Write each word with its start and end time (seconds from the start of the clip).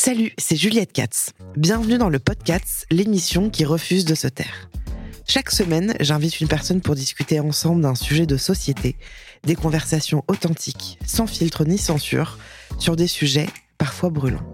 Salut, 0.00 0.32
c'est 0.38 0.54
Juliette 0.54 0.92
Katz. 0.92 1.32
Bienvenue 1.56 1.98
dans 1.98 2.08
le 2.08 2.20
podcast, 2.20 2.86
l'émission 2.88 3.50
qui 3.50 3.64
refuse 3.64 4.04
de 4.04 4.14
se 4.14 4.28
taire. 4.28 4.70
Chaque 5.26 5.50
semaine, 5.50 5.92
j'invite 5.98 6.40
une 6.40 6.46
personne 6.46 6.80
pour 6.80 6.94
discuter 6.94 7.40
ensemble 7.40 7.82
d'un 7.82 7.96
sujet 7.96 8.24
de 8.24 8.36
société, 8.36 8.94
des 9.42 9.56
conversations 9.56 10.22
authentiques, 10.28 11.00
sans 11.04 11.26
filtre 11.26 11.64
ni 11.64 11.78
censure, 11.78 12.38
sur 12.78 12.94
des 12.94 13.08
sujets 13.08 13.48
parfois 13.76 14.10
brûlants. 14.10 14.46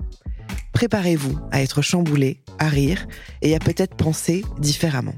Préparez-vous 0.72 1.38
à 1.52 1.60
être 1.60 1.82
chamboulé, 1.82 2.40
à 2.58 2.70
rire 2.70 3.06
et 3.42 3.54
à 3.54 3.58
peut-être 3.58 3.96
penser 3.96 4.46
différemment. 4.60 5.14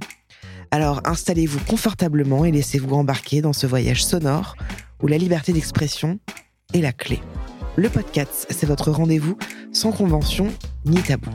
Alors 0.72 1.02
installez-vous 1.04 1.60
confortablement 1.68 2.44
et 2.44 2.50
laissez-vous 2.50 2.96
embarquer 2.96 3.42
dans 3.42 3.52
ce 3.52 3.68
voyage 3.68 4.04
sonore 4.04 4.56
où 5.00 5.06
la 5.06 5.18
liberté 5.18 5.52
d'expression 5.52 6.18
est 6.74 6.80
la 6.80 6.92
clé. 6.92 7.20
Le 7.78 7.90
podcast, 7.90 8.46
c'est 8.48 8.64
votre 8.64 8.90
rendez-vous 8.90 9.36
sans 9.70 9.92
convention 9.92 10.48
ni 10.86 10.96
tabou. 11.02 11.28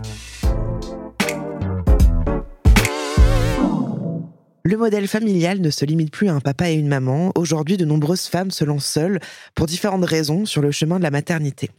Le 4.64 4.76
modèle 4.76 5.08
familial 5.08 5.62
ne 5.62 5.70
se 5.70 5.86
limite 5.86 6.12
plus 6.12 6.30
à 6.30 6.34
un 6.34 6.40
papa 6.40 6.72
et 6.72 6.74
une 6.74 6.88
maman. 6.88 7.32
Aujourd'hui, 7.36 7.78
de 7.78 7.86
nombreuses 7.86 8.26
femmes 8.26 8.50
se 8.50 8.64
lancent 8.64 8.88
seules 8.88 9.20
pour 9.54 9.68
différentes 9.68 10.04
raisons 10.04 10.48
sur 10.48 10.64
le 10.64 10.72
chemin 10.72 10.98
de 10.98 11.04
la 11.04 11.12
maternité. 11.12 11.70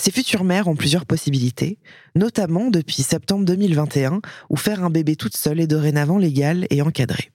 Ces 0.00 0.10
futures 0.10 0.44
mères 0.44 0.68
ont 0.68 0.76
plusieurs 0.76 1.04
possibilités, 1.04 1.78
notamment 2.14 2.70
depuis 2.70 3.02
septembre 3.02 3.44
2021, 3.44 4.22
où 4.48 4.56
faire 4.56 4.84
un 4.84 4.90
bébé 4.90 5.16
toute 5.16 5.36
seule 5.36 5.60
est 5.60 5.66
dorénavant 5.66 6.16
légal 6.16 6.66
et 6.70 6.80
encadré. 6.80 7.30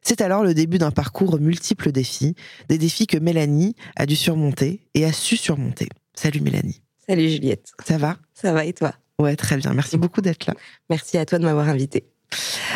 C'est 0.00 0.22
alors 0.22 0.44
le 0.44 0.54
début 0.54 0.78
d'un 0.78 0.92
parcours 0.92 1.34
aux 1.34 1.38
multiples 1.38 1.92
défis, 1.92 2.36
des 2.70 2.78
défis 2.78 3.06
que 3.06 3.18
Mélanie 3.18 3.74
a 3.96 4.06
dû 4.06 4.16
surmonter 4.16 4.88
et 4.94 5.04
a 5.04 5.12
su 5.12 5.36
surmonter. 5.36 5.88
Salut 6.18 6.40
Mélanie. 6.40 6.82
Salut 7.08 7.28
Juliette. 7.28 7.72
Ça 7.86 7.98
va? 7.98 8.16
Ça 8.34 8.52
va 8.52 8.64
et 8.64 8.72
toi? 8.72 8.92
Ouais, 9.18 9.36
très 9.36 9.56
bien. 9.56 9.72
Merci 9.74 9.96
beaucoup 9.96 10.20
d'être 10.20 10.46
là. 10.46 10.54
Merci 10.90 11.18
à 11.18 11.24
toi 11.26 11.38
de 11.38 11.44
m'avoir 11.44 11.68
invitée. 11.68 12.04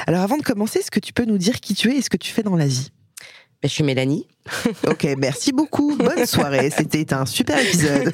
Alors 0.06 0.20
avant 0.22 0.36
de 0.38 0.42
commencer, 0.42 0.78
est-ce 0.78 0.90
que 0.90 1.00
tu 1.00 1.12
peux 1.12 1.24
nous 1.24 1.38
dire 1.38 1.60
qui 1.60 1.74
tu 1.74 1.90
es 1.90 1.96
et 1.96 2.02
ce 2.02 2.10
que 2.10 2.16
tu 2.16 2.32
fais 2.32 2.42
dans 2.42 2.56
la 2.56 2.66
vie? 2.66 2.90
Ben, 3.62 3.68
je 3.68 3.74
suis 3.74 3.84
Mélanie. 3.84 4.26
Ok, 4.86 5.06
merci 5.18 5.52
beaucoup. 5.52 5.94
Bonne 5.98 6.24
soirée. 6.24 6.70
C'était 6.70 7.12
un 7.12 7.26
super 7.26 7.58
épisode. 7.58 8.10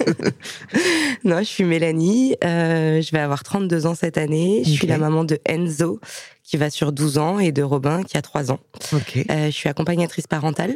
non, 1.25 1.39
je 1.39 1.45
suis 1.45 1.63
Mélanie. 1.63 2.35
euh, 2.43 3.01
je 3.01 3.11
vais 3.13 3.21
avoir 3.21 3.45
32 3.45 3.87
ans 3.87 3.95
cette 3.95 4.19
année. 4.19 4.63
Je 4.65 4.71
suis 4.71 4.89
la 4.89 4.99
maman 4.99 5.23
de 5.23 5.39
Enzo, 5.45 6.01
qui 6.43 6.57
va 6.57 6.69
sur 6.71 6.91
12 6.91 7.19
ans, 7.19 7.39
et 7.39 7.53
de 7.53 7.63
Robin, 7.63 8.03
qui 8.03 8.17
a 8.17 8.23
3 8.23 8.51
ans. 8.51 8.59
Ok. 8.93 9.19
Euh, 9.31 9.47
je 9.47 9.51
suis 9.51 9.69
accompagnatrice 9.69 10.27
parentale. 10.27 10.75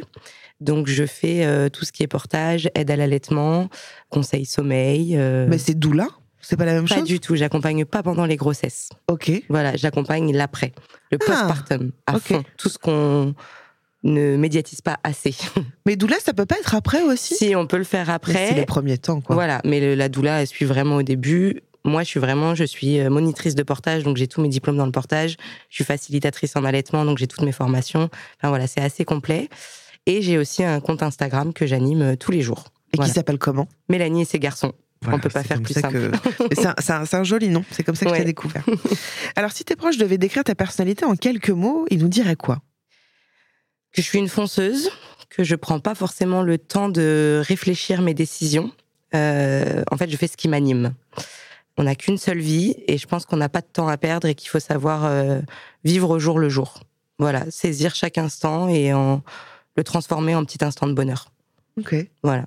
Donc, 0.61 0.87
je 0.87 1.05
fais 1.05 1.45
euh, 1.45 1.69
tout 1.69 1.83
ce 1.85 1.91
qui 1.91 2.03
est 2.03 2.07
portage, 2.07 2.69
aide 2.75 2.89
à 2.91 2.95
l'allaitement, 2.95 3.67
conseil 4.09 4.45
sommeil. 4.45 5.17
euh, 5.17 5.47
Mais 5.49 5.57
c'est 5.57 5.73
doula 5.77 6.07
C'est 6.39 6.55
pas 6.55 6.65
la 6.65 6.73
même 6.73 6.87
pas 6.87 6.95
chose? 6.95 7.03
du 7.03 7.19
tout. 7.19 7.35
J'accompagne 7.35 7.83
pas 7.85 8.03
pendant 8.03 8.25
les 8.25 8.35
grossesses. 8.37 8.89
Ok. 9.09 9.31
Voilà, 9.49 9.75
j'accompagne 9.75 10.31
l'après, 10.35 10.71
le 11.11 11.17
Ah, 11.21 11.25
postpartum, 11.25 11.91
à 12.07 12.15
ok. 12.15 12.21
fond. 12.21 12.43
Tout 12.57 12.69
ce 12.69 12.77
qu'on 12.77 13.33
ne 14.03 14.35
médiatise 14.37 14.81
pas 14.81 14.97
assez. 15.03 15.35
Mais 15.85 15.95
doula, 15.95 16.17
ça 16.19 16.33
peut 16.33 16.45
pas 16.45 16.57
être 16.57 16.75
après 16.75 17.01
aussi? 17.03 17.35
Si 17.35 17.55
on 17.55 17.67
peut 17.67 17.77
le 17.77 17.83
faire 17.83 18.09
après, 18.09 18.47
C'est 18.47 18.53
les 18.55 18.65
premiers 18.65 18.97
temps, 18.97 19.21
quoi. 19.21 19.35
Voilà, 19.35 19.61
mais 19.65 19.79
le- 19.79 19.95
la 19.95 20.09
doula, 20.09 20.41
elle 20.41 20.47
suit 20.47 20.65
vraiment 20.65 20.97
au 20.97 21.03
début. 21.03 21.61
Moi, 21.83 22.03
je 22.03 22.07
suis 22.09 22.19
vraiment, 22.19 22.53
je 22.53 22.63
suis 22.63 22.99
euh, 22.99 23.09
monitrice 23.09 23.55
de 23.55 23.63
portage, 23.63 24.03
donc 24.03 24.15
j'ai 24.17 24.27
tous 24.27 24.41
mes 24.41 24.49
diplômes 24.49 24.77
dans 24.77 24.85
le 24.85 24.91
portage. 24.91 25.37
Je 25.69 25.75
suis 25.75 25.83
facilitatrice 25.83 26.55
en 26.55 26.63
allaitement, 26.63 27.05
donc 27.05 27.17
j'ai 27.17 27.25
toutes 27.27 27.41
mes 27.41 27.51
formations. 27.51 28.09
Enfin 28.37 28.49
voilà, 28.49 28.67
c'est 28.67 28.81
assez 28.81 29.03
complet. 29.05 29.49
Et 30.05 30.21
j'ai 30.21 30.37
aussi 30.37 30.63
un 30.63 30.79
compte 30.79 31.03
Instagram 31.03 31.53
que 31.53 31.65
j'anime 31.65 32.01
euh, 32.01 32.15
tous 32.15 32.31
les 32.31 32.41
jours. 32.41 32.65
Et 32.93 32.97
Voilà. 32.97 33.09
qui 33.09 33.15
s'appelle 33.15 33.37
comment? 33.37 33.67
Mélanie 33.89 34.23
et 34.23 34.25
ses 34.25 34.39
garçons. 34.39 34.73
Voilà, 35.03 35.17
peut 35.19 35.29
pas 35.29 35.43
faire 35.43 35.61
plus 35.61 35.73
ça 35.73 35.81
simple. 35.81 36.11
que- 36.11 36.55
C'est 37.05 37.15
un, 37.15 37.23
joli 37.23 37.49
nom, 37.49 37.63
c'est 37.71 37.83
comme 37.83 37.95
ça 37.95 38.05
que 38.05 38.09
je 38.11 38.15
t'ai 38.15 38.19
Ouais. 38.21 38.25
découvert. 38.25 38.63
Alors, 39.35 39.51
si 39.51 39.63
tes 39.63 39.75
proches 39.75 39.97
devaient 39.97 40.19
décrire 40.19 40.43
ta 40.43 40.53
personnalité 40.53 41.05
en 41.05 41.15
quelques 41.15 41.49
mots, 41.49 41.85
ils 41.89 41.97
nous 41.99 42.07
diraient 42.07 42.35
quoi? 42.35 42.59
Que 43.93 44.01
je 44.01 44.07
suis 44.07 44.19
une 44.19 44.27
fonceuse, 44.29 44.91
que 45.29 45.43
je 45.43 45.55
prends 45.55 45.79
pas 45.79 45.95
forcément 45.95 46.43
le 46.43 46.57
temps 46.59 46.87
de 46.89 47.41
réfléchir 47.45 48.01
mes 48.03 48.13
décisions. 48.13 48.71
Euh, 49.15 49.83
en 49.91 49.97
fait, 49.97 50.09
je 50.09 50.17
fais 50.17 50.27
ce 50.27 50.37
qui 50.37 50.47
m'anime. 50.47 50.93
On 51.77 51.83
n'a 51.83 51.95
qu'une 51.95 52.17
seule 52.17 52.39
vie 52.39 52.75
et 52.87 52.97
je 52.99 53.07
pense 53.07 53.25
qu'on 53.25 53.37
n'a 53.37 53.49
pas 53.49 53.61
de 53.61 53.67
temps 53.71 53.87
à 53.87 53.97
perdre 53.97 54.27
et 54.27 54.35
qu'il 54.35 54.49
faut 54.49 54.59
savoir 54.59 55.05
euh, 55.05 55.39
vivre 55.83 56.09
au 56.11 56.19
jour 56.19 56.37
le 56.37 56.47
jour. 56.49 56.81
Voilà, 57.17 57.49
saisir 57.49 57.95
chaque 57.95 58.17
instant 58.19 58.67
et 58.69 58.93
en, 58.93 59.23
le 59.81 59.83
transformer 59.83 60.35
en 60.35 60.45
petit 60.45 60.63
instant 60.63 60.87
de 60.87 60.93
bonheur. 60.93 61.31
Ok. 61.79 61.95
Voilà. 62.23 62.45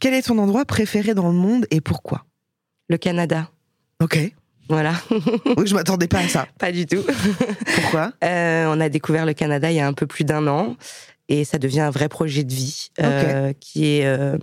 Quel 0.00 0.14
est 0.14 0.22
ton 0.22 0.38
endroit 0.38 0.64
préféré 0.64 1.14
dans 1.14 1.28
le 1.28 1.34
monde 1.34 1.66
et 1.70 1.80
pourquoi? 1.80 2.26
Le 2.88 2.96
Canada. 2.98 3.50
Ok. 4.02 4.18
Voilà, 4.68 4.94
Oui, 5.56 5.66
je 5.66 5.74
m'attendais 5.74 6.06
pas 6.06 6.20
à 6.20 6.28
ça. 6.28 6.46
pas 6.58 6.70
du 6.70 6.86
tout. 6.86 7.02
Pourquoi? 7.74 8.12
Euh, 8.22 8.66
on 8.68 8.80
a 8.80 8.88
découvert 8.88 9.26
le 9.26 9.32
Canada 9.34 9.68
il 9.68 9.74
y 9.74 9.80
a 9.80 9.86
un 9.86 9.92
peu 9.92 10.06
plus 10.06 10.22
d'un 10.22 10.46
an 10.46 10.76
et 11.28 11.44
ça 11.44 11.58
devient 11.58 11.80
un 11.80 11.90
vrai 11.90 12.08
projet 12.08 12.44
de 12.44 12.52
vie 12.54 12.90
euh, 13.02 13.52
qui 13.58 13.86
est. 13.96 14.06
euh, 14.06 14.38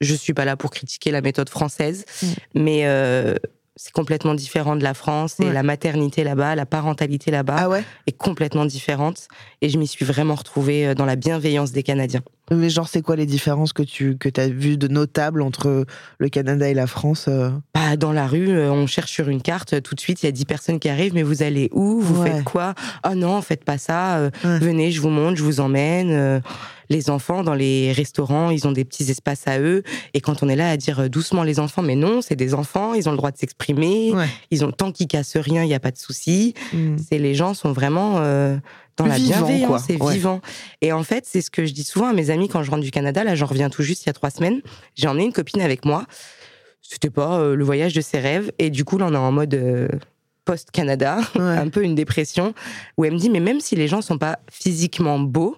je 0.00 0.14
suis 0.16 0.34
pas 0.34 0.44
là 0.44 0.56
pour 0.56 0.70
critiquer 0.72 1.12
la 1.12 1.20
méthode 1.20 1.48
française, 1.48 2.04
Mm. 2.22 2.26
mais 2.56 2.80
euh, 2.86 3.36
c'est 3.76 3.92
complètement 3.92 4.34
différent 4.34 4.74
de 4.74 4.82
la 4.82 4.94
France 4.94 5.38
et 5.38 5.52
la 5.52 5.62
maternité 5.62 6.24
là-bas, 6.24 6.54
la 6.54 6.66
parentalité 6.66 7.30
là-bas 7.30 7.56
Ah 7.58 7.68
ouais 7.68 7.84
est 8.06 8.16
complètement 8.16 8.64
différente 8.64 9.28
et 9.60 9.68
je 9.68 9.78
m'y 9.78 9.86
suis 9.86 10.04
vraiment 10.04 10.34
retrouvée 10.34 10.88
euh, 10.88 10.94
dans 10.94 11.04
la 11.04 11.16
bienveillance 11.16 11.72
des 11.72 11.82
Canadiens. 11.82 12.22
Mais 12.50 12.70
genre, 12.70 12.88
c'est 12.88 13.02
quoi 13.02 13.16
les 13.16 13.26
différences 13.26 13.72
que 13.72 13.82
tu 13.82 14.16
que 14.18 14.28
as 14.40 14.48
vues 14.48 14.76
de 14.76 14.88
notables 14.88 15.42
entre 15.42 15.84
le 16.18 16.28
Canada 16.28 16.68
et 16.68 16.74
la 16.74 16.86
France 16.86 17.26
euh? 17.28 17.50
Bah, 17.74 17.96
dans 17.96 18.12
la 18.12 18.26
rue, 18.26 18.50
euh, 18.50 18.70
on 18.70 18.86
cherche 18.86 19.10
sur 19.12 19.28
une 19.28 19.42
carte, 19.42 19.72
euh, 19.74 19.80
tout 19.80 19.94
de 19.94 20.00
suite, 20.00 20.22
il 20.22 20.26
y 20.26 20.28
a 20.28 20.32
10 20.32 20.44
personnes 20.44 20.78
qui 20.78 20.88
arrivent, 20.88 21.14
mais 21.14 21.22
vous 21.24 21.42
allez 21.42 21.68
où? 21.72 22.00
Vous 22.00 22.22
Ouais. 22.22 22.30
faites 22.30 22.44
quoi? 22.44 22.74
Ah 23.02 23.14
non, 23.14 23.42
faites 23.42 23.64
pas 23.64 23.78
ça, 23.78 24.30
Ouais. 24.44 24.58
venez, 24.60 24.92
je 24.92 25.00
vous 25.00 25.08
montre, 25.10 25.36
je 25.36 25.42
vous 25.42 25.60
emmène. 25.60 26.40
les 26.88 27.10
enfants, 27.10 27.42
dans 27.42 27.54
les 27.54 27.90
restaurants, 27.90 28.50
ils 28.50 28.64
ont 28.68 28.70
des 28.70 28.84
petits 28.84 29.10
espaces 29.10 29.48
à 29.48 29.58
eux, 29.58 29.82
et 30.14 30.20
quand 30.20 30.44
on 30.44 30.48
est 30.48 30.54
là 30.54 30.70
à 30.70 30.76
dire 30.76 31.10
doucement 31.10 31.42
les 31.42 31.58
enfants, 31.58 31.82
mais 31.82 31.96
non, 31.96 32.20
c'est 32.22 32.36
des 32.36 32.54
enfants, 32.54 32.94
ils 32.94 33.08
ont 33.08 33.10
le 33.10 33.16
droit 33.16 33.32
de 33.32 33.36
s'exprimer, 33.38 34.12
Ouais. 34.14 34.28
ils 34.52 34.64
ont 34.64 34.70
tant 34.70 34.92
qu'ils 34.92 35.08
cassent 35.08 35.36
rien, 35.36 35.64
il 35.64 35.66
n'y 35.66 35.74
a 35.74 35.80
pas 35.80 35.90
de 35.90 35.98
souci. 35.98 36.54
Hmm. 36.72 36.94
C'est 36.96 37.18
les 37.18 37.34
gens 37.34 37.54
sont 37.54 37.72
vraiment 37.72 38.18
euh, 38.18 38.56
dans 38.96 39.06
la 39.06 39.16
bienveillance, 39.18 39.68
quoi. 39.68 39.78
c'est 39.78 40.00
Ouais. 40.02 40.14
vivant. 40.14 40.40
Et 40.80 40.92
en 40.92 41.02
fait, 41.02 41.24
c'est 41.26 41.40
ce 41.42 41.50
que 41.50 41.64
je 41.66 41.72
dis 41.72 41.84
souvent 41.84 42.06
à 42.08 42.12
mes 42.12 42.30
amis 42.30 42.48
quand 42.48 42.62
je 42.62 42.70
rentre 42.70 42.82
du 42.82 42.90
Canada. 42.90 43.24
Là, 43.24 43.34
j'en 43.34 43.46
reviens 43.46 43.68
tout 43.70 43.82
juste 43.82 44.04
il 44.04 44.06
y 44.06 44.10
a 44.10 44.12
trois 44.14 44.30
semaines. 44.30 44.60
J'ai 44.94 45.08
emmené 45.08 45.24
une 45.24 45.32
copine 45.32 45.60
avec 45.60 45.84
moi. 45.84 46.04
C'était 46.82 47.10
pas 47.10 47.38
euh, 47.40 47.54
le 47.56 47.64
voyage 47.64 47.92
de 47.94 48.00
ses 48.00 48.18
rêves. 48.20 48.52
Et 48.58 48.70
du 48.70 48.84
coup, 48.84 48.96
là, 48.98 49.06
on 49.08 49.12
est 49.12 49.16
en 49.16 49.32
mode 49.32 49.54
euh, 49.54 49.88
post-Canada, 50.44 51.18
Ouais. 51.34 51.40
un 51.42 51.68
peu 51.68 51.82
une 51.82 51.94
dépression, 51.94 52.54
où 52.96 53.04
elle 53.04 53.12
me 53.12 53.18
dit, 53.18 53.30
mais 53.30 53.40
même 53.40 53.60
si 53.60 53.74
les 53.76 53.88
gens 53.88 54.00
sont 54.02 54.18
pas 54.18 54.38
physiquement 54.50 55.18
beaux, 55.18 55.56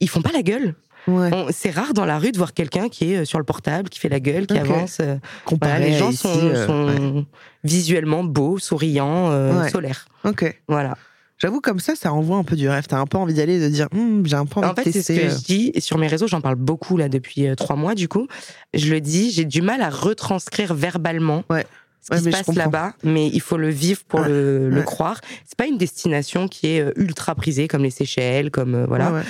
ils 0.00 0.08
font 0.08 0.22
pas 0.22 0.32
la 0.32 0.42
gueule. 0.42 0.74
Ouais. 1.06 1.30
On- 1.32 1.46
C'est 1.52 1.70
rare 1.70 1.94
dans 1.94 2.04
la 2.04 2.18
rue 2.18 2.32
de 2.32 2.38
voir 2.38 2.52
quelqu'un 2.54 2.88
qui 2.88 3.12
est 3.12 3.18
euh, 3.18 3.24
sur 3.24 3.38
le 3.38 3.44
portable, 3.44 3.88
qui 3.88 3.98
fait 3.98 4.08
la 4.08 4.20
gueule, 4.20 4.46
qui 4.46 4.58
avance. 4.58 4.98
euh, 5.00 5.16
Comparé 5.44 5.72
voilà, 5.78 5.86
les 5.86 5.96
gens 5.98 6.10
ici, 6.10 6.22
sont, 6.22 6.66
sont 6.66 6.86
ouais. 6.88 7.24
visuellement 7.64 8.24
beaux, 8.24 8.58
souriants, 8.58 9.30
euh, 9.30 9.62
Ouais. 9.62 9.70
solaires. 9.70 10.06
Ok. 10.24 10.58
Voilà. 10.68 10.96
J'avoue, 11.38 11.60
comme 11.60 11.78
ça, 11.78 11.94
ça 11.94 12.10
renvoie 12.10 12.36
un 12.36 12.44
peu 12.44 12.56
du 12.56 12.68
rêve. 12.68 12.86
T'as 12.88 12.98
un 12.98 13.06
peu 13.06 13.16
envie 13.16 13.34
d'aller, 13.34 13.60
de 13.60 13.68
dire, 13.68 13.86
Hum, 13.94 14.24
j'ai 14.26 14.34
un 14.36 14.44
peu 14.46 14.60
envie 14.60 14.68
En 14.70 14.74
fait, 14.74 14.90
c'est 14.90 15.02
ce 15.02 15.12
que 15.12 15.18
euh. 15.26 15.30
je 15.30 15.44
dis 15.44 15.70
et 15.74 15.80
sur 15.80 15.96
mes 15.98 16.08
réseaux, 16.08 16.26
j'en 16.26 16.40
parle 16.40 16.56
beaucoup 16.56 16.96
là 16.96 17.08
depuis 17.08 17.46
euh, 17.46 17.54
trois 17.54 17.76
mois. 17.76 17.94
Du 17.94 18.08
coup, 18.08 18.26
je 18.74 18.92
le 18.92 19.00
dis, 19.00 19.30
j'ai 19.30 19.44
du 19.44 19.62
mal 19.62 19.80
à 19.82 19.88
retranscrire 19.90 20.74
verbalement 20.74 21.44
Ouais. 21.48 21.64
ce 22.00 22.08
qui 22.08 22.12
Ouais, 22.14 22.18
se 22.18 22.24
mais 22.24 22.32
je 22.32 22.44
passe 22.44 22.56
là-bas, 22.56 22.94
mais 23.04 23.28
il 23.28 23.40
faut 23.40 23.56
le 23.56 23.68
vivre 23.70 24.02
pour 24.08 24.20
le, 24.20 24.68
le 24.68 24.78
Ouais. 24.78 24.84
croire. 24.84 25.20
C'est 25.46 25.56
pas 25.56 25.66
une 25.66 25.78
destination 25.78 26.48
qui 26.48 26.68
est 26.68 26.80
euh, 26.80 26.92
ultra 26.96 27.34
prisée 27.36 27.68
comme 27.68 27.82
les 27.84 27.90
Seychelles, 27.90 28.50
comme 28.50 28.74
euh, 28.74 28.86
voilà. 28.86 29.22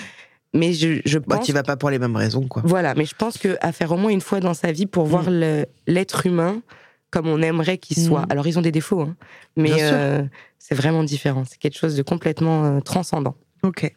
Mais 0.55 0.73
je, 0.73 1.01
je 1.05 1.19
Bah, 1.19 1.37
pense. 1.37 1.47
tu 1.47 1.53
vas 1.53 1.63
pas 1.63 1.77
pour 1.77 1.91
les 1.91 1.99
mêmes 1.99 2.17
raisons, 2.17 2.49
quoi. 2.49 2.63
Voilà, 2.65 2.95
mais 2.95 3.05
je 3.05 3.15
pense 3.15 3.37
que 3.37 3.59
à 3.61 3.71
faire 3.71 3.93
au 3.93 3.99
moins 3.99 4.11
une 4.11 4.23
fois 4.23 4.41
dans 4.41 4.55
sa 4.55 4.73
vie 4.73 4.87
pour 4.87 5.05
Mm. 5.05 5.11
voir 5.11 5.25
le- 5.31 5.67
l'être 5.87 6.25
humain 6.27 6.63
comme 7.11 7.27
on 7.29 7.41
aimerait 7.43 7.79
qu'il 7.79 7.97
soit. 8.03 8.23
Mm. 8.23 8.31
Alors 8.33 8.47
ils 8.47 8.59
ont 8.59 8.63
des 8.63 8.73
défauts, 8.73 9.01
hein, 9.03 9.17
mais 9.57 9.73
euh, 9.83 10.23
c'est 10.59 10.75
vraiment 10.75 11.05
différent. 11.05 11.45
C'est 11.49 11.59
quelque 11.59 11.79
chose 11.79 11.97
de 11.97 12.03
complètement 12.03 12.65
euh, 12.65 12.81
transcendant. 12.81 13.37
Ok. 13.63 13.93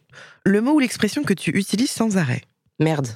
Le 0.45 0.61
mot 0.61 0.71
ou 0.73 0.79
l'expression 0.79 1.23
que 1.23 1.33
tu 1.33 1.51
utilises 1.51 1.91
sans 1.91 2.17
arrêt? 2.17 2.41
Merde, 2.79 3.09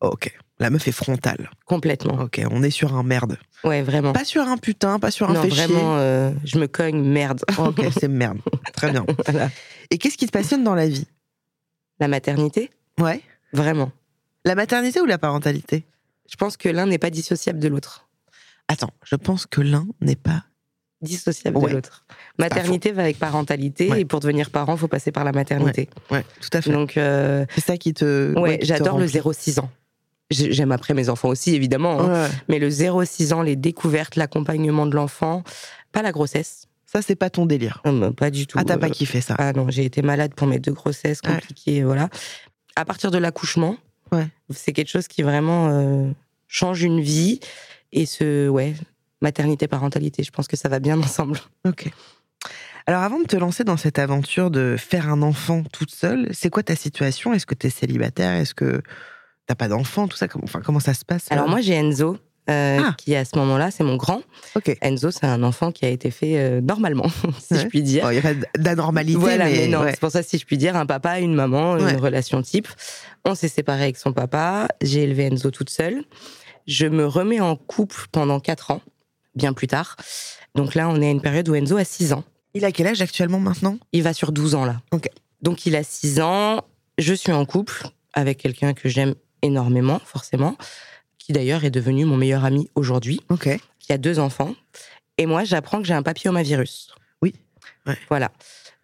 Ok. 0.00 0.32
La 0.58 0.70
meuf 0.70 0.86
est 0.86 0.92
frontale. 0.92 1.50
complètement. 1.66 2.20
Ok, 2.20 2.40
on 2.50 2.62
est 2.62 2.70
sur 2.70 2.94
un 2.94 3.02
merde. 3.02 3.36
Ouais, 3.64 3.82
vraiment. 3.82 4.12
Pas 4.12 4.24
sur 4.24 4.42
un 4.42 4.56
putain, 4.56 5.00
pas 5.00 5.10
sur 5.10 5.28
un 5.28 5.32
non, 5.34 5.42
vraiment, 5.48 5.96
euh, 5.96 6.30
je 6.44 6.58
me 6.58 6.66
cogne, 6.68 7.02
merde. 7.02 7.40
Ok, 7.58 7.80
c'est 7.98 8.06
merde. 8.08 8.38
Très 8.72 8.92
bien. 8.92 9.04
Voilà. 9.26 9.50
Et 9.90 9.98
qu'est-ce 9.98 10.16
qui 10.16 10.26
te 10.26 10.30
passionne 10.32 10.62
dans 10.62 10.76
la 10.76 10.86
vie? 10.86 11.06
La 11.98 12.06
maternité, 12.06 12.70
Ouais. 13.00 13.20
vraiment. 13.52 13.90
La 14.44 14.54
maternité 14.54 15.00
ou 15.00 15.04
la 15.04 15.18
parentalité? 15.18 15.84
Je 16.30 16.36
pense 16.36 16.56
que 16.56 16.68
l'un 16.68 16.86
n'est 16.86 16.98
pas 16.98 17.10
dissociable 17.10 17.58
de 17.58 17.68
l'autre. 17.68 18.06
Attends, 18.68 18.90
je 19.04 19.16
pense 19.16 19.46
que 19.46 19.60
l'un 19.60 19.86
n'est 20.00 20.16
pas. 20.16 20.44
Dissociable 21.00 21.56
Ouais. 21.58 21.70
de 21.70 21.74
l'autre. 21.76 22.06
Maternité 22.38 22.92
va 22.92 23.02
avec 23.02 23.18
parentalité, 23.18 23.90
Ouais. 23.90 24.02
et 24.02 24.04
pour 24.04 24.20
devenir 24.20 24.50
parent, 24.50 24.76
faut 24.76 24.86
passer 24.88 25.10
par 25.10 25.24
la 25.24 25.32
maternité. 25.32 25.88
Ouais, 26.12 26.24
tout 26.40 26.48
à 26.56 26.62
fait. 26.62 26.70
Donc, 26.70 26.96
euh, 26.96 27.44
C'est 27.54 27.60
ça 27.64 27.76
qui 27.76 27.92
te. 27.92 28.38
ouais, 28.38 28.60
j'adore 28.62 28.98
le 28.98 29.04
remplit. 29.06 29.08
0-6 29.12 29.58
ans. 29.58 29.68
J'ai- 30.30 30.52
J'aime 30.52 30.70
après 30.72 30.94
mes 30.94 31.08
enfants 31.08 31.28
aussi, 31.28 31.54
évidemment. 31.54 32.00
hein. 32.00 32.30
Mais 32.48 32.58
le 32.60 32.70
0-6 32.70 33.32
ans, 33.32 33.42
les 33.42 33.56
découvertes, 33.56 34.14
l'accompagnement 34.16 34.86
de 34.86 34.94
l'enfant, 34.94 35.42
pas 35.90 36.02
la 36.02 36.12
grossesse. 36.12 36.68
Ça, 36.86 37.02
c'est 37.02 37.16
pas 37.16 37.30
ton 37.30 37.46
délire. 37.46 37.82
Non, 37.84 37.92
mais 37.92 38.10
pas 38.12 38.30
du 38.30 38.46
tout. 38.46 38.56
Ah, 38.60 38.64
t'as 38.64 38.76
pas 38.78 38.86
Euh, 38.86 38.90
kiffé 38.90 39.20
ça. 39.20 39.34
Ah 39.38 39.52
non, 39.52 39.66
j'ai 39.70 39.84
été 39.84 40.02
malade 40.02 40.34
pour 40.34 40.46
mes 40.46 40.58
deux 40.60 40.72
grossesses 40.72 41.20
compliquées, 41.20 41.82
voilà. 41.82 42.08
À 42.76 42.84
partir 42.84 43.10
de 43.10 43.18
l'accouchement, 43.18 43.76
Ouais. 44.12 44.28
c'est 44.54 44.72
quelque 44.72 44.88
chose 44.90 45.08
qui 45.08 45.22
vraiment 45.22 45.68
euh, 45.70 46.08
change 46.46 46.82
une 46.82 47.00
vie. 47.00 47.40
Et 47.92 48.06
ce, 48.06 48.48
ouais, 48.48 48.74
maternité, 49.20 49.68
parentalité, 49.68 50.22
je 50.22 50.30
pense 50.30 50.48
que 50.48 50.56
ça 50.56 50.68
va 50.68 50.78
bien 50.78 50.98
ensemble. 51.02 51.38
Ok. 51.66 51.90
Alors, 52.86 53.02
avant 53.02 53.20
de 53.20 53.26
te 53.26 53.36
lancer 53.36 53.62
dans 53.62 53.76
cette 53.76 53.98
aventure 54.00 54.50
de 54.50 54.76
faire 54.78 55.08
un 55.08 55.22
enfant 55.22 55.62
toute 55.72 55.92
seule, 55.92 56.28
c'est 56.32 56.50
quoi 56.50 56.62
ta 56.64 56.74
situation? 56.74 57.32
Est-ce 57.32 57.46
que 57.46 57.54
t'es 57.54 57.70
célibataire? 57.70 58.32
Est-ce 58.32 58.54
que 58.54 58.82
t'as 59.46 59.54
pas 59.54 59.68
d'enfant? 59.68 60.08
Tout 60.08 60.16
ça, 60.16 60.26
enfin, 60.42 60.60
comment 60.64 60.80
ça 60.80 60.92
se 60.94 61.04
passe 61.04 61.30
Alors 61.30 61.46
euh? 61.46 61.50
moi, 61.50 61.60
j'ai 61.60 61.74
Enzo, 61.74 62.18
euh, 62.50 62.80
Ah. 62.82 62.94
qui 62.98 63.14
à 63.14 63.24
ce 63.24 63.38
moment-là, 63.38 63.70
c'est 63.70 63.84
mon 63.84 63.94
grand. 63.94 64.22
Ok. 64.56 64.76
Enzo, 64.80 65.12
c'est 65.12 65.26
un 65.26 65.44
enfant 65.44 65.70
qui 65.70 65.84
a 65.84 65.90
été 65.90 66.10
fait 66.10 66.38
euh, 66.38 66.60
normalement, 66.60 67.06
si 67.38 67.54
Ouais. 67.54 67.60
je 67.60 67.66
puis 67.68 67.82
dire. 67.84 68.10
Il 68.10 68.18
n'y 68.20 68.26
a 68.26 68.34
pas 68.34 68.40
d'anormalité, 68.58 69.16
Voilà, 69.20 69.44
mais, 69.44 69.52
mais, 69.52 69.68
non, 69.68 69.82
ouais. 69.82 69.92
c'est 69.92 70.00
pour 70.00 70.10
ça, 70.10 70.24
si 70.24 70.38
je 70.38 70.44
puis 70.44 70.58
dire, 70.58 70.74
un 70.74 70.86
papa, 70.86 71.20
une 71.20 71.34
maman, 71.36 71.74
Ouais. 71.74 71.92
une 71.92 72.00
relation 72.00 72.42
type. 72.42 72.66
On 73.24 73.36
s'est 73.36 73.46
séparés 73.46 73.84
avec 73.84 73.96
son 73.96 74.12
papa, 74.12 74.66
j'ai 74.82 75.04
élevé 75.04 75.26
Enzo 75.26 75.52
toute 75.52 75.70
seule. 75.70 76.02
Je 76.66 76.86
me 76.86 77.06
remets 77.06 77.40
en 77.40 77.56
couple 77.56 78.06
pendant 78.12 78.40
4 78.40 78.70
ans, 78.70 78.80
bien 79.34 79.52
plus 79.52 79.66
tard. 79.66 79.96
Donc 80.54 80.74
là, 80.74 80.88
on 80.88 81.00
est 81.00 81.08
à 81.08 81.10
une 81.10 81.20
période 81.22 81.48
où 81.48 81.54
Enzo 81.54 81.76
a 81.76 81.84
6 81.84 82.12
ans. 82.12 82.24
Il 82.54 82.64
a 82.64 82.72
quel 82.72 82.86
âge 82.86 83.00
actuellement 83.00 83.40
maintenant? 83.40 83.78
Il 83.92 84.02
va 84.02 84.12
sur 84.12 84.32
12 84.32 84.54
ans 84.54 84.64
là. 84.64 84.80
Ok. 84.92 85.08
Donc 85.40 85.66
il 85.66 85.74
a 85.74 85.82
6 85.82 86.20
ans, 86.20 86.60
je 86.98 87.14
suis 87.14 87.32
en 87.32 87.44
couple 87.46 87.86
avec 88.12 88.38
quelqu'un 88.38 88.74
que 88.74 88.88
j'aime 88.88 89.14
énormément, 89.40 90.00
forcément, 90.04 90.56
qui 91.18 91.32
d'ailleurs 91.32 91.64
est 91.64 91.70
devenu 91.70 92.04
mon 92.04 92.16
meilleur 92.16 92.44
ami 92.44 92.68
aujourd'hui, 92.74 93.20
Ok. 93.30 93.48
qui 93.78 93.92
a 93.92 93.98
deux 93.98 94.18
enfants. 94.18 94.54
Et 95.18 95.26
moi, 95.26 95.44
j'apprends 95.44 95.80
que 95.80 95.86
j'ai 95.86 95.94
un 95.94 96.02
papillomavirus. 96.02 96.88
Oui. 97.22 97.34
Ouais. 97.86 97.96
Voilà. 98.08 98.30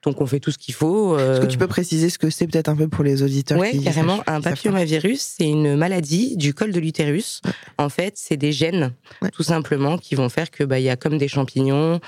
Donc 0.02 0.20
on 0.20 0.26
fait 0.26 0.38
tout 0.38 0.52
ce 0.52 0.58
qu'il 0.58 0.74
faut. 0.74 1.18
Est-ce 1.18 1.24
euh, 1.24 1.40
que 1.40 1.46
tu 1.46 1.58
peux 1.58 1.66
préciser 1.66 2.08
ce 2.08 2.18
que 2.18 2.30
c'est 2.30 2.46
peut-être 2.46 2.68
un 2.68 2.76
peu 2.76 2.86
pour 2.88 3.02
les 3.04 3.22
auditeurs 3.22 3.58
Oui, 3.58 3.82
carrément. 3.82 4.20
Un 4.26 4.40
papillomavirus, 4.40 5.20
c'est 5.20 5.48
une 5.48 5.74
maladie 5.76 6.36
du 6.36 6.54
col 6.54 6.70
de 6.72 6.78
l'utérus. 6.78 7.40
En 7.78 7.88
fait, 7.88 8.14
c'est 8.16 8.36
des 8.36 8.52
gènes, 8.52 8.92
Ouais. 9.22 9.30
tout 9.30 9.42
simplement, 9.42 9.98
qui 9.98 10.14
vont 10.14 10.28
faire 10.28 10.50
que 10.52 10.62
bah 10.62 10.78
il 10.78 10.84
y 10.84 10.88
a 10.90 10.96
comme 10.96 11.18
des 11.18 11.26
champignons. 11.28 12.00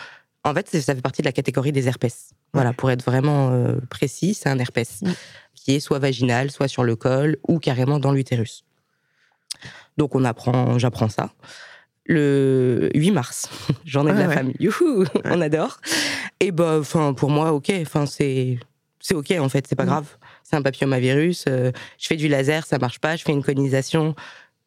En 0.44 0.54
fait, 0.54 0.68
ça 0.68 0.94
fait 0.94 1.02
partie 1.02 1.20
de 1.22 1.26
la 1.26 1.32
catégorie 1.32 1.72
des 1.72 1.88
herpès. 1.88 2.30
Voilà, 2.54 2.72
pour 2.72 2.90
être 2.90 3.04
vraiment 3.04 3.50
euh, 3.50 3.74
précis, 3.90 4.34
c'est 4.34 4.48
un 4.48 4.58
herpès 4.58 5.00
Ouais. 5.02 5.10
qui 5.54 5.74
est 5.74 5.80
soit 5.80 5.98
vaginal, 5.98 6.50
soit 6.50 6.68
sur 6.68 6.84
le 6.84 6.94
col 6.96 7.38
ou 7.48 7.58
carrément 7.58 7.98
dans 7.98 8.12
l'utérus. 8.12 8.64
Donc 9.98 10.14
on 10.14 10.24
apprend, 10.24 10.78
j'apprends 10.78 11.08
ça. 11.08 11.30
Le 12.10 12.90
8 12.96 13.12
mars, 13.12 13.48
journée 13.86 14.10
de 14.10 14.16
Ouais, 14.16 14.22
la 14.24 14.28
ouais. 14.28 14.34
famille. 14.34 14.56
Youhou, 14.58 15.04
on 15.24 15.40
adore. 15.40 15.78
Et 16.40 16.50
bah, 16.50 16.78
enfin, 16.80 17.14
pour 17.14 17.30
moi, 17.30 17.52
ok. 17.52 17.72
Enfin, 17.82 18.04
c'est 18.06 18.58
c'est 18.98 19.14
ok 19.14 19.30
en 19.38 19.48
fait, 19.48 19.64
c'est 19.68 19.76
pas 19.76 19.84
Mhm. 19.84 19.88
grave. 19.90 20.06
C'est 20.42 20.56
un 20.56 20.62
papillomavirus. 20.62 21.44
euh, 21.48 21.70
je 21.98 22.06
fais 22.08 22.16
du 22.16 22.26
laser, 22.28 22.66
ça 22.66 22.78
marche 22.78 22.98
pas. 22.98 23.14
Je 23.16 23.22
fais 23.22 23.30
une 23.32 23.42
colonisation, 23.44 24.14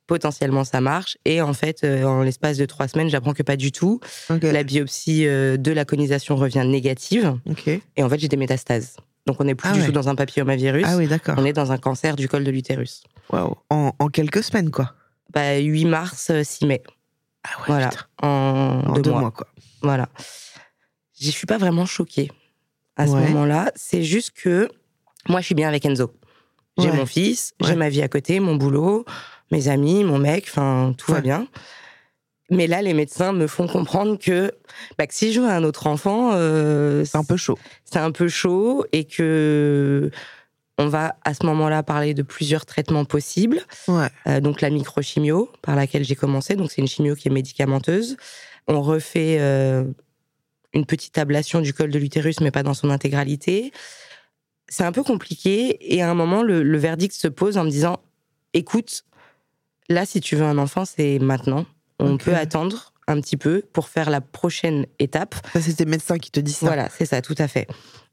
potentiellement 0.08 0.64
ça 0.64 0.80
marche. 0.80 1.18
Et 1.26 1.42
en 1.42 1.54
fait, 1.54 1.84
euh, 1.84 2.04
en 2.06 2.22
l'espace 2.24 2.58
de 2.58 2.66
trois 2.66 2.88
semaines, 2.88 3.10
j'apprends 3.10 3.34
que 3.34 3.44
pas 3.44 3.58
du 3.58 3.72
tout. 3.74 4.00
La 4.42 4.64
biopsie 4.64 5.28
euh, 5.28 5.58
de 5.58 5.72
la 5.74 5.84
colonisation 5.86 6.36
revient 6.38 6.64
négative. 6.66 7.36
Et 7.98 8.04
en 8.04 8.10
fait, 8.10 8.20
j'ai 8.20 8.30
des 8.30 8.38
métastases. 8.38 8.96
Donc 9.28 9.40
on 9.40 9.44
n'est 9.44 9.56
plus 9.56 9.68
Ah 9.70 9.74
du 9.74 9.80
ouais. 9.82 9.86
tout 9.86 9.92
dans 9.92 10.08
un 10.10 10.16
papillomavirus. 10.16 10.86
Ah 10.88 10.96
oui, 10.98 11.08
d'accord. 11.08 11.36
On 11.38 11.44
est 11.46 11.54
dans 11.54 11.72
un 11.74 11.78
cancer 11.78 12.16
du 12.16 12.28
col 12.30 12.44
de 12.46 12.52
l'utérus. 12.52 13.04
Waouh. 13.32 13.56
En, 13.70 13.92
en 14.00 14.08
quelques 14.08 14.44
semaines, 14.44 14.72
quoi. 14.72 14.94
Bah, 15.34 15.58
8 15.58 15.86
mars, 15.86 16.30
euh, 16.32 16.42
6 16.44 16.66
mai. 16.66 16.82
Ah 17.44 17.50
ouais, 17.60 17.64
voilà. 17.68 17.90
putain. 17.90 18.06
En, 18.22 18.82
En 18.88 18.94
deux, 18.94 19.02
deux 19.02 19.12
mois. 19.12 19.22
mois, 19.22 19.32
quoi. 19.32 19.48
Voilà. 19.82 20.08
Je 21.20 21.30
suis 21.30 21.46
pas 21.48 21.58
vraiment 21.58 21.86
choquée 21.86 22.32
à 22.96 23.08
ce 23.08 23.12
moment-là. 23.14 23.72
C'est 23.76 24.04
juste 24.04 24.32
que 24.32 24.70
moi, 25.30 25.40
je 25.42 25.46
suis 25.48 25.56
bien 25.56 25.68
avec 25.68 25.86
Enzo. 25.86 26.14
J'ai 26.78 26.90
Ouais. 26.90 26.96
mon 26.98 27.06
fils, 27.06 27.54
j'ai 27.62 27.76
ma 27.76 27.90
vie 27.90 28.02
à 28.02 28.08
côté, 28.08 28.40
mon 28.40 28.56
boulot, 28.56 29.06
mes 29.52 29.68
amis, 29.68 30.04
mon 30.04 30.18
mec, 30.18 30.46
enfin, 30.50 30.94
tout 30.98 31.12
va 31.12 31.22
bien. 31.22 31.48
Mais 32.50 32.68
là, 32.68 32.82
les 32.82 32.94
médecins 32.94 33.32
me 33.32 33.48
font 33.48 33.68
comprendre 33.68 34.18
que, 34.20 34.52
bah, 34.98 35.08
que 35.08 35.14
si 35.14 35.32
je 35.34 35.40
veux 35.42 35.48
un 35.50 35.64
autre 35.64 35.88
enfant, 35.88 36.32
euh, 36.34 37.06
C'est 37.06 37.18
un 37.18 37.24
peu 37.24 37.38
chaud. 37.38 37.58
c'est 37.86 38.00
un 38.00 38.12
peu 38.12 38.28
chaud 38.28 38.86
et 38.92 39.06
que 39.06 40.12
on 40.78 40.88
va 40.88 41.16
à 41.24 41.34
ce 41.34 41.46
moment-là 41.46 41.84
parler 41.84 42.14
de 42.14 42.24
plusieurs 42.24 42.66
traitements 42.66 43.06
possibles. 43.06 43.62
Ouais. 43.88 44.08
Euh, 44.28 44.40
donc 44.40 44.62
la 44.62 44.70
microchimio 44.70 45.52
par 45.62 45.76
laquelle 45.76 46.04
j'ai 46.04 46.16
commencé, 46.16 46.56
donc 46.56 46.72
c'est 46.72 46.82
une 46.82 46.88
chimio 46.88 47.16
qui 47.16 47.28
est 47.28 47.32
médicamenteuse. 47.32 48.18
On 48.68 48.82
refait 48.82 49.38
euh, 49.40 49.84
une 50.74 50.86
petite 50.86 51.18
ablation 51.18 51.62
du 51.62 51.74
col 51.74 51.92
de 51.92 52.00
l'utérus, 52.00 52.40
mais 52.40 52.52
pas 52.52 52.64
dans 52.64 52.74
son 52.74 52.90
intégralité. 52.90 53.72
C'est 54.68 54.84
un 54.84 54.92
peu 54.92 55.04
compliqué 55.04 55.94
et 55.94 56.02
à 56.02 56.10
un 56.10 56.16
moment 56.16 56.42
le, 56.42 56.64
le 56.64 56.78
verdict 56.78 57.14
se 57.14 57.28
pose 57.28 57.58
en 57.58 57.66
me 57.66 57.70
disant 57.70 58.00
écoute, 58.54 59.04
là 59.90 60.06
si 60.06 60.22
tu 60.22 60.36
veux 60.36 60.46
un 60.46 60.58
enfant 60.58 60.86
c'est 60.86 61.20
maintenant. 61.20 61.66
On 62.00 62.18
peut 62.18 62.36
attendre 62.36 62.92
un 63.08 63.22
petit 63.22 63.38
peu 63.38 63.64
pour 63.74 63.88
faire 63.88 64.10
la 64.10 64.22
prochaine 64.22 64.86
étape. 65.00 65.36
Ça, 65.54 65.62
c'est 65.62 65.74
tes 65.76 65.86
médecins 65.86 66.18
qui 66.18 66.32
te 66.32 66.40
disent 66.40 66.58
ça. 66.58 66.66
Voilà, 66.66 66.90
c'est 66.90 67.06
ça, 67.06 67.22
tout 67.22 67.36
à 67.38 67.48
fait. 67.48 67.68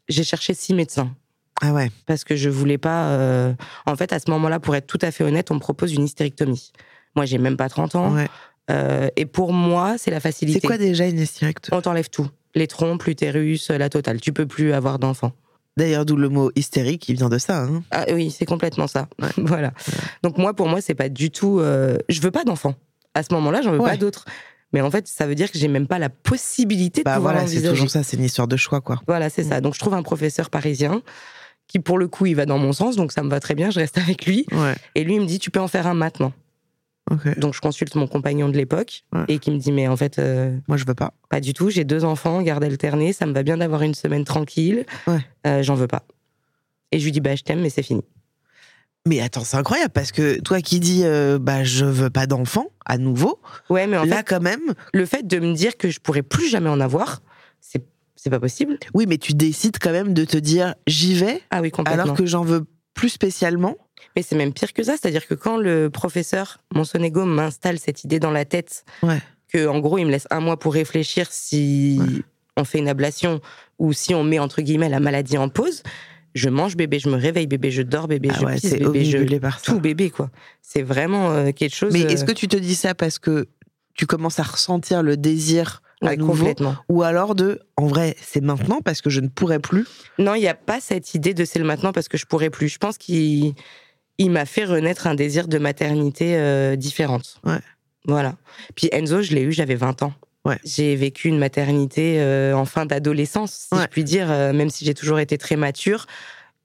J'ai 0.08 0.24
cherché 0.24 0.54
six 0.54 0.74
médecins 0.74 1.14
Ah 1.60 1.72
ouais. 1.72 1.90
parce 2.06 2.24
que 2.24 2.36
je 2.36 2.48
voulais 2.48 2.78
pas. 2.78 3.08
euh, 3.10 3.52
En 3.86 3.96
fait, 3.96 4.12
à 4.12 4.18
ce 4.18 4.30
moment-là, 4.30 4.60
pour 4.60 4.74
être 4.76 4.86
tout 4.86 4.98
à 5.02 5.10
fait 5.10 5.24
honnête, 5.24 5.50
on 5.50 5.54
me 5.54 5.60
propose 5.60 5.92
une 5.92 6.04
hystérectomie. 6.04 6.72
Moi, 7.16 7.24
j'ai 7.26 7.38
même 7.38 7.56
pas 7.56 7.68
30 7.68 7.94
ans. 7.96 8.14
ouais. 8.14 8.28
euh, 8.70 9.08
et 9.16 9.26
pour 9.26 9.52
moi, 9.52 9.96
c'est 9.98 10.10
la 10.10 10.20
facilité. 10.20 10.60
C'est 10.60 10.66
quoi 10.66 10.78
déjà 10.78 11.06
une 11.06 11.18
hystérectomie? 11.18 11.76
On 11.76 11.82
t'enlève 11.82 12.08
tout. 12.08 12.28
Les 12.54 12.66
trompes, 12.66 13.04
l'utérus, 13.04 13.70
la 13.70 13.88
totale. 13.88 14.20
Tu 14.20 14.32
peux 14.32 14.46
plus 14.46 14.72
avoir 14.72 14.98
d'enfant. 14.98 15.32
D'ailleurs, 15.76 16.04
d'où 16.04 16.16
le 16.16 16.28
mot 16.28 16.50
hystérique 16.56 17.02
qui 17.02 17.14
vient 17.14 17.28
de 17.28 17.38
ça. 17.38 17.62
Hein. 17.62 17.82
Ah 17.92 18.04
oui, 18.12 18.30
c'est 18.30 18.44
complètement 18.44 18.86
ça. 18.88 19.08
Ouais. 19.22 19.28
voilà. 19.38 19.72
Donc 20.22 20.36
moi, 20.36 20.52
pour 20.54 20.68
moi, 20.68 20.80
c'est 20.80 20.94
pas 20.96 21.08
du 21.08 21.30
tout. 21.30 21.60
euh, 21.60 21.96
Je 22.08 22.20
veux 22.20 22.30
pas 22.32 22.44
d'enfant. 22.44 22.74
À 23.14 23.22
ce 23.22 23.32
moment-là, 23.34 23.62
j'en 23.62 23.72
veux 23.72 23.78
pas 23.78 23.96
d'autres. 23.96 24.24
Mais 24.72 24.80
en 24.82 24.90
fait, 24.90 25.08
ça 25.08 25.26
veut 25.26 25.34
dire 25.34 25.50
que 25.50 25.58
j'ai 25.58 25.66
même 25.68 25.88
pas 25.88 25.98
la 25.98 26.08
possibilité 26.10 27.00
de 27.00 27.04
Bah 27.04 27.16
pouvoir 27.16 27.34
voilà, 27.34 27.48
c'est 27.48 27.62
toujours 27.68 27.90
ça, 27.90 28.04
c'est 28.04 28.16
une 28.16 28.22
histoire 28.24 28.46
de 28.46 28.56
choix, 28.56 28.80
quoi. 28.80 29.00
Voilà, 29.08 29.28
c'est 29.28 29.42
ça. 29.42 29.60
Donc 29.60 29.74
je 29.74 29.80
trouve 29.80 29.94
un 29.94 30.02
professeur 30.04 30.48
parisien 30.48 31.02
qui, 31.70 31.78
pour 31.78 31.98
le 31.98 32.08
coup, 32.08 32.26
il 32.26 32.34
va 32.34 32.46
dans 32.46 32.58
mon 32.58 32.72
sens, 32.72 32.96
donc 32.96 33.12
ça 33.12 33.22
me 33.22 33.30
va 33.30 33.38
très 33.40 33.54
bien. 33.54 33.70
Je 33.70 33.78
reste 33.78 33.96
avec 33.98 34.26
lui. 34.26 34.44
Ouais. 34.52 34.74
Et 34.96 35.04
lui, 35.04 35.14
il 35.14 35.20
me 35.20 35.26
dit, 35.26 35.38
tu 35.38 35.50
peux 35.50 35.60
en 35.60 35.68
faire 35.68 35.86
un 35.86 35.94
maintenant. 35.94 36.32
Donc 37.38 37.54
je 37.54 37.60
consulte 37.60 37.96
mon 37.96 38.06
compagnon 38.06 38.48
de 38.48 38.56
l'époque 38.56 39.02
Ouais. 39.12 39.24
et 39.26 39.38
qui 39.40 39.50
me 39.50 39.58
dit, 39.58 39.72
mais 39.72 39.88
en 39.88 39.96
fait, 39.96 40.18
euh, 40.20 40.56
Moi, 40.68 40.76
je 40.76 40.84
veux 40.86 40.94
pas. 40.94 41.12
pas 41.28 41.40
du 41.40 41.54
tout. 41.54 41.68
J'ai 41.70 41.82
deux 41.84 42.04
enfants, 42.04 42.40
garde 42.42 42.62
alternée. 42.62 43.12
Ça 43.12 43.26
me 43.26 43.32
va 43.32 43.42
bien 43.42 43.56
d'avoir 43.56 43.82
une 43.82 43.94
semaine 43.94 44.24
tranquille. 44.24 44.84
Ouais. 45.08 45.18
Euh, 45.46 45.62
J'en 45.64 45.74
veux 45.74 45.88
pas. 45.88 46.02
Et 46.92 46.98
je 47.00 47.04
lui 47.04 47.10
dis, 47.12 47.20
bah 47.20 47.34
je 47.34 47.42
t'aime, 47.42 47.60
mais 47.62 47.70
c'est 47.70 47.82
fini. 47.82 48.02
Mais 49.08 49.20
attends, 49.20 49.42
c'est 49.44 49.56
incroyable 49.56 49.90
parce 49.92 50.12
que 50.12 50.38
toi 50.40 50.60
qui 50.60 50.78
dis 50.78 51.02
euh, 51.04 51.38
bah 51.40 51.64
je 51.64 51.84
veux 51.86 52.10
pas 52.10 52.26
d'enfant 52.26 52.66
à 52.84 52.98
nouveau, 52.98 53.40
Ouais, 53.70 53.86
mais 53.86 53.96
en 53.96 54.04
là 54.04 54.18
fait, 54.18 54.24
quand 54.28 54.40
même, 54.42 54.60
le 54.92 55.06
fait 55.06 55.26
de 55.26 55.38
me 55.38 55.54
dire 55.54 55.76
que 55.78 55.88
je 55.90 56.00
pourrais 56.00 56.22
plus 56.22 56.48
jamais 56.50 56.68
en 56.68 56.80
avoir, 56.80 57.22
c'est 58.22 58.30
pas 58.30 58.40
possible. 58.40 58.78
oui, 58.94 59.06
mais 59.08 59.18
tu 59.18 59.32
décides 59.34 59.78
quand 59.80 59.92
même 59.92 60.14
de 60.14 60.24
te 60.24 60.36
dire 60.36 60.74
j'y 60.86 61.14
vais 61.14 61.40
Ah 61.50 61.60
oui, 61.60 61.70
complètement. 61.70 62.02
alors 62.02 62.16
que 62.16 62.26
j'en 62.26 62.42
veux 62.42 62.64
plus 62.94 63.08
spécialement. 63.08 63.76
Mais 64.16 64.22
c'est 64.22 64.34
même 64.36 64.52
pire 64.52 64.72
que 64.72 64.82
ça, 64.82 64.92
c'est-à-dire 65.00 65.26
que 65.26 65.34
quand 65.34 65.56
le 65.56 65.88
professeur 65.90 66.58
Monsonego 66.74 67.24
m'installe 67.24 67.78
cette 67.78 68.02
idée 68.04 68.18
dans 68.18 68.30
la 68.32 68.44
tête, 68.44 68.84
Ouais. 69.02 69.20
que 69.52 69.66
en 69.66 69.78
gros 69.78 69.98
il 69.98 70.06
me 70.06 70.10
laisse 70.10 70.26
un 70.30 70.40
mois 70.40 70.58
pour 70.58 70.74
réfléchir 70.74 71.26
si 71.30 71.98
Ouais. 72.00 72.22
on 72.56 72.64
fait 72.64 72.78
une 72.78 72.88
ablation 72.88 73.40
ou 73.78 73.92
si 73.92 74.14
on 74.14 74.24
met 74.24 74.38
entre 74.38 74.62
guillemets 74.62 74.88
la 74.88 75.00
maladie 75.00 75.38
en 75.38 75.48
pause, 75.48 75.82
Je 76.36 76.48
mange 76.48 76.76
bébé, 76.76 77.00
je 77.00 77.08
me 77.08 77.16
réveille 77.16 77.48
bébé, 77.48 77.72
je 77.72 77.82
dors 77.82 78.06
bébé, 78.06 78.28
Ah 78.32 78.36
je 78.40 78.44
ouais, 78.46 78.54
pisse 78.54 78.74
bébé, 78.74 79.04
je 79.04 79.38
par 79.38 79.60
tout 79.60 79.80
bébé 79.80 80.10
quoi. 80.10 80.30
C'est 80.62 80.82
vraiment 80.82 81.32
euh, 81.32 81.50
quelque 81.50 81.74
chose. 81.74 81.92
Mais 81.92 82.04
euh, 82.04 82.08
est-ce 82.08 82.24
que 82.24 82.30
tu 82.32 82.46
te 82.46 82.56
dis 82.56 82.76
ça 82.76 82.94
parce 82.94 83.18
que 83.18 83.48
tu 83.94 84.06
commences 84.06 84.38
à 84.38 84.44
ressentir 84.44 85.02
le 85.02 85.16
désir 85.16 85.82
à 86.02 86.06
ouais, 86.06 86.16
nouveau 86.16 86.32
complètement. 86.34 86.76
ou 86.88 87.02
alors 87.02 87.34
de 87.34 87.60
en 87.76 87.86
vrai 87.86 88.16
c'est 88.22 88.40
maintenant 88.42 88.80
parce 88.82 89.00
que 89.02 89.10
je 89.10 89.20
ne 89.20 89.28
pourrais 89.28 89.58
plus 89.58 89.86
Non, 90.18 90.34
il 90.34 90.40
n'y 90.40 90.48
a 90.48 90.54
pas 90.54 90.80
cette 90.80 91.14
idée 91.14 91.34
de 91.34 91.44
c'est 91.44 91.58
le 91.58 91.64
maintenant 91.64 91.92
parce 91.92 92.08
que 92.08 92.16
je 92.16 92.26
pourrais 92.26 92.50
plus. 92.50 92.68
Je 92.68 92.78
pense 92.78 92.96
qu'il 92.98 93.54
il 94.18 94.30
m'a 94.30 94.44
fait 94.46 94.64
renaître 94.64 95.06
un 95.06 95.14
désir 95.14 95.48
de 95.48 95.58
maternité 95.58 96.36
euh, 96.36 96.76
différente. 96.76 97.40
Ouais. 97.44 97.58
Voilà. 98.06 98.36
Puis 98.74 98.88
Enzo, 98.92 99.22
je 99.22 99.34
l'ai 99.34 99.42
eu, 99.42 99.52
j'avais 99.52 99.74
20 99.74 100.02
ans. 100.02 100.12
Ouais. 100.46 100.58
J'ai 100.64 100.96
vécu 100.96 101.28
une 101.28 101.38
maternité 101.38 102.20
euh, 102.20 102.54
en 102.54 102.64
fin 102.64 102.86
d'adolescence, 102.86 103.52
si 103.68 103.74
Ouais. 103.74 103.82
je 103.82 103.86
puis 103.88 104.04
dire, 104.04 104.30
euh, 104.30 104.52
même 104.54 104.70
si 104.70 104.84
j'ai 104.86 104.94
toujours 104.94 105.18
été 105.20 105.36
très 105.36 105.56
mature. 105.56 106.06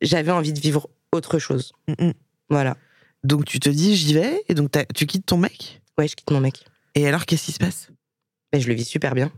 J'avais 0.01 0.31
envie 0.31 0.53
de 0.53 0.59
vivre 0.59 0.89
autre 1.13 1.39
chose. 1.39 1.73
Mm, 1.87 2.07
mm. 2.07 2.13
Voilà. 2.49 2.77
donc 3.23 3.43
tu 3.45 3.59
te 3.59 3.69
dis 3.69 3.95
j'y 3.95 4.13
vais 4.13 4.43
et 4.47 4.53
donc 4.53 4.69
tu 4.93 5.05
quittes 5.05 5.25
ton 5.25 5.37
mec? 5.37 5.81
Ouais, 5.97 6.07
je 6.07 6.15
quitte 6.15 6.31
mon 6.31 6.39
mec. 6.41 6.63
et 6.95 7.07
alors 7.07 7.25
qu'est-ce 7.25 7.45
qui 7.45 7.51
se 7.53 7.59
passe? 7.59 7.87
Mais 8.55 8.61
je 8.61 8.67
le 8.69 8.73
vis 8.73 8.85
super 8.85 9.13
bien. 9.15 9.31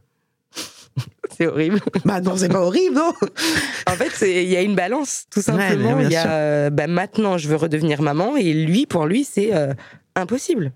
c'est 1.37 1.47
horrible. 1.47 1.79
bah 2.05 2.21
non 2.21 2.37
c'est 2.37 2.49
pas 2.49 2.61
horrible 2.61 2.95
non 2.95 3.11
En 3.87 3.91
fait, 3.93 4.11
il 4.41 4.47
y 4.49 4.55
a 4.55 4.61
une 4.61 4.75
balance, 4.75 5.25
tout 5.31 5.41
simplement. 5.41 5.99
il 5.99 6.09
y 6.11 6.15
a, 6.15 6.29
euh, 6.31 6.69
bah, 6.69 6.87
maintenant, 6.87 7.37
je 7.37 7.47
veux 7.47 7.55
redevenir 7.55 8.01
maman, 8.01 8.35
et 8.37 8.53
lui, 8.53 8.85
pour 8.85 9.05
lui, 9.05 9.23
c'est 9.23 9.53
euh, 9.55 9.73
impossible. 10.15 10.71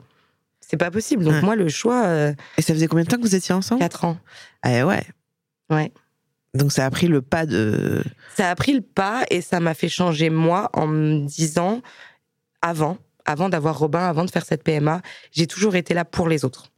C'est 0.59 0.77
pas 0.77 0.89
possible. 0.91 1.23
Donc 1.23 1.33
Ouais. 1.33 1.41
moi, 1.41 1.55
le 1.55 1.67
choix, 1.69 2.05
euh, 2.05 2.33
et 2.57 2.61
ça 2.61 2.73
faisait 2.73 2.87
combien 2.87 3.03
de 3.03 3.09
temps 3.09 3.17
que 3.17 3.21
vous 3.21 3.35
étiez 3.35 3.53
ensemble? 3.53 3.81
4 3.81 4.05
ans. 4.05 4.17
ah 4.63 4.85
ouais 4.87 5.03
Ouais. 5.69 5.91
donc 6.53 6.71
ça 6.71 6.85
a 6.85 6.89
pris 6.89 7.07
le 7.07 7.21
pas 7.21 7.45
de 7.45 8.03
Ça 8.37 8.49
a 8.49 8.55
pris 8.55 8.73
le 8.73 8.81
pas 8.81 9.23
et 9.29 9.41
ça 9.41 9.59
m'a 9.59 9.73
fait 9.73 9.89
changer 9.89 10.29
moi 10.29 10.69
en 10.73 10.87
me 10.87 11.25
disant, 11.25 11.81
avant, 12.61 12.97
avant 13.25 13.49
d'avoir 13.49 13.77
Robin, 13.79 13.99
avant 13.99 14.25
de 14.25 14.31
faire 14.31 14.45
cette 14.45 14.63
PMA, 14.63 15.01
j'ai 15.31 15.47
toujours 15.47 15.75
été 15.75 15.93
là 15.93 16.05
pour 16.05 16.27
les 16.29 16.43
autres. 16.45 16.70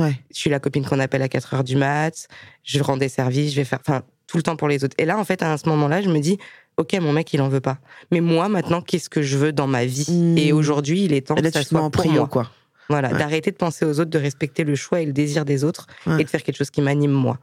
Ouais 0.00 0.20
Je 0.32 0.38
suis 0.38 0.50
la 0.50 0.60
copine 0.60 0.84
qu'on 0.84 0.98
appelle 1.00 1.22
à 1.22 1.28
4 1.28 1.54
heures 1.54 1.64
du 1.64 1.76
mat, 1.76 2.28
je 2.64 2.82
rends 2.82 2.96
des 2.96 3.08
services, 3.08 3.50
je 3.52 3.56
vais 3.56 3.64
faire, 3.64 3.80
enfin, 3.80 4.02
tout 4.26 4.36
le 4.36 4.42
temps 4.42 4.56
pour 4.56 4.68
les 4.68 4.84
autres. 4.84 4.94
Et 4.98 5.04
là, 5.04 5.18
en 5.18 5.24
fait, 5.24 5.42
à 5.42 5.56
ce 5.58 5.68
moment-là, 5.68 6.02
je 6.02 6.08
me 6.10 6.18
dis, 6.20 6.38
ok, 6.76 6.94
mon 7.00 7.12
mec, 7.12 7.32
il 7.32 7.40
en 7.40 7.48
veut 7.48 7.60
pas. 7.60 7.78
Mais 8.10 8.20
moi, 8.20 8.48
maintenant, 8.48 8.80
qu'est-ce 8.82 9.08
que 9.10 9.22
je 9.22 9.36
veux 9.38 9.52
dans 9.52 9.66
ma 9.66 9.84
vie? 9.84 10.06
Mmh. 10.10 10.38
Et 10.38 10.52
aujourd'hui, 10.52 11.04
il 11.04 11.12
est 11.12 11.26
temps 11.28 11.34
là 11.34 11.42
que 11.42 11.50
ça 11.50 11.62
soit 11.62 11.80
en 11.80 11.90
pour 11.90 12.06
moi. 12.10 12.26
quoi 12.28 12.50
Voilà, 12.88 13.10
Ouais. 13.10 13.18
d'arrêter 13.18 13.50
de 13.50 13.56
penser 13.56 13.84
aux 13.84 14.00
autres, 14.00 14.10
de 14.10 14.18
respecter 14.18 14.64
le 14.64 14.74
choix 14.74 15.00
et 15.00 15.06
le 15.06 15.12
désir 15.12 15.44
des 15.44 15.64
autres 15.64 15.86
Ouais. 16.06 16.20
et 16.20 16.24
de 16.24 16.28
faire 16.28 16.42
quelque 16.42 16.56
chose 16.56 16.70
qui 16.70 16.80
m'anime 16.82 17.10
moi. 17.12 17.38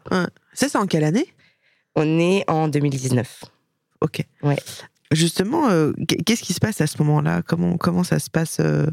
ça 0.54 0.70
c'est 0.70 0.78
en 0.78 0.86
quelle 0.88 1.04
année? 1.04 1.28
On 1.96 2.20
est 2.20 2.44
en 2.50 2.68
2019. 2.68 3.46
ok 4.02 4.22
Ouais. 4.44 4.58
justement 5.12 5.70
euh, 5.70 5.92
qu'est-ce 6.26 6.42
qui 6.44 6.54
se 6.54 6.60
passe 6.60 6.82
à 6.82 6.88
ce 6.88 6.98
moment-là? 7.04 7.42
Comment 7.42 7.78
comment 7.78 8.04
ça 8.04 8.20
se 8.20 8.30
passe 8.30 8.58
euh, 8.60 8.88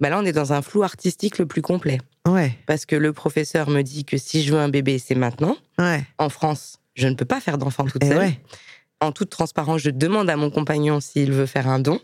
Bah 0.00 0.10
là, 0.10 0.18
on 0.18 0.24
est 0.24 0.32
dans 0.32 0.52
un 0.52 0.62
flou 0.62 0.82
artistique 0.82 1.38
le 1.38 1.46
plus 1.46 1.62
complet. 1.62 1.98
ouais 2.26 2.56
Parce 2.66 2.86
que 2.86 2.94
le 2.96 3.12
professeur 3.12 3.68
me 3.68 3.82
dit 3.82 4.04
que 4.04 4.16
si 4.16 4.42
je 4.42 4.52
veux 4.52 4.60
un 4.60 4.68
bébé, 4.68 4.98
c'est 4.98 5.14
maintenant. 5.16 5.56
ouais 5.78 6.04
En 6.18 6.28
France, 6.28 6.78
je 6.94 7.08
ne 7.08 7.14
peux 7.14 7.24
pas 7.24 7.40
faire 7.40 7.58
d'enfant 7.58 7.84
toute 7.84 8.04
et 8.04 8.08
seule. 8.08 8.18
ouais 8.18 8.40
En 9.00 9.10
toute 9.12 9.30
transparence, 9.30 9.80
je 9.82 9.90
demande 9.90 10.30
à 10.30 10.36
mon 10.36 10.50
compagnon 10.50 11.00
s'il 11.00 11.32
veut 11.32 11.46
faire 11.46 11.68
un 11.68 11.78
don. 11.80 12.00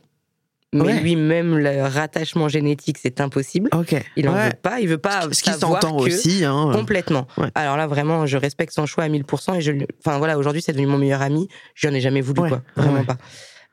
Mais 0.72 0.80
Ouais. 0.82 1.00
lui-même, 1.02 1.56
le 1.56 1.82
rattachement 1.82 2.48
génétique, 2.48 2.98
c'est 3.00 3.20
impossible. 3.20 3.70
ok 3.72 3.94
Il 4.16 4.28
en 4.28 4.34
Ouais. 4.34 4.46
veut 4.48 4.54
pas. 4.60 4.80
Il 4.80 4.88
veut 4.88 4.98
pas 4.98 5.28
ce 5.30 5.40
qui 5.40 5.52
s'entend 5.52 5.96
aussi 5.98 6.44
hein 6.44 6.70
Complètement. 6.72 7.28
Ouais. 7.36 7.46
Alors 7.54 7.76
là, 7.76 7.86
vraiment, 7.86 8.26
je 8.26 8.36
respecte 8.36 8.72
son 8.72 8.84
choix 8.84 9.04
à 9.04 9.08
1000%. 9.08 9.54
Et 9.54 9.60
je, 9.60 9.70
enfin 10.04 10.18
voilà, 10.18 10.36
aujourd'hui, 10.36 10.62
c'est 10.62 10.72
devenu 10.72 10.88
mon 10.88 10.98
meilleur 10.98 11.22
ami. 11.22 11.46
Je 11.76 11.86
n'en 11.86 11.94
ai 11.94 12.00
jamais 12.00 12.20
voulu, 12.22 12.40
quoi. 12.48 12.62
Vraiment 12.74 13.04
pas. 13.04 13.18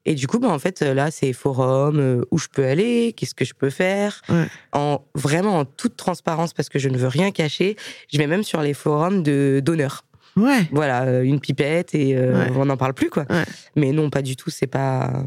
Et 0.05 0.15
du 0.15 0.25
coup, 0.27 0.39
bah, 0.39 0.49
en 0.49 0.57
fait, 0.59 0.81
là, 0.81 1.11
c'est 1.11 1.31
forum, 1.33 1.99
euh, 1.99 2.25
où 2.31 2.37
je 2.39 2.47
peux 2.51 2.65
aller, 2.65 3.13
qu'est-ce 3.13 3.35
que 3.35 3.45
je 3.45 3.53
peux 3.53 3.69
faire. 3.69 4.21
Ouais. 4.29 4.47
En, 4.73 5.01
vraiment 5.13 5.59
en 5.59 5.65
toute 5.65 5.95
transparence, 5.95 6.53
parce 6.53 6.69
que 6.69 6.79
je 6.79 6.89
ne 6.89 6.97
veux 6.97 7.07
rien 7.07 7.29
cacher. 7.31 7.75
Je 8.11 8.17
vais 8.17 8.25
même 8.27 8.43
sur 8.43 8.61
les 8.61 8.73
forums 8.73 9.21
de 9.21 9.61
d'honneur. 9.63 10.03
ouais 10.37 10.67
Voilà, 10.71 11.03
euh, 11.03 11.21
une 11.23 11.39
pipette 11.39 11.93
et 11.93 12.15
euh, 12.17 12.45
Ouais. 12.47 12.51
on 12.55 12.65
n'en 12.65 12.77
parle 12.77 12.93
plus, 12.95 13.09
quoi. 13.11 13.25
Ouais. 13.29 13.43
Mais 13.75 13.91
non, 13.91 14.09
pas 14.09 14.23
du 14.23 14.35
tout. 14.35 14.49
C'est 14.49 14.65
pas, 14.67 15.23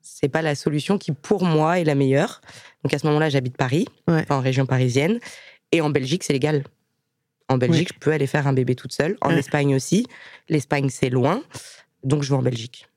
c'est 0.00 0.28
pas 0.30 0.40
la 0.40 0.54
solution 0.54 0.96
qui, 0.96 1.12
pour 1.12 1.44
moi, 1.44 1.78
est 1.80 1.84
la 1.84 1.94
meilleure. 1.94 2.40
Donc 2.82 2.94
à 2.94 2.98
ce 2.98 3.06
moment-là, 3.06 3.28
j'habite 3.28 3.56
Paris, 3.58 3.86
en 4.30 4.40
région 4.40 4.64
parisienne. 4.64 5.18
Et 5.72 5.80
en 5.82 5.90
Belgique, 5.90 6.22
c'est 6.24 6.32
légal. 6.32 6.64
En 7.48 7.58
Belgique, 7.58 7.90
je 7.92 7.98
peux 7.98 8.12
aller 8.12 8.26
faire 8.26 8.46
un 8.46 8.54
bébé 8.54 8.74
toute 8.74 8.92
seule. 8.92 9.16
En. 9.20 9.30
Espagne 9.30 9.74
aussi. 9.74 10.06
L'Espagne, 10.48 10.88
c'est 10.88 11.10
loin. 11.10 11.42
Donc 12.04 12.22
je 12.22 12.30
vais 12.30 12.36
en 12.36 12.42
Belgique. 12.42 12.88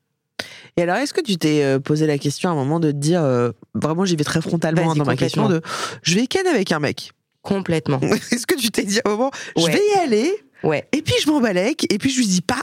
Et 0.78 0.82
alors, 0.82 0.96
est-ce 0.96 1.12
que 1.12 1.20
tu 1.20 1.36
t'es 1.36 1.64
euh, 1.64 1.80
posé 1.80 2.06
la 2.06 2.18
question 2.18 2.48
à 2.48 2.52
un 2.52 2.54
moment 2.54 2.78
de 2.78 2.92
te 2.92 2.96
dire, 2.96 3.22
euh, 3.22 3.50
vraiment, 3.74 4.04
j'y 4.04 4.14
vais 4.14 4.22
très 4.22 4.40
frontalement 4.40 4.86
Vas-y, 4.86 4.98
dans 4.98 5.04
ma 5.04 5.16
question 5.16 5.48
de, 5.48 5.60
je 6.02 6.14
vais 6.14 6.28
ken 6.28 6.46
avec 6.46 6.70
un 6.70 6.78
mec? 6.78 7.10
Complètement. 7.42 8.00
est-ce 8.30 8.46
que 8.46 8.54
tu 8.54 8.70
t'es 8.70 8.84
dit 8.84 9.00
à 9.04 9.08
un 9.08 9.10
moment, 9.10 9.32
je 9.56 9.66
vais 9.66 9.80
y 9.96 9.98
aller, 9.98 10.32
Ouais. 10.62 10.86
et 10.92 11.02
puis 11.02 11.14
je 11.20 11.28
m'emballe 11.30 11.58
avec, 11.58 11.92
et 11.92 11.98
puis 11.98 12.10
je 12.10 12.18
lui 12.18 12.26
dis 12.28 12.42
pas, 12.42 12.62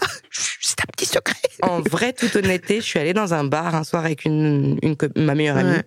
c'est 0.61 0.79
un 0.79 0.87
petit 0.95 1.05
secret. 1.05 1.35
En 1.61 1.81
vraie 1.81 2.13
toute 2.13 2.35
honnêteté, 2.37 2.77
je 2.77 2.85
suis 2.85 2.99
allée 2.99 3.13
dans 3.13 3.33
un 3.33 3.43
bar 3.43 3.75
un 3.75 3.83
soir 3.83 4.05
avec 4.05 4.23
une, 4.23 4.79
une 4.81 4.95
ma 5.17 5.35
meilleure 5.35 5.57
amie. 5.57 5.71
Ouais. 5.71 5.83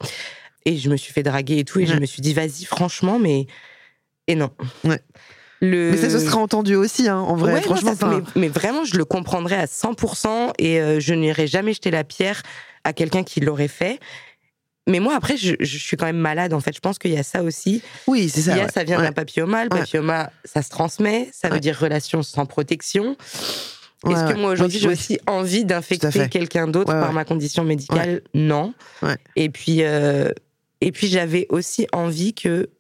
Et 0.67 0.77
je 0.77 0.91
me 0.91 0.97
suis 0.97 1.15
fait 1.15 1.23
draguer 1.23 1.59
et 1.61 1.65
tout. 1.65 1.81
Et 1.81 1.87
je 1.87 1.95
me 1.95 2.05
suis 2.05 2.21
dit, 2.21 2.35
vas-y, 2.35 2.65
franchement, 2.67 3.19
mais. 3.19 3.47
Et 4.27 4.35
non. 4.35 4.51
Ouais. 4.85 5.01
Le... 5.61 5.91
Mais 5.91 5.97
ça 5.97 6.09
se 6.11 6.19
serait 6.21 6.37
entendu 6.37 6.75
aussi, 6.77 7.09
hein, 7.09 7.19
en 7.19 7.35
vrai, 7.35 7.53
Ouais, 7.55 7.61
non, 7.61 7.65
franchement. 7.67 7.95
ça 7.99 8.07
mais, 8.07 8.23
mais 8.37 8.49
vraiment, 8.49 8.85
je 8.85 8.97
le 8.97 9.05
comprendrais 9.05 9.57
à 9.57 9.67
100% 9.67 10.53
et 10.59 10.81
euh, 10.81 11.01
je 11.01 11.15
n'irai 11.15 11.47
jamais 11.49 11.73
jeter 11.73 11.91
la 11.91 12.05
pierre 12.05 12.43
à 12.85 12.93
quelqu'un 12.93 13.25
qui 13.25 13.41
l'aurait 13.41 13.67
fait. 13.69 13.99
Mais 14.87 15.01
moi, 15.01 15.15
après, 15.17 15.37
je, 15.37 15.55
je 15.61 15.79
suis 15.79 15.97
quand 15.97 16.07
même 16.07 16.17
malade, 16.17 16.55
en 16.55 16.61
fait. 16.61 16.75
Je 16.75 16.81
pense 16.81 16.99
qu'il 16.99 17.13
y 17.13 17.19
a 17.19 17.23
ça 17.23 17.43
aussi. 17.43 17.83
oui, 18.07 18.29
c'est 18.29 18.41
ça. 18.43 18.53
Il 18.53 18.57
y 18.59 18.61
a, 18.61 18.65
ouais. 18.65 18.71
ça 18.73 18.85
vient 18.85 18.99
Ouais. 18.99 19.05
d'un 19.05 19.13
papilloma. 19.13 19.65
Le 19.65 19.69
papilloma, 19.69 20.31
ça 20.45 20.63
se 20.63 20.71
transmet. 20.71 21.29
Ça 21.33 21.49
veut 21.51 21.61
dire 21.61 21.79
relation 21.79 22.23
sans 22.23 22.47
protection. 22.47 23.17
Ouais, 24.05 24.15
Est-ce 24.15 24.33
que 24.33 24.39
moi, 24.39 24.53
aujourd'hui, 24.53 24.77
Oui, 24.79 24.83
j'ai 24.83 24.89
oui. 24.89 24.95
aussi 24.95 25.19
envie 25.27 25.65
d'infecter 25.65 26.29
quelqu'un 26.29 26.69
d'autre 26.69 26.95
Ouais, 26.95 27.01
par 27.01 27.09
ouais. 27.09 27.15
ma 27.17 27.25
condition 27.25 27.65
médicale? 27.65 28.23
Non. 28.33 28.73
Et 29.37 29.51
puis, 29.51 29.79
euh, 29.83 30.31
et 30.81 30.93
puis 30.93 31.09
j'avais 31.09 31.47
aussi 31.51 31.87
envie 31.93 32.33
que 32.33 32.71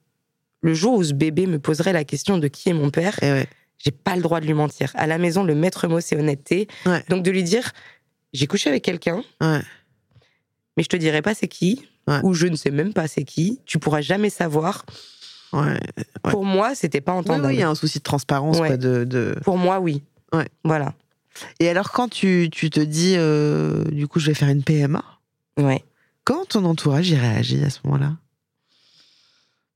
le 0.61 0.75
jour 0.75 0.95
où 0.95 1.05
ce 1.05 1.13
bébé 1.13 1.47
me 1.47 1.59
poserait 1.59 1.93
la 1.93 2.05
question 2.05 2.39
de 2.39 2.49
qui 2.49 2.69
est 2.69 2.73
mon 2.75 2.91
père, 2.91 3.17
Et 3.23 3.31
ouais. 3.31 3.47
j'ai 3.79 3.91
pas 3.93 4.17
le 4.17 4.23
droit 4.23 4.41
de 4.41 4.47
lui 4.47 4.55
mentir. 4.55 4.91
À 4.95 5.07
la 5.07 5.19
maison, 5.19 5.45
le 5.45 5.55
maître 5.55 5.87
mot, 5.89 6.01
c'est 6.01 6.17
honnêteté. 6.17 6.67
Ouais. 6.87 7.05
Donc 7.09 7.23
de 7.23 7.31
lui 7.31 7.43
dire, 7.45 7.71
j'ai 8.33 8.47
couché 8.47 8.69
avec 8.71 8.83
quelqu'un, 8.83 9.23
Ouais. 9.41 9.61
mais 10.77 10.83
je 10.83 10.89
te 10.89 10.97
dirai 10.97 11.23
pas 11.23 11.35
c'est 11.35 11.49
qui, 11.49 11.87
ou 12.23 12.33
je 12.35 12.47
ne 12.47 12.57
sais 12.57 12.71
même 12.71 12.93
pas 12.95 13.07
c'est 13.07 13.25
qui. 13.25 13.61
Tu 13.67 13.79
pourras 13.79 14.01
jamais 14.01 14.31
savoir. 14.31 14.85
Pour 16.25 16.45
moi, 16.45 16.75
c'était 16.75 17.01
pas 17.01 17.13
entendable. 17.13 17.47
oui, 17.49 17.55
il 17.55 17.61
y 17.61 17.63
a 17.63 17.69
un 17.69 17.75
souci 17.75 17.99
de 17.99 18.03
transparence, 18.03 18.59
quoi, 18.59 18.77
de, 18.77 19.05
de... 19.05 19.35
Pour 19.45 19.57
moi, 19.59 19.81
oui. 19.81 20.03
Ouais. 20.33 20.47
Voilà. 20.65 20.95
Et 21.61 21.69
alors, 21.69 21.91
quand 21.93 22.09
tu, 22.09 22.49
tu 22.51 22.69
te 22.69 22.81
dis, 22.81 23.15
euh, 23.17 23.85
du 23.85 24.09
coup, 24.09 24.19
je 24.21 24.27
vais 24.27 24.35
faire 24.35 24.49
une 24.49 24.63
PMA, 24.65 25.03
Ouais. 25.59 25.85
comment 26.25 26.45
ton 26.45 26.65
entourage 26.65 27.09
y 27.11 27.17
réagit 27.17 27.63
à 27.65 27.71
ce 27.71 27.79
moment-là? 27.85 28.17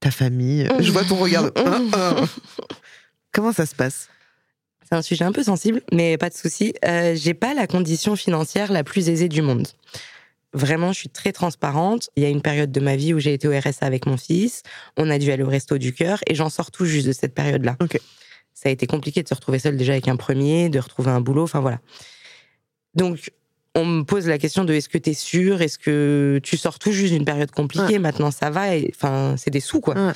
Ta 0.03 0.11
famille 0.11 0.69
Je 0.81 0.91
vois 0.91 1.05
ton 1.05 1.15
regard. 1.15 1.45
Hein, 1.55 1.89
hein. 1.95 2.29
Comment 3.31 3.53
ça 3.53 3.67
se 3.67 3.75
passe 3.77 4.09
C'est 4.83 4.97
un 4.97 5.01
sujet 5.01 5.25
un 5.25 5.31
peu 5.31 5.45
sensible, 5.45 5.81
mais 5.93 6.19
pas 6.19 6.29
de 6.29 6.35
souci. 6.35 6.75
Euh, 6.85 7.15
j'ai 7.15 7.35
pas 7.35 7.55
la 7.55 7.69
condition 7.69 8.17
financière 8.17 8.73
la 8.73 8.83
plus 8.83 9.09
aisée 9.09 9.29
du 9.29 9.43
monde. 9.43 9.69
Vraiment, 10.55 10.93
je 10.93 10.99
suis 10.99 11.09
très 11.09 11.31
transparente. 11.31 12.11
Il 12.17 12.25
y 12.25 12.27
a 12.27 12.31
une 12.31 12.43
période 12.43 12.73
de 12.73 12.81
ma 12.81 12.97
vie 12.97 13.15
où 13.15 13.21
j'ai 13.21 13.33
été 13.33 13.47
au 13.47 13.57
RSA 13.57 13.87
avec 13.87 14.07
mon 14.07 14.17
fils. 14.17 14.65
On 14.97 15.09
a 15.09 15.21
dû 15.21 15.31
aller 15.31 15.45
au 15.45 15.49
resto 15.49 15.79
du 15.79 15.95
cœur 15.95 16.19
et 16.27 16.35
j'en 16.35 16.51
sors 16.51 16.73
tout 16.73 16.85
juste 16.85 17.07
de 17.07 17.13
cette 17.13 17.33
période-là. 17.33 17.77
Ça 18.55 18.71
a 18.71 18.73
été 18.73 18.89
compliqué 18.89 19.23
de 19.23 19.29
se 19.29 19.35
retrouver 19.35 19.61
seule 19.61 19.77
déjà 19.77 19.93
avec 19.93 20.09
un 20.09 20.17
premier, 20.17 20.69
de 20.69 20.81
retrouver 20.81 21.13
un 21.13 21.21
boulot. 21.21 21.45
Enfin 21.45 21.61
voilà. 21.61 21.79
Donc, 22.97 23.31
on 23.75 23.85
me 23.87 24.03
pose 24.03 24.27
la 24.29 24.39
question 24.39 24.65
de 24.65 24.75
est-ce 24.75 24.89
que 24.89 24.99
tu 24.99 25.11
es 25.11 25.15
sûr? 25.15 25.63
Est-ce 25.63 25.79
que 25.79 26.41
tu 26.43 26.57
sors 26.57 26.79
tout 26.79 26.93
juste 26.93 27.13
d'une 27.15 27.25
période 27.25 27.51
compliquée? 27.51 27.99
Maintenant, 27.99 28.31
ça 28.31 28.51
va. 28.51 28.77
et- 28.77 28.93
Enfin, 28.95 29.35
c'est 29.39 29.51
des 29.51 29.61
sous 29.61 29.81
quoi. 29.81 29.95
Ouais. 29.95 30.13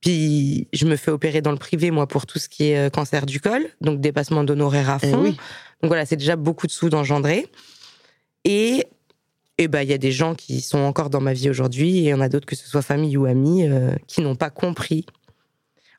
Puis 0.00 0.68
je 0.72 0.84
me 0.84 0.96
fais 0.96 1.10
opérer 1.10 1.40
dans 1.40 1.52
le 1.52 1.56
privé, 1.56 1.90
moi, 1.90 2.06
pour 2.06 2.26
tout 2.26 2.38
ce 2.38 2.48
qui 2.48 2.64
est 2.70 2.78
euh, 2.78 2.90
cancer 2.90 3.24
du 3.26 3.40
col, 3.40 3.66
donc 3.80 4.00
dépassement 4.00 4.44
d'honoraires 4.44 4.90
à 4.90 4.98
Eh 5.02 5.10
fond. 5.10 5.22
oui. 5.22 5.30
Donc 5.82 5.88
voilà, 5.88 6.04
c'est 6.04 6.16
déjà 6.16 6.36
beaucoup 6.36 6.66
de 6.66 6.72
sous 6.72 6.88
d'engendrer. 6.90 7.46
Et 8.44 8.84
et 9.56 9.68
ben 9.68 9.82
il 9.82 9.88
y 9.88 9.92
a 9.92 9.98
des 9.98 10.10
gens 10.10 10.34
qui 10.34 10.60
sont 10.60 10.78
encore 10.80 11.10
dans 11.10 11.20
ma 11.20 11.32
vie 11.32 11.48
aujourd'hui, 11.48 11.98
et 11.98 12.00
il 12.00 12.08
y 12.08 12.14
en 12.14 12.20
a 12.20 12.28
d'autres 12.28 12.44
que 12.46 12.56
ce 12.56 12.68
soit 12.68 12.82
famille 12.82 13.16
ou 13.16 13.24
amis 13.24 13.66
euh, 13.66 13.92
qui 14.08 14.20
n'ont 14.20 14.34
pas 14.34 14.50
compris. 14.50 15.06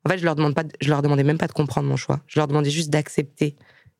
En 0.05 0.09
fait, 0.09 0.17
je 0.19 0.25
leur 0.25 0.35
demande 0.35 0.53
pas, 0.53 0.63
de- 0.63 0.73
je 0.81 0.89
leur 0.89 1.01
demandais 1.01 1.23
même 1.23 1.37
pas 1.37 1.47
de 1.47 1.53
comprendre 1.53 1.87
mon 1.87 1.95
choix. 1.95 2.19
Je 2.27 2.37
leur 2.37 2.47
demandais 2.47 2.69
juste 2.69 2.89
d'accepter 2.91 3.55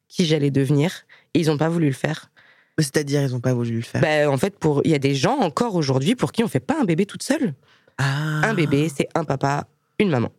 qui 0.07 0.25
j'allais 0.25 0.51
devenir. 0.51 0.91
Et 1.33 1.39
ils 1.39 1.49
ont 1.49 1.57
pas 1.57 1.69
voulu 1.69 1.87
le 1.87 1.93
faire. 1.93 2.29
C'est-à-dire, 2.77 3.21
ils 3.21 3.31
n'ont 3.31 3.39
pas 3.39 3.53
voulu 3.53 3.77
le 3.77 3.81
faire? 3.81 4.01
Ben, 4.01 4.27
en 4.27 4.37
fait, 4.37 4.57
pour 4.59 4.81
il 4.83 4.91
y 4.91 4.95
a 4.95 4.99
des 4.99 5.15
gens 5.15 5.37
encore 5.39 5.75
aujourd'hui 5.75 6.15
pour 6.15 6.31
qui 6.31 6.43
on 6.43 6.47
fait 6.47 6.59
pas 6.59 6.75
un 6.79 6.83
bébé 6.83 7.05
toute 7.05 7.23
seule. 7.23 7.53
Ah. 7.97 8.41
Un 8.43 8.53
bébé, 8.53 8.89
c'est 8.93 9.07
un 9.15 9.23
papa, 9.23 9.67
une 9.99 10.09
maman. 10.09 10.29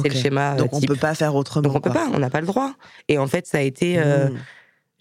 C'est 0.00 0.08
le 0.08 0.14
schéma. 0.14 0.54
euh, 0.54 0.56
Donc, 0.56 0.72
on 0.72 0.80
type. 0.80 0.88
peut 0.88 0.96
pas 0.96 1.14
faire 1.14 1.34
autrement. 1.34 1.64
Donc 1.68 1.76
on 1.76 1.80
peut 1.80 1.92
pas, 1.92 2.08
on 2.14 2.18
n'a 2.18 2.30
pas 2.30 2.40
le 2.40 2.46
droit. 2.46 2.72
Et 3.08 3.18
en 3.18 3.26
fait, 3.26 3.46
ça 3.46 3.58
a 3.58 3.60
été. 3.60 3.98
euh, 3.98 4.30
Mmh. 4.30 4.38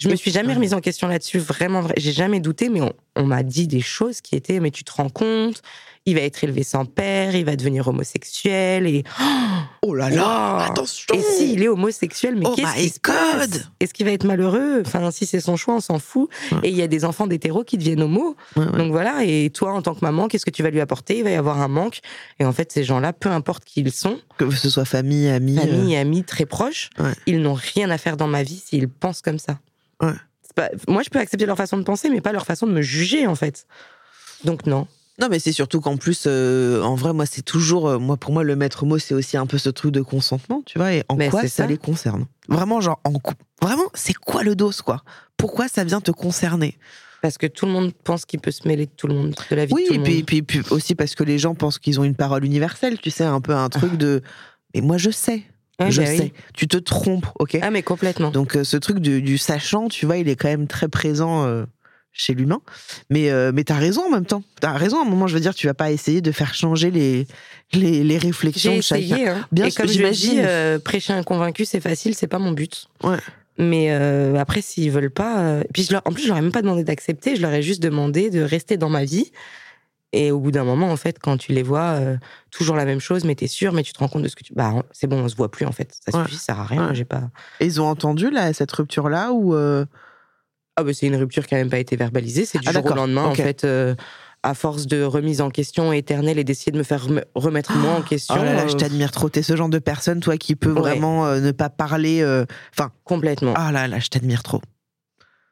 Je 0.01 0.09
me 0.09 0.15
suis 0.15 0.31
jamais 0.31 0.53
remise 0.53 0.73
en 0.73 0.79
question 0.81 1.07
là-dessus, 1.07 1.37
vraiment 1.39 1.81
vrai. 1.81 1.93
J'ai 1.97 2.11
jamais 2.11 2.39
douté, 2.39 2.69
mais 2.69 2.81
on, 2.81 2.91
on 3.15 3.23
m'a 3.25 3.43
dit 3.43 3.67
des 3.67 3.81
choses 3.81 4.19
qui 4.21 4.35
étaient, 4.35 4.59
mais 4.59 4.71
tu 4.71 4.83
te 4.83 4.91
rends 4.91 5.09
compte, 5.09 5.61
il 6.07 6.15
va 6.15 6.21
être 6.21 6.43
élevé 6.43 6.63
sans 6.63 6.85
père, 6.85 7.35
il 7.35 7.45
va 7.45 7.55
devenir 7.55 7.87
homosexuel 7.87 8.87
et 8.87 9.03
Oh 9.83 9.93
là 9.95 10.09
là, 10.09 10.57
Wow. 10.57 10.71
attention. 10.71 11.13
et 11.15 11.21
s'il 11.21 11.61
est 11.63 11.67
homosexuel, 11.67 12.35
mais 12.35 12.45
Oh 12.47 12.53
qu'est-ce 12.55 12.75
qui 12.75 12.89
se 12.89 12.99
passe. 12.99 13.69
Est-ce 13.79 13.93
qu'il 13.93 14.05
va 14.05 14.11
être 14.11 14.25
malheureux? 14.25 14.81
Enfin, 14.85 15.09
si 15.11 15.25
c'est 15.25 15.39
son 15.39 15.55
choix, 15.55 15.75
on 15.75 15.79
s'en 15.79 15.97
fout. 15.99 16.29
Ouais. 16.51 16.57
Et 16.63 16.69
il 16.69 16.75
y 16.75 16.81
a 16.81 16.87
des 16.87 17.03
enfants 17.05 17.27
d'hétéros 17.27 17.63
qui 17.63 17.77
deviennent 17.77 18.01
homo. 18.01 18.35
Ouais, 18.55 18.65
ouais. 18.65 18.77
Donc 18.77 18.91
voilà, 18.91 19.23
et 19.23 19.49
toi, 19.51 19.73
en 19.73 19.81
tant 19.81 19.93
que 19.95 20.03
maman, 20.03 20.27
qu'est-ce 20.27 20.45
que 20.45 20.51
tu 20.51 20.61
vas 20.63 20.69
lui 20.71 20.81
apporter? 20.81 21.17
Il 21.19 21.23
va 21.23 21.29
y 21.31 21.35
avoir 21.35 21.59
un 21.61 21.67
manque. 21.67 21.99
Et 22.39 22.45
en 22.45 22.53
fait, 22.53 22.71
ces 22.71 22.83
gens-là, 22.83 23.13
peu 23.13 23.29
importe 23.29 23.65
qui 23.65 23.81
ils 23.81 23.91
sont, 23.91 24.19
Que 24.37 24.49
ce 24.51 24.69
soit 24.69 24.85
famille, 24.85 25.27
amis. 25.29 25.57
euh, 25.57 25.61
famille, 25.61 25.95
amis, 25.95 26.23
très 26.23 26.45
proches, 26.45 26.89
ils 27.27 27.39
n'ont 27.41 27.55
rien 27.55 27.89
à 27.89 27.97
faire 27.97 28.17
dans 28.17 28.27
ma 28.27 28.41
vie 28.43 28.61
s'ils 28.63 28.87
pensent 28.87 29.21
comme 29.21 29.39
ça. 29.39 29.59
Ouais. 30.01 30.13
C'est 30.43 30.53
pas- 30.55 30.69
Moi, 30.87 31.03
je 31.03 31.09
peux 31.09 31.19
accepter 31.19 31.45
leur 31.45 31.57
façon 31.57 31.77
de 31.77 31.83
penser, 31.83 32.09
mais 32.09 32.21
pas 32.21 32.31
leur 32.33 32.45
façon 32.45 32.67
de 32.67 32.71
me 32.73 32.81
juger, 32.81 33.27
en 33.27 33.35
fait. 33.35 33.65
Donc 34.43 34.65
non. 34.65 34.87
Non, 35.19 35.27
mais 35.29 35.39
c'est 35.39 35.51
surtout 35.51 35.81
qu'en 35.81 35.97
plus, 35.97 36.23
euh, 36.25 36.81
en 36.81 36.95
vrai, 36.95 37.13
moi, 37.13 37.25
c'est 37.27 37.43
toujours, 37.43 37.87
euh, 37.87 37.99
moi, 37.99 38.17
pour 38.17 38.33
moi, 38.33 38.43
le 38.43 38.55
maître 38.55 38.85
mot, 38.85 38.97
c'est 38.97 39.13
aussi 39.13 39.37
un 39.37 39.45
peu 39.45 39.57
ce 39.59 39.69
truc 39.69 39.91
de 39.91 40.01
consentement, 40.01 40.63
tu 40.65 40.79
vois, 40.79 40.93
et 40.93 41.03
en 41.09 41.15
Mais 41.15 41.29
quoi 41.29 41.41
ça, 41.43 41.47
ça. 41.47 41.67
les 41.67 41.77
concerne. 41.77 42.25
Vraiment, 42.47 42.81
genre, 42.81 42.99
en 43.03 43.13
vraiment, 43.61 43.83
c'est 43.93 44.15
quoi 44.15 44.41
le 44.43 44.55
dos, 44.55 44.71
quoi? 44.83 45.03
Pourquoi 45.37 45.67
ça 45.67 45.83
vient 45.83 46.01
te 46.01 46.11
concerner? 46.11 46.77
Parce 47.21 47.37
que 47.37 47.45
tout 47.45 47.67
le 47.67 47.71
monde 47.71 47.91
pense 48.03 48.25
qu'il 48.25 48.39
peut 48.39 48.49
se 48.49 48.67
mêler 48.67 48.87
de 48.87 48.91
tout 48.97 49.05
le 49.05 49.13
monde, 49.13 49.35
de 49.51 49.55
la 49.55 49.65
vie 49.67 49.73
Oui, 49.75 49.83
de 49.83 49.87
tout 49.89 49.93
et 49.93 49.97
le 49.99 50.03
puis, 50.03 50.15
monde. 50.15 50.25
puis, 50.25 50.41
puis 50.41 50.61
aussi 50.71 50.95
parce 50.95 51.13
que 51.13 51.23
les 51.23 51.37
gens 51.37 51.53
pensent 51.53 51.77
qu'ils 51.77 51.99
ont 51.99 52.03
une 52.03 52.15
parole 52.15 52.43
universelle, 52.43 52.97
tu 52.99 53.11
sais, 53.11 53.23
un 53.23 53.41
peu 53.41 53.53
un 53.53 53.69
truc 53.69 53.95
de. 53.97 54.23
Mais 54.73 54.81
moi, 54.81 54.97
je 54.97 55.11
sais, 55.11 55.43
Ouais, 55.85 55.91
je 55.91 56.01
bah 56.01 56.07
oui. 56.09 56.17
sais. 56.17 56.33
Tu 56.53 56.67
te 56.67 56.77
trompes, 56.77 57.27
ok 57.39 57.57
Ah, 57.61 57.71
mais 57.71 57.83
complètement. 57.83 58.31
Donc 58.31 58.55
euh, 58.55 58.63
ce 58.63 58.77
truc 58.77 58.99
du, 58.99 59.21
du 59.21 59.37
sachant, 59.37 59.87
tu 59.87 60.05
vois, 60.05 60.17
il 60.17 60.27
est 60.29 60.35
quand 60.35 60.47
même 60.49 60.67
très 60.67 60.87
présent 60.87 61.45
euh, 61.45 61.63
chez 62.13 62.33
l'humain. 62.33 62.61
Mais, 63.09 63.29
euh, 63.31 63.51
mais 63.53 63.63
t'as 63.63 63.75
raison 63.77 64.03
en 64.07 64.09
même 64.09 64.25
temps. 64.25 64.43
T'as 64.59 64.73
raison 64.73 64.99
à 64.99 65.05
un 65.05 65.09
moment, 65.09 65.27
je 65.27 65.33
veux 65.33 65.39
dire, 65.39 65.55
tu 65.55 65.67
vas 65.67 65.73
pas 65.73 65.91
essayer 65.91 66.21
de 66.21 66.31
faire 66.31 66.53
changer 66.53 66.91
les, 66.91 67.25
les, 67.73 68.03
les 68.03 68.17
réflexions 68.17 68.75
de 68.77 68.81
chacun. 68.81 69.01
essayé. 69.01 69.27
Hein. 69.27 69.47
Bien 69.51 69.65
et 69.65 69.71
sûr, 69.71 69.83
comme 69.85 69.91
je 69.91 70.07
dis, 70.07 70.39
prêcher 70.83 71.13
un 71.13 71.23
convaincu, 71.23 71.65
c'est 71.65 71.79
facile, 71.81 72.15
c'est 72.15 72.27
pas 72.27 72.39
mon 72.39 72.51
but. 72.51 72.87
Ouais. 73.03 73.17
Mais 73.57 73.87
euh, 73.91 74.35
après, 74.37 74.61
s'ils 74.61 74.89
veulent 74.91 75.11
pas. 75.11 75.39
euh, 75.41 75.63
Puis 75.73 75.83
je 75.83 75.91
leur... 75.91 76.01
en 76.05 76.11
plus, 76.13 76.23
je 76.23 76.27
leur 76.29 76.37
ai 76.37 76.41
même 76.41 76.51
pas 76.53 76.61
demandé 76.61 76.83
d'accepter, 76.83 77.35
je 77.35 77.41
leur 77.41 77.51
ai 77.53 77.61
juste 77.61 77.81
demandé 77.83 78.29
de 78.29 78.41
rester 78.41 78.77
dans 78.77 78.89
ma 78.89 79.03
vie. 79.03 79.31
Et 80.13 80.31
au 80.31 80.39
bout 80.39 80.51
d'un 80.51 80.65
moment, 80.65 80.91
en 80.91 80.97
fait, 80.97 81.19
quand 81.19 81.37
tu 81.37 81.53
les 81.53 81.63
vois, 81.63 81.91
euh, 81.93 82.17
toujours 82.51 82.75
la 82.75 82.83
même 82.85 82.99
chose, 82.99 83.23
mais 83.23 83.33
t'es 83.35 83.47
sûr, 83.47 83.71
mais 83.71 83.81
tu 83.83 83.93
te 83.93 83.99
rends 83.99 84.09
compte 84.09 84.23
de 84.23 84.27
ce 84.27 84.35
que 84.35 84.43
tu. 84.43 84.53
Bah, 84.53 84.73
c'est 84.91 85.07
bon, 85.07 85.19
on 85.23 85.29
se 85.29 85.35
voit 85.37 85.49
plus, 85.49 85.65
en 85.65 85.71
fait. 85.71 85.95
Ça 86.05 86.17
Ouais. 86.17 86.25
suffit, 86.25 86.35
ça 86.37 86.47
sert 86.47 86.59
à 86.59 86.65
rien. 86.65 86.89
Ouais. 86.89 86.95
J'ai 86.95 87.05
pas. 87.05 87.23
Et 87.61 87.65
ils 87.65 87.79
ont 87.79 87.87
entendu 87.87 88.29
là, 88.29 88.51
cette 88.51 88.71
rupture-là 88.73 89.31
ou 89.31 89.55
euh, 89.55 89.85
Ah, 90.75 90.83
bah, 90.83 90.91
c'est 90.93 91.07
une 91.07 91.15
rupture 91.15 91.47
qui 91.47 91.55
a 91.55 91.57
même 91.59 91.69
pas 91.69 91.79
été 91.79 91.95
verbalisée. 91.95 92.45
C'est 92.45 92.59
du 92.59 92.67
Ah, 92.67 92.73
jour 92.73 92.85
au 92.85 92.93
lendemain, 92.93 93.23
en 93.25 93.35
fait. 93.35 93.63
euh, 93.63 93.95
à 94.43 94.53
force 94.55 94.87
de 94.87 95.03
remise 95.03 95.39
en 95.39 95.49
question 95.51 95.93
éternelle 95.93 96.39
et 96.39 96.43
d'essayer 96.43 96.71
de 96.71 96.77
me 96.77 96.83
faire 96.83 97.05
rem- 97.05 97.23
remettre 97.35 97.73
moi 97.77 97.93
en 97.93 98.01
question. 98.01 98.35
Oh 98.39 98.43
là 98.43 98.53
là, 98.55 98.67
je 98.67 98.75
t'admire 98.75 99.11
trop. 99.11 99.29
T'es 99.29 99.43
ce 99.43 99.55
genre 99.55 99.69
de 99.69 99.77
personne, 99.79 100.19
toi, 100.19 100.35
qui 100.37 100.55
peut 100.55 100.71
Ouais. 100.73 100.79
vraiment 100.79 101.25
ne 101.39 101.51
pas 101.51 101.69
parler. 101.69 102.21
Enfin, 102.73 102.91
complètement. 103.03 103.53
ah 103.55 103.71
là 103.71 103.87
là, 103.87 103.99
je 103.99 104.07
t'admire 104.07 104.41
trop. 104.43 104.61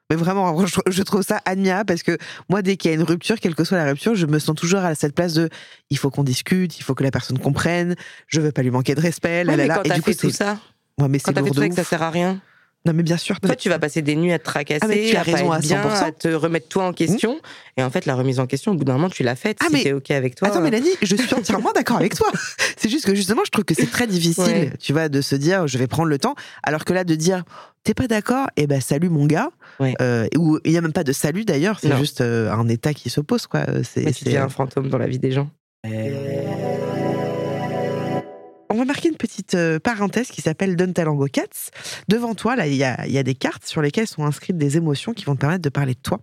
Mais 0.09 0.15
vraiment, 0.15 0.65
je, 0.65 1.03
trouve 1.03 1.21
ça 1.21 1.39
admirable 1.45 1.85
parce 1.85 2.01
que 2.01 2.17
moi, 2.49 2.61
dès 2.63 2.77
qu'il 2.77 2.89
y 2.89 2.93
a 2.93 2.97
une 2.97 3.03
rupture, 3.03 3.39
quelle 3.39 3.53
que 3.53 3.63
soit 3.63 3.77
la 3.77 3.85
rupture, 3.85 4.15
je 4.15 4.25
me 4.25 4.39
sens 4.39 4.55
toujours 4.55 4.79
à 4.79 4.95
cette 4.95 5.13
place 5.13 5.33
de 5.33 5.49
il 5.91 5.97
faut 5.97 6.09
qu'on 6.09 6.23
discute, 6.23 6.79
il 6.79 6.83
faut 6.83 6.95
que 6.95 7.03
la 7.03 7.11
personne 7.11 7.37
comprenne, 7.37 7.95
je 8.27 8.41
veux 8.41 8.51
pas 8.51 8.63
lui 8.63 8.71
manquer 8.71 8.95
de 8.95 9.01
respect. 9.01 9.43
là, 9.43 9.51
Ouais, 9.51 9.57
là, 9.57 9.63
mais 9.63 9.67
là. 9.67 9.75
quand 9.75 9.83
Et 9.83 9.89
t'as 9.89 9.95
du 9.95 10.01
coup, 10.01 10.09
fait 10.11 10.15
tout 10.15 10.31
ça, 10.31 10.57
Ouais, 10.99 11.07
mais 11.07 11.19
quand 11.19 11.31
c'est 11.31 11.33
t'as 11.35 11.43
fait 11.43 11.49
tout 11.49 11.55
de 11.55 11.61
ça 11.61 11.69
que 11.69 11.75
ça 11.75 11.83
sert 11.83 12.01
à 12.01 12.09
rien. 12.09 12.41
Non, 12.86 12.93
mais 12.93 13.03
bien 13.03 13.17
sûr. 13.17 13.39
Toi, 13.41 13.55
tu 13.57 13.67
vas 13.67 13.77
passer 13.77 14.01
des 14.01 14.15
nuits 14.15 14.31
à 14.31 14.39
te 14.39 14.45
tracasser, 14.45 14.79
Ah, 14.81 14.88
mais 14.88 15.07
tu 15.09 15.15
as 15.17 15.21
à 15.21 15.25
pas 15.25 15.31
raison 15.33 15.51
à 15.51 15.59
bien, 15.59 15.83
100%. 15.83 16.03
à 16.05 16.12
te 16.13 16.27
remettre 16.29 16.69
toi 16.69 16.86
en 16.86 16.93
question. 16.93 17.39
Et 17.75 17.83
en 17.83 17.89
fait, 17.89 18.05
la 18.05 18.15
remise 18.15 18.39
en 18.39 18.48
question, 18.48 18.71
au 18.71 18.75
bout 18.75 18.86
d'un 18.86 18.93
moment, 18.93 19.09
tu 19.09 19.21
l'as 19.21 19.36
faite. 19.36 19.57
Ah, 19.62 19.65
si 19.67 19.74
mais- 19.74 19.83
t'es 19.83 19.91
OK 19.91 20.09
avec 20.12 20.36
toi. 20.36 20.48
Attends, 20.48 20.62
Mélanie, 20.62 20.89
je 21.01 21.15
suis 21.15 21.33
entièrement 21.36 21.71
d'accord 21.74 21.98
avec 21.98 22.15
toi. 22.15 22.27
C'est 22.77 22.89
juste 22.89 23.05
que 23.05 23.13
justement, 23.15 23.41
je 23.45 23.51
trouve 23.51 23.65
que 23.65 23.74
c'est 23.75 23.91
très 23.91 24.07
difficile, 24.07 24.43
Ouais. 24.43 24.74
tu 24.79 24.93
vois, 24.93 25.09
de 25.09 25.19
se 25.19 25.36
dire, 25.36 25.67
je 25.67 25.77
vais 25.77 25.88
prendre 25.88 26.08
le 26.08 26.17
temps, 26.17 26.36
alors 26.63 26.86
que 26.86 26.93
là, 26.93 27.03
de 27.03 27.15
dire, 27.15 27.43
t'es 27.84 27.93
pas 27.93 28.08
d'accord, 28.08 28.47
eh 28.56 28.67
ben 28.67 28.80
salut 28.80 29.10
mon 29.10 29.25
gars. 29.25 29.49
Ouais. 29.82 29.93
Euh, 30.01 30.27
ou 30.38 30.60
il 30.63 30.71
y 30.71 30.77
a 30.77 30.82
même 30.82 30.93
pas 30.93 31.03
de 31.03 31.12
salut 31.12 31.43
d'ailleurs, 31.43 31.80
c'est 31.82 31.95
juste 31.97 32.21
euh, 32.21 32.49
un 32.51 32.69
état 32.69 32.93
qui 32.93 33.10
s'oppose, 33.10 33.47
quoi. 33.47 33.65
Euh, 33.67 33.82
C'est. 33.84 34.38
Un 34.38 34.47
fantôme 34.47 34.88
dans 34.88 34.97
la 34.97 35.08
vie 35.08 35.19
des 35.19 35.32
gens. 35.34 35.49
On 38.71 38.77
va 38.77 38.86
marquer 38.86 39.10
une 39.10 39.15
petite 39.17 39.55
euh, 39.55 39.79
parenthèse 39.79 40.27
qui 40.29 40.41
s'appelle 40.43 40.75
Don 40.75 40.93
Talango 40.93 41.25
Cats. 41.25 41.71
Devant 42.08 42.36
toi, 42.36 42.55
là, 42.55 42.67
il 42.67 42.75
y 42.75 42.84
a, 42.84 43.03
il 43.08 43.12
y 43.12 43.17
a 43.17 43.23
des 43.23 43.34
cartes 43.34 43.65
sur 43.65 43.82
lesquelles 43.82 44.05
sont 44.05 44.23
inscrites 44.25 44.60
des 44.60 44.77
émotions 44.77 45.13
qui 45.13 45.25
vont 45.25 45.34
te 45.34 45.41
permettre 45.41 45.63
de 45.63 45.69
parler 45.69 45.95
de 45.95 45.99
toi. 45.99 46.19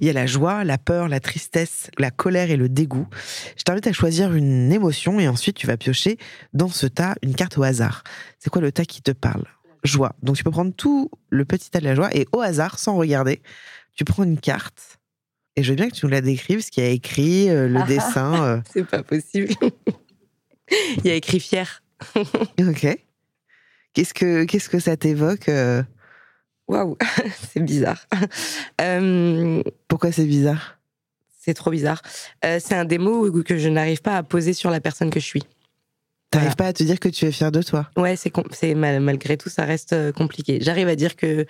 Il 0.00 0.06
y 0.06 0.10
a 0.10 0.12
la 0.12 0.26
joie, 0.26 0.62
la 0.62 0.78
peur, 0.78 1.08
la 1.08 1.18
tristesse, 1.18 1.90
la 1.98 2.12
colère 2.12 2.52
et 2.52 2.56
le 2.56 2.68
dégoût. 2.68 3.08
Je 3.56 3.64
t'invite 3.64 3.88
à 3.88 3.92
choisir 3.92 4.32
une 4.36 4.72
émotion 4.72 5.18
et 5.18 5.26
ensuite 5.26 5.56
tu 5.56 5.66
vas 5.66 5.76
piocher 5.76 6.18
dans 6.52 6.68
ce 6.68 6.86
tas 6.86 7.16
une 7.22 7.34
carte 7.34 7.58
au 7.58 7.64
hasard. 7.64 8.04
C'est 8.38 8.48
quoi 8.48 8.62
le 8.62 8.70
tas 8.70 8.84
qui 8.84 9.02
te 9.02 9.10
parle? 9.10 9.44
Joie. 9.82 10.14
Donc 10.22 10.36
tu 10.36 10.44
peux 10.44 10.52
prendre 10.52 10.72
tout 10.72 11.10
le 11.30 11.44
petit 11.44 11.68
tas 11.68 11.80
de 11.80 11.84
la 11.84 11.96
joie 11.96 12.14
et 12.14 12.28
au 12.30 12.40
hasard, 12.40 12.78
sans 12.78 12.94
regarder, 12.96 13.42
tu 13.96 14.04
prends 14.04 14.22
une 14.22 14.38
carte. 14.38 14.98
Et 15.56 15.64
je 15.64 15.70
veux 15.70 15.76
bien 15.76 15.88
que 15.88 15.96
tu 15.96 16.06
nous 16.06 16.12
la 16.12 16.20
décrives, 16.20 16.60
ce 16.60 16.70
qu'il 16.70 16.84
y 16.84 16.86
a 16.86 16.90
écrit, 16.90 17.50
euh, 17.50 17.66
le 17.66 17.82
dessin. 17.88 18.44
euh, 18.44 18.60
C'est 18.72 18.86
pas 18.86 19.02
possible. 19.02 19.52
Il 20.98 21.06
y 21.06 21.10
a 21.10 21.14
écrit 21.14 21.40
fier. 21.40 21.82
Ok. 22.60 22.86
Qu'est-ce 23.94 24.14
que 24.14 24.44
qu'est-ce 24.44 24.68
que 24.68 24.78
ça 24.78 24.96
t'évoque 24.96 25.48
euh, 25.48 25.82
Waouh, 26.68 26.96
c'est 27.52 27.60
bizarre. 27.60 28.06
Euh, 28.80 29.62
Pourquoi 29.88 30.12
c'est 30.12 30.24
bizarre? 30.26 30.78
C'est 31.40 31.54
trop 31.54 31.70
bizarre. 31.70 32.02
Euh, 32.44 32.58
c'est 32.62 32.74
un 32.74 32.84
des 32.84 32.98
mots 32.98 33.30
que 33.42 33.56
je 33.58 33.68
n'arrive 33.68 34.02
pas 34.02 34.16
à 34.18 34.22
poser 34.22 34.52
sur 34.52 34.70
la 34.70 34.80
personne 34.80 35.08
que 35.10 35.18
je 35.18 35.24
suis. 35.24 35.42
T'arrives 36.30 36.48
Voilà. 36.48 36.56
pas 36.56 36.66
à 36.66 36.72
te 36.74 36.82
dire 36.82 37.00
que 37.00 37.08
tu 37.08 37.24
es 37.24 37.32
fier 37.32 37.50
de 37.50 37.62
toi? 37.62 37.88
Ouais, 37.96 38.14
c'est 38.16 38.28
com- 38.30 38.44
c'est 38.52 38.74
mal- 38.74 39.00
malgré 39.00 39.38
tout, 39.38 39.48
ça 39.48 39.64
reste 39.64 39.94
euh, 39.94 40.12
compliqué. 40.12 40.58
J'arrive 40.60 40.88
à 40.88 40.94
dire 40.94 41.16
que 41.16 41.46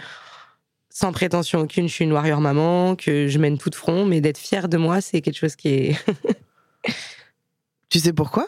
sans 0.89 1.11
prétention 1.13 1.61
aucune, 1.61 1.89
je 1.89 1.93
suis 1.95 2.05
une 2.05 2.13
warrior 2.13 2.41
maman, 2.41 2.95
que 2.95 3.27
je 3.27 3.39
mène 3.41 3.59
tout 3.59 3.71
de 3.71 3.75
front, 3.75 4.05
mais 4.07 4.21
d'être 4.21 4.39
fière 4.39 4.69
de 4.69 4.77
moi, 4.77 5.01
c'est 5.01 5.21
quelque 5.21 5.37
chose 5.37 5.57
qui 5.57 5.69
est 5.69 5.97
Tu 7.91 7.99
sais 7.99 8.13
pourquoi? 8.13 8.47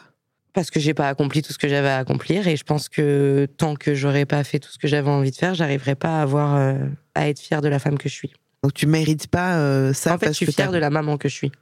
Parce 0.53 0.71
que 0.71 0.81
j'ai 0.81 0.95
pas 0.95 1.09
accompli 1.09 1.43
tout 1.43 1.53
ce 1.53 1.59
que 1.59 1.69
j'avais 1.69 1.89
à 1.89 1.99
accomplir 1.99 2.47
et 2.49 2.57
je 2.57 2.65
pense 2.65 2.89
que 2.89 3.47
tant 3.57 3.77
que 3.77 3.95
j'aurais 3.95 4.27
pas 4.27 4.43
fait 4.45 4.59
tout 4.59 4.71
ce 4.71 4.79
que 4.79 4.89
j'avais 4.89 5.09
envie 5.11 5.31
de 5.31 5.37
faire, 5.37 5.55
j'arriverais 5.55 5.95
pas 5.95 6.19
à 6.19 6.23
avoir 6.23 6.57
euh, 6.57 6.75
à 7.15 7.29
être 7.29 7.39
fière 7.39 7.61
de 7.61 7.69
la 7.69 7.79
femme 7.79 7.99
que 7.99 8.09
je 8.09 8.15
suis. 8.15 8.33
Donc 8.63 8.75
tu 8.75 8.87
mérites 8.87 9.27
pas 9.29 9.57
euh, 9.59 9.93
ça 9.93 10.15
en 10.15 10.19
fait, 10.19 10.27
je 10.27 10.31
parce 10.31 10.37
suis 10.37 10.47
que 10.47 10.53
fière 10.53 10.73
de 10.73 10.79
la 10.79 10.91
maman 10.91 11.17
que 11.19 11.29
je 11.29 11.35
suis, 11.35 11.53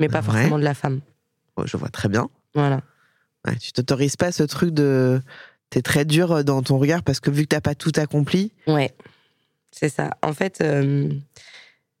mais 0.00 0.08
pas 0.08 0.18
Ouais. 0.18 0.24
forcément 0.24 0.58
de 0.58 0.64
la 0.64 0.74
femme. 0.74 1.00
Oh, 1.56 1.62
je 1.66 1.76
vois 1.76 1.88
très 1.90 2.08
bien. 2.08 2.28
Voilà. 2.54 2.80
Ouais, 3.46 3.56
tu 3.56 3.72
t'autorises 3.72 4.16
pas 4.16 4.32
ce 4.32 4.42
truc 4.42 4.70
de 4.74 5.20
t'es 5.70 5.82
très 5.82 6.04
dur 6.04 6.42
dans 6.44 6.62
ton 6.62 6.78
regard 6.78 7.02
parce 7.02 7.20
que 7.20 7.30
vu 7.30 7.42
que 7.42 7.48
t'as 7.48 7.60
pas 7.60 7.74
tout 7.74 7.92
accompli. 7.96 8.52
Ouais, 8.66 8.92
c'est 9.70 9.88
ça. 9.90 10.10
En 10.22 10.32
fait, 10.32 10.60
euh, 10.60 11.08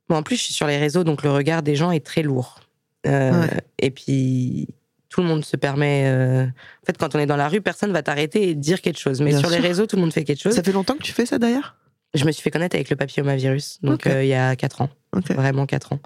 bon, 0.08 0.16
en 0.16 0.22
plus, 0.22 0.36
je 0.36 0.42
suis 0.44 0.54
sur 0.54 0.66
les 0.66 0.78
réseaux, 0.78 1.04
donc 1.04 1.22
le 1.22 1.30
regard 1.30 1.62
des 1.62 1.76
gens 1.76 1.90
est 1.92 2.04
très 2.04 2.22
lourd. 2.22 2.60
Euh, 3.06 3.42
Ouais. 3.42 3.60
Et 3.78 3.90
puis, 3.90 4.68
tout 5.08 5.20
le 5.22 5.26
monde 5.26 5.44
se 5.44 5.56
permet. 5.56 6.04
euh, 6.06 6.44
En 6.44 6.86
fait, 6.86 6.96
quand 6.98 7.14
on 7.14 7.18
est 7.18 7.26
dans 7.26 7.36
la 7.36 7.48
rue, 7.48 7.60
personne 7.60 7.92
va 7.92 8.02
t'arrêter 8.02 8.50
et 8.50 8.54
te 8.54 8.58
dire 8.60 8.80
quelque 8.82 8.98
chose. 8.98 9.20
Mais 9.20 9.30
Bien 9.30 9.38
sur 9.40 9.50
les 9.50 9.58
réseaux, 9.58 9.86
tout 9.86 9.96
le 9.96 10.02
monde 10.02 10.12
fait 10.12 10.24
quelque 10.24 10.40
chose. 10.42 10.54
Ça 10.54 10.62
fait 10.62 10.72
longtemps 10.72 10.94
que 10.96 11.02
tu 11.02 11.12
fais 11.12 11.26
ça 11.26 11.38
d'ailleurs? 11.38 11.76
Je 12.14 12.24
me 12.24 12.32
suis 12.32 12.42
fait 12.42 12.50
connaître 12.50 12.74
avec 12.76 12.88
le 12.90 12.96
papillomavirus, 12.96 13.78
donc 13.82 14.06
euh, 14.06 14.24
il 14.24 14.28
y 14.28 14.34
a 14.34 14.56
4 14.56 14.80
ans. 14.82 14.90
Vraiment 15.30 15.66
4 15.66 15.92
ans. 15.92 16.00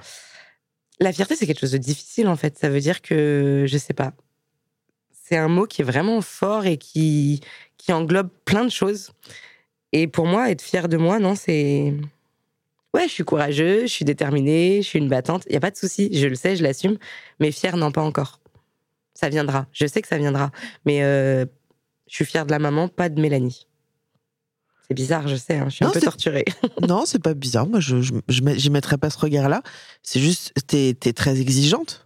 La 1.01 1.12
fierté, 1.12 1.37
c'est 1.37 1.47
quelque 1.47 1.61
chose 1.61 1.73
de 1.73 1.79
difficile, 1.79 2.29
en 2.29 2.37
fait. 2.37 2.59
Ça 2.59 2.69
veut 2.69 2.81
dire 2.81 3.03
que, 3.03 3.65
je 3.69 3.79
sais 3.79 3.95
pas, 3.95 4.12
c'est 5.12 5.37
un 5.37 5.49
mot 5.49 5.67
qui 5.67 5.83
est 5.83 5.85
vraiment 5.85 6.21
fort 6.21 6.67
et 6.67 6.77
qui, 6.77 7.41
qui 7.79 7.93
englobe 7.93 8.29
plein 8.45 8.65
de 8.65 8.71
choses. 8.71 9.11
Et 9.93 10.07
pour 10.07 10.27
moi, 10.27 10.51
être 10.51 10.62
fier 10.62 10.88
de 10.88 10.97
moi, 10.97 11.19
non, 11.19 11.35
c'est. 11.35 11.95
Ouais, 12.95 13.05
je 13.09 13.12
suis 13.12 13.25
courageuse, 13.25 13.83
je 13.85 13.87
suis 13.93 14.05
déterminée, 14.05 14.83
je 14.83 14.87
suis 14.88 14.99
une 14.99 15.09
battante. 15.09 15.45
Il 15.47 15.53
n'y 15.53 15.57
a 15.57 15.61
pas 15.61 15.71
de 15.71 15.77
souci, 15.77 16.11
je 16.12 16.27
le 16.27 16.35
sais, 16.35 16.57
je 16.57 16.62
l'assume. 16.62 16.99
Mais 17.41 17.51
fier, 17.53 17.77
non, 17.77 17.91
pas 17.91 18.03
encore. 18.03 18.41
Ça 19.23 19.29
viendra. 19.29 19.67
Je 19.73 19.87
sais 19.87 20.03
que 20.03 20.09
ça 20.09 20.19
viendra. 20.19 20.51
Mais 20.85 21.05
euh, 21.05 21.45
je 22.09 22.15
suis 22.15 22.25
fière 22.25 22.45
de 22.45 22.51
la 22.51 22.59
maman, 22.59 22.89
pas 22.89 23.09
de 23.09 23.21
Mélanie. 23.21 23.69
C'est 24.89 24.95
bizarre, 24.95 25.29
je 25.29 25.37
sais, 25.37 25.59
hein, 25.59 25.67
je 25.69 25.77
suis 25.77 25.85
Non, 25.85 25.91
un 25.91 25.95
peu 25.95 26.01
torturée. 26.01 26.45
Non, 26.89 27.05
c'est 27.07 27.23
pas 27.23 27.35
bizarre. 27.35 27.67
Moi, 27.67 27.79
je 27.79 27.97
j'y 28.29 28.71
mettrais 28.71 28.99
pas 28.99 29.11
ce 29.11 29.19
regard-là. 29.19 29.63
C'est 30.03 30.19
juste 30.21 30.53
t'es 30.67 30.97
es 31.05 31.13
très 31.13 31.41
exigeante. 31.41 32.05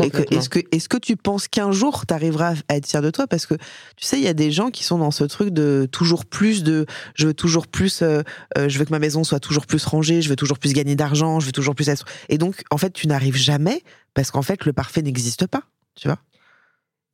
Est-ce 0.00 0.48
que, 0.48 0.60
est 0.60 0.88
que 0.88 0.96
tu 0.96 1.16
penses 1.16 1.48
qu'un 1.48 1.70
jour, 1.70 2.06
tu 2.06 2.14
arriveras 2.14 2.54
à 2.68 2.76
être 2.76 2.86
fier 2.86 3.02
de 3.02 3.10
toi? 3.10 3.26
Parce 3.26 3.44
que, 3.44 3.54
tu 3.96 4.06
sais, 4.06 4.18
il 4.18 4.22
y 4.22 4.28
a 4.28 4.32
des 4.34 4.50
gens 4.50 4.70
qui 4.70 4.84
sont 4.84 4.98
dans 4.98 5.10
ce 5.10 5.24
truc 5.24 5.50
de 5.50 5.86
toujours 5.90 6.24
plus, 6.24 6.62
de 6.62 6.86
je 7.14 7.26
veux 7.26 7.34
toujours 7.34 7.66
plus, 7.66 8.00
euh, 8.00 8.22
euh, 8.56 8.68
je 8.68 8.78
veux 8.78 8.86
que 8.86 8.90
ma 8.90 8.98
maison 8.98 9.22
soit 9.22 9.40
toujours 9.40 9.66
plus 9.66 9.84
rangée, 9.84 10.22
je 10.22 10.30
veux 10.30 10.36
toujours 10.36 10.58
plus 10.58 10.72
gagner 10.72 10.94
d'argent, 10.94 11.40
je 11.40 11.46
veux 11.46 11.52
toujours 11.52 11.74
plus 11.74 11.90
être... 11.90 12.06
Et 12.30 12.38
donc, 12.38 12.62
en 12.70 12.78
fait, 12.78 12.92
tu 12.92 13.06
n'arrives 13.06 13.36
jamais 13.36 13.82
parce 14.14 14.30
qu'en 14.30 14.42
fait, 14.42 14.64
le 14.64 14.72
parfait 14.72 15.02
n'existe 15.02 15.46
pas, 15.46 15.64
tu 15.94 16.08
vois? 16.08 16.18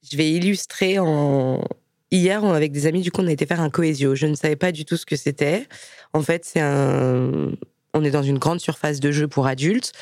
Je 0.02 0.16
vais 0.16 0.30
illustrer 0.30 0.98
en, 0.98 1.62
hier, 2.10 2.44
avec 2.44 2.72
des 2.72 2.86
amis, 2.86 3.02
du 3.02 3.10
coup, 3.10 3.22
on 3.22 3.26
a 3.26 3.32
été 3.32 3.46
faire 3.46 3.60
un 3.60 3.70
cohésio. 3.70 4.14
Je 4.14 4.26
ne 4.26 4.34
savais 4.34 4.56
pas 4.56 4.72
du 4.72 4.84
tout 4.84 4.96
ce 4.96 5.06
que 5.06 5.16
c'était. 5.16 5.66
En 6.12 6.22
fait, 6.22 6.44
c'est 6.44 6.60
un. 6.60 7.52
On 7.94 8.04
est 8.04 8.10
dans 8.10 8.22
une 8.22 8.38
grande 8.38 8.60
surface 8.60 9.00
de 9.00 9.10
jeu 9.10 9.28
pour 9.28 9.46
adultes. 9.46 9.92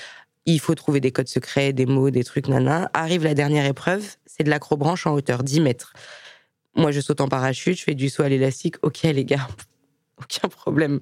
Il 0.44 0.60
faut 0.60 0.74
trouver 0.74 1.00
des 1.00 1.10
codes 1.12 1.28
secrets, 1.28 1.72
des 1.72 1.86
mots, 1.86 2.10
des 2.10 2.24
trucs, 2.24 2.48
nana. 2.48 2.90
Arrive 2.94 3.24
la 3.24 3.34
dernière 3.34 3.66
épreuve, 3.66 4.04
c'est 4.26 4.44
de 4.44 4.50
l'acrobranche 4.50 5.06
en 5.06 5.12
hauteur 5.12 5.42
10 5.42 5.60
mètres. 5.60 5.92
Moi, 6.76 6.92
je 6.92 7.00
saute 7.00 7.20
en 7.20 7.28
parachute, 7.28 7.78
je 7.78 7.82
fais 7.82 7.94
du 7.94 8.08
saut 8.08 8.22
à 8.22 8.28
l'élastique. 8.28 8.76
Ok, 8.82 9.02
les 9.02 9.24
gars, 9.24 9.48
aucun 10.18 10.48
problème. 10.48 11.00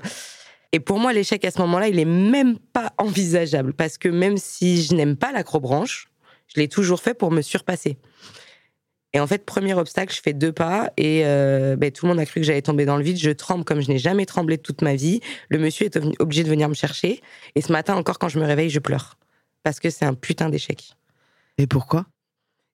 Et 0.72 0.80
pour 0.80 0.98
moi, 0.98 1.12
l'échec 1.12 1.44
à 1.44 1.50
ce 1.50 1.58
moment-là, 1.60 1.88
il 1.88 1.98
est 1.98 2.04
même 2.04 2.58
pas 2.58 2.92
envisageable 2.98 3.74
parce 3.74 3.98
que 3.98 4.08
même 4.08 4.36
si 4.38 4.82
je 4.82 4.94
n'aime 4.94 5.16
pas 5.16 5.32
l'acrobranche, 5.32 6.08
je 6.46 6.60
l'ai 6.60 6.68
toujours 6.68 7.00
fait 7.00 7.14
pour 7.14 7.30
me 7.30 7.42
surpasser. 7.42 7.96
Et 9.14 9.20
en 9.20 9.28
fait, 9.28 9.46
premier 9.46 9.74
obstacle, 9.74 10.12
je 10.12 10.20
fais 10.20 10.32
deux 10.32 10.52
pas 10.52 10.92
et 10.96 11.22
euh, 11.24 11.76
ben, 11.76 11.92
tout 11.92 12.04
le 12.04 12.10
monde 12.10 12.18
a 12.18 12.26
cru 12.26 12.40
que 12.40 12.46
j'allais 12.46 12.62
tomber 12.62 12.84
dans 12.84 12.96
le 12.96 13.04
vide. 13.04 13.16
Je 13.16 13.30
tremble 13.30 13.64
comme 13.64 13.80
je 13.80 13.88
n'ai 13.88 13.98
jamais 13.98 14.26
tremblé 14.26 14.56
de 14.56 14.62
toute 14.62 14.82
ma 14.82 14.96
vie. 14.96 15.20
Le 15.48 15.58
monsieur 15.58 15.86
est 15.86 15.96
obligé 16.18 16.42
de 16.42 16.48
venir 16.48 16.68
me 16.68 16.74
chercher. 16.74 17.22
Et 17.54 17.62
ce 17.62 17.70
matin 17.70 17.94
encore, 17.94 18.18
quand 18.18 18.28
je 18.28 18.40
me 18.40 18.44
réveille, 18.44 18.70
je 18.70 18.80
pleure. 18.80 19.16
Parce 19.62 19.78
que 19.78 19.88
c'est 19.88 20.04
un 20.04 20.14
putain 20.14 20.48
d'échec. 20.48 20.96
Et 21.58 21.68
pourquoi? 21.68 22.06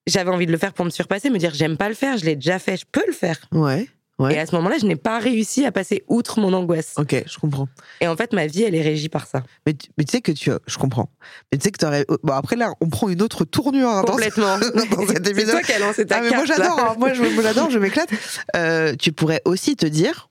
J'avais 0.07 0.31
envie 0.31 0.47
de 0.47 0.51
le 0.51 0.57
faire 0.57 0.73
pour 0.73 0.83
me 0.83 0.89
surpasser, 0.89 1.29
me 1.29 1.37
dire 1.37 1.53
j'aime 1.53 1.77
pas 1.77 1.87
le 1.87 1.95
faire, 1.95 2.17
je 2.17 2.25
l'ai 2.25 2.35
déjà 2.35 2.57
fait, 2.57 2.75
je 2.75 2.85
peux 2.91 3.05
le 3.05 3.13
faire. 3.13 3.37
Ouais. 3.51 3.87
Ouais. 4.21 4.35
Et 4.35 4.39
à 4.39 4.45
ce 4.45 4.55
moment-là, 4.55 4.77
je 4.79 4.85
n'ai 4.85 4.95
pas 4.95 5.17
réussi 5.17 5.65
à 5.65 5.71
passer 5.71 6.03
outre 6.07 6.39
mon 6.39 6.53
angoisse. 6.53 6.93
Ok, 6.97 7.23
je 7.25 7.39
comprends. 7.39 7.67
Et 8.01 8.07
en 8.07 8.15
fait, 8.15 8.33
ma 8.33 8.45
vie, 8.45 8.63
elle 8.63 8.75
est 8.75 8.81
régie 8.81 9.09
par 9.09 9.25
ça. 9.25 9.41
Mais 9.65 9.73
tu, 9.73 9.89
mais 9.97 10.03
tu 10.03 10.11
sais 10.11 10.21
que 10.21 10.31
tu. 10.31 10.51
Je 10.67 10.77
comprends. 10.77 11.11
Mais 11.51 11.57
tu 11.57 11.63
sais 11.63 11.71
que 11.71 11.79
tu 11.79 11.85
aurais. 11.85 12.05
Bon, 12.23 12.33
après, 12.33 12.55
là, 12.55 12.73
on 12.81 12.87
prend 12.87 13.09
une 13.09 13.21
autre 13.21 13.45
tournure 13.45 13.89
hein, 13.89 14.03
Complètement. 14.05 14.57
dans 14.59 15.07
cet 15.07 15.25
C'est 15.25 15.45
toi 15.45 15.61
qui 15.63 15.73
as 15.73 15.79
lancé 15.79 16.05
ta 16.05 16.17
Ah, 16.17 16.21
mais 16.21 16.29
moi, 16.29 16.45
carte, 16.45 16.59
j'adore. 16.59 16.79
hein. 16.79 16.95
Moi, 16.99 17.13
j'adore, 17.13 17.71
je 17.71 17.79
m'éclate. 17.79 18.09
Euh, 18.55 18.95
tu 18.95 19.11
pourrais 19.11 19.41
aussi 19.45 19.75
te 19.75 19.87
dire 19.87 20.29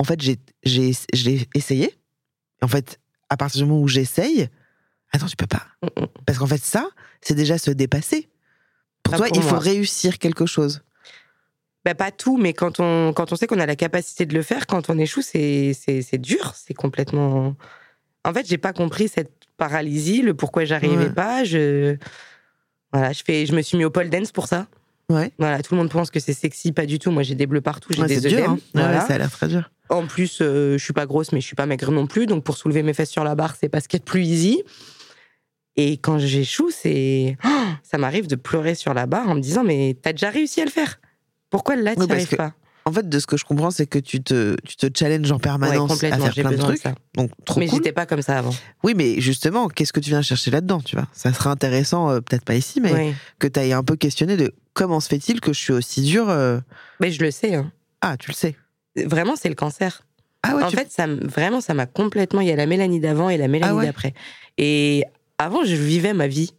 en 0.00 0.04
fait, 0.04 0.20
j'ai, 0.22 0.38
essayé. 1.54 1.94
En 2.62 2.68
fait, 2.68 2.98
à 3.28 3.36
partir 3.36 3.62
du 3.62 3.68
moment 3.68 3.82
où 3.82 3.88
j'essaye, 3.88 4.48
attends, 5.12 5.26
tu 5.26 5.36
peux 5.36 5.46
pas. 5.46 5.66
Mm, 5.82 6.02
mm. 6.02 6.06
Parce 6.24 6.38
qu'en 6.38 6.46
fait, 6.46 6.62
ça, 6.62 6.88
c'est 7.20 7.34
déjà 7.34 7.58
se 7.58 7.70
dépasser. 7.70 8.30
Pour 9.02 9.16
toi, 9.16 9.28
pour 9.28 9.36
il 9.36 9.42
faut 9.42 9.58
réussir 9.58 10.18
quelque 10.18 10.46
chose. 10.46 10.82
Bah, 11.84 11.94
pas 11.94 12.10
tout, 12.10 12.36
mais 12.36 12.52
quand 12.52 12.78
on, 12.80 13.12
quand 13.14 13.32
on 13.32 13.36
sait 13.36 13.46
qu'on 13.46 13.58
a 13.60 13.64
la 13.66 13.76
capacité 13.76 14.26
de 14.26 14.34
le 14.34 14.42
faire, 14.42 14.66
quand 14.66 14.90
on 14.90 14.98
échoue, 14.98 15.22
c'est, 15.22 15.72
c'est, 15.72 16.02
c'est 16.02 16.18
dur. 16.18 16.52
C'est 16.54 16.74
complètement. 16.74 17.56
En 18.24 18.34
fait, 18.34 18.46
j'ai 18.46 18.58
pas 18.58 18.72
compris 18.74 19.08
cette 19.08 19.32
paralysie, 19.56 20.20
le 20.22 20.34
pourquoi 20.34 20.64
j'arrivais 20.66 21.04
Ouais. 21.04 21.10
pas. 21.10 21.42
Je. 21.44 21.96
Voilà, 22.92 23.12
je, 23.12 23.22
fais, 23.24 23.46
je 23.46 23.54
me 23.54 23.62
suis 23.62 23.78
mis 23.78 23.84
au 23.84 23.90
pole 23.90 24.10
dance 24.10 24.30
pour 24.32 24.46
ça. 24.46 24.66
Ouais. 25.08 25.30
Voilà, 25.38 25.62
tout 25.62 25.74
le 25.74 25.78
monde 25.80 25.90
pense 25.90 26.10
que 26.10 26.20
c'est 26.20 26.32
sexy, 26.34 26.72
pas 26.72 26.86
du 26.86 26.98
tout. 26.98 27.10
Moi, 27.10 27.22
j'ai 27.22 27.34
des 27.34 27.46
bleus 27.46 27.60
partout, 27.60 27.92
j'ai 27.92 28.02
Ouais, 28.02 28.08
des 28.08 28.26
œdèmes. 28.26 28.50
hein. 28.52 28.58
Voilà. 28.74 29.00
ça 29.06 29.14
a 29.14 29.18
l'air 29.18 29.30
très 29.30 29.48
dur. 29.48 29.70
En 29.88 30.06
plus, 30.06 30.38
euh, 30.42 30.76
je 30.78 30.84
suis 30.84 30.92
pas 30.92 31.06
grosse, 31.06 31.32
mais 31.32 31.40
je 31.40 31.46
suis 31.46 31.56
pas 31.56 31.66
maigre 31.66 31.90
non 31.90 32.06
plus. 32.06 32.26
Donc, 32.26 32.44
pour 32.44 32.56
soulever 32.56 32.82
mes 32.82 32.92
fesses 32.94 33.10
sur 33.10 33.24
la 33.24 33.34
barre, 33.34 33.56
c'est 33.58 33.68
pas 33.68 33.80
ce 33.80 33.88
qu'il 33.88 33.98
y 33.98 34.02
a 34.02 34.04
de 34.04 34.10
plus 34.10 34.22
easy. 34.24 34.62
Et 35.76 35.96
quand 35.96 36.18
j'échoue, 36.18 36.70
c'est. 36.70 37.36
Oh, 37.44 37.48
ça 37.82 37.96
m'arrive 37.98 38.26
de 38.26 38.36
pleurer 38.36 38.74
sur 38.74 38.92
la 38.92 39.06
barre 39.06 39.28
en 39.28 39.34
me 39.34 39.40
disant 39.40 39.64
Mais 39.64 39.96
t'as 40.00 40.12
déjà 40.12 40.30
réussi 40.30 40.60
à 40.60 40.64
le 40.64 40.70
faire? 40.70 41.00
Pourquoi 41.50 41.76
là, 41.76 41.94
tu 41.94 42.00
Oui, 42.02 42.06
arrives 42.10 42.28
que 42.28 42.36
pas 42.36 42.54
En 42.86 42.92
fait, 42.92 43.08
de 43.08 43.18
ce 43.18 43.26
que 43.26 43.36
je 43.36 43.44
comprends, 43.44 43.70
c'est 43.70 43.86
que 43.86 43.98
tu 43.98 44.22
te, 44.22 44.56
tu 44.66 44.76
te 44.76 44.86
challenges 44.98 45.30
en 45.30 45.36
Ouais, 45.36 45.40
permanence 45.40 45.90
à 45.90 45.94
complètement, 45.94 46.24
faire 46.26 46.34
plein 46.34 46.50
de 46.52 46.56
trucs. 46.56 46.82
Donc, 47.14 47.30
trop 47.44 47.60
Mais 47.60 47.66
cool. 47.66 47.78
j'étais 47.78 47.92
pas 47.92 48.06
comme 48.06 48.22
ça 48.22 48.38
avant. 48.38 48.54
Oui, 48.84 48.94
mais 48.94 49.20
justement, 49.20 49.68
qu'est-ce 49.68 49.92
que 49.92 50.00
tu 50.00 50.10
viens 50.10 50.22
chercher 50.22 50.50
là-dedans, 50.50 50.80
tu 50.80 50.96
vois? 50.96 51.06
Ça 51.12 51.32
serait 51.32 51.50
intéressant, 51.50 52.08
euh, 52.10 52.20
peut-être 52.20 52.44
pas 52.44 52.54
ici, 52.54 52.80
mais 52.80 52.92
Oui. 52.94 53.14
que 53.38 53.46
tu 53.48 53.58
ailles 53.60 53.72
un 53.72 53.82
peu 53.84 53.96
questionné 53.96 54.36
de 54.36 54.54
comment 54.74 55.00
se 55.00 55.08
fait-il 55.08 55.40
que 55.40 55.52
je 55.52 55.58
suis 55.60 55.72
aussi 55.72 56.02
dur 56.02 56.28
euh, 56.30 56.58
Mais 57.00 57.10
je 57.10 57.22
le 57.22 57.30
sais. 57.30 57.54
hein. 57.54 57.70
Ah, 58.00 58.16
tu 58.16 58.30
le 58.30 58.34
sais. 58.34 58.56
Vraiment, 58.96 59.36
c'est 59.36 59.48
le 59.48 59.54
cancer. 59.54 60.02
Ah 60.42 60.56
ouais, 60.56 60.62
en 60.62 60.68
tu- 60.70 60.76
fait, 60.76 60.90
ça, 60.90 61.06
vraiment, 61.06 61.60
ça 61.60 61.74
m'a 61.74 61.84
complètement. 61.86 62.40
Il 62.40 62.48
y 62.48 62.50
a 62.52 62.56
la 62.56 62.64
Mélanie 62.66 62.98
d'avant 63.00 63.28
et 63.28 63.36
la 63.36 63.46
Mélanie 63.46 63.72
Ah 63.72 63.76
ouais 63.76 63.84
d'après. 63.86 64.14
Et 64.56 65.04
avant, 65.36 65.64
je 65.64 65.74
vivais 65.74 66.14
ma 66.14 66.26
vie. 66.28 66.54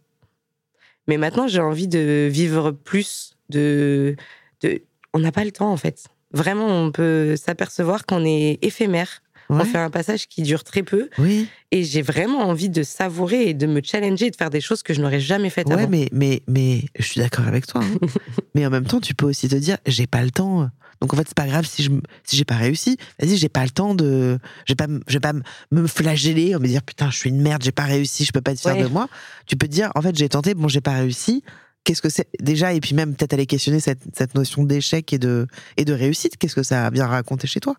Mais 1.08 1.16
maintenant, 1.16 1.48
j'ai 1.48 1.60
envie 1.60 1.88
de 1.88 2.28
vivre 2.30 2.70
plus. 2.70 3.34
De, 3.50 4.14
de... 4.62 4.82
On 5.14 5.18
n'a 5.18 5.32
pas 5.32 5.44
le 5.44 5.52
temps, 5.52 5.70
en 5.72 5.76
fait. 5.76 6.04
Vraiment, 6.32 6.66
on 6.66 6.90
peut 6.92 7.36
s'apercevoir 7.36 8.06
qu'on 8.06 8.24
est 8.24 8.58
éphémère. 8.62 9.22
Ouais. 9.50 9.58
On 9.60 9.64
fait 9.66 9.76
un 9.78 9.90
passage 9.90 10.28
qui 10.28 10.40
dure 10.42 10.64
très 10.64 10.82
peu. 10.82 11.10
Oui, 11.18 11.46
Et 11.72 11.84
j'ai 11.84 12.00
vraiment 12.00 12.38
envie 12.48 12.70
de 12.70 12.82
savourer 12.82 13.48
et 13.50 13.54
de 13.54 13.66
me 13.66 13.82
challenger 13.82 14.26
et 14.26 14.30
de 14.30 14.36
faire 14.36 14.48
des 14.48 14.62
choses 14.62 14.82
que 14.82 14.94
je 14.94 15.02
n'aurais 15.02 15.20
jamais 15.20 15.50
faites 15.50 15.66
ouais 15.66 15.74
avant. 15.74 15.88
mais, 15.90 16.08
mais, 16.12 16.42
mais 16.48 16.84
je 16.98 17.04
suis 17.04 17.20
d'accord 17.20 17.46
avec 17.46 17.66
toi. 17.66 17.82
hein. 17.84 18.06
mais 18.54 18.64
en 18.64 18.70
même 18.70 18.86
temps, 18.86 19.00
tu 19.00 19.14
peux 19.14 19.26
aussi 19.26 19.48
te 19.48 19.56
dire, 19.56 19.76
j'ai 19.86 20.06
pas 20.06 20.22
le 20.22 20.30
temps. 20.30 20.70
Donc 21.02 21.12
en 21.12 21.16
fait, 21.16 21.24
c'est 21.26 21.36
pas 21.36 21.46
grave 21.48 21.66
si 21.66 21.82
je 21.82 21.90
si 22.24 22.36
j'ai 22.36 22.44
pas 22.44 22.54
réussi. 22.56 22.96
Vas-y, 23.20 23.36
j'ai 23.36 23.48
pas 23.50 23.64
le 23.64 23.70
temps 23.70 23.94
de. 23.94 24.38
Je 24.66 24.72
vais 24.72 24.76
pas, 24.76 24.86
pas 25.32 25.38
me 25.72 25.86
flageller, 25.88 26.54
me 26.58 26.66
dire 26.68 26.82
putain, 26.82 27.10
je 27.10 27.16
suis 27.18 27.28
une 27.28 27.42
merde, 27.42 27.62
j'ai 27.64 27.72
pas 27.72 27.82
réussi, 27.84 28.24
je 28.24 28.30
peux 28.32 28.40
pas 28.40 28.52
être 28.52 28.60
fier 28.60 28.76
Ouais. 28.76 28.84
de 28.84 28.88
moi. 28.88 29.08
Tu 29.46 29.56
peux 29.56 29.66
te 29.66 29.72
dire, 29.72 29.90
en 29.96 30.00
fait, 30.00 30.16
j'ai 30.16 30.28
tenté, 30.28 30.54
bon, 30.54 30.68
j'ai 30.68 30.80
pas 30.80 30.92
réussi. 30.92 31.42
Qu'est-ce 31.84 32.02
que 32.02 32.08
c'est 32.08 32.28
déjà 32.40 32.72
Et 32.74 32.80
puis 32.80 32.94
même 32.94 33.14
peut-être 33.16 33.32
aller 33.32 33.46
questionner 33.46 33.80
cette, 33.80 34.02
cette 34.16 34.34
notion 34.34 34.62
d'échec 34.64 35.12
et 35.12 35.18
de, 35.18 35.46
et 35.76 35.84
de 35.84 35.92
réussite. 35.92 36.36
Qu'est-ce 36.36 36.54
que 36.54 36.62
ça 36.62 36.86
a 36.86 36.90
bien 36.90 37.06
raconté 37.06 37.46
chez 37.46 37.58
toi 37.60 37.74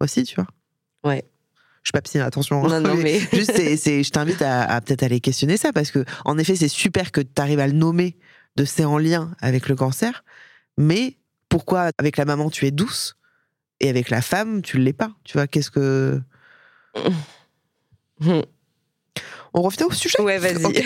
aussi, 0.00 0.22
tu 0.24 0.36
vois? 0.36 0.46
Ouais. 1.04 1.24
Je 1.82 1.88
suis 1.88 1.92
pas 1.92 2.02
psy, 2.02 2.18
attention. 2.20 2.64
hein. 2.64 2.68
Non, 2.68 2.80
non, 2.80 2.94
mais. 2.96 3.18
Juste, 3.32 3.52
c'est, 3.54 3.76
c'est- 3.76 4.02
je 4.04 4.10
t'invite 4.10 4.42
à, 4.42 4.62
à 4.64 4.80
peut-être 4.80 5.02
aller 5.02 5.20
questionner 5.20 5.56
ça 5.56 5.72
parce 5.72 5.90
que, 5.90 6.04
en 6.24 6.38
effet, 6.38 6.54
c'est 6.54 6.68
super 6.68 7.10
que 7.12 7.20
tu 7.20 7.30
arrives 7.42 7.60
à 7.60 7.66
le 7.66 7.72
nommer 7.72 8.16
de 8.56 8.64
c'est 8.64 8.84
en 8.84 8.98
lien 8.98 9.34
avec 9.40 9.68
le 9.68 9.74
cancer, 9.76 10.24
mais 10.76 11.16
pourquoi 11.48 11.90
avec 11.98 12.16
la 12.16 12.24
maman 12.26 12.50
tu 12.50 12.66
es 12.66 12.70
douce 12.70 13.16
et 13.80 13.88
avec 13.88 14.10
la 14.10 14.20
femme 14.22 14.62
tu 14.62 14.78
l'es 14.78 14.92
pas? 14.92 15.10
Tu 15.24 15.36
vois, 15.38 15.46
qu'est-ce 15.46 15.70
que. 15.70 16.20
On 19.58 19.62
revient 19.62 19.82
au 19.82 19.92
sujet 19.92 20.20
Ouais, 20.20 20.38
vas-y. 20.38 20.62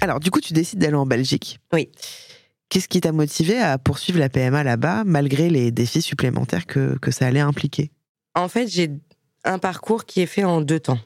Alors, 0.00 0.18
du 0.18 0.32
coup, 0.32 0.40
tu 0.40 0.52
décides 0.52 0.80
d'aller 0.80 0.96
en 0.96 1.06
Belgique. 1.06 1.60
Oui. 1.72 1.92
Qu'est-ce 2.68 2.88
qui 2.88 3.00
t'a 3.00 3.12
motivé 3.12 3.60
à 3.60 3.78
poursuivre 3.78 4.18
la 4.18 4.28
PMA 4.28 4.64
là-bas, 4.64 5.04
malgré 5.06 5.48
les 5.48 5.70
défis 5.70 6.02
supplémentaires 6.02 6.66
que, 6.66 6.98
que 6.98 7.12
ça 7.12 7.28
allait 7.28 7.38
impliquer? 7.38 7.92
En 8.34 8.48
fait, 8.48 8.66
j'ai 8.66 8.90
un 9.44 9.60
parcours 9.60 10.04
qui 10.04 10.22
est 10.22 10.26
fait 10.26 10.42
en 10.42 10.60
deux 10.60 10.80
temps. 10.80 10.98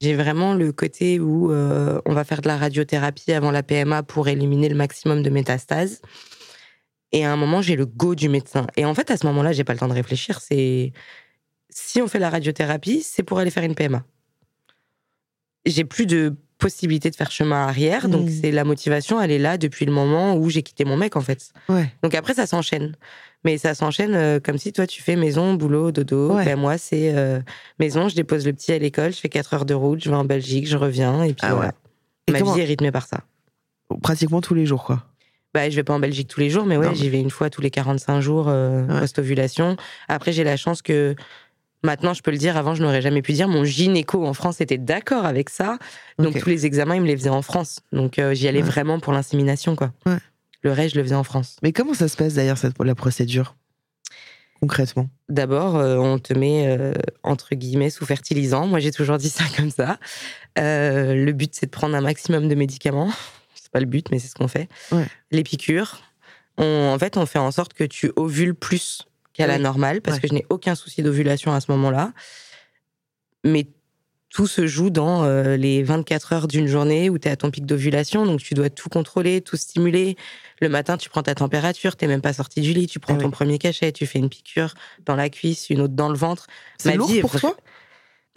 J'ai 0.00 0.14
vraiment 0.14 0.54
le 0.54 0.72
côté 0.72 1.20
où 1.20 1.52
euh, 1.52 2.00
on 2.06 2.14
va 2.14 2.24
faire 2.24 2.40
de 2.40 2.48
la 2.48 2.56
radiothérapie 2.56 3.32
avant 3.32 3.50
la 3.50 3.62
PMA 3.62 4.02
pour 4.02 4.28
éliminer 4.28 4.70
le 4.70 4.76
maximum 4.76 5.22
de 5.22 5.28
métastases. 5.28 6.00
Et 7.12 7.24
à 7.26 7.32
un 7.32 7.36
moment, 7.36 7.60
j'ai 7.62 7.76
le 7.76 7.84
go 7.86 8.14
du 8.14 8.28
médecin. 8.28 8.66
Et 8.76 8.84
en 8.84 8.94
fait, 8.94 9.10
à 9.10 9.16
ce 9.16 9.26
moment-là, 9.26 9.52
j'ai 9.52 9.64
pas 9.64 9.72
le 9.74 9.78
temps 9.78 9.88
de 9.88 9.92
réfléchir. 9.92 10.40
C'est 10.40 10.92
si 11.68 12.00
on 12.02 12.08
fait 12.08 12.18
la 12.18 12.30
radiothérapie, 12.30 13.02
c'est 13.02 13.22
pour 13.22 13.38
aller 13.38 13.50
faire 13.50 13.64
une 13.64 13.74
PMA. 13.74 14.02
J'ai 15.66 15.84
plus 15.84 16.06
de 16.06 16.34
possibilité 16.58 17.10
de 17.10 17.16
faire 17.16 17.30
chemin 17.32 17.66
arrière, 17.66 18.08
donc 18.08 18.28
Mm. 18.28 18.40
c'est 18.40 18.50
la 18.52 18.62
motivation, 18.64 19.20
elle 19.20 19.32
est 19.32 19.38
là 19.38 19.58
depuis 19.58 19.84
le 19.84 19.90
moment 19.92 20.36
où 20.36 20.48
j'ai 20.48 20.62
quitté 20.62 20.84
mon 20.84 20.96
mec 20.96 21.16
en 21.16 21.20
fait. 21.20 21.52
Ouais. 21.68 21.92
Donc 22.04 22.14
après, 22.14 22.34
ça 22.34 22.46
s'enchaîne. 22.46 22.94
Mais 23.44 23.58
ça 23.58 23.74
s'enchaîne 23.74 24.14
euh, 24.14 24.38
comme 24.38 24.58
si 24.58 24.72
toi, 24.72 24.86
tu 24.86 25.02
fais 25.02 25.16
maison, 25.16 25.54
boulot, 25.54 25.90
dodo. 25.90 26.34
Ouais. 26.34 26.44
Ben, 26.44 26.56
moi, 26.56 26.78
c'est 26.78 27.12
euh, 27.16 27.40
maison, 27.80 28.08
je 28.08 28.14
dépose 28.14 28.46
le 28.46 28.52
petit 28.52 28.70
à 28.72 28.78
l'école, 28.78 29.12
je 29.12 29.18
fais 29.18 29.28
4 29.28 29.54
heures 29.54 29.64
de 29.64 29.74
route, 29.74 30.02
je 30.02 30.08
vais 30.08 30.14
en 30.16 30.24
Belgique, 30.24 30.68
je 30.68 30.76
reviens. 30.76 31.24
Et 31.24 31.34
puis 31.34 31.38
Ah 31.42 31.48
ouais. 31.50 31.54
voilà. 31.56 31.72
Et 32.28 32.32
Ma 32.32 32.38
comment- 32.38 32.54
vie 32.54 32.60
est 32.60 32.64
rythmée 32.64 32.92
par 32.92 33.06
ça. 33.08 33.20
Pratiquement 34.00 34.40
tous 34.40 34.54
les 34.54 34.64
jours, 34.64 34.84
quoi. 34.84 35.04
Bah, 35.54 35.68
je 35.68 35.76
vais 35.76 35.84
pas 35.84 35.92
en 35.92 35.98
Belgique 36.00 36.28
tous 36.28 36.40
les 36.40 36.48
jours, 36.50 36.64
mais 36.64 36.76
ouais, 36.76 36.88
mais- 36.88 36.94
j'y 36.94 37.08
vais 37.10 37.20
une 37.20 37.30
fois 37.30 37.50
tous 37.50 37.60
les 37.60 37.70
45 37.70 38.20
jours 38.20 38.48
euh, 38.48 38.84
Ouais. 38.86 39.00
post-ovulation. 39.00 39.76
Après, 40.08 40.32
j'ai 40.32 40.44
la 40.44 40.56
chance 40.56 40.80
que 40.82 41.14
maintenant, 41.82 42.14
je 42.14 42.22
peux 42.22 42.30
le 42.30 42.38
dire. 42.38 42.56
Avant, 42.56 42.74
je 42.74 42.82
n'aurais 42.82 43.02
jamais 43.02 43.20
pu 43.22 43.32
dire. 43.32 43.48
Mon 43.48 43.64
gynéco 43.64 44.26
en 44.26 44.32
France 44.32 44.60
était 44.62 44.78
d'accord 44.78 45.26
avec 45.26 45.50
ça. 45.50 45.78
Donc, 46.18 46.38
tous 46.38 46.48
les 46.48 46.64
examens, 46.64 46.94
il 46.94 47.02
me 47.02 47.06
les 47.06 47.16
faisait 47.16 47.28
en 47.28 47.42
France. 47.42 47.80
Donc, 47.92 48.18
euh, 48.18 48.32
j'y 48.34 48.48
allais 48.48 48.62
Ouais. 48.62 48.68
vraiment 48.68 48.98
pour 48.98 49.12
l'insémination, 49.12 49.76
quoi. 49.76 49.92
Ouais. 50.06 50.16
Le 50.62 50.72
reste, 50.72 50.94
je 50.94 50.98
le 51.00 51.04
faisais 51.04 51.14
en 51.16 51.24
France. 51.24 51.56
Mais 51.62 51.72
comment 51.72 51.92
ça 51.92 52.08
se 52.08 52.16
passe 52.16 52.34
d'ailleurs, 52.34 52.56
cette, 52.56 52.78
la 52.82 52.94
procédure 52.94 53.56
Concrètement? 54.60 55.08
D'abord, 55.28 55.76
euh, 55.76 55.96
on 55.96 56.18
te 56.20 56.32
met 56.34 56.66
euh, 56.68 56.92
entre 57.24 57.56
guillemets 57.56 57.90
sous 57.90 58.06
fertilisant. 58.06 58.66
Moi, 58.68 58.78
j'ai 58.78 58.92
toujours 58.92 59.18
dit 59.18 59.28
ça 59.28 59.42
comme 59.56 59.70
ça. 59.70 59.98
Euh, 60.58 61.14
le 61.14 61.32
but, 61.32 61.52
c'est 61.54 61.66
de 61.66 61.70
prendre 61.72 61.96
un 61.96 62.00
maximum 62.00 62.48
de 62.48 62.54
médicaments. 62.54 63.10
Pas 63.72 63.80
le 63.80 63.86
but, 63.86 64.10
mais 64.10 64.18
c'est 64.18 64.28
ce 64.28 64.34
qu'on 64.34 64.48
fait. 64.48 64.68
Ouais. 64.92 65.06
Les 65.30 65.42
piqûres. 65.42 66.02
On- 66.58 66.92
en 66.94 66.98
fait, 66.98 67.16
on 67.16 67.26
fait 67.26 67.38
en 67.38 67.50
sorte 67.50 67.72
que 67.72 67.84
tu 67.84 68.12
ovules 68.16 68.54
plus 68.54 69.02
qu'à 69.32 69.46
la 69.46 69.58
normale, 69.58 70.00
parce 70.02 70.16
Ouais. 70.16 70.20
que 70.22 70.28
je 70.28 70.34
n'ai 70.34 70.46
aucun 70.50 70.74
souci 70.74 71.02
d'ovulation 71.02 71.52
à 71.52 71.60
ce 71.60 71.70
moment-là. 71.72 72.12
Mais 73.44 73.66
tout 74.28 74.46
se 74.46 74.66
joue 74.66 74.90
dans 74.90 75.24
euh, 75.24 75.56
les 75.56 75.82
24 75.82 76.32
heures 76.32 76.48
d'une 76.48 76.66
journée 76.66 77.10
où 77.10 77.18
tu 77.18 77.28
es 77.28 77.30
à 77.30 77.36
ton 77.36 77.50
pic 77.50 77.66
d'ovulation, 77.66 78.24
donc 78.24 78.40
tu 78.40 78.54
dois 78.54 78.70
tout 78.70 78.88
contrôler, 78.88 79.40
tout 79.42 79.56
stimuler. 79.56 80.16
Le 80.60 80.68
matin, 80.68 80.96
tu 80.96 81.08
prends 81.10 81.22
ta 81.22 81.34
température, 81.34 81.96
t'es 81.96 82.06
même 82.06 82.20
pas 82.22 82.32
sorti 82.32 82.60
du 82.60 82.72
lit, 82.72 82.86
tu 82.86 82.98
prends 83.00 83.14
Ah 83.16 83.20
ton 83.22 83.30
premier 83.30 83.58
cachet, 83.58 83.92
tu 83.92 84.06
fais 84.06 84.18
une 84.18 84.28
piqûre 84.30 84.74
dans 85.06 85.16
la 85.16 85.28
cuisse, 85.28 85.68
une 85.70 85.80
autre 85.80 85.94
dans 85.94 86.08
le 86.08 86.16
ventre. 86.16 86.46
C'est 86.78 86.94
lourd 86.94 87.08
vie 87.10 87.20
pour 87.20 87.32
toi? 87.38 87.56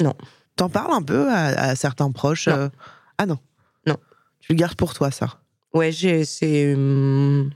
Non. 0.01 0.13
T'en 0.55 0.69
parles 0.69 0.93
un 0.93 1.01
peu 1.03 1.29
à, 1.29 1.45
à 1.47 1.75
certains 1.75 2.11
proches 2.11 2.47
Non. 2.47 2.55
euh, 2.55 2.69
Ah 3.17 3.25
Non. 3.25 3.37
Tu 4.45 4.53
le 4.53 4.57
gardes 4.57 4.75
pour 4.75 4.93
toi, 4.93 5.11
ça. 5.11 5.39
Ouais, 5.73 5.91
c'est. 5.91 6.73
hum, 6.73 7.49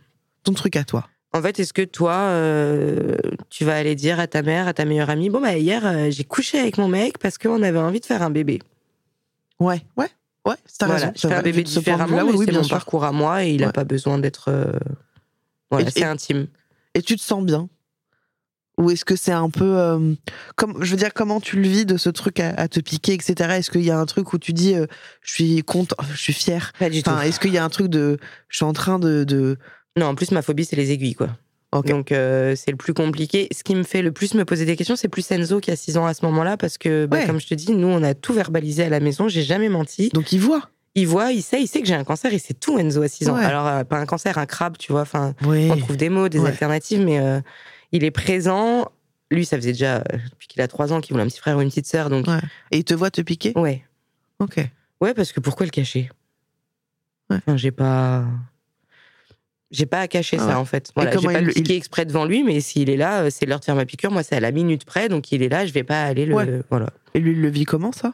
Ton 0.44 0.54
truc 0.54 0.76
à 0.76 0.84
toi. 0.84 1.08
En 1.34 1.42
fait, 1.44 1.60
est-ce 1.60 1.74
que 1.74 1.84
toi, 1.84 2.14
euh, 2.14 3.16
tu 3.52 3.64
vas 3.64 3.76
aller 3.78 3.94
dire 3.96 4.20
à 4.20 4.26
ta 4.26 4.42
mère, 4.42 4.68
à 4.68 4.74
ta 4.74 4.84
meilleure 4.86 5.12
amie, 5.12 5.30
bon 5.30 5.40
bah 5.40 5.56
hier 5.56 5.86
euh, 5.86 6.10
j'ai 6.10 6.24
couché 6.24 6.60
avec 6.60 6.80
mon 6.80 6.88
mec 6.88 7.20
parce 7.20 7.38
qu'on 7.38 7.62
avait 7.62 7.78
envie 7.78 8.00
de 8.00 8.06
faire 8.06 8.24
un 8.24 8.32
bébé. 8.32 8.60
Ouais, 9.60 9.82
ouais, 9.96 10.08
ouais, 10.48 10.56
t'as 10.80 10.88
Voilà, 10.88 11.02
raison. 11.08 11.14
je 11.16 11.28
fais 11.28 11.34
un 11.36 11.42
bébé 11.44 11.62
différemment, 11.62 12.26
mais 12.26 12.32
oui, 12.34 12.46
c'est 12.48 12.52
mon 12.52 12.64
sûr. 12.64 12.76
parcours 12.78 13.04
à 13.04 13.12
moi 13.12 13.46
et 13.46 13.52
il 13.54 13.64
a 13.64 13.68
Ouais. 13.68 13.72
pas 13.74 13.84
besoin 13.84 14.18
d'être. 14.18 14.46
euh, 14.50 14.72
Voilà, 15.70 15.92
c'est 15.92 16.04
intime. 16.04 16.48
Et 16.96 17.04
tu 17.04 17.16
te 17.16 17.22
sens 17.22 17.44
bien 17.44 17.70
Ou 18.80 18.92
est-ce 18.92 19.04
que 19.06 19.16
c'est 19.16 19.32
un 19.34 19.50
peu. 19.50 19.78
euh, 19.78 20.14
comme, 20.56 20.84
je 20.84 20.92
veux 20.92 20.98
dire, 20.98 21.14
comment 21.14 21.40
tu 21.42 21.58
le 21.62 21.68
vis 21.68 21.86
de 21.86 21.98
ce 21.98 22.10
truc 22.10 22.40
à, 22.40 22.50
à 22.52 22.68
te 22.68 22.80
piquer, 22.80 23.14
etc. 23.14 23.36
Est-ce 23.58 23.70
qu'il 23.72 23.82
y 23.84 23.92
a 23.92 24.00
un 24.00 24.06
truc 24.06 24.32
où 24.34 24.38
tu 24.40 24.54
dis, 24.54 24.74
euh, 24.74 24.86
je 25.22 25.34
suis 25.34 25.64
content, 25.64 25.96
je 26.14 26.18
suis 26.18 26.34
fier. 26.34 26.72
Enfin, 26.82 27.22
est-ce 27.22 27.40
qu'il 27.40 27.54
y 27.54 27.58
a 27.58 27.64
un 27.64 27.70
truc 27.70 27.88
de. 27.88 28.18
Je 28.48 28.56
suis 28.58 28.66
en 28.66 28.74
train 28.74 28.98
de. 28.98 29.24
de... 29.26 29.58
Non, 29.98 30.06
en 30.08 30.16
plus 30.16 30.32
ma 30.32 30.42
phobie 30.42 30.64
c'est 30.66 30.76
les 30.78 30.92
aiguilles 30.92 31.16
quoi. 31.16 31.28
Donc 31.86 32.12
euh, 32.12 32.56
c'est 32.56 32.72
le 32.72 32.78
plus 32.78 32.94
compliqué. 32.94 33.48
Ce 33.56 33.64
qui 33.64 33.76
me 33.76 33.84
fait 33.84 34.02
le 34.02 34.12
plus 34.12 34.34
me 34.34 34.44
poser 34.46 34.66
des 34.66 34.76
questions, 34.76 34.96
c'est 34.96 35.08
plus 35.10 35.30
Enzo 35.30 35.60
qui 35.60 35.70
a 35.72 35.76
6 35.76 35.98
ans 35.98 36.06
à 36.06 36.14
ce 36.14 36.26
moment-là 36.26 36.56
parce 36.58 36.78
que 36.80 37.06
bah, 37.06 37.18
Ouais. 37.18 37.26
comme 37.28 37.40
je 37.40 37.48
te 37.48 37.54
dis, 37.54 37.74
nous 37.74 37.88
on 37.88 38.02
a 38.02 38.14
tout 38.16 38.34
verbalisé 38.34 38.84
à 38.84 38.90
la 38.90 39.00
maison, 39.02 39.28
j'ai 39.28 39.44
jamais 39.44 39.70
menti. 39.70 40.10
Donc 40.14 40.32
il 40.32 40.40
voit. 40.40 40.70
Il 40.96 41.06
voit, 41.08 41.32
il 41.32 41.44
sait, 41.44 41.62
il 41.62 41.68
sait 41.68 41.82
que 41.82 41.88
j'ai 41.88 41.94
un 41.94 42.04
cancer, 42.04 42.34
il 42.34 42.40
sait 42.40 42.54
tout 42.56 42.80
Enzo 42.80 43.02
à 43.04 43.08
6 43.08 43.30
ans. 43.30 43.36
Ouais. 43.36 43.44
Alors 43.46 43.68
euh, 43.68 43.84
pas 43.84 43.98
un 43.98 44.06
cancer, 44.06 44.38
un 44.40 44.46
crabe, 44.48 44.78
tu 44.80 44.92
vois, 44.94 45.02
enfin 45.02 45.36
Oui. 45.46 45.70
on 45.72 45.78
trouve 45.78 45.98
des 45.98 46.10
mots, 46.10 46.30
des 46.30 46.40
Ouais. 46.40 46.50
alternatives, 46.50 47.02
mais 47.06 47.20
euh, 47.20 47.40
il 47.92 48.04
est 48.04 48.12
présent. 48.12 48.92
Lui, 49.32 49.46
ça 49.46 49.58
faisait 49.58 49.74
déjà 49.74 49.98
euh, 49.98 50.18
depuis 50.32 50.48
qu'il 50.48 50.62
a 50.62 50.68
3 50.68 50.92
ans 50.92 51.02
qu'il 51.02 51.14
voulait 51.14 51.24
un 51.24 51.28
petit 51.28 51.40
frère 51.40 51.58
ou 51.58 51.62
une 51.62 51.70
petite 51.70 51.86
sœur, 51.86 52.10
donc 52.10 52.28
Ouais. 52.28 52.40
Et 52.72 52.78
il 52.78 52.84
te 52.84 52.94
voit 52.94 53.12
te 53.12 53.22
piquer? 53.22 53.54
Ouais. 53.56 53.84
Ok. 54.40 54.58
Ouais, 55.02 55.14
parce 55.14 55.32
que 55.32 55.40
pourquoi 55.40 55.66
le 55.66 55.72
cacher? 55.72 56.10
Ouais. 57.30 57.38
Enfin, 57.38 57.58
j'ai 57.58 57.72
pas. 57.72 58.26
J'ai 59.72 59.86
pas 59.86 60.00
à 60.00 60.08
cacher 60.08 60.38
Ah 60.40 60.48
ça 60.48 60.60
en 60.60 60.66
fait. 60.66 60.92
Voilà, 60.96 61.16
j'ai 61.16 61.28
pas 61.28 61.42
il 61.42 61.46
le 61.46 61.72
exprès 61.72 62.04
devant 62.06 62.26
lui, 62.26 62.44
mais 62.44 62.60
s'il 62.60 62.90
est 62.90 62.98
là, 62.98 63.22
euh, 63.22 63.30
c'est 63.30 63.46
l'heure 63.46 63.60
de 63.60 63.66
faire 63.66 63.76
ma 63.76 63.86
piqûre. 63.86 64.12
Moi, 64.12 64.24
c'est 64.24 64.36
à 64.36 64.40
la 64.40 64.52
minute 64.52 64.84
près, 64.84 65.10
donc 65.10 65.32
il 65.32 65.44
est 65.44 65.50
là, 65.50 65.68
je 65.68 65.74
vais 65.74 65.84
pas 65.84 66.04
aller 66.04 66.26
le. 66.26 66.64
Voilà. 66.72 66.88
Et 67.14 67.20
lui, 67.20 67.32
il 67.34 67.42
le 67.42 67.50
vit 67.50 67.66
comment 67.66 67.92
ça? 67.92 68.14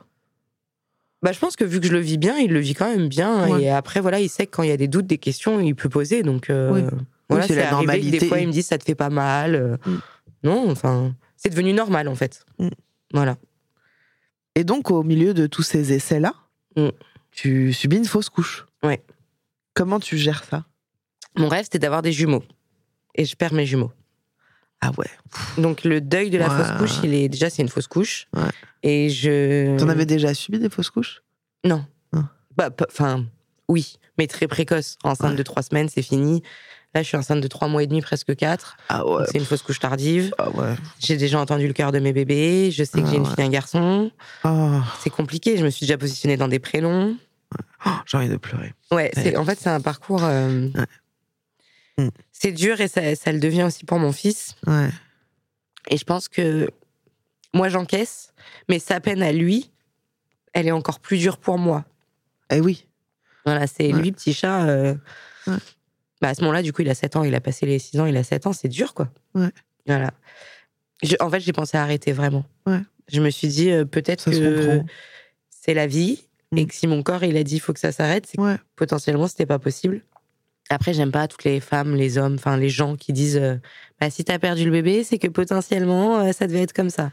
Bah, 1.21 1.31
je 1.31 1.39
pense 1.39 1.55
que 1.55 1.63
vu 1.63 1.79
que 1.79 1.87
je 1.87 1.93
le 1.93 1.99
vis 1.99 2.17
bien, 2.17 2.37
il 2.37 2.51
le 2.51 2.59
vit 2.59 2.73
quand 2.73 2.89
même 2.89 3.07
bien. 3.07 3.49
Ouais. 3.49 3.63
Et 3.63 3.69
après, 3.69 4.01
voilà, 4.01 4.19
il 4.19 4.29
sait 4.29 4.45
que 4.45 4.51
quand 4.51 4.63
il 4.63 4.69
y 4.69 4.73
a 4.73 4.77
des 4.77 4.89
doutes, 4.89 5.07
des 5.07 5.17
questions, 5.17 5.59
il 5.61 5.73
peut 5.75 5.89
poser. 5.89 6.23
Donc, 6.23 6.49
euh, 6.49 6.71
Oui. 6.71 6.83
Voilà, 7.29 7.43
Oui, 7.45 7.47
c'est 7.47 7.55
la 7.55 7.67
que 7.67 7.71
normalité. 7.71 8.19
des 8.19 8.27
fois, 8.27 8.39
il 8.39 8.47
me 8.47 8.51
dit 8.53 8.63
ça 8.63 8.77
te 8.77 8.83
fait 8.83 8.95
pas 8.95 9.09
mal. 9.09 9.55
euh, 9.55 9.77
Mm. 9.85 9.99
Non, 10.43 10.69
enfin, 10.71 11.15
c'est 11.37 11.49
devenu 11.49 11.73
normal 11.73 12.07
en 12.07 12.15
fait. 12.15 12.45
Mm. 12.59 12.69
Voilà. 13.13 13.37
Et 14.55 14.63
donc, 14.63 14.91
au 14.91 15.03
milieu 15.03 15.33
de 15.33 15.47
tous 15.47 15.63
ces 15.63 15.91
essais-là, 15.93 16.33
Mm. 16.77 16.89
tu 17.31 17.73
subis 17.73 17.97
une 17.97 18.05
fausse 18.05 18.29
couche. 18.29 18.65
Ouais. 18.83 19.03
Comment 19.73 19.99
tu 19.99 20.17
gères 20.17 20.43
ça? 20.43 20.65
Mon 21.37 21.47
rêve, 21.49 21.63
c'était 21.65 21.79
d'avoir 21.79 22.01
des 22.01 22.11
jumeaux. 22.11 22.43
Et 23.15 23.25
je 23.25 23.35
perds 23.35 23.53
mes 23.53 23.65
jumeaux. 23.65 23.91
Ah 24.81 24.91
ouais. 24.97 25.09
Donc 25.57 25.83
le 25.83 25.99
deuil 26.01 26.29
de 26.29 26.37
la 26.37 26.47
Ouais. 26.49 26.63
fausse 26.63 26.77
couche, 26.77 27.03
il 27.03 27.13
est 27.13 27.27
déjà 27.29 27.49
c'est 27.49 27.61
une 27.61 27.69
fausse 27.69 27.87
couche. 27.87 28.27
Ouais. 28.35 28.43
Et 28.83 29.09
je. 29.09 29.77
T'en 29.77 29.89
avais 29.89 30.05
déjà 30.05 30.33
subi 30.33 30.59
des 30.59 30.69
fausses 30.69 30.89
couches? 30.91 31.23
Non. 31.63 31.85
Non. 32.13 32.25
Bah, 32.55 32.69
enfin, 32.89 33.25
oui, 33.67 33.95
mais 34.17 34.27
très 34.27 34.47
précoce. 34.47 34.97
Enceinte 35.03 35.31
Ouais. 35.31 35.35
de 35.37 35.43
trois 35.43 35.63
semaines, 35.63 35.89
c'est 35.89 36.01
fini. 36.03 36.43
Là, 36.95 37.03
je 37.03 37.07
suis 37.09 37.17
enceinte 37.17 37.41
de 37.41 37.47
trois 37.49 37.67
mois 37.67 37.83
et 37.83 37.87
demi, 37.87 38.01
presque 38.01 38.33
quatre. 38.37 38.77
Ah 38.87 39.05
ouais. 39.05 39.25
C'est 39.29 39.37
une 39.37 39.43
fausse 39.45 39.61
couche 39.61 39.79
tardive. 39.79 40.33
Ah 40.37 40.49
ouais. 40.51 40.75
J'ai 40.99 41.17
déjà 41.17 41.39
entendu 41.41 41.67
le 41.67 41.73
cœur 41.73 41.91
de 41.91 41.99
mes 41.99 42.13
bébés. 42.13 42.71
Je 42.71 42.85
sais 42.85 43.01
que 43.01 43.05
Ah 43.05 43.09
j'ai 43.11 43.17
une 43.17 43.23
ouais. 43.23 43.29
fille 43.35 43.43
et 43.43 43.47
un 43.47 43.49
garçon. 43.49 44.11
Oh, 44.45 44.79
C'est 45.03 45.09
compliqué. 45.09 45.57
Je 45.57 45.65
me 45.65 45.69
suis 45.69 45.85
déjà 45.85 45.97
positionnée 45.97 46.37
dans 46.37 46.47
des 46.47 46.59
prénoms. 46.59 47.17
oh, 47.85 47.89
j'ai 48.05 48.17
envie 48.17 48.29
de 48.29 48.37
pleurer. 48.37 48.73
Ouais, 48.91 49.11
c'est, 49.13 49.35
en 49.35 49.43
fait, 49.43 49.59
c'est 49.59 49.69
un 49.69 49.81
parcours. 49.81 50.23
euh, 50.23 50.69
Ouais. 51.97 52.05
Mm. 52.05 52.09
C'est 52.31 52.51
dur 52.53 52.79
et 52.79 52.87
ça, 52.87 53.13
ça 53.15 53.31
le 53.33 53.39
devient 53.39 53.63
aussi 53.63 53.83
pour 53.85 53.99
mon 53.99 54.11
fils. 54.13 54.55
Et 55.89 55.97
je 55.97 56.03
pense 56.05 56.29
que 56.29 56.69
moi, 57.53 57.67
j'encaisse, 57.69 58.33
mais 58.69 58.79
sa 58.79 58.99
peine 59.01 59.21
à 59.21 59.31
lui, 59.33 59.69
elle 60.53 60.67
est 60.67 60.71
encore 60.71 60.99
plus 61.01 61.17
dure 61.17 61.37
pour 61.37 61.57
moi. 61.57 61.83
Eh 62.49 62.61
oui. 62.61 62.85
Voilà, 63.45 63.67
c'est 63.67 63.89
lui, 63.91 64.11
petit 64.13 64.33
chat. 64.33 64.63
euh. 64.63 64.95
Bah, 66.21 66.29
à 66.29 66.33
ce 66.35 66.41
moment-là, 66.41 66.61
du 66.61 66.71
coup, 66.73 66.81
il 66.81 66.89
a 66.89 66.95
7 66.95 67.15
ans, 67.15 67.23
il 67.23 67.35
a 67.35 67.41
passé 67.41 67.65
les 67.65 67.79
6 67.79 67.99
ans, 67.99 68.05
il 68.05 68.15
a 68.17 68.23
7 68.23 68.47
ans, 68.47 68.53
c'est 68.53 68.67
dur, 68.69 68.93
quoi. 68.93 69.09
Ouais. 69.33 69.49
Voilà. 69.85 70.11
Je- 71.03 71.15
en 71.19 71.29
fait, 71.29 71.39
j'ai 71.41 71.53
pensé 71.53 71.77
à 71.77 71.83
arrêter 71.83 72.11
vraiment. 72.13 72.45
Ouais. 72.65 72.79
Je 73.11 73.21
me 73.21 73.29
suis 73.29 73.47
dit, 73.47 73.69
euh, 73.71 73.85
peut-être 73.85 74.31
que 74.31 74.81
c'est 75.49 75.73
la 75.73 75.87
vie 75.87 76.23
et 76.55 76.63
Mm. 76.63 76.67
que 76.67 76.73
si 76.75 76.87
mon 76.87 77.03
corps, 77.03 77.23
il 77.23 77.37
a 77.37 77.43
dit, 77.43 77.55
il 77.55 77.59
faut 77.59 77.73
que 77.73 77.79
ça 77.79 77.91
s'arrête, 77.91 78.25
c'est 78.27 78.37
que 78.37 78.41
Ouais. 78.41 78.57
potentiellement, 78.75 79.27
c'était 79.27 79.45
pas 79.45 79.59
possible. 79.59 80.01
Après, 80.69 80.93
j'aime 80.93 81.11
pas 81.11 81.27
toutes 81.27 81.43
les 81.43 81.59
femmes, 81.59 81.95
les 81.95 82.17
hommes, 82.17 82.35
enfin, 82.35 82.57
les 82.57 82.69
gens 82.69 82.95
qui 82.95 83.13
disent, 83.13 83.37
euh, 83.37 83.55
bah, 83.99 84.09
si 84.09 84.23
t'as 84.23 84.39
perdu 84.39 84.65
le 84.65 84.71
bébé, 84.71 85.03
c'est 85.03 85.19
que 85.19 85.27
potentiellement, 85.27 86.19
euh, 86.21 86.31
ça 86.31 86.47
devait 86.47 86.61
être 86.63 86.73
comme 86.73 86.89
ça. 86.89 87.11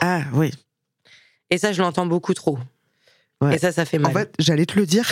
Ah 0.00 0.22
oui. 0.32 0.50
Et 1.50 1.58
ça, 1.58 1.72
je 1.72 1.82
l'entends 1.82 2.06
beaucoup 2.06 2.32
trop. 2.32 2.58
Ouais. 3.42 3.56
Et 3.56 3.58
ça, 3.58 3.72
ça 3.72 3.84
fait 3.84 3.98
mal. 3.98 4.10
En 4.12 4.14
fait, 4.14 4.32
j'allais 4.38 4.64
te 4.64 4.78
le 4.78 4.86
dire. 4.86 5.06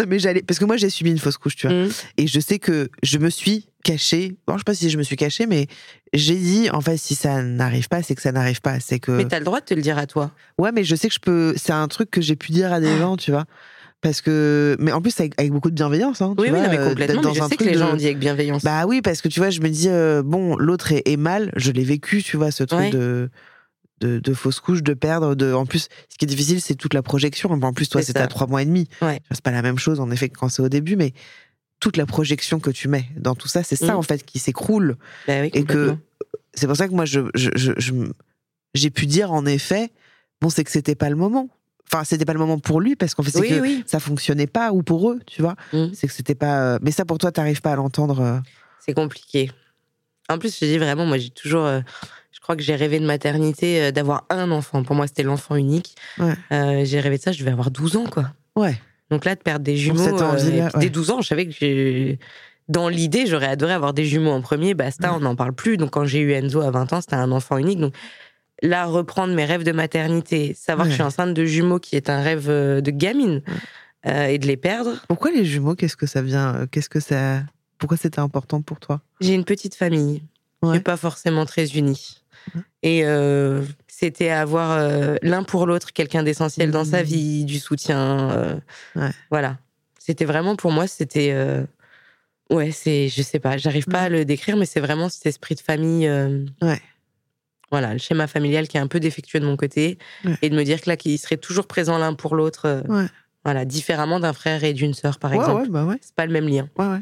Non, 0.00 0.04
mais 0.08 0.18
j'allais. 0.18 0.42
Parce 0.42 0.58
que 0.58 0.64
moi, 0.64 0.76
j'ai 0.76 0.90
subi 0.90 1.10
une 1.10 1.18
fausse 1.18 1.36
couche, 1.38 1.56
tu 1.56 1.66
vois. 1.68 1.76
Mm. 1.86 1.90
Et 2.16 2.26
je 2.26 2.40
sais 2.40 2.58
que 2.58 2.88
je 3.02 3.18
me 3.18 3.30
suis 3.30 3.66
cachée. 3.84 4.36
Bon, 4.46 4.54
je 4.54 4.58
sais 4.58 4.64
pas 4.64 4.74
si 4.74 4.90
je 4.90 4.98
me 4.98 5.02
suis 5.02 5.16
cachée, 5.16 5.46
mais 5.46 5.66
j'ai 6.12 6.36
dit, 6.36 6.68
en 6.70 6.80
fait, 6.80 6.96
si 6.96 7.14
ça 7.14 7.42
n'arrive 7.42 7.88
pas, 7.88 8.02
c'est 8.02 8.14
que 8.14 8.22
ça 8.22 8.32
n'arrive 8.32 8.60
pas. 8.60 8.80
C'est 8.80 8.98
que. 8.98 9.12
Mais 9.12 9.24
t'as 9.26 9.38
le 9.38 9.44
droit 9.44 9.60
de 9.60 9.64
te 9.64 9.74
le 9.74 9.82
dire 9.82 9.98
à 9.98 10.06
toi. 10.06 10.30
Ouais, 10.58 10.72
mais 10.72 10.84
je 10.84 10.94
sais 10.96 11.08
que 11.08 11.14
je 11.14 11.20
peux. 11.20 11.54
C'est 11.56 11.72
un 11.72 11.88
truc 11.88 12.10
que 12.10 12.20
j'ai 12.20 12.36
pu 12.36 12.52
dire 12.52 12.72
à 12.72 12.80
des 12.80 12.96
gens, 12.98 13.16
tu 13.16 13.30
vois. 13.30 13.44
Parce 14.02 14.22
que. 14.22 14.76
Mais 14.80 14.92
en 14.92 15.00
plus, 15.02 15.18
avec, 15.20 15.34
avec 15.38 15.52
beaucoup 15.52 15.70
de 15.70 15.74
bienveillance. 15.74 16.22
Hein, 16.22 16.34
tu 16.36 16.42
Oui, 16.42 16.48
oui, 16.52 16.60
non, 16.60 16.68
mais 16.70 16.78
euh, 16.78 16.88
complètement. 16.88 17.20
d'être 17.20 17.28
Mais 17.28 17.34
je 17.34 17.38
dans 17.40 17.44
un 17.44 17.48
sais 17.48 17.56
que 17.56 17.64
les 17.64 17.72
de- 17.72 17.78
gens 17.78 17.92
ont 17.92 17.96
dit 17.96 18.06
avec 18.06 18.18
bienveillance. 18.18 18.62
Bah 18.64 18.86
oui, 18.86 19.02
parce 19.02 19.20
que 19.20 19.28
tu 19.28 19.40
vois, 19.40 19.50
je 19.50 19.60
me 19.60 19.68
dis, 19.68 19.88
euh, 19.88 20.22
bon, 20.24 20.56
l'autre 20.56 20.92
est, 20.92 21.02
est 21.06 21.16
mal, 21.18 21.52
je 21.56 21.70
l'ai 21.70 21.84
vécu, 21.84 22.22
tu 22.22 22.36
vois, 22.38 22.50
ce 22.50 22.64
truc 22.64 22.80
Ouais. 22.80 22.90
de, 22.90 23.28
de, 24.00 24.18
de 24.18 24.34
fausse 24.34 24.60
couche, 24.60 24.82
de 24.82 24.94
perdre. 24.94 25.34
De... 25.34 25.52
En 25.52 25.66
plus, 25.66 25.88
ce 26.08 26.16
qui 26.18 26.24
est 26.24 26.28
difficile, 26.28 26.60
c'est 26.60 26.74
toute 26.74 26.94
la 26.94 27.02
projection. 27.02 27.50
En 27.50 27.72
plus, 27.72 27.88
toi, 27.88 28.02
C'est 28.02 28.16
à 28.18 28.26
trois 28.26 28.46
mois 28.46 28.62
et 28.62 28.66
demi. 28.66 28.88
Ouais. 29.02 29.20
C'est 29.30 29.42
pas 29.42 29.50
la 29.50 29.62
même 29.62 29.78
chose, 29.78 30.00
en 30.00 30.10
effet, 30.10 30.28
que 30.28 30.38
quand 30.38 30.48
c'est 30.48 30.62
au 30.62 30.68
début, 30.68 30.96
mais 30.96 31.12
toute 31.80 31.96
la 31.96 32.06
projection 32.06 32.60
que 32.60 32.70
tu 32.70 32.88
mets 32.88 33.06
dans 33.16 33.34
tout 33.34 33.48
ça, 33.48 33.62
c'est 33.62 33.76
ça, 33.76 33.94
Mm. 33.94 33.98
en 33.98 34.02
fait, 34.02 34.24
qui 34.24 34.38
s'écroule. 34.38 34.96
Bah 35.26 35.40
oui, 35.40 35.50
Et 35.54 35.64
que 35.64 35.96
c'est 36.54 36.66
pour 36.66 36.76
ça 36.76 36.88
que 36.88 36.92
moi, 36.94 37.04
je, 37.06 37.20
je, 37.34 37.50
je- 37.56 37.72
je 37.78 37.92
m- 37.92 38.12
j'ai 38.74 38.90
pu 38.90 39.06
dire, 39.06 39.32
en 39.32 39.46
effet, 39.46 39.90
bon, 40.40 40.50
c'est 40.50 40.62
que 40.64 40.70
c'était 40.70 40.94
pas 40.94 41.08
le 41.10 41.16
moment. 41.16 41.48
Enfin, 41.92 42.04
c'était 42.04 42.24
pas 42.24 42.32
le 42.34 42.38
moment 42.38 42.58
pour 42.58 42.80
lui, 42.80 42.96
parce 42.96 43.14
qu'en 43.14 43.22
fait, 43.22 43.30
c'est 43.32 43.40
Oui, 43.40 43.48
que 43.48 43.60
oui. 43.60 43.84
ça 43.86 43.98
fonctionnait 43.98 44.46
pas, 44.46 44.72
ou 44.72 44.82
pour 44.82 45.10
eux, 45.10 45.20
tu 45.26 45.42
vois. 45.42 45.56
Mm. 45.72 45.86
C'est 45.94 46.06
que 46.06 46.12
c'était 46.12 46.34
pas. 46.36 46.74
euh, 46.74 46.78
Mais 46.82 46.90
ça, 46.92 47.04
pour 47.04 47.18
toi, 47.18 47.32
t'arrives 47.32 47.60
pas 47.62 47.72
à 47.72 47.76
l'entendre. 47.76 48.20
euh, 48.20 48.38
C'est 48.78 48.94
compliqué. 48.94 49.50
En 50.28 50.38
plus, 50.38 50.56
je 50.60 50.64
dis 50.66 50.78
vraiment, 50.78 51.06
moi, 51.06 51.18
j'ai 51.18 51.30
toujours. 51.30 51.66
Je 52.32 52.40
crois 52.40 52.56
que 52.56 52.62
j'ai 52.62 52.74
rêvé 52.76 53.00
de 53.00 53.06
maternité, 53.06 53.82
euh, 53.82 53.90
d'avoir 53.90 54.24
un 54.30 54.50
enfant. 54.50 54.82
Pour 54.82 54.94
moi, 54.96 55.06
c'était 55.06 55.22
l'enfant 55.22 55.56
unique. 55.56 55.94
Ouais. 56.18 56.34
Euh, 56.52 56.84
j'ai 56.84 57.00
rêvé 57.00 57.16
de 57.18 57.22
ça, 57.22 57.32
je 57.32 57.40
devais 57.40 57.50
avoir 57.50 57.70
12 57.70 57.96
ans, 57.96 58.04
quoi. 58.06 58.30
Ouais. 58.56 58.80
Donc 59.10 59.24
là, 59.24 59.34
de 59.34 59.40
perdre 59.40 59.64
des 59.64 59.76
jumeaux. 59.76 60.02
cette 60.04 60.20
ouais. 60.20 60.68
Dès 60.78 60.90
12 60.90 61.10
ans, 61.10 61.20
je 61.22 61.28
savais 61.28 61.46
que 61.46 62.16
dans 62.68 62.88
l'idée, 62.88 63.26
j'aurais 63.26 63.48
adoré 63.48 63.72
avoir 63.72 63.92
des 63.92 64.04
jumeaux 64.04 64.30
en 64.30 64.40
premier. 64.40 64.74
Basta, 64.74 65.10
Ouais. 65.10 65.16
on 65.16 65.20
n'en 65.20 65.34
parle 65.34 65.52
plus. 65.52 65.76
Donc 65.76 65.90
quand 65.90 66.04
j'ai 66.04 66.20
eu 66.20 66.32
Enzo 66.32 66.60
à 66.60 66.70
20 66.70 66.92
ans, 66.92 67.00
c'était 67.00 67.16
un 67.16 67.32
enfant 67.32 67.58
unique. 67.58 67.80
Donc 67.80 67.94
là, 68.62 68.84
reprendre 68.86 69.34
mes 69.34 69.44
rêves 69.44 69.64
de 69.64 69.72
maternité, 69.72 70.54
savoir 70.54 70.86
que 70.86 70.90
je 70.90 70.94
suis 70.94 71.02
enceinte 71.02 71.34
de 71.34 71.44
jumeaux, 71.44 71.80
qui 71.80 71.96
est 71.96 72.08
un 72.08 72.22
rêve 72.22 72.46
euh, 72.48 72.80
de 72.80 72.92
gamine, 72.92 73.42
euh, 74.06 74.26
et 74.26 74.38
de 74.38 74.46
les 74.46 74.56
perdre. 74.56 74.92
Pourquoi 75.08 75.32
les 75.32 75.44
jumeaux 75.44 75.74
Qu'est-ce 75.74 75.96
que 75.96 76.06
ça 76.06 76.22
vient 76.22 76.66
Qu'est-ce 76.70 76.88
que 76.88 77.00
ça 77.00 77.40
Pourquoi 77.78 77.96
c'était 77.96 78.20
important 78.20 78.62
pour 78.62 78.78
toi? 78.78 79.00
J'ai 79.20 79.34
une 79.34 79.44
petite 79.44 79.74
famille, 79.74 80.22
Ouais. 80.62 80.74
n'est 80.74 80.80
pas 80.80 80.96
forcément 80.96 81.46
très. 81.46 81.66
Ouais. 81.74 81.92
Et 82.82 83.04
euh, 83.04 83.62
c'était 83.88 84.30
avoir 84.30 84.72
euh, 84.72 85.16
l'un 85.22 85.42
pour 85.42 85.66
l'autre 85.66 85.92
quelqu'un 85.92 86.22
d'essentiel 86.22 86.70
dans 86.70 86.84
sa 86.84 87.00
Mmh. 87.02 87.06
vie, 87.06 87.44
du 87.44 87.58
soutien. 87.58 88.30
euh, 88.30 88.54
Ouais. 88.96 89.10
Voilà. 89.30 89.58
C'était 89.98 90.24
vraiment 90.24 90.56
pour 90.56 90.72
moi, 90.72 90.86
c'était. 90.86 91.34
ouais, 92.50 92.72
c'est. 92.72 93.08
Je 93.08 93.22
sais 93.22 93.38
pas, 93.38 93.56
j'arrive 93.58 93.86
pas 93.86 94.02
à 94.02 94.08
le 94.08 94.24
décrire, 94.24 94.56
mais 94.56 94.66
c'est 94.66 94.80
vraiment 94.80 95.08
cet 95.08 95.26
esprit 95.26 95.54
de 95.54 95.60
famille. 95.60 96.08
Ouais. 96.62 96.80
Voilà, 97.70 97.92
le 97.92 97.98
schéma 97.98 98.26
familial 98.26 98.66
qui 98.66 98.78
est 98.78 98.80
un 98.80 98.88
peu 98.88 98.98
défectueux 98.98 99.38
de 99.38 99.46
mon 99.46 99.56
côté. 99.56 99.96
Ouais. 100.24 100.36
Et 100.42 100.50
de 100.50 100.56
me 100.56 100.64
dire 100.64 100.80
que 100.80 100.90
là, 100.90 100.96
qu'ils 100.96 101.18
seraient 101.20 101.36
toujours 101.36 101.66
présents 101.68 101.98
l'un 101.98 102.14
pour 102.14 102.34
l'autre. 102.34 102.66
euh, 102.66 102.82
Ouais. 102.88 103.06
Voilà, 103.44 103.64
différemment 103.64 104.20
d'un 104.20 104.32
frère 104.34 104.64
et 104.64 104.72
d'une 104.74 104.92
sœur, 104.92 105.18
par 105.18 105.30
ouais, 105.30 105.38
exemple. 105.38 105.62
ouais, 105.62 105.68
bah 105.68 105.84
ouais. 105.86 105.96
C'est 106.02 106.14
pas 106.14 106.26
le 106.26 106.32
même 106.32 106.46
lien. 106.48 106.68
ouais, 106.76 106.86
ouais. 106.86 107.00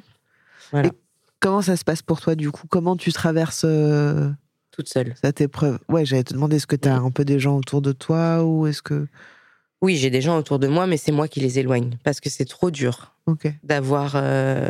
Voilà. 0.70 0.90
Et 1.38 1.40
comment 1.40 1.62
ça 1.62 1.76
se 1.76 1.84
passe 1.84 2.02
pour 2.02 2.20
toi 2.20 2.34
du 2.34 2.50
coup? 2.50 2.66
Comment 2.68 2.96
tu 2.96 3.12
traverses 3.12 3.62
euh, 3.64 4.28
Toute 4.72 4.88
seule. 4.88 5.14
cette 5.22 5.40
épreuve? 5.40 5.78
Ouais, 5.88 6.04
j'allais 6.04 6.24
te 6.24 6.34
demander, 6.34 6.56
est-ce 6.56 6.66
que 6.66 6.76
tu 6.76 6.88
as 6.88 6.96
un 6.96 7.10
peu 7.10 7.24
des 7.24 7.38
gens 7.38 7.56
autour 7.56 7.80
de 7.80 7.92
toi 7.92 8.42
ou 8.44 8.66
est-ce 8.66 8.82
que. 8.82 9.06
Oui, 9.80 9.96
j'ai 9.96 10.10
des 10.10 10.20
gens 10.20 10.36
autour 10.36 10.58
de 10.58 10.66
moi, 10.66 10.88
mais 10.88 10.96
c'est 10.96 11.12
moi 11.12 11.28
qui 11.28 11.38
les 11.40 11.60
éloigne. 11.60 11.96
Parce 12.02 12.18
que 12.20 12.28
c'est 12.30 12.44
trop 12.44 12.70
dur 12.72 13.14
d'avoir. 13.62 14.12
euh, 14.16 14.68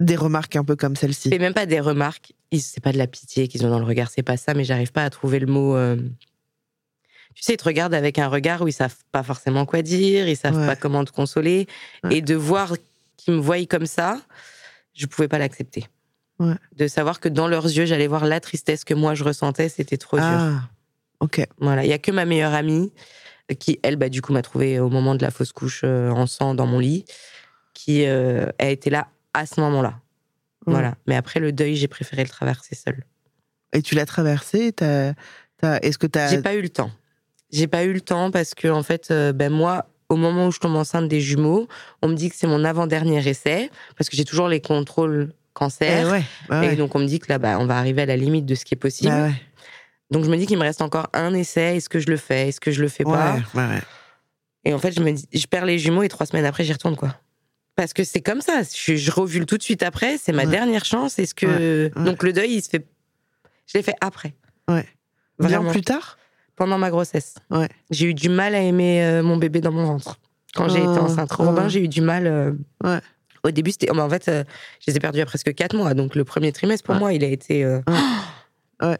Des 0.00 0.16
remarques 0.16 0.56
un 0.56 0.64
peu 0.64 0.74
comme 0.74 0.96
celle-ci. 0.96 1.28
C'est 1.30 1.38
même 1.38 1.54
pas 1.54 1.66
des 1.66 1.78
remarques. 1.80 2.32
C'est 2.58 2.82
pas 2.82 2.92
de 2.92 2.98
la 2.98 3.06
pitié 3.06 3.46
qu'ils 3.48 3.64
ont 3.64 3.70
dans 3.70 3.78
le 3.78 3.84
regard, 3.84 4.10
c'est 4.10 4.22
pas 4.24 4.36
ça, 4.36 4.54
mais 4.54 4.64
j'arrive 4.64 4.90
pas 4.92 5.04
à 5.04 5.10
trouver 5.10 5.38
le 5.38 5.46
mot. 5.46 5.76
euh, 5.76 5.96
tu 7.36 7.42
sais, 7.42 7.54
ils 7.54 7.56
te 7.56 7.64
regardent 7.64 7.94
avec 7.94 8.18
un 8.18 8.28
regard 8.28 8.62
où 8.62 8.68
ils 8.68 8.72
savent 8.72 8.96
pas 9.12 9.22
forcément 9.24 9.66
quoi 9.66 9.82
dire, 9.82 10.28
ils 10.28 10.36
savent 10.36 10.56
Ouais. 10.58 10.66
pas 10.66 10.76
comment 10.76 11.04
te 11.04 11.10
consoler. 11.12 11.66
Ouais. 12.04 12.16
Et 12.16 12.20
de 12.22 12.34
voir 12.34 12.74
qu'ils 13.16 13.34
me 13.34 13.40
voient 13.40 13.64
comme 13.66 13.86
ça, 13.86 14.20
je 14.94 15.06
pouvais 15.06 15.28
pas 15.28 15.38
l'accepter. 15.38 15.86
Ouais. 16.38 16.54
De 16.74 16.88
savoir 16.88 17.20
que 17.20 17.28
dans 17.28 17.46
leurs 17.46 17.66
yeux, 17.66 17.84
j'allais 17.84 18.06
voir 18.06 18.24
la 18.24 18.40
tristesse 18.40 18.84
que 18.84 18.94
moi 18.94 19.14
je 19.14 19.24
ressentais, 19.24 19.68
c'était 19.68 19.96
trop 19.96 20.16
dur. 20.16 20.26
Ah, 20.26 20.68
ok. 21.20 21.46
Voilà, 21.58 21.84
il 21.84 21.90
y 21.90 21.92
a 21.92 21.98
que 21.98 22.10
ma 22.10 22.24
meilleure 22.24 22.54
amie 22.54 22.92
qui, 23.58 23.78
elle, 23.82 23.96
bah, 23.96 24.08
du 24.08 24.22
coup, 24.22 24.32
m'a 24.32 24.42
trouvé 24.42 24.80
au 24.80 24.88
moment 24.88 25.14
de 25.14 25.22
la 25.22 25.30
fausse 25.30 25.52
couche 25.52 25.82
euh, 25.84 26.10
en 26.10 26.26
sang 26.26 26.54
dans 26.54 26.66
mon 26.66 26.78
lit, 26.78 27.04
qui 27.74 28.06
euh, 28.06 28.46
a 28.58 28.68
été 28.68 28.90
là 28.90 29.08
à 29.34 29.46
ce 29.46 29.60
moment-là. 29.60 30.00
Voilà. 30.66 30.94
Mais 31.06 31.14
après 31.14 31.40
le 31.40 31.52
deuil, 31.52 31.76
j'ai 31.76 31.88
préféré 31.88 32.22
le 32.22 32.28
traverser 32.28 32.74
seule. 32.74 33.04
Et 33.74 33.82
tu 33.82 33.94
l'as 33.94 34.06
traversé? 34.06 34.72
Est-ce 34.78 35.98
que 35.98 36.06
tu 36.06 36.18
as. 36.18 36.28
J'ai 36.28 36.40
pas 36.40 36.54
eu 36.54 36.62
le 36.62 36.70
temps. 36.70 36.90
J'ai 37.50 37.66
pas 37.66 37.84
eu 37.84 37.92
le 37.92 38.00
temps 38.00 38.30
parce 38.30 38.54
que 38.54 38.68
en 38.68 38.82
fait, 38.82 39.10
euh, 39.10 39.32
ben 39.32 39.52
moi, 39.52 39.86
au 40.08 40.16
moment 40.16 40.46
où 40.48 40.52
je 40.52 40.58
tombe 40.58 40.76
enceinte 40.76 41.08
des 41.08 41.20
jumeaux, 41.20 41.68
on 42.02 42.08
me 42.08 42.14
dit 42.14 42.30
que 42.30 42.36
c'est 42.36 42.46
mon 42.46 42.64
avant-dernier 42.64 43.26
essai 43.28 43.70
parce 43.96 44.08
que 44.10 44.16
j'ai 44.16 44.24
toujours 44.24 44.48
les 44.48 44.60
contrôles 44.60 45.32
cancer. 45.54 46.10
ouais, 46.10 46.24
bah 46.48 46.64
Et 46.66 46.76
donc 46.76 46.94
on 46.94 46.98
me 46.98 47.06
dit 47.06 47.20
que 47.20 47.26
là, 47.28 47.38
bah, 47.38 47.58
on 47.60 47.66
va 47.66 47.78
arriver 47.78 48.02
à 48.02 48.06
la 48.06 48.16
limite 48.16 48.44
de 48.46 48.54
ce 48.54 48.64
qui 48.64 48.74
est 48.74 48.78
possible. 48.78 49.10
Bah 49.10 49.24
ouais. 49.26 49.34
Donc 50.10 50.24
je 50.24 50.30
me 50.30 50.36
dis 50.36 50.46
qu'il 50.46 50.58
me 50.58 50.62
reste 50.62 50.82
encore 50.82 51.08
un 51.12 51.32
essai. 51.34 51.76
Est-ce 51.76 51.88
que 51.88 51.98
je 51.98 52.08
le 52.08 52.16
fais? 52.16 52.48
Est-ce 52.48 52.60
que 52.60 52.70
je 52.70 52.82
le 52.82 52.88
fais 52.88 53.04
pas? 53.04 53.36
Ouais. 53.54 53.80
Et 54.64 54.74
en 54.74 54.78
fait, 54.78 54.92
je 54.92 55.00
me 55.00 55.12
dis, 55.12 55.26
je 55.32 55.46
perds 55.46 55.64
les 55.66 55.78
jumeaux 55.78 56.02
et 56.02 56.08
trois 56.08 56.26
semaines 56.26 56.44
après, 56.46 56.64
j'y 56.64 56.72
retourne 56.72 56.96
quoi. 56.96 57.14
Parce 57.76 57.92
que 57.92 58.04
c'est 58.04 58.20
comme 58.20 58.40
ça. 58.40 58.62
Je, 58.62 58.94
je 58.96 59.10
revule 59.10 59.46
tout 59.46 59.58
de 59.58 59.62
suite 59.62 59.82
après. 59.82 60.16
C'est 60.18 60.32
ma 60.32 60.46
dernière 60.46 60.84
chance. 60.84 61.18
Est-ce 61.18 61.34
que 61.34 61.90
donc 62.04 62.22
le 62.22 62.32
deuil, 62.32 62.54
il 62.56 62.62
se 62.62 62.68
fait 62.68 62.86
Je 63.66 63.78
l'ai 63.78 63.82
fait 63.82 63.96
après. 64.00 64.34
Ouais. 64.68 64.86
Bien 65.40 65.48
Vraiment. 65.48 65.70
plus 65.72 65.82
tard? 65.82 66.18
Pendant 66.56 66.78
ma 66.78 66.90
grossesse. 66.90 67.34
Ouais. 67.50 67.68
J'ai 67.90 68.06
eu 68.06 68.14
du 68.14 68.28
mal 68.28 68.54
à 68.54 68.60
aimer 68.60 69.02
euh, 69.04 69.22
mon 69.22 69.36
bébé 69.36 69.60
dans 69.60 69.72
mon 69.72 69.84
ventre. 69.86 70.18
Quand 70.54 70.68
j'ai 70.68 70.78
Ah, 70.86 70.90
été 70.90 70.98
enceinte. 71.00 71.30
ah. 71.32 71.42
Robin, 71.42 71.68
j'ai 71.68 71.80
eu 71.82 71.88
du 71.88 72.00
mal. 72.00 72.26
euh, 72.26 72.52
Ouais. 72.82 73.00
Au 73.42 73.50
début, 73.50 73.72
c'était. 73.72 73.88
oh, 73.92 73.98
en 73.98 74.08
fait, 74.08 74.28
euh, 74.28 74.44
je 74.80 74.90
les 74.90 74.96
ai 74.96 75.00
perdus 75.00 75.20
à 75.20 75.26
presque 75.26 75.52
quatre 75.54 75.74
mois. 75.76 75.94
Donc 75.94 76.14
le 76.14 76.24
premier 76.24 76.52
trimestre, 76.52 76.84
pour 76.86 76.94
Ouais. 76.94 77.00
moi, 77.00 77.12
il 77.12 77.24
a 77.24 77.28
été. 77.28 77.64
Ouais. 78.82 78.98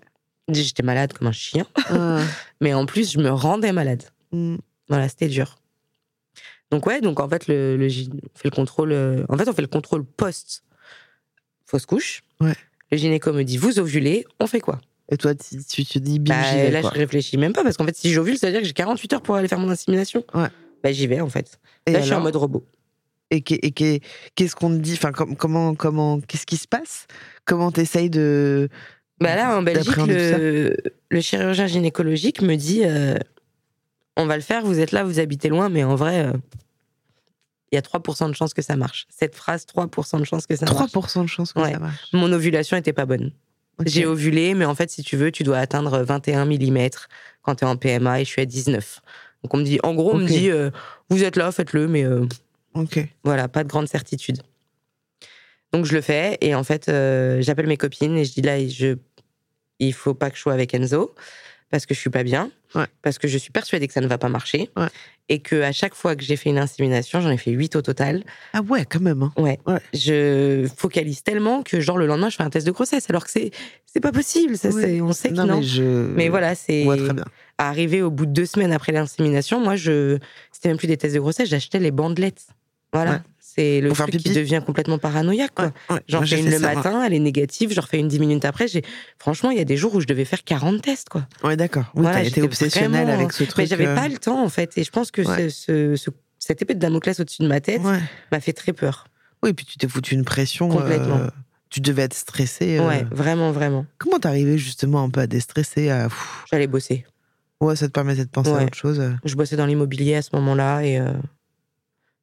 J'étais 0.49 0.83
malade 0.83 1.13
comme 1.15 1.29
un 1.29 1.33
chien. 1.33 1.67
Ah, 1.89 2.21
Mais 2.61 2.75
en 2.75 2.87
plus, 2.87 3.11
je 3.13 3.19
me 3.19 3.31
rendais 3.31 3.73
malade. 3.73 4.03
mm. 4.33 4.57
Voilà, 4.89 5.09
c'était 5.09 5.29
dur. 5.29 5.57
Donc 6.71 6.87
ouais, 6.87 7.01
donc 7.01 7.21
en 7.21 7.29
fait, 7.29 7.47
le, 7.49 7.77
le 7.77 7.87
on 7.87 8.39
fait 8.39 8.45
le 8.45 8.51
contrôle. 8.51 8.93
en 9.29 9.37
fait, 9.39 9.49
on 9.49 9.53
fait 9.53 9.63
le 9.63 9.69
contrôle 9.69 10.05
post 10.05 10.63
fausse 11.67 11.87
couche. 11.87 12.23
Le 12.41 12.97
gynéco 12.99 13.33
me 13.33 13.43
dit 13.43 13.57
vous 13.57 13.79
ovulez, 13.79 14.27
on 14.41 14.47
fait 14.47 14.61
quoi? 14.61 14.81
Et 15.11 15.17
toi, 15.17 15.35
tu, 15.35 15.63
tu 15.65 15.85
te 15.85 15.99
dis 15.99 16.19
bim, 16.19 16.35
Bah, 16.35 16.43
j'y 16.51 16.57
vais, 16.57 16.71
Là, 16.71 16.81
quoi. 16.81 16.91
je 16.95 16.99
réfléchis 16.99 17.37
même 17.37 17.53
pas 17.53 17.63
parce 17.63 17.77
qu'en 17.77 17.85
fait, 17.85 17.97
si 17.97 18.11
j'ovule, 18.13 18.39
ça 18.39 18.47
veut 18.47 18.53
dire 18.53 18.61
que 18.63 18.67
j'ai 18.67 18.73
48 18.73 19.13
heures 19.15 19.23
pour 19.23 19.35
aller 19.37 19.49
faire 19.49 19.59
mon 19.59 19.69
insémination. 19.71 20.25
Ouais. 20.35 20.49
Bah 20.83 20.93
j'y 20.93 21.07
vais 21.07 21.21
en 21.21 21.29
fait. 21.29 21.59
Et 21.87 21.93
là, 21.93 22.01
je 22.01 22.05
suis 22.07 22.15
en 22.15 22.21
mode 22.21 22.37
robot. 22.37 22.65
Et 23.31 23.41
qu'est- 23.41 23.59
et 23.63 23.71
qu'est- 23.71 24.01
qu'est-ce 24.35 24.55
qu'on 24.57 24.71
te 24.71 24.77
dit? 24.77 24.93
Enfin, 24.95 25.13
com- 25.13 25.35
comment, 25.37 25.75
comment, 25.75 26.21
qu'est-ce 26.21 26.47
qui 26.47 26.57
se 26.57 26.69
passe? 26.69 27.07
Comment 27.47 27.71
t'essayes 27.73 28.11
de 28.11 28.69
Bah 29.21 29.35
là, 29.35 29.57
en 29.59 29.63
Belgique, 29.63 29.97
le, 30.07 30.77
le 31.11 31.21
chirurgien 31.21 31.67
gynécologique 31.67 32.43
me 32.43 32.55
dit 32.57 32.83
euh, 32.85 33.15
on 34.17 34.27
va 34.27 34.37
le 34.37 34.43
faire, 34.43 34.65
vous 34.65 34.79
êtes 34.79 34.93
là, 34.93 35.05
vous 35.05 35.21
habitez 35.21 35.49
loin, 35.49 35.69
mais 35.69 35.85
en 35.85 35.97
vrai, 35.97 36.27
euh, 36.27 36.33
il 37.73 37.77
y 37.77 37.79
a 37.79 37.83
3% 37.83 38.29
de 38.29 38.35
chances 38.35 38.55
que 38.55 38.63
ça 38.63 38.77
marche. 38.77 39.07
Cette 39.09 39.35
phrase, 39.35 39.65
3% 39.67 40.19
de 40.21 40.25
chances 40.25 40.47
que 40.47 40.55
ça 40.57 40.67
marche. 40.67 40.93
3% 40.93 41.23
de 41.23 41.27
chance 41.29 41.53
que 41.53 41.61
Ouais. 41.61 41.73
ça 41.73 41.79
marche. 41.79 42.09
Mon 42.13 42.31
ovulation 42.33 42.77
était 42.77 42.93
pas 42.93 43.07
bonne. 43.07 43.33
J'ai 43.85 44.07
ovulé, 44.07 44.55
mais 44.55 44.65
en 44.65 44.75
fait, 44.75 44.91
si 44.91 45.03
tu 45.03 45.17
veux, 45.17 45.31
tu 45.31 45.43
dois 45.43 45.59
atteindre 45.59 46.03
21 46.03 46.45
mm 46.45 46.89
quand 47.43 47.57
tu 47.57 47.65
es 47.65 47.67
en 47.67 47.77
PMA 47.77 48.21
et 48.21 48.25
je 48.25 48.31
suis 48.31 48.43
à 48.43 48.47
19. 48.47 49.01
Donc 49.43 49.55
on 49.55 49.59
me 49.59 49.65
dit, 49.65 49.79
en 49.83 49.95
gros, 49.95 50.15
on 50.15 50.19
me 50.19 50.27
dit, 50.27 50.51
euh, 50.51 50.71
vous 51.11 51.25
êtes 51.25 51.37
là, 51.37 51.51
faites-le, 51.53 51.87
mais 51.87 52.05
euh, 52.05 52.27
voilà, 53.25 53.49
pas 53.49 53.65
de 53.65 53.69
grande 53.69 53.89
certitude. 53.89 54.39
Donc 55.73 55.85
je 55.87 55.95
le 55.95 56.01
fais 56.01 56.39
et 56.41 56.55
en 56.55 56.65
fait, 56.65 56.89
euh, 56.89 57.43
j'appelle 57.43 57.67
mes 57.67 57.77
copines 57.77 58.17
et 58.17 58.25
je 58.25 58.33
dis 58.33 58.43
là, 58.43 58.67
je, 58.67 58.97
il 59.81 59.93
faut 59.93 60.15
pas 60.15 60.31
que 60.31 60.37
je 60.37 60.43
sois 60.43 60.53
avec 60.53 60.73
Enzo 60.73 61.15
parce 61.71 61.85
que 61.85 61.95
je 61.95 62.01
suis 62.01 62.11
pas 62.11 62.23
bien, 62.23 62.51
Ouais. 62.75 62.87
parce 63.03 63.19
que 63.19 63.29
je 63.29 63.39
suis 63.39 63.51
persuadée 63.51 63.87
que 63.87 63.93
ça 63.93 64.01
ne 64.01 64.07
va 64.07 64.19
pas 64.19 64.29
marcher 64.29 64.71
Ouais. 64.77 64.89
et 65.29 65.41
que 65.41 65.63
à 65.63 65.73
chaque 65.73 65.95
fois 65.95 66.17
que 66.17 66.23
j'ai 66.25 66.37
fait 66.37 66.51
une 66.51 66.59
insémination, 66.59 67.21
j'en 67.21 67.31
ai 67.31 67.37
fait 67.37 67.51
8 67.53 67.77
au 67.77 67.83
total. 67.83 68.25
Ah 68.53 68.61
ouais, 68.63 68.85
quand 68.85 69.01
même. 69.01 69.23
hein. 69.23 69.33
Ouais. 69.37 69.59
Ouais. 69.67 69.79
Je 69.93 70.67
focalise 70.77 71.23
tellement 71.23 71.63
que 71.63 71.81
genre 71.81 71.99
le 71.99 72.07
lendemain, 72.07 72.29
je 72.31 72.37
fais 72.37 72.43
un 72.43 72.51
test 72.51 72.67
de 72.67 72.73
grossesse 72.73 73.09
alors 73.11 73.25
que 73.25 73.31
c'est 73.31 73.51
c'est 73.87 74.01
pas 74.01 74.11
possible. 74.13 74.57
Ça, 74.59 74.73
c'est- 74.73 75.01
on 75.01 75.13
sait 75.13 75.29
que 75.31 75.35
non, 75.35 75.47
non. 75.47 75.57
mais 75.59 75.63
je. 75.63 75.83
Mais 75.83 76.29
voilà, 76.29 76.55
c'est 76.57 76.85
Ouais, 76.85 76.97
très 76.97 77.15
bien. 77.15 77.25
arrivé 77.59 78.03
au 78.03 78.11
bout 78.11 78.27
de 78.27 78.33
deux 78.33 78.47
semaines 78.47 78.73
après 78.73 78.91
l'insémination. 78.93 79.61
Moi, 79.61 79.77
je 79.77 80.19
c'était 80.51 80.69
même 80.69 80.79
plus 80.79 80.89
des 80.89 80.97
tests 80.97 81.15
de 81.15 81.21
grossesse, 81.21 81.49
j'achetais 81.49 81.79
les 81.79 81.91
bandelettes. 81.93 82.43
Voilà. 82.93 83.23
C'est 83.57 83.81
le 83.81 83.93
truc 83.93 84.17
qui 84.17 84.31
devient 84.33 84.63
complètement 84.65 84.99
paranoïaque. 84.99 85.53
Quoi. 85.55 85.67
Ouais, 85.67 85.97
ouais. 85.97 86.01
J'en 86.09 86.23
fais 86.23 86.41
une 86.41 86.51
le 86.51 86.59
ça, 86.59 86.75
matin, 86.75 87.03
elle 87.05 87.15
est 87.15 87.19
négative, 87.21 87.73
j'en 87.73 87.83
refais 87.83 87.99
une 87.99 88.09
dix 88.09 88.19
minutes 88.19 88.45
après. 88.45 88.67
J'ai 88.69 88.83
franchement, 89.19 89.51
il 89.51 89.59
y 89.59 89.61
a 89.61 89.65
des 89.65 89.77
jours 89.77 89.95
où 89.95 90.01
je 90.01 90.07
devais 90.07 90.25
faire 90.25 90.43
40 90.45 90.83
tests, 90.83 91.09
quoi. 91.09 91.27
Ouais, 91.43 91.57
d'accord. 91.57 91.85
Oui, 91.95 92.03
Voilà, 92.03 92.17
t'as 92.17 92.21
été 92.23 92.31
j'étais 92.31 92.43
obsessionnel 92.43 93.05
vraiment- 93.07 93.21
avec 93.21 93.33
ce 93.33 93.45
truc. 93.45 93.59
Mais 93.59 93.67
j'avais 93.67 93.87
euh, 93.87 93.95
pas 93.95 94.09
le 94.09 94.19
temps 94.19 94.43
en 94.43 94.49
fait, 94.49 94.77
et 94.77 94.85
je 94.85 94.91
pense 94.91 95.11
que 95.11 95.23
ce, 95.25 95.49
ce- 95.49 95.97
ce- 95.97 96.11
cette 96.39 96.61
épée 96.63 96.75
de 96.75 96.79
Damoclès 96.81 97.19
au-dessus 97.21 97.43
de 97.43 97.49
ma 97.49 97.61
tête 97.61 97.81
m'a 98.33 98.41
fait 98.41 98.53
très 98.53 98.73
peur. 98.73 99.07
Oui, 99.43 99.53
puis 99.53 99.65
tu 99.67 99.77
t'es 99.79 99.89
foutu 99.89 100.15
une 100.15 100.25
pression. 100.25 100.69
Complètement. 100.69 101.19
euh, 101.19 101.29
Tu 101.71 101.81
devais 101.81 102.03
être 102.03 102.15
stressé. 102.15 102.79
euh. 102.79 102.87
Ouais, 102.89 103.05
vraiment, 103.11 103.51
vraiment. 103.53 103.85
Comment 103.99 104.19
t'arrivais 104.19 104.59
justement 104.59 105.03
un 105.03 105.11
peu 105.11 105.21
à 105.21 105.27
déstresser 105.27 105.91
à... 105.91 106.09
J'allais 106.51 106.67
bosser. 106.67 107.05
Ouais, 107.61 107.77
ça 107.77 107.87
te 107.87 107.93
permettait 107.93 108.25
de 108.25 108.31
penser 108.31 108.51
à 108.51 108.63
autre 108.65 108.77
chose. 108.77 109.01
euh. 109.01 109.13
Je 109.25 109.35
bossais 109.37 109.57
dans 109.57 109.67
l'immobilier 109.67 110.15
à 110.17 110.23
ce 110.23 110.31
moment-là, 110.35 110.83
et 110.83 110.99
euh, 110.99 111.13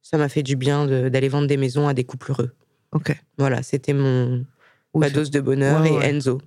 ça 0.02 0.18
m'a 0.18 0.28
fait 0.28 0.42
du 0.42 0.56
bien 0.56 0.86
de- 0.86 1.08
d'aller 1.08 1.28
vendre 1.28 1.46
des 1.46 1.56
maisons 1.56 1.88
à 1.88 1.94
des 1.94 2.04
couples 2.04 2.32
heureux. 2.32 2.52
Ok. 2.92 3.16
Voilà, 3.38 3.62
c'était 3.62 3.94
mon 3.94 4.44
ma 4.94 5.08
dose 5.08 5.30
de 5.30 5.40
bonheur 5.40 5.80
Ouais, 5.80 5.88
et 5.88 5.96
ouais. 5.96 6.10
Enzo, 6.10 6.40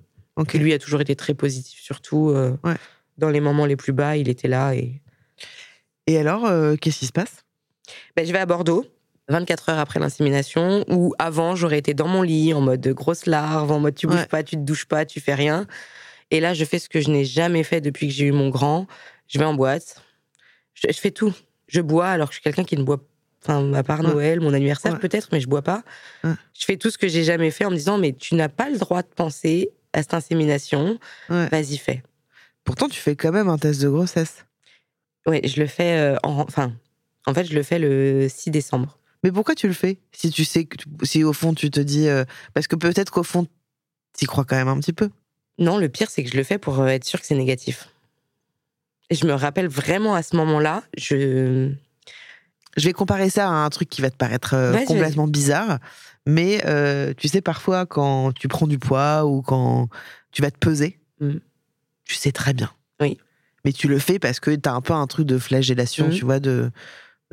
qui 0.48 0.58
lui 0.58 0.72
a 0.72 0.78
toujours 0.78 1.00
été 1.00 1.16
très 1.16 1.34
positif, 1.34 1.80
surtout 1.80 2.30
euh, 2.30 2.56
Ouais. 2.62 2.76
dans 3.18 3.30
les 3.30 3.40
moments 3.40 3.66
les 3.66 3.74
plus 3.76 3.92
bas, 3.92 4.16
il 4.16 4.28
était 4.28 4.46
là. 4.48 4.74
Et 4.74 5.00
Et 6.06 6.18
alors, 6.18 6.46
euh, 6.46 6.76
qu'est-ce 6.76 7.00
qui 7.00 7.06
se 7.06 7.12
passe? 7.12 7.44
Ben, 8.16 8.24
je 8.26 8.32
vais 8.32 8.38
à 8.38 8.46
Bordeaux. 8.46 8.84
24 9.28 9.70
heures 9.70 9.78
après 9.80 9.98
l'insémination, 9.98 10.84
où 10.88 11.12
avant 11.18 11.56
j'aurais 11.56 11.78
été 11.78 11.94
dans 11.94 12.06
mon 12.06 12.22
lit 12.22 12.54
en 12.54 12.60
mode 12.60 12.86
grosse 12.90 13.26
larve, 13.26 13.72
en 13.72 13.80
mode 13.80 13.96
tu 13.96 14.06
bouges 14.06 14.26
pas, 14.28 14.44
tu 14.44 14.54
te 14.54 14.60
douches 14.60 14.84
pas, 14.86 15.04
tu 15.04 15.18
fais 15.18 15.34
rien. 15.34 15.66
Et 16.30 16.38
là, 16.38 16.54
je 16.54 16.64
fais 16.64 16.78
ce 16.78 16.88
que 16.88 17.00
je 17.00 17.10
n'ai 17.10 17.24
jamais 17.24 17.64
fait 17.64 17.80
depuis 17.80 18.06
que 18.06 18.12
j'ai 18.14 18.26
eu 18.26 18.30
mon 18.32 18.50
grand. 18.50 18.86
Je 19.26 19.40
vais 19.40 19.44
en 19.44 19.54
boîte. 19.54 20.00
Je, 20.74 20.86
je 20.92 20.98
fais 21.00 21.10
tout. 21.10 21.34
Je 21.66 21.80
bois 21.80 22.06
alors 22.06 22.28
que 22.28 22.34
je 22.34 22.40
suis 22.40 22.44
quelqu'un 22.44 22.62
qui 22.62 22.76
ne 22.76 22.84
boit 22.84 23.00
Enfin, 23.48 23.72
à 23.74 23.82
part 23.84 24.00
Ouais. 24.00 24.08
Noël, 24.08 24.40
mon 24.40 24.52
anniversaire 24.52 24.94
Ouais. 24.94 24.98
peut-être, 24.98 25.28
mais 25.32 25.40
je 25.40 25.46
bois 25.48 25.62
pas. 25.62 25.82
Ouais. 26.24 26.32
Je 26.58 26.64
fais 26.64 26.76
tout 26.76 26.90
ce 26.90 26.98
que 26.98 27.06
j'ai 27.06 27.22
jamais 27.22 27.50
fait 27.52 27.64
en 27.64 27.70
me 27.70 27.76
disant, 27.76 27.96
mais 27.98 28.12
tu 28.12 28.34
n'as 28.34 28.48
pas 28.48 28.68
le 28.70 28.76
droit 28.78 29.02
de 29.02 29.08
penser 29.08 29.70
à 29.92 30.02
cette 30.02 30.14
insémination. 30.14 30.98
Ouais. 31.30 31.48
Vas-y, 31.48 31.76
fais. 31.78 32.02
Pourtant, 32.64 32.88
tu 32.88 33.00
fais 33.00 33.14
quand 33.14 33.30
même 33.30 33.48
un 33.48 33.58
test 33.58 33.80
de 33.82 33.88
grossesse. 33.88 34.44
Oui, 35.26 35.40
je 35.44 35.60
le 35.60 35.66
fais 35.68 35.96
euh, 35.98 36.16
en, 36.24 36.40
enfin, 36.40 36.72
en 37.26 37.34
fait, 37.34 37.44
je 37.44 37.54
le 37.54 37.62
fais 37.62 37.78
le 37.78 38.26
6 38.28 38.50
décembre. 38.50 38.98
Mais 39.22 39.30
pourquoi 39.32 39.54
tu 39.54 39.66
le 39.68 39.72
fais? 39.74 39.98
Si 40.12 40.30
tu 40.30 40.44
sais 40.44 40.64
que, 40.64 40.76
tu- 40.76 40.88
si 41.04 41.22
au 41.24 41.32
fond 41.32 41.54
tu 41.54 41.70
te 41.70 41.80
dis, 41.80 42.08
euh, 42.08 42.24
parce 42.54 42.66
que 42.66 42.76
peut-être 42.76 43.10
qu'au 43.12 43.22
fond, 43.22 43.46
t'y 44.12 44.26
crois 44.26 44.44
quand 44.44 44.56
même 44.56 44.68
un 44.68 44.78
petit 44.80 44.92
peu. 44.92 45.08
Non, 45.58 45.78
le 45.78 45.88
pire, 45.88 46.10
c'est 46.10 46.22
que 46.24 46.30
je 46.30 46.36
le 46.36 46.42
fais 46.44 46.58
pour 46.58 46.80
euh, 46.80 46.86
être 46.88 47.04
sûr 47.04 47.20
que 47.20 47.26
c'est 47.26 47.34
négatif. 47.36 47.88
Et 49.10 49.14
je 49.14 49.24
me 49.26 49.32
rappelle 49.32 49.68
vraiment 49.68 50.14
à 50.14 50.22
ce 50.22 50.34
moment-là, 50.36 50.82
je. 50.98 51.70
Je 52.76 52.84
vais 52.86 52.92
comparer 52.92 53.30
ça 53.30 53.46
à 53.48 53.52
un 53.52 53.70
truc 53.70 53.88
qui 53.88 54.02
va 54.02 54.10
te 54.10 54.16
paraître 54.16 54.54
euh, 54.54 54.84
complètement 54.84 55.26
bizarre, 55.26 55.78
mais 56.26 56.62
euh, 56.66 57.14
tu 57.16 57.28
sais 57.28 57.40
parfois 57.40 57.86
quand 57.86 58.32
tu 58.32 58.48
prends 58.48 58.66
du 58.66 58.78
poids 58.78 59.24
ou 59.24 59.40
quand 59.42 59.88
tu 60.32 60.42
vas 60.42 60.50
te 60.50 60.58
peser, 60.58 60.98
Mm. 61.20 61.38
tu 62.04 62.14
sais 62.14 62.32
très 62.32 62.52
bien. 62.52 62.70
Oui. 63.00 63.16
Mais 63.64 63.72
tu 63.72 63.88
le 63.88 63.98
fais 63.98 64.18
parce 64.18 64.38
que 64.38 64.54
t'as 64.54 64.72
un 64.72 64.82
peu 64.82 64.92
un 64.92 65.06
truc 65.06 65.26
de 65.26 65.38
flagellation, 65.38 66.08
Mm. 66.08 66.10
tu 66.10 66.24
vois, 66.26 66.38
de. 66.40 66.70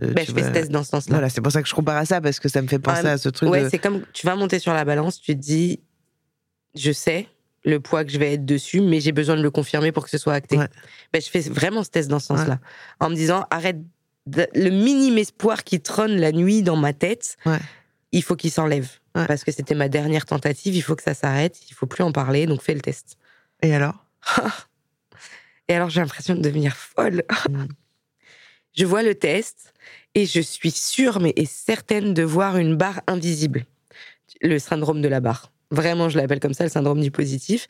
de- 0.01 0.07
Bah, 0.13 0.21
tu 0.21 0.27
je 0.31 0.33
fais 0.35 0.43
ce 0.43 0.49
test 0.51 0.71
dans 0.71 0.83
ce 0.83 0.89
sens-là. 0.91 1.15
Voilà, 1.15 1.29
c'est 1.29 1.41
pour 1.41 1.51
ça 1.51 1.61
que 1.61 1.67
je 1.67 1.73
compare 1.75 1.97
à 1.97 2.05
ça 2.05 2.21
parce 2.21 2.39
que 2.39 2.47
ça 2.47 2.61
me 2.61 2.67
fait 2.67 2.79
penser 2.79 3.01
Ah, 3.05 3.11
à 3.11 3.17
ce 3.17 3.27
truc 3.29 3.49
Ouais, 3.49 3.63
de. 3.65 3.69
c'est 3.69 3.77
comme 3.79 4.03
tu 4.13 4.25
vas 4.25 4.35
monter 4.37 4.57
sur 4.59 4.73
la 4.73 4.85
balance, 4.85 5.19
tu 5.19 5.35
te 5.35 5.41
dis, 5.41 5.81
je 6.75 6.91
sais 6.93 7.27
le 7.65 7.79
poids 7.81 8.03
que 8.05 8.11
je 8.11 8.17
vais 8.17 8.33
être 8.33 8.45
dessus, 8.45 8.81
mais 8.81 8.99
j'ai 9.01 9.11
besoin 9.11 9.35
de 9.37 9.41
le 9.41 9.51
confirmer 9.51 9.91
pour 9.91 10.03
que 10.05 10.09
ce 10.09 10.17
soit 10.17 10.33
acté. 10.33 10.57
Ouais. 10.57 10.67
Ben, 11.13 11.21
je 11.21 11.29
fais 11.29 11.41
vraiment 11.41 11.83
ce 11.83 11.89
test 11.89 12.09
dans 12.09 12.19
ce 12.19 12.27
sens-là, 12.27 12.59
en 12.99 13.09
me 13.09 13.15
disant, 13.15 13.45
arrête, 13.51 13.77
le 14.25 14.69
minime 14.69 15.17
espoir 15.17 15.63
qui 15.63 15.81
trône 15.81 16.15
la 16.17 16.31
nuit 16.31 16.61
dans 16.63 16.75
ma 16.77 16.93
tête, 16.93 17.37
Ouais. 17.45 17.59
il 18.11 18.23
faut 18.23 18.35
qu'il 18.35 18.51
s'enlève. 18.51 18.89
Ouais. 19.15 19.25
Parce 19.27 19.43
que 19.43 19.51
c'était 19.51 19.75
ma 19.75 19.89
dernière 19.89 20.25
tentative, 20.25 20.75
il 20.75 20.81
faut 20.81 20.95
que 20.95 21.03
ça 21.03 21.13
s'arrête, 21.13 21.59
il 21.69 21.73
faut 21.73 21.85
plus 21.85 22.03
en 22.03 22.11
parler, 22.11 22.45
donc 22.45 22.61
fais 22.61 22.73
le 22.73 22.81
test. 22.81 23.17
Et 23.61 23.73
alors? 23.75 24.05
Et 25.69 25.73
alors 25.75 25.89
j'ai 25.89 26.01
l'impression 26.01 26.35
de 26.35 26.41
devenir 26.41 26.75
folle. 26.75 27.23
Mm. 27.49 27.65
Je 28.75 28.85
vois 28.85 29.03
le 29.03 29.13
test 29.13 29.73
et 30.15 30.25
je 30.25 30.39
suis 30.41 30.71
sûre 30.71 31.19
mais 31.19 31.31
et 31.35 31.45
certaine 31.45 32.15
de 32.15 32.23
voir 32.23 32.57
une 32.57 32.75
barre 32.75 33.01
invisible. 33.05 33.65
Le 34.41 34.57
syndrome 34.57 34.99
de 35.01 35.07
la 35.07 35.19
barre. 35.19 35.51
Vraiment, 35.69 36.09
je 36.09 36.17
l'appelle 36.17 36.39
comme 36.39 36.55
ça, 36.55 36.63
le 36.63 36.71
syndrome 36.71 36.99
du 37.01 37.11
positif. 37.11 37.67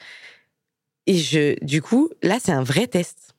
Et 1.06 1.18
je, 1.18 1.56
du 1.66 1.82
coup, 1.82 2.10
là, 2.22 2.38
c'est 2.41 2.54
un 2.54 2.64
vrai 2.64 2.88
test. 2.88 3.33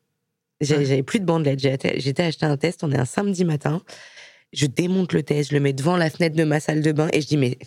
J'avais 0.61 1.03
plus 1.03 1.21
de 1.21 1.25
bandelettes. 1.25 1.61
J'étais 1.61 2.23
acheter 2.23 2.47
un 2.47 2.57
test. 2.57 2.85
On 2.85 2.93
est 2.93 2.99
un 2.99 3.05
samedi 3.05 3.45
matin. 3.45 3.83
Je 4.53 4.67
démonte 4.67 5.13
le 5.13 5.23
test, 5.25 5.51
je 5.51 5.55
le 5.55 5.61
mets 5.61 5.73
devant 5.73 5.97
la 5.97 6.11
fenêtre 6.11 6.37
de 6.37 6.45
ma 6.45 6.61
salle 6.61 6.81
de 6.81 6.93
bain 6.93 7.09
et 7.13 7.21
je 7.21 7.27
dis 7.27 7.37
mais 7.37 7.59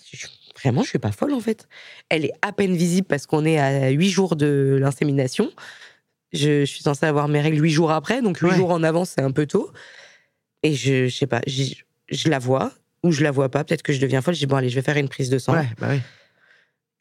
vraiment 0.62 0.84
je 0.84 0.88
suis 0.90 1.00
pas 1.00 1.12
folle 1.12 1.34
en 1.34 1.42
fait. 1.42 1.68
Elle 2.08 2.24
est 2.24 2.32
à 2.42 2.54
peine 2.54 2.78
visible 2.78 3.06
parce 3.08 3.26
qu'on 3.26 3.44
est 3.44 3.58
à 3.60 3.90
huit 3.90 4.10
jours 4.10 4.38
de 4.38 4.78
l'insémination. 4.80 5.52
Je, 6.32 6.62
je 6.62 6.66
suis 6.66 6.82
censée 6.84 7.06
avoir 7.06 7.28
mes 7.28 7.42
règles 7.42 7.62
huit 7.62 7.72
jours 7.72 7.92
après, 7.92 8.22
donc 8.22 8.38
huit 8.38 8.52
Ouais. 8.52 8.56
jours 8.56 8.72
en 8.72 8.84
avance 8.84 9.10
c'est 9.16 9.22
un 9.22 9.32
peu 9.32 9.46
tôt. 9.46 9.70
Et 10.64 10.74
je, 10.76 11.08
je 11.10 11.14
sais 11.16 11.28
pas, 11.28 11.42
je, 11.46 11.74
je 12.10 12.30
la 12.30 12.40
vois 12.40 12.72
ou 13.04 13.12
je 13.12 13.22
la 13.22 13.32
vois 13.32 13.50
pas. 13.50 13.66
Peut-être 13.66 13.84
que 13.84 13.92
je 13.92 14.00
deviens 14.00 14.22
folle. 14.22 14.36
Je 14.36 14.40
dis 14.40 14.46
bon 14.46 14.56
allez 14.56 14.70
je 14.70 14.76
vais 14.76 14.82
faire 14.82 14.96
une 14.96 15.10
prise 15.10 15.30
de 15.30 15.40
sang. 15.40 15.56
Ouais, 15.56 15.68
bah 15.80 15.88
oui. 15.92 16.00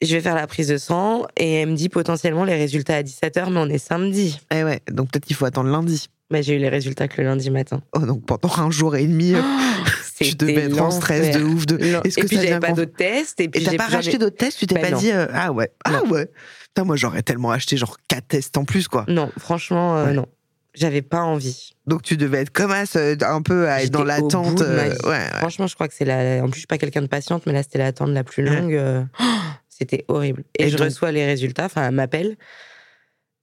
Je 0.03 0.15
vais 0.15 0.21
faire 0.21 0.35
la 0.35 0.47
prise 0.47 0.69
de 0.69 0.77
sang 0.77 1.27
et 1.39 1.55
elle 1.55 1.71
me 1.71 1.75
dit 1.77 1.89
potentiellement 1.89 2.45
les 2.45 2.55
résultats 2.57 2.97
à 2.97 3.03
17h, 3.03 3.51
mais 3.51 3.59
on 3.61 3.69
est 3.69 3.79
samedi. 3.79 4.39
Eh 4.55 4.63
ouais, 4.63 4.81
donc 4.91 5.11
peut-être 5.11 5.25
qu'il 5.25 5.37
faut 5.37 5.47
attendre 5.47 5.71
lundi. 5.71 6.09
Mais 6.31 6.43
j'ai 6.43 6.57
eu 6.57 6.59
les 6.59 6.69
résultats 6.69 7.09
que 7.09 7.21
le 7.23 7.29
lundi 7.29 7.51
matin. 7.51 7.81
Oh, 7.93 8.01
donc 8.01 8.27
pendant 8.27 8.53
un 8.59 8.71
jour 8.71 8.97
et 8.97 9.07
demi, 9.07 9.35
euh, 9.35 9.41
tu 10.21 10.35
devais 10.35 10.65
être 10.65 10.81
en 10.81 10.91
stress 10.91 11.37
de 11.37 11.43
ouf. 11.45 11.67
De... 11.67 11.77
Est-ce 11.79 12.19
et 12.19 12.23
que 12.23 12.27
puis 12.27 12.37
ça 12.37 12.43
vient 12.43 12.61
pas 12.61 12.73
d'autres 12.73 12.97
tests. 12.97 13.41
Et 13.41 13.49
puis 13.49 13.63
t'as 13.65 13.77
pas 13.77 13.87
racheté 13.87 14.19
d'autres 14.19 14.37
tests 14.37 14.59
Tu 14.59 14.67
t'es 14.67 14.75
Ben 14.75 14.83
pas 14.83 14.91
non. 14.91 14.99
dit 14.99 15.13
euh, 15.13 15.27
ah 15.33 15.53
ouais, 15.53 15.71
ah 15.85 15.93
Non. 15.93 16.11
ouais. 16.11 16.29
Putain, 16.69 16.85
moi 16.85 16.97
j'aurais 16.97 17.23
tellement 17.23 17.51
acheté 17.53 17.77
genre 17.79 17.97
4 18.09 18.27
tests 18.29 18.57
en 18.59 18.65
plus 18.65 18.89
quoi. 18.89 19.05
Non, 19.09 19.31
franchement, 19.39 19.97
euh, 19.99 20.07
Ouais. 20.07 20.13
non. 20.13 20.27
J'avais 20.75 21.01
pas 21.01 21.23
envie. 21.23 21.71
Donc 21.87 22.03
tu 22.03 22.19
devais 22.19 22.41
être 22.43 22.51
comme 22.51 22.71
as, 22.71 22.97
euh, 22.97 23.17
un 23.23 23.41
peu 23.41 23.67
à 23.67 23.83
être 23.83 23.91
dans 23.93 24.05
l'attente. 24.05 24.61
euh, 24.61 24.91
ouais, 24.91 25.09
ouais. 25.09 25.27
Franchement, 25.39 25.67
je 25.69 25.75
crois 25.75 25.89
que 25.89 25.95
c'est 25.95 26.05
la. 26.05 26.43
En 26.43 26.49
plus, 26.49 26.55
je 26.57 26.59
suis 26.59 26.67
pas 26.67 26.77
quelqu'un 26.77 27.01
de 27.01 27.07
patiente, 27.07 27.45
mais 27.47 27.55
là, 27.55 27.63
c'était 27.63 27.79
l'attente 27.79 28.11
la 28.11 28.25
plus 28.25 28.43
longue. 28.45 28.79
euh, 29.77 29.79
C'était 29.79 30.05
horrible. 30.09 30.45
Et, 30.59 30.65
Et 30.65 30.69
je 30.71 30.77
donc- 30.77 30.87
reçois 30.87 31.13
les 31.13 31.25
résultats. 31.25 31.67
Enfin, 31.67 31.87
elle 31.89 31.95
m'appelle 31.95 32.37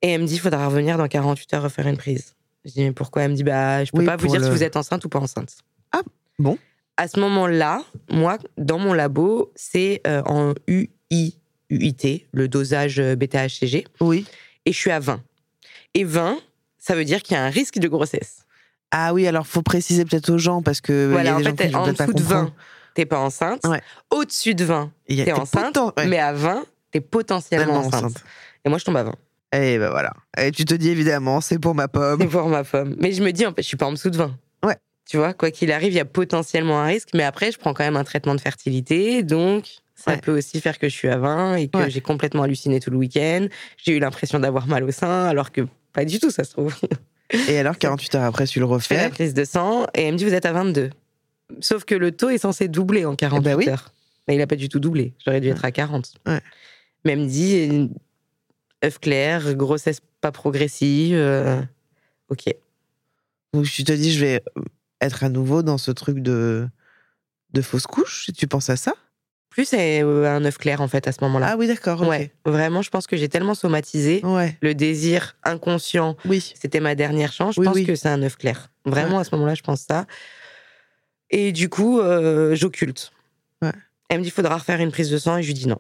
et 0.02 0.10
elle 0.12 0.22
me 0.22 0.28
dit, 0.28 0.36
il 0.36 0.40
faudra 0.40 0.68
revenir 0.68 0.98
dans 0.98 1.08
48 1.08 1.54
heures 1.54 1.64
refaire 1.64 1.88
une 1.88 1.98
prise. 1.98 2.36
Je 2.66 2.72
dis, 2.72 2.82
mais 2.82 2.92
pourquoi? 2.92 3.24
Elle 3.24 3.32
me 3.32 3.36
dit, 3.36 3.44
bah, 3.44 3.84
je 3.84 3.92
peux 3.92 4.00
Oui, 4.00 4.06
pas 4.06 4.16
vous 4.16 4.28
dire 4.28 4.40
le- 4.40 4.46
si 4.46 4.52
vous 4.52 4.64
êtes 4.64 4.76
enceinte 4.78 5.04
ou 5.06 5.10
pas 5.10 5.20
enceinte. 5.20 5.56
Ah, 5.92 6.02
bon. 6.40 6.58
À 6.98 7.08
ce 7.08 7.20
moment-là, 7.20 7.82
moi, 8.12 8.38
dans 8.58 8.78
mon 8.80 8.94
labo, 8.94 9.52
c'est 9.56 10.02
euh, 10.08 10.22
en 10.26 10.54
UI, 10.68 11.38
UIT, 11.70 12.28
le 12.32 12.48
dosage 12.48 13.00
euh, 13.00 13.16
bêta-HCG, 13.16 13.86
Oui. 14.00 14.26
et 14.66 14.72
je 14.72 14.78
suis 14.78 14.92
à 14.92 15.00
20. 15.00 15.22
Et 15.96 16.04
20, 16.04 16.38
ça 16.78 16.96
veut 16.96 17.04
dire 17.06 17.22
qu'il 17.24 17.36
y 17.36 17.40
a 17.40 17.44
un 17.44 17.50
risque 17.50 17.80
de 17.80 17.88
grossesse. 17.88 18.46
Ah 18.92 19.14
oui, 19.14 19.26
alors 19.26 19.48
faut 19.48 19.64
préciser 19.64 20.06
peut-être 20.06 20.30
aux 20.30 20.38
gens 20.38 20.62
parce 20.62 20.82
que 20.82 21.08
il 21.08 21.10
y 21.10 21.12
Voilà, 21.12 21.32
a 21.32 21.36
en 21.36 21.38
des 21.40 21.44
gens 21.46 21.56
fait, 21.56 21.68
qui 21.68 21.74
vont 21.74 21.80
en 21.80 21.84
peut-être 21.86 21.98
pas 21.98 22.06
dessous 22.06 22.14
de 22.18 22.22
comprendre. 22.22 22.50
20, 22.50 22.54
t'es 22.96 23.06
pas 23.06 23.20
enceinte. 23.20 23.62
Ouais. 23.66 23.82
Au-dessus 24.12 24.56
de 24.56 24.64
20, 24.66 24.92
Il 25.08 25.18
y 25.18 25.22
a 25.22 25.26
t'es 25.26 25.32
enceinte. 25.34 25.74
potent- 25.76 25.98
ouais, 25.98 26.08
Mais 26.08 26.20
à 26.20 26.34
20, 26.34 26.64
t'es 26.92 27.02
potentiellement 27.02 27.76
enceinte. 27.78 27.94
enceinte. 28.06 28.24
Et 28.66 28.70
moi, 28.70 28.78
je 28.78 28.86
tombe 28.86 28.98
à 28.98 29.04
20. 29.04 29.16
Et 29.56 29.78
ben 29.78 29.90
voilà. 29.92 30.14
Et 30.38 30.52
tu 30.52 30.66
te 30.66 30.74
dis 30.74 30.90
évidemment, 30.90 31.40
c'est 31.42 31.60
pour 31.60 31.76
ma 31.76 31.88
pomme. 31.88 32.20
C'est 32.22 32.28
pour 32.28 32.48
ma 32.48 32.64
femme. 32.64 32.96
Mais 33.00 33.12
je 33.12 33.22
me 33.24 33.32
dis, 33.32 33.46
en 33.46 33.54
fait, 33.54 33.62
je 33.62 33.68
suis 33.68 33.78
pas 33.78 33.86
en 33.86 33.92
dessous 33.92 34.10
de 34.10 34.18
20. 34.18 34.36
Ouais. 34.66 34.78
Tu 35.08 35.18
vois, 35.18 35.34
quoi 35.34 35.52
qu'il 35.52 35.72
arrive, 35.72 35.92
il 35.92 35.96
y 35.98 36.00
a 36.00 36.06
potentiellement 36.06 36.80
un 36.80 36.86
risque. 36.86 37.10
Mais 37.14 37.24
après, 37.24 37.52
je 37.52 37.60
prends 37.60 37.74
quand 37.74 37.84
même 37.84 37.98
un 37.98 38.04
traitement 38.04 38.34
de 38.34 38.42
fertilité. 38.42 39.22
Donc, 39.22 39.66
ça 39.96 40.12
Ouais. 40.12 40.18
peut 40.18 40.36
aussi 40.36 40.60
faire 40.60 40.80
que 40.80 40.90
je 40.90 40.94
suis 40.96 41.08
à 41.08 41.18
20 41.18 41.56
et 41.58 41.68
que 41.68 41.78
Ouais. 41.78 41.90
j'ai 41.92 42.02
complètement 42.02 42.42
halluciné 42.44 42.80
tout 42.80 42.90
le 42.90 42.98
week-end. 42.98 43.46
J'ai 43.78 43.96
eu 43.96 44.00
l'impression 44.00 44.40
d'avoir 44.40 44.66
mal 44.68 44.84
au 44.84 44.92
sein, 44.92 45.26
alors 45.26 45.52
que 45.52 45.62
pas 45.94 46.04
du 46.06 46.20
tout, 46.20 46.32
ça 46.32 46.44
se 46.44 46.52
trouve. 46.54 46.74
Et 47.48 47.58
alors 47.60 47.78
48 47.78 48.16
heures 48.16 48.24
après, 48.24 48.48
tu 48.48 48.60
le 48.60 48.66
Je 48.66 48.80
fais 48.80 48.96
la 48.96 49.04
refais? 49.04 49.10
prise 49.12 49.34
de 49.36 49.44
sang 49.44 49.86
et 49.94 50.04
elle 50.04 50.14
me 50.14 50.18
dit 50.18 50.26
vous 50.26 50.34
êtes 50.34 50.46
à 50.48 50.54
22. 50.54 50.90
Sauf 51.62 51.86
que 51.86 51.96
le 51.96 52.12
taux 52.12 52.30
est 52.30 52.38
censé 52.40 52.68
doubler 52.68 53.06
en 53.06 53.16
48 53.16 53.40
Eh 53.40 53.44
ben 53.44 53.58
oui. 53.58 53.70
heures. 53.70 53.94
Mais 54.28 54.36
il 54.36 54.38
n'a 54.38 54.48
pas 54.48 54.56
du 54.56 54.70
tout 54.70 54.80
doublé. 54.80 55.14
J'aurais 55.26 55.42
dû 55.42 55.50
être 55.50 55.66
à 55.66 55.72
40. 55.72 56.14
Ouais. 56.26 56.40
Mais 57.06 57.14
elle 57.14 57.20
me 57.20 57.28
dit 57.28 57.90
œuf 58.84 59.00
clair, 59.00 59.56
grossesse 59.56 60.00
pas 60.22 60.32
progressive. 60.32 61.16
euh, 61.16 61.62
ok. 62.30 62.54
Donc 63.54 63.66
tu 63.66 63.84
te 63.84 63.92
dis, 63.92 64.12
je 64.14 64.24
vais 64.26 64.44
être 65.02 65.24
à 65.24 65.30
nouveau 65.30 65.62
dans 65.64 65.78
ce 65.78 65.92
truc 65.92 66.20
de 66.20 66.68
de 67.54 67.62
fausse 67.62 67.86
couche. 67.86 68.30
Tu 68.36 68.48
penses 68.48 68.70
à 68.70 68.76
ça 68.78 68.94
Plus 69.50 69.66
c'est 69.66 70.02
euh, 70.02 70.26
un 70.28 70.44
œuf 70.46 70.58
clair 70.58 70.82
en 70.82 70.88
fait 70.88 71.08
à 71.08 71.12
ce 71.12 71.20
moment-là. 71.22 71.50
Ah 71.52 71.58
oui, 71.58 71.68
d'accord. 71.68 72.02
Ouais, 72.08 72.32
vraiment, 72.46 72.82
je 72.82 72.90
pense 72.90 73.06
que 73.06 73.16
j'ai 73.18 73.30
tellement 73.30 73.54
somatisé 73.56 74.22
Ouais. 74.24 74.58
le 74.62 74.74
désir 74.74 75.36
inconscient. 75.44 76.16
Oui. 76.26 76.54
C'était 76.60 76.80
ma 76.80 76.96
dernière 76.96 77.32
chance. 77.32 77.56
Je 77.56 77.60
Oui, 77.60 77.68
pense 77.68 77.76
oui. 77.76 77.86
que 77.86 77.96
c'est 77.96 78.08
un 78.10 78.24
œuf 78.24 78.38
clair. 78.38 78.72
Vraiment, 78.86 79.20
à 79.20 79.24
ce 79.24 79.36
moment-là, 79.36 79.54
je 79.56 79.62
pense 79.62 79.82
ça. 79.82 80.08
Et 81.34 81.52
du 81.52 81.68
coup, 81.68 82.00
euh, 82.00 82.56
j'occulte. 82.56 83.12
Ouais. 83.64 83.72
Elle 84.08 84.20
me 84.20 84.24
dit, 84.24 84.30
il 84.30 84.32
faudra 84.32 84.56
refaire 84.56 84.80
une 84.80 84.92
prise 84.92 85.10
de 85.10 85.18
sang. 85.18 85.38
Et 85.38 85.42
je 85.42 85.48
lui 85.48 85.56
dis 85.56 85.68
non. 85.68 85.80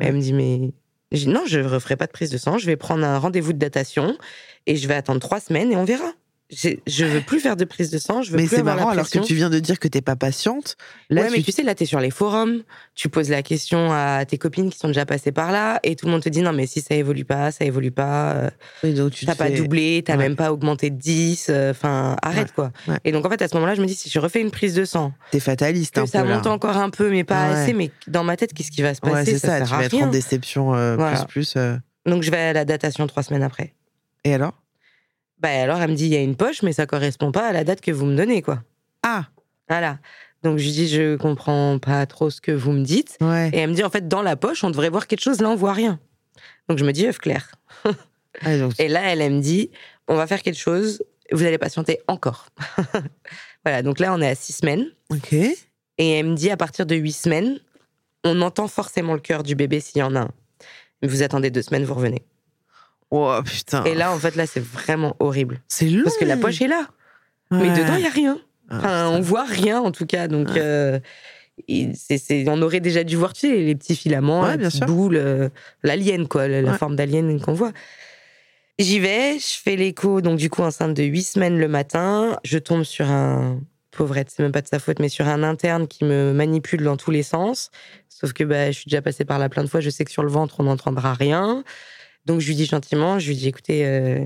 Elle 0.00 0.14
me 0.14 0.20
dit, 0.20 0.32
mais. 0.32 0.70
Je 1.10 1.24
dis, 1.24 1.28
non, 1.28 1.42
je 1.46 1.58
ne 1.58 1.68
referai 1.68 1.96
pas 1.96 2.06
de 2.06 2.12
prise 2.12 2.30
de 2.30 2.38
sang. 2.38 2.56
Je 2.56 2.66
vais 2.66 2.76
prendre 2.76 3.04
un 3.04 3.18
rendez-vous 3.18 3.52
de 3.52 3.58
datation 3.58 4.16
et 4.66 4.76
je 4.76 4.86
vais 4.86 4.94
attendre 4.94 5.20
trois 5.20 5.40
semaines 5.40 5.72
et 5.72 5.76
on 5.76 5.84
verra. 5.84 6.12
Je 6.50 7.04
veux 7.04 7.20
plus 7.20 7.40
faire 7.40 7.56
de 7.56 7.64
prise 7.66 7.90
de 7.90 7.98
sang. 7.98 8.22
Je 8.22 8.30
veux 8.30 8.36
Mais 8.38 8.44
plus 8.44 8.54
c'est 8.56 8.60
avoir 8.60 8.76
marrant 8.76 8.88
la 8.88 8.92
alors 8.94 9.10
que 9.10 9.18
tu 9.18 9.34
viens 9.34 9.50
de 9.50 9.58
dire 9.58 9.78
que 9.78 9.86
t'es 9.86 10.00
pas 10.00 10.16
patiente. 10.16 10.76
Là, 11.10 11.22
ouais, 11.22 11.28
mais 11.30 11.36
tu- 11.38 11.42
tu 11.44 11.52
sais, 11.52 11.62
là, 11.62 11.74
tu 11.74 11.82
es 11.82 11.86
sur 11.86 12.00
les 12.00 12.10
forums, 12.10 12.62
tu 12.94 13.10
poses 13.10 13.28
la 13.28 13.42
question 13.42 13.92
à 13.92 14.24
tes 14.24 14.38
copines 14.38 14.70
qui 14.70 14.78
sont 14.78 14.88
déjà 14.88 15.04
passées 15.04 15.30
par 15.30 15.52
là, 15.52 15.78
et 15.82 15.94
tout 15.94 16.06
le 16.06 16.12
monde 16.12 16.22
te 16.22 16.28
dit 16.30 16.40
non, 16.40 16.54
mais 16.54 16.66
si 16.66 16.80
ça 16.80 16.94
évolue 16.94 17.26
pas, 17.26 17.50
ça 17.50 17.66
évolue 17.66 17.90
pas, 17.90 18.32
euh, 18.32 18.50
Oui, 18.82 18.94
donc 18.94 19.12
tu 19.12 19.26
t'as 19.26 19.34
pas 19.34 19.48
fais- 19.48 19.56
doublé, 19.58 20.02
t'as 20.06 20.14
Ouais. 20.14 20.20
même 20.20 20.36
pas 20.36 20.50
augmenté 20.52 20.88
de 20.88 20.96
10, 20.96 21.48
euh, 21.50 21.72
enfin, 21.72 22.16
arrête 22.22 22.52
quoi. 22.52 22.72
Et 23.04 23.12
donc, 23.12 23.26
en 23.26 23.30
fait, 23.30 23.42
à 23.42 23.48
ce 23.48 23.54
moment-là, 23.56 23.74
je 23.74 23.82
me 23.82 23.86
dis, 23.86 23.94
si 23.94 24.08
je 24.08 24.18
refais 24.18 24.40
une 24.40 24.50
prise 24.50 24.74
de 24.74 24.86
sang, 24.86 25.12
T'es 25.30 25.40
fataliste 25.40 25.96
que 25.96 26.00
un 26.00 26.06
ça 26.06 26.22
peu 26.22 26.28
là. 26.28 26.36
monte 26.36 26.46
encore 26.46 26.78
un 26.78 26.88
peu, 26.88 27.10
mais 27.10 27.24
pas 27.24 27.44
assez, 27.48 27.74
mais 27.74 27.90
dans 28.06 28.24
ma 28.24 28.38
tête, 28.38 28.54
qu'est-ce 28.54 28.70
qui 28.70 28.80
va 28.80 28.94
se 28.94 29.00
passer? 29.02 29.14
Ouais, 29.14 29.24
c'est 29.26 29.38
ça. 29.38 29.60
Tu 29.60 29.66
vas 29.70 29.84
être 29.84 29.94
en 30.02 30.06
déception 30.06 30.74
euh, 30.74 30.96
Voilà. 30.96 31.18
plus 31.24 31.26
plus. 31.26 31.54
euh. 31.58 31.76
Donc, 32.06 32.22
je 32.22 32.30
vais 32.30 32.38
à 32.38 32.52
la 32.54 32.64
datation 32.64 33.06
trois 33.06 33.22
semaines 33.22 33.42
après. 33.42 33.74
Et 34.24 34.32
alors? 34.32 34.54
Bah, 35.40 35.48
alors, 35.50 35.80
elle 35.80 35.90
me 35.90 35.94
dit, 35.94 36.06
il 36.06 36.12
y 36.12 36.16
a 36.16 36.20
une 36.20 36.36
poche, 36.36 36.62
mais 36.62 36.72
ça 36.72 36.86
correspond 36.86 37.32
pas 37.32 37.46
à 37.46 37.52
la 37.52 37.64
date 37.64 37.80
que 37.80 37.90
vous 37.90 38.06
me 38.06 38.16
donnez, 38.16 38.42
quoi. 38.42 38.62
Ah. 39.02 39.26
Voilà. 39.68 39.98
Donc, 40.42 40.58
je 40.58 40.64
lui 40.64 40.72
dis, 40.72 40.88
je 40.88 41.16
comprends 41.16 41.78
pas 41.78 42.06
trop 42.06 42.30
ce 42.30 42.40
que 42.40 42.52
vous 42.52 42.72
me 42.72 42.84
dites. 42.84 43.16
Ouais. 43.20 43.50
Et 43.52 43.58
elle 43.58 43.70
me 43.70 43.74
dit, 43.74 43.84
en 43.84 43.90
fait, 43.90 44.08
dans 44.08 44.22
la 44.22 44.36
poche, 44.36 44.64
on 44.64 44.70
devrait 44.70 44.90
voir 44.90 45.06
quelque 45.06 45.22
chose, 45.22 45.40
là, 45.40 45.48
on 45.50 45.56
voit 45.56 45.72
rien. 45.72 46.00
Donc 46.68 46.78
je 46.78 46.84
me 46.84 46.92
dis, 46.92 47.06
œuf 47.06 47.18
clair. 47.18 47.54
Ah, 48.42 48.52
Et 48.78 48.86
là, 48.86 49.00
elle, 49.04 49.20
elle 49.20 49.32
me 49.32 49.40
dit, 49.40 49.70
on 50.06 50.14
va 50.14 50.28
faire 50.28 50.42
quelque 50.42 50.58
chose, 50.58 51.02
vous 51.32 51.42
allez 51.42 51.58
patienter 51.58 51.98
encore. 52.06 52.46
voilà, 53.64 53.82
donc 53.82 53.98
là, 53.98 54.14
on 54.14 54.20
est 54.20 54.28
à 54.28 54.36
six 54.36 54.52
semaines. 54.52 54.86
Ok. 55.10 55.32
Et 55.32 55.56
elle 55.98 56.26
me 56.26 56.36
dit, 56.36 56.48
à 56.48 56.56
partir 56.56 56.86
de 56.86 56.94
huit 56.94 57.14
semaines, 57.14 57.58
on 58.22 58.40
entend 58.42 58.68
forcément 58.68 59.14
le 59.14 59.18
cœur 59.18 59.42
du 59.42 59.56
bébé 59.56 59.80
s'il 59.80 59.98
y 59.98 60.02
en 60.04 60.14
a 60.14 60.20
un. 60.20 60.30
Vous 61.02 61.24
attendez 61.24 61.50
deux 61.50 61.62
semaines, 61.62 61.84
vous 61.84 61.94
revenez. 61.94 62.22
Oh 63.10 63.38
putain. 63.44 63.84
Et 63.84 63.94
là, 63.94 64.12
en 64.12 64.18
fait, 64.18 64.36
là, 64.36 64.46
c'est 64.46 64.62
vraiment 64.62 65.16
horrible. 65.18 65.60
c'est 65.68 65.86
long. 65.86 66.04
Parce 66.04 66.16
que 66.18 66.24
la 66.24 66.36
poche 66.36 66.60
est 66.60 66.68
là. 66.68 66.88
Mais 67.50 67.70
dedans, 67.70 67.94
il 67.96 68.00
n'y 68.02 68.06
a 68.06 68.10
rien. 68.10 68.38
Ah, 68.70 68.76
Enfin, 68.76 69.08
on 69.10 69.20
voit 69.20 69.44
rien, 69.44 69.80
en 69.80 69.90
tout 69.92 70.04
cas. 70.04 70.28
Donc, 70.28 70.48
Ouais. 70.48 70.58
euh, 70.58 70.98
on 72.46 72.62
aurait 72.62 72.80
déjà 72.80 73.04
dû 73.04 73.16
voir, 73.16 73.32
tu 73.32 73.40
sais, 73.48 73.56
les 73.56 73.74
petits 73.74 73.96
filaments, 73.96 74.42
Ouais, 74.42 74.56
les 74.58 74.86
boules, 74.86 75.16
euh, 75.16 75.48
l'alien, 75.82 76.28
quoi, 76.28 76.46
la 76.48 76.74
forme 76.74 76.94
d'alien 76.96 77.40
qu'on 77.40 77.54
voit. 77.54 77.72
J'y 78.78 79.00
vais, 79.00 79.38
je 79.38 79.60
fais 79.60 79.74
l'écho, 79.74 80.20
donc 80.20 80.38
du 80.38 80.50
coup, 80.50 80.62
enceinte 80.62 80.94
de 80.94 81.02
huit 81.02 81.22
semaines 81.24 81.58
le 81.58 81.66
matin. 81.68 82.38
Je 82.44 82.58
tombe 82.58 82.84
sur 82.84 83.10
un. 83.10 83.60
Pauvrette, 83.90 84.30
c'est 84.30 84.42
même 84.44 84.52
pas 84.52 84.60
de 84.60 84.68
sa 84.68 84.78
faute, 84.78 85.00
mais 85.00 85.08
sur 85.08 85.26
un 85.26 85.42
interne 85.42 85.88
qui 85.88 86.04
me 86.04 86.32
manipule 86.32 86.84
dans 86.84 86.96
tous 86.96 87.10
les 87.10 87.24
sens. 87.24 87.70
Sauf 88.08 88.32
que 88.32 88.44
bah, 88.44 88.70
je 88.70 88.78
suis 88.78 88.88
déjà 88.88 89.02
passée 89.02 89.24
par 89.24 89.40
là 89.40 89.48
plein 89.48 89.64
de 89.64 89.68
fois, 89.68 89.80
je 89.80 89.90
sais 89.90 90.04
que 90.04 90.12
sur 90.12 90.22
le 90.22 90.28
ventre, 90.28 90.56
on 90.60 90.64
n'entendra 90.64 91.14
rien. 91.14 91.64
Donc 92.26 92.40
je 92.40 92.46
lui 92.48 92.54
dis 92.54 92.66
gentiment, 92.66 93.18
je 93.18 93.28
lui 93.28 93.36
dis 93.36 93.48
écoutez, 93.48 93.86
euh, 93.86 94.18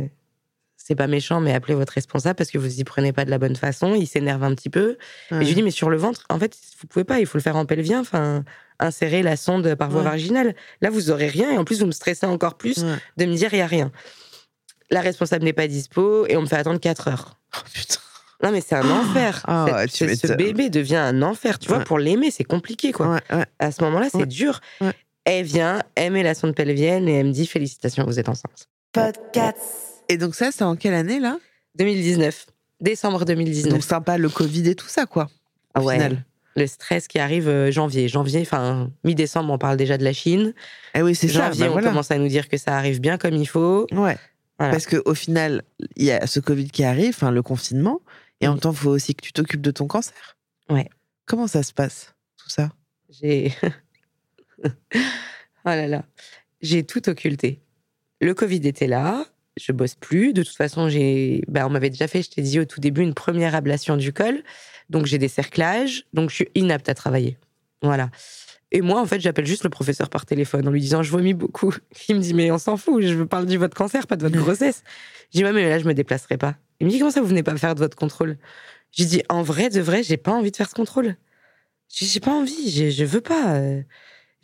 c'est 0.76 0.94
pas 0.96 1.06
méchant, 1.06 1.40
mais 1.40 1.54
appelez 1.54 1.74
votre 1.74 1.92
responsable 1.92 2.34
parce 2.34 2.50
que 2.50 2.58
vous 2.58 2.80
y 2.80 2.84
prenez 2.84 3.12
pas 3.12 3.24
de 3.24 3.30
la 3.30 3.38
bonne 3.38 3.54
façon. 3.56 3.94
Il 3.94 4.06
s'énerve 4.06 4.42
un 4.42 4.54
petit 4.54 4.70
peu. 4.70 4.96
Et 5.30 5.34
je 5.42 5.46
lui 5.46 5.54
dis 5.54 5.62
mais 5.62 5.70
sur 5.70 5.88
le 5.90 5.96
ventre, 5.96 6.24
en 6.28 6.38
fait, 6.38 6.56
vous 6.80 6.88
pouvez 6.88 7.04
pas, 7.04 7.20
il 7.20 7.26
faut 7.26 7.38
le 7.38 7.42
faire 7.42 7.56
en 7.56 7.64
pelvien, 7.66 8.00
enfin, 8.00 8.44
insérer 8.80 9.22
la 9.22 9.36
sonde 9.36 9.74
par 9.76 9.90
voie 9.90 10.02
Ouais. 10.02 10.10
vaginale. 10.10 10.56
Là, 10.80 10.90
vous 10.90 11.10
aurez 11.12 11.28
rien 11.28 11.52
et 11.52 11.58
en 11.58 11.64
plus, 11.64 11.78
vous 11.80 11.86
me 11.86 11.92
stressez 11.92 12.26
encore 12.26 12.56
plus 12.56 12.78
Ouais. 12.78 12.96
de 13.16 13.26
me 13.26 13.34
dire 13.36 13.50
il 13.54 13.58
y 13.58 13.62
a 13.62 13.66
rien. 13.66 13.92
La 14.90 15.00
responsable 15.00 15.44
n'est 15.44 15.52
pas 15.52 15.68
dispo 15.68 16.26
et 16.26 16.36
on 16.36 16.42
me 16.42 16.46
fait 16.46 16.56
attendre 16.56 16.80
4 16.80 17.08
heures. 17.08 17.38
Oh, 17.56 17.60
putain. 17.72 18.00
Non, 18.42 18.50
mais 18.50 18.60
c'est 18.60 18.74
un 18.74 18.90
enfer. 18.90 19.44
Ah 19.46 19.66
Cette- 19.88 20.08
ouais, 20.08 20.16
ce, 20.16 20.32
bébé 20.32 20.68
devient 20.68 20.96
un 20.96 21.22
enfer. 21.22 21.60
Tu 21.60 21.68
vois, 21.68 21.78
Ouais. 21.78 21.84
pour 21.84 22.00
l'aimer, 22.00 22.32
c'est 22.32 22.42
compliqué, 22.42 22.90
quoi. 22.90 23.08
Ouais, 23.14 23.20
ouais. 23.36 23.46
À 23.60 23.70
ce 23.70 23.82
moment-là, 23.84 24.08
c'est 24.10 24.18
Ouais. 24.18 24.26
dur. 24.26 24.60
Elle 25.24 25.44
vient, 25.44 25.82
elle 25.94 26.12
met 26.12 26.22
la 26.22 26.34
sonde 26.34 26.54
pelvienne 26.54 27.08
et 27.08 27.18
elle 27.18 27.26
me 27.26 27.32
dit 27.32 27.46
Félicitations, 27.46 28.04
vous 28.04 28.18
êtes 28.18 28.28
enceinte. 28.28 28.68
Et 30.08 30.16
donc 30.16 30.34
ça, 30.34 30.50
c'est 30.52 30.64
en 30.64 30.76
quelle 30.76 30.94
année 30.94 31.20
là? 31.20 31.38
2019. 31.76 32.46
Décembre 32.80 33.24
2019. 33.24 33.72
Donc 33.72 33.82
sympa 33.82 34.18
le 34.18 34.28
Covid 34.28 34.68
et 34.68 34.74
tout 34.74 34.88
ça 34.88 35.06
quoi. 35.06 35.28
Ah 35.74 35.80
Au 35.80 35.84
ouais. 35.84 35.94
final. 35.94 36.24
Le 36.54 36.66
stress 36.66 37.08
qui 37.08 37.18
arrive 37.18 37.48
euh, 37.48 37.70
janvier. 37.70 38.08
Janvier, 38.08 38.42
enfin, 38.42 38.90
mi-décembre, 39.04 39.50
on 39.52 39.58
parle 39.58 39.78
déjà 39.78 39.96
de 39.96 40.04
la 40.04 40.12
Chine. 40.12 40.52
Eh 40.94 41.00
oui, 41.00 41.14
c'est 41.14 41.28
ça. 41.28 41.46
Janvier, 41.46 41.64
bah 41.64 41.68
on 41.70 41.72
voilà. 41.72 41.88
commence 41.88 42.10
à 42.10 42.18
nous 42.18 42.28
dire 42.28 42.48
que 42.48 42.58
ça 42.58 42.76
arrive 42.76 43.00
bien 43.00 43.16
comme 43.16 43.34
il 43.34 43.48
faut. 43.48 43.86
Ouais. 43.92 44.18
Voilà. 44.58 44.72
Parce 44.72 44.86
qu'au 44.86 45.14
final, 45.14 45.62
il 45.96 46.04
y 46.04 46.10
a 46.10 46.26
ce 46.26 46.40
Covid 46.40 46.68
qui 46.68 46.84
arrive, 46.84 47.14
enfin 47.16 47.30
le 47.30 47.42
confinement, 47.42 48.02
et 48.42 48.48
en 48.48 48.52
même 48.52 48.60
temps, 48.60 48.72
il 48.72 48.76
faut 48.76 48.90
aussi 48.90 49.14
que 49.14 49.22
tu 49.22 49.32
t'occupes 49.32 49.62
de 49.62 49.70
ton 49.70 49.86
cancer. 49.86 50.36
Ouais. 50.68 50.90
Comment 51.24 51.46
ça 51.46 51.62
se 51.62 51.72
passe, 51.72 52.14
tout 52.36 52.50
ça? 52.50 52.70
J'ai. 53.08 53.54
oh 54.94 54.98
là 55.64 55.86
là. 55.86 56.04
J'ai 56.60 56.84
tout 56.84 57.08
occulté. 57.08 57.60
Le 58.20 58.34
Covid 58.34 58.66
était 58.66 58.86
là. 58.86 59.24
je 59.56 59.72
bosse 59.72 59.94
plus. 59.94 60.32
De 60.32 60.42
toute 60.42 60.56
façon, 60.56 60.88
j'ai, 60.88 61.42
bah, 61.48 61.66
on 61.66 61.70
m'avait 61.70 61.90
déjà 61.90 62.06
fait, 62.06 62.22
je 62.22 62.30
t'ai 62.30 62.42
dit 62.42 62.60
au 62.60 62.64
tout 62.64 62.80
début, 62.80 63.02
une 63.02 63.14
première 63.14 63.54
ablation 63.54 63.96
du 63.96 64.12
col. 64.12 64.42
Donc 64.90 65.06
j'ai 65.06 65.18
des 65.18 65.28
cerclages, 65.28 66.04
donc 66.12 66.30
je 66.30 66.36
suis 66.36 66.48
inapte 66.54 66.88
à 66.88 66.94
travailler. 66.94 67.38
Voilà. 67.82 68.10
Et 68.70 68.80
moi, 68.80 69.00
en 69.00 69.06
fait, 69.06 69.20
j'appelle 69.20 69.46
juste 69.46 69.64
le 69.64 69.70
professeur 69.70 70.08
par 70.08 70.24
téléphone 70.24 70.66
en 70.66 70.70
lui 70.70 70.80
disant 70.80 71.02
je 71.02 71.10
vomis 71.10 71.34
beaucoup. 71.34 71.74
Il 72.08 72.16
me 72.16 72.20
dit 72.20 72.34
mais 72.34 72.50
on 72.50 72.58
s'en 72.58 72.76
fout, 72.76 73.02
je 73.02 73.14
veux 73.14 73.26
parler 73.26 73.52
de 73.52 73.58
votre 73.58 73.76
cancer, 73.76 74.06
pas 74.06 74.16
de 74.16 74.22
votre 74.22 74.36
grossesse. 74.36 74.82
Je 75.32 75.38
dis 75.38 75.44
mais 75.44 75.68
là, 75.68 75.78
je 75.78 75.84
me 75.84 75.94
déplacerai 75.94 76.38
pas. 76.38 76.56
Il 76.80 76.86
me 76.86 76.90
dit 76.90 76.98
comment 76.98 77.10
ça, 77.10 77.20
vous 77.20 77.26
venez 77.26 77.42
pas 77.42 77.56
faire 77.56 77.74
de 77.74 77.80
votre 77.80 77.96
contrôle? 77.96 78.38
Je 78.96 79.04
dis 79.04 79.22
en 79.28 79.42
vrai, 79.42 79.68
de 79.68 79.80
vrai, 79.80 80.02
j'ai 80.02 80.16
pas 80.16 80.32
envie 80.32 80.50
de 80.50 80.56
faire 80.56 80.68
ce 80.68 80.74
contrôle. 80.74 81.16
J'ai 81.88 82.20
pas 82.20 82.32
envie, 82.32 82.70
je, 82.70 82.90
je 82.90 83.04
veux 83.04 83.20
pas. 83.20 83.60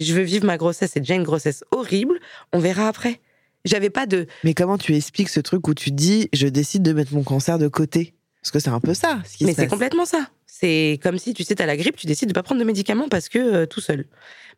Je 0.00 0.14
veux 0.14 0.22
vivre 0.22 0.46
ma 0.46 0.56
grossesse. 0.56 0.92
C'est 0.94 1.00
déjà 1.00 1.14
une 1.14 1.24
grossesse 1.24 1.64
horrible. 1.70 2.18
On 2.52 2.58
verra 2.58 2.88
après. 2.88 3.20
J'avais 3.64 3.90
pas 3.90 4.06
de. 4.06 4.26
Mais 4.44 4.54
comment 4.54 4.78
tu 4.78 4.94
expliques 4.94 5.28
ce 5.28 5.40
truc 5.40 5.66
où 5.68 5.74
tu 5.74 5.90
dis 5.90 6.28
je 6.32 6.46
décide 6.46 6.82
de 6.82 6.92
mettre 6.92 7.12
mon 7.12 7.24
cancer 7.24 7.58
de 7.58 7.68
côté? 7.68 8.14
Parce 8.42 8.50
que 8.52 8.60
c'est 8.60 8.70
un 8.70 8.80
peu 8.80 8.94
ça. 8.94 9.20
Ce 9.26 9.36
qui 9.36 9.44
Mais 9.44 9.54
c'est 9.54 9.66
complètement 9.66 10.04
ça. 10.06 10.28
C'est 10.46 10.98
comme 11.02 11.18
si, 11.18 11.34
tu 11.34 11.44
sais, 11.44 11.54
t'as 11.54 11.66
la 11.66 11.76
grippe, 11.76 11.96
tu 11.96 12.06
décides 12.06 12.28
de 12.28 12.34
pas 12.34 12.42
prendre 12.42 12.60
de 12.60 12.64
médicaments 12.64 13.08
parce 13.08 13.28
que 13.28 13.38
euh, 13.38 13.66
tout 13.66 13.80
seul. 13.80 14.06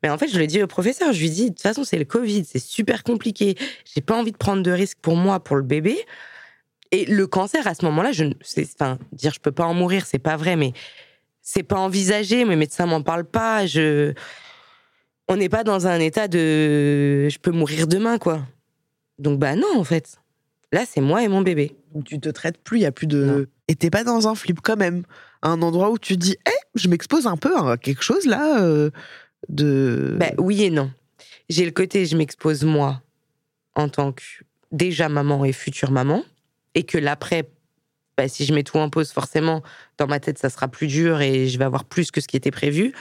Mais 0.02 0.08
en 0.08 0.16
fait, 0.16 0.28
je 0.28 0.38
l'ai 0.38 0.46
dit 0.46 0.62
au 0.62 0.66
professeur, 0.66 1.12
je 1.12 1.20
lui 1.20 1.28
dis, 1.28 1.44
de 1.44 1.48
toute 1.48 1.60
façon, 1.60 1.84
c'est 1.84 1.98
le 1.98 2.04
Covid, 2.04 2.44
c'est 2.44 2.58
super 2.58 3.02
compliqué. 3.02 3.56
J'ai 3.94 4.00
pas 4.00 4.16
envie 4.16 4.32
de 4.32 4.36
prendre 4.36 4.62
de 4.62 4.70
risques 4.70 4.98
pour 5.02 5.16
moi, 5.16 5.40
pour 5.40 5.56
le 5.56 5.62
bébé. 5.62 5.98
Et 6.90 7.04
le 7.04 7.26
cancer, 7.26 7.66
à 7.66 7.74
ce 7.74 7.84
moment-là, 7.84 8.12
je, 8.12 8.24
enfin, 8.62 8.98
dire 9.12 9.32
je 9.34 9.40
peux 9.40 9.52
pas 9.52 9.64
en 9.64 9.74
mourir, 9.74 10.06
c'est 10.06 10.18
pas 10.18 10.36
vrai, 10.36 10.56
mais 10.56 10.72
c'est 11.42 11.62
pas 11.62 11.78
envisagé. 11.78 12.44
Mes 12.44 12.56
médecins 12.56 12.86
m'en 12.86 13.02
parlent 13.02 13.28
pas. 13.28 13.66
Je, 13.66 14.14
on 15.30 15.36
n'est 15.36 15.48
pas 15.48 15.62
dans 15.62 15.86
un 15.86 16.00
état 16.00 16.26
de, 16.26 17.28
je 17.28 17.38
peux 17.38 17.52
mourir 17.52 17.86
demain, 17.86 18.18
quoi. 18.18 18.42
Donc 19.18 19.38
bah 19.38 19.54
non, 19.54 19.78
en 19.78 19.84
fait. 19.84 20.18
Là, 20.72 20.84
c'est 20.88 21.00
moi 21.00 21.22
et 21.22 21.28
mon 21.28 21.40
bébé. 21.40 21.76
Donc 21.94 22.04
tu 22.04 22.18
te 22.18 22.28
traites 22.28 22.58
plus, 22.58 22.78
il 22.78 22.82
y 22.82 22.86
a 22.86 22.92
plus 22.92 23.06
de. 23.06 23.24
Non. 23.24 23.46
Et 23.68 23.76
t'es 23.76 23.90
pas 23.90 24.02
dans 24.02 24.26
un 24.26 24.34
flip 24.34 24.60
quand 24.60 24.76
même. 24.76 25.04
Un 25.42 25.62
endroit 25.62 25.90
où 25.90 25.98
tu 25.98 26.16
dis, 26.16 26.32
hé, 26.32 26.52
je 26.74 26.88
m'expose 26.88 27.28
un 27.28 27.36
peu 27.36 27.56
à 27.56 27.76
quelque 27.76 28.02
chose 28.02 28.26
là 28.26 28.60
euh, 28.60 28.90
de. 29.48 30.16
Ben, 30.18 30.34
oui 30.38 30.64
et 30.64 30.70
non. 30.70 30.90
J'ai 31.48 31.64
le 31.64 31.70
côté, 31.70 32.06
je 32.06 32.16
m'expose 32.16 32.64
moi 32.64 33.00
en 33.76 33.88
tant 33.88 34.10
que 34.10 34.22
déjà 34.72 35.08
maman 35.08 35.44
et 35.44 35.52
future 35.52 35.92
maman, 35.92 36.24
et 36.74 36.82
que 36.82 36.98
l'après, 36.98 37.48
ben, 38.16 38.28
si 38.28 38.44
je 38.44 38.52
mets 38.52 38.64
tout 38.64 38.78
en 38.78 38.90
pause, 38.90 39.12
forcément, 39.12 39.62
dans 39.96 40.08
ma 40.08 40.18
tête, 40.18 40.38
ça 40.38 40.50
sera 40.50 40.66
plus 40.66 40.88
dur 40.88 41.20
et 41.20 41.46
je 41.46 41.56
vais 41.56 41.64
avoir 41.64 41.84
plus 41.84 42.10
que 42.10 42.20
ce 42.20 42.26
qui 42.26 42.36
était 42.36 42.50
prévu. 42.50 42.92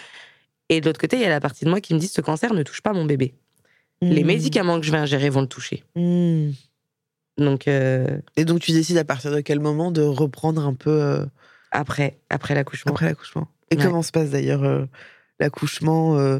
Et 0.69 0.81
de 0.81 0.85
l'autre 0.85 0.99
côté, 0.99 1.15
il 1.17 1.21
y 1.21 1.25
a 1.25 1.29
la 1.29 1.39
partie 1.39 1.65
de 1.65 1.69
moi 1.69 1.81
qui 1.81 1.93
me 1.93 1.99
dit 1.99 2.07
ce 2.07 2.21
cancer 2.21 2.53
ne 2.53 2.63
touche 2.63 2.81
pas 2.81 2.93
mon 2.93 3.05
bébé. 3.05 3.33
Les 4.01 4.23
Hmm. 4.23 4.27
médicaments 4.27 4.79
que 4.79 4.85
je 4.85 4.91
vais 4.91 4.97
ingérer 4.97 5.29
vont 5.29 5.41
le 5.41 5.47
toucher. 5.47 5.83
Hmm. 5.95 6.51
Donc 7.37 7.67
euh, 7.67 8.19
Et 8.37 8.45
donc 8.45 8.59
tu 8.59 8.71
décides 8.71 8.97
à 8.97 9.03
partir 9.05 9.31
de 9.31 9.41
quel 9.41 9.59
moment 9.59 9.91
de 9.91 10.01
reprendre 10.01 10.65
un 10.65 10.73
peu 10.73 10.89
euh, 11.01 11.25
après, 11.71 12.19
après 12.29 12.53
l'accouchement. 12.55 12.91
après 12.91 13.05
l'accouchement. 13.05 13.47
Et 13.71 13.77
Ouais. 13.77 13.83
comment 13.83 14.01
se 14.01 14.11
passe 14.11 14.29
d'ailleurs 14.29 14.63
euh, 14.63 14.85
l'accouchement 15.39 16.17
euh, 16.17 16.39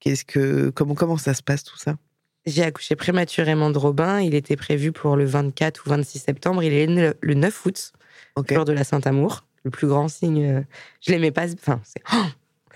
Qu'est-ce 0.00 0.24
que 0.24 0.70
comment 0.70 0.94
comment 0.94 1.16
ça 1.16 1.32
se 1.34 1.42
passe 1.42 1.64
tout 1.64 1.78
ça? 1.78 1.96
J'ai 2.44 2.62
accouché 2.62 2.94
prématurément 2.96 3.70
de 3.70 3.78
Robin. 3.78 4.20
Il 4.20 4.34
était 4.34 4.56
prévu 4.56 4.92
pour 4.92 5.16
le 5.16 5.24
24 5.24 5.86
ou 5.86 5.90
26 5.90 6.18
septembre. 6.20 6.62
Il 6.62 6.72
est 6.72 6.86
né 6.86 7.00
le- 7.02 7.16
le 7.20 7.34
9 7.34 7.64
août. 7.66 7.92
Ok. 8.36 8.52
jour 8.54 8.64
de 8.66 8.72
la 8.72 8.84
Saint-Amour, 8.84 9.46
le 9.64 9.70
plus 9.70 9.86
grand 9.88 10.08
signe. 10.08 10.64
Je 11.00 11.10
l'aimais 11.10 11.30
pas. 11.32 11.50
Enfin, 11.54 11.80
c'est 11.84 12.02
oh, 12.12 12.24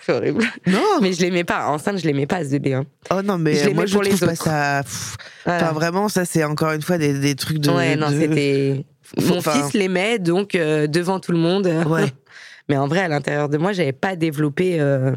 c'est 0.04 0.12
horrible. 0.16 0.44
Non. 0.66 1.00
Mais 1.00 1.12
je 1.12 1.20
l'aimais 1.20 1.44
pas. 1.44 1.66
Enceinte, 1.68 1.98
je 1.98 2.04
l'aimais 2.06 2.26
pas 2.26 2.44
ce 2.44 2.50
bébé. 2.50 2.74
hein. 2.74 2.84
Oh 3.10 3.22
non 3.22 3.38
mais 3.38 3.54
Je 3.54 3.58
euh, 3.60 3.62
l'aimais 3.64 3.74
moi 3.74 3.86
je 3.86 3.92
pour 3.94 4.02
les 4.02 4.10
trouve 4.10 4.20
pas 4.26 4.32
autres. 4.32 4.44
ça. 4.44 4.82
pff, 4.84 5.16
Voilà. 5.44 5.62
Enfin 5.64 5.72
vraiment 5.72 6.08
ça 6.08 6.24
c'est 6.24 6.44
encore 6.44 6.72
une 6.72 6.82
fois 6.82 6.98
des, 6.98 7.18
des 7.18 7.34
trucs 7.34 7.58
de. 7.58 7.70
ouais, 7.70 7.96
non, 7.96 8.10
de- 8.10 8.18
c'était. 8.20 8.84
Mon 9.22 9.38
enfin- 9.38 9.52
fils 9.52 9.72
l'aimait, 9.74 10.18
donc 10.20 10.54
euh, 10.54 10.86
devant 10.86 11.18
tout 11.20 11.32
le 11.32 11.38
monde. 11.38 11.66
Ouais. 11.88 12.06
Mais 12.68 12.76
en 12.76 12.86
vrai, 12.86 13.00
à 13.00 13.08
l'intérieur 13.08 13.48
de 13.48 13.58
moi, 13.58 13.72
j'avais 13.72 13.90
pas 13.92 14.14
développé. 14.14 14.80
euh, 14.80 15.12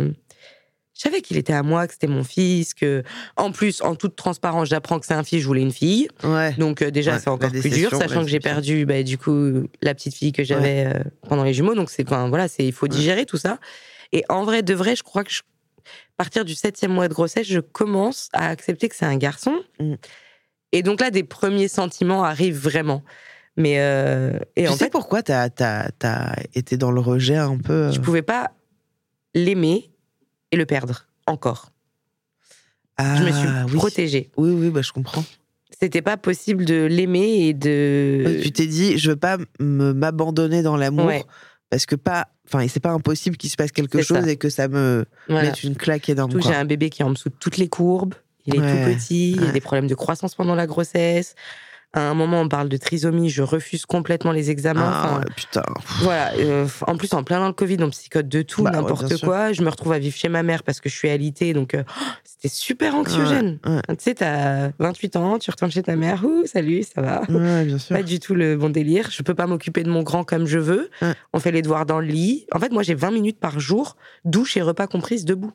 Je 0.95 1.01
savais 1.01 1.21
qu'il 1.21 1.38
était 1.38 1.53
à 1.53 1.61
moi, 1.61 1.86
que 1.86 1.93
c'était 1.93 2.07
mon 2.07 2.23
fils, 2.23 2.73
que 2.73 3.03
en 3.38 3.51
plus, 3.51 3.81
en 3.84 3.93
toute 3.93 4.15
transparence, 4.15 4.69
j'apprends 4.69 4.99
que 4.99 5.05
c'est 5.05 5.13
un 5.13 5.23
fils, 5.23 5.41
je 5.41 5.45
voulais 5.45 5.61
une 5.61 5.71
fille. 5.71 6.07
Ouais. 6.23 6.53
Donc 6.57 6.81
euh, 6.81 6.89
déjà, 6.89 7.13
Ouais, 7.13 7.19
c'est 7.19 7.29
encore 7.29 7.51
plus 7.51 7.69
dur, 7.69 7.91
sachant 7.91 8.23
que 8.23 8.29
j'ai 8.29 8.39
perdu 8.39 8.88
bah, 8.88 9.03
du 9.03 9.19
coup 9.19 9.67
la 9.84 9.93
petite 9.93 10.15
fille 10.15 10.31
que 10.31 10.43
j'avais 10.43 10.86
euh, 10.88 10.99
pendant 11.29 11.43
les 11.43 11.53
jumeaux. 11.53 11.75
Donc 11.75 11.91
c'est 11.91 12.03
enfin, 12.07 12.27
voilà, 12.29 12.47
c'est 12.47 12.65
il 12.65 12.73
faut 12.73 12.88
digérer 12.88 13.27
tout 13.27 13.38
ça. 13.38 13.59
Et 14.14 14.24
en 14.30 14.45
vrai, 14.45 14.61
de 14.64 14.74
vrai, 14.74 14.95
je 14.95 15.03
crois 15.03 15.26
que 15.26 15.32
je- 15.32 15.41
à 15.41 16.16
partir 16.18 16.45
du 16.45 16.55
septième 16.55 16.93
mois 16.93 17.09
de 17.09 17.14
grossesse, 17.14 17.47
je 17.47 17.59
commence 17.59 18.30
à 18.32 18.47
accepter 18.47 18.88
que 18.88 18.95
c'est 18.95 19.05
un 19.05 19.18
garçon. 19.18 19.53
Mm. 19.80 19.95
Et 20.72 20.84
donc 20.84 21.01
là, 21.01 21.11
des 21.11 21.24
premiers 21.24 21.68
sentiments 21.68 22.24
arrivent 22.24 22.57
vraiment. 22.57 23.03
Mais 23.57 23.80
euh, 23.80 24.39
et 24.55 24.64
tu 24.64 24.70
en 24.70 24.74
sais 24.74 24.86
fait, 24.86 24.89
pourquoi 24.89 25.22
t'as 25.22 25.49
as, 25.59 26.36
été 26.55 26.78
dans 26.78 26.91
le 26.91 26.99
rejet 27.01 27.36
un 27.36 27.57
peu 27.57 27.74
euh, 27.74 27.91
je 27.91 27.99
pouvais 27.99 28.24
pas 28.24 28.51
l'aimer 29.36 29.91
et 30.51 30.57
le 30.57 30.66
perdre 30.66 31.05
encore. 31.28 31.72
ah, 32.97 33.16
je 33.18 33.24
me 33.24 33.32
suis 33.32 33.47
oui. 33.68 33.76
protégée. 33.76 34.32
Oui 34.38 34.51
oui 34.51 34.70
bah 34.72 34.82
je 34.82 34.91
comprends. 34.91 35.24
C'était 35.80 36.01
pas 36.01 36.18
possible 36.18 36.66
de 36.66 36.86
l'aimer 36.86 37.47
et 37.47 37.53
de. 37.53 38.39
tu 38.41 38.51
t'es 38.51 38.66
dit 38.66 38.97
je 38.97 39.11
veux 39.11 39.16
pas 39.16 39.38
m'abandonner 39.59 40.64
dans 40.64 40.78
l'amour 40.78 41.05
Ouais. 41.05 41.24
Parce 41.74 41.88
que 41.88 41.95
pas 41.95 42.28
enfin 42.45 42.67
c'est 42.67 42.80
pas 42.80 42.91
impossible 42.91 43.36
qu'il 43.36 43.49
se 43.49 43.55
passe 43.55 43.71
quelque 43.71 44.03
ça. 44.03 44.15
chose 44.19 44.28
et 44.28 44.38
que 44.38 44.49
ça 44.49 44.67
me 44.67 45.05
Voilà. 45.28 45.49
mette 45.49 45.63
une 45.63 45.76
claque 45.76 46.07
énorme. 46.07 46.39
J'ai 46.39 46.53
un 46.53 46.65
bébé 46.65 46.91
qui 46.91 47.01
est 47.01 47.05
en 47.05 47.09
dessous 47.09 47.30
de 47.30 47.36
toutes 47.39 47.57
les 47.57 47.67
courbes. 47.67 48.13
Il 48.45 48.55
est 48.55 48.59
Ouais, 48.59 48.86
tout 48.86 48.93
petit. 48.99 49.32
Il 49.32 49.43
y 49.43 49.47
a 49.47 49.51
des 49.51 49.59
problèmes 49.59 49.88
de 49.88 49.95
croissance 49.95 50.36
pendant 50.36 50.53
la 50.53 50.67
grossesse. 50.67 51.34
À 51.95 52.09
un 52.09 52.15
moment, 52.15 52.41
on 52.41 52.49
parle 52.49 52.69
de 52.69 52.77
trisomie. 52.77 53.29
Je 53.29 53.43
refuse 53.43 53.85
complètement 53.85 54.31
les 54.31 54.49
examens. 54.49 54.81
Ah, 54.91 55.03
Enfin, 55.05 55.19
ouais, 55.19 55.25
putain. 55.35 55.63
Voilà. 56.01 56.31
euh, 56.39 56.67
en 56.87 56.97
plus, 56.97 57.13
en 57.13 57.23
plein 57.23 57.39
dans 57.39 57.47
le 57.47 57.53
Covid, 57.53 57.77
on 57.81 57.89
psychote 57.91 58.27
de 58.27 58.41
tout, 58.41 58.63
Bah 58.63 58.71
ouais, 58.71 58.77
n'importe 58.77 59.15
sûr. 59.15 59.27
quoi. 59.27 59.53
Je 59.53 59.61
me 59.61 59.69
retrouve 59.69 59.91
à 59.93 59.99
vivre 59.99 60.15
chez 60.15 60.27
ma 60.27 60.41
mère 60.41 60.63
parce 60.63 60.79
que 60.79 60.89
je 60.89 60.95
suis 60.95 61.09
alitée. 61.09 61.53
Donc, 61.53 61.75
euh, 61.75 61.83
c'était 62.23 62.47
super 62.47 62.95
anxiogène. 62.95 63.59
Ouais, 63.63 63.79
Tu 63.89 63.95
sais, 63.99 64.15
t'as 64.15 64.71
28 64.79 65.15
ans, 65.17 65.37
tu 65.37 65.51
retournes 65.51 65.69
chez 65.69 65.83
ta 65.83 65.95
mère. 65.95 66.23
Ouh, 66.25 66.47
salut, 66.47 66.81
ça 66.81 66.99
va 67.01 67.21
ouais, 67.29 67.65
bien 67.65 67.77
sûr. 67.77 67.95
pas 67.95 68.01
du 68.01 68.19
tout 68.19 68.33
le 68.33 68.57
bon 68.57 68.69
délire. 68.69 69.09
Je 69.11 69.21
peux 69.21 69.35
pas 69.35 69.45
m'occuper 69.45 69.83
de 69.83 69.89
mon 69.91 70.01
grand 70.01 70.23
comme 70.23 70.47
je 70.47 70.57
veux. 70.57 70.89
On 71.31 71.39
fait 71.39 71.51
les 71.51 71.61
devoirs 71.61 71.85
dans 71.85 71.99
le 71.99 72.07
lit. 72.07 72.47
En 72.53 72.59
fait, 72.59 72.71
moi, 72.71 72.81
j'ai 72.81 72.95
20 72.95 73.11
minutes 73.11 73.39
par 73.39 73.59
jour, 73.59 73.97
douche 74.25 74.57
et 74.57 74.63
repas 74.63 74.87
comprises 74.87 75.25
debout. 75.25 75.51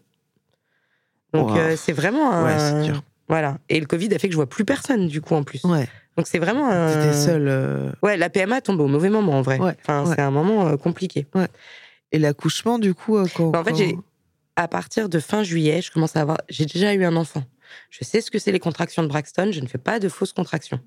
Donc, 1.34 1.51
Wow. 1.51 1.57
euh, 1.57 1.74
c'est 1.76 1.93
vraiment 1.93 2.30
un. 2.32 2.45
Ouais, 2.45 2.59
c'est 2.59 2.82
dur. 2.84 3.03
Voilà. 3.28 3.59
Et 3.68 3.78
le 3.80 3.86
Covid 3.86 4.14
a 4.14 4.18
fait 4.18 4.28
que 4.28 4.32
je 4.32 4.36
vois 4.39 4.49
plus 4.49 4.64
personne, 4.64 5.09
du 5.09 5.20
coup, 5.20 5.34
en 5.34 5.43
plus. 5.43 5.62
Ouais. 5.64 5.86
Donc, 6.19 6.27
c'est 6.27 6.39
vraiment 6.41 6.69
un. 6.69 6.93
T'étais 6.93 7.14
seule. 7.14 7.47
euh, 7.49 7.91
Ouais, 8.03 8.16
la 8.16 8.29
PMA 8.29 8.61
tombe 8.61 8.81
au 8.81 8.89
mauvais 8.89 9.09
moment, 9.09 9.39
en 9.39 9.43
vrai. 9.43 9.59
Ouais, 9.59 9.75
Enfin, 9.81 10.05
ouais. 10.05 10.14
c'est 10.14 10.21
un 10.21 10.31
moment 10.33 10.66
euh, 10.69 10.77
compliqué. 10.77 11.27
Et 12.12 12.19
l'accouchement, 12.19 12.79
du 12.79 12.93
coup, 12.93 13.16
euh, 13.16 13.27
quand. 13.35 13.55
En 13.57 13.64
fait, 13.64 13.75
j'ai. 13.77 13.97
À 14.57 14.66
partir 14.66 15.09
de 15.09 15.21
fin 15.21 15.45
juillet, 15.45 15.81
je 15.81 15.93
commence 15.93 16.16
à 16.16 16.21
avoir. 16.21 16.39
J'ai 16.49 16.66
déjà 16.66 16.93
eu 16.93 17.05
un 17.05 17.14
enfant. 17.14 17.45
Je 17.91 18.05
sais 18.05 18.21
ce 18.21 18.31
que 18.33 18.41
c'est 18.41 18.51
les 18.51 18.59
contractions 18.59 19.05
de 19.05 19.09
Braxton. 19.09 19.51
Je 19.53 19.61
ne 19.61 19.66
fais 19.69 19.79
pas 19.79 20.01
de 20.01 20.09
fausses 20.09 20.33
contractions. 20.33 20.81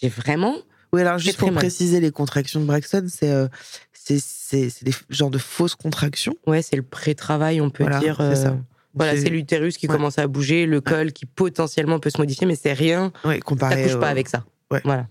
J'ai 0.00 0.08
vraiment. 0.08 0.56
Oui, 0.94 1.02
alors 1.02 1.18
juste 1.18 1.38
pour 1.38 1.48
mal. 1.52 1.56
préciser, 1.62 2.00
les 2.00 2.10
contractions 2.10 2.60
de 2.60 2.64
Braxton, 2.64 3.04
c'est 3.08 3.30
euh, 3.30 3.48
c'est 3.92 4.84
des 4.84 4.92
genres 5.10 5.30
de 5.30 5.38
fausses 5.38 5.74
contractions. 5.74 6.34
Ouais, 6.46 6.62
c'est 6.62 6.76
le 6.76 6.82
pré-travail, 6.82 7.60
on 7.60 7.68
peut 7.70 7.84
Voilà, 7.84 7.98
dire. 7.98 8.16
c'est 8.18 8.36
ça. 8.36 8.48
euh, 8.48 8.56
Voilà, 8.94 9.16
c'est 9.16 9.30
l'utérus 9.30 9.76
qui 9.78 9.86
Ouais. 9.88 9.94
commence 9.94 10.18
à 10.18 10.26
bouger, 10.26 10.66
le 10.66 10.80
col 10.80 11.12
qui 11.12 11.24
potentiellement 11.26 11.98
peut 11.98 12.10
se 12.10 12.18
modifier, 12.18 12.46
mais 12.46 12.56
c'est 12.56 12.72
rien. 12.74 13.10
Ouais, 13.24 13.36
Ça 13.36 13.40
comparé. 13.40 13.82
couche 13.82 13.92
pas 13.98 14.08
au- 14.08 14.10
avec 14.10 14.28
ça. 14.28 14.44
Ouais. 14.72 14.80
Voilà. 14.84 15.06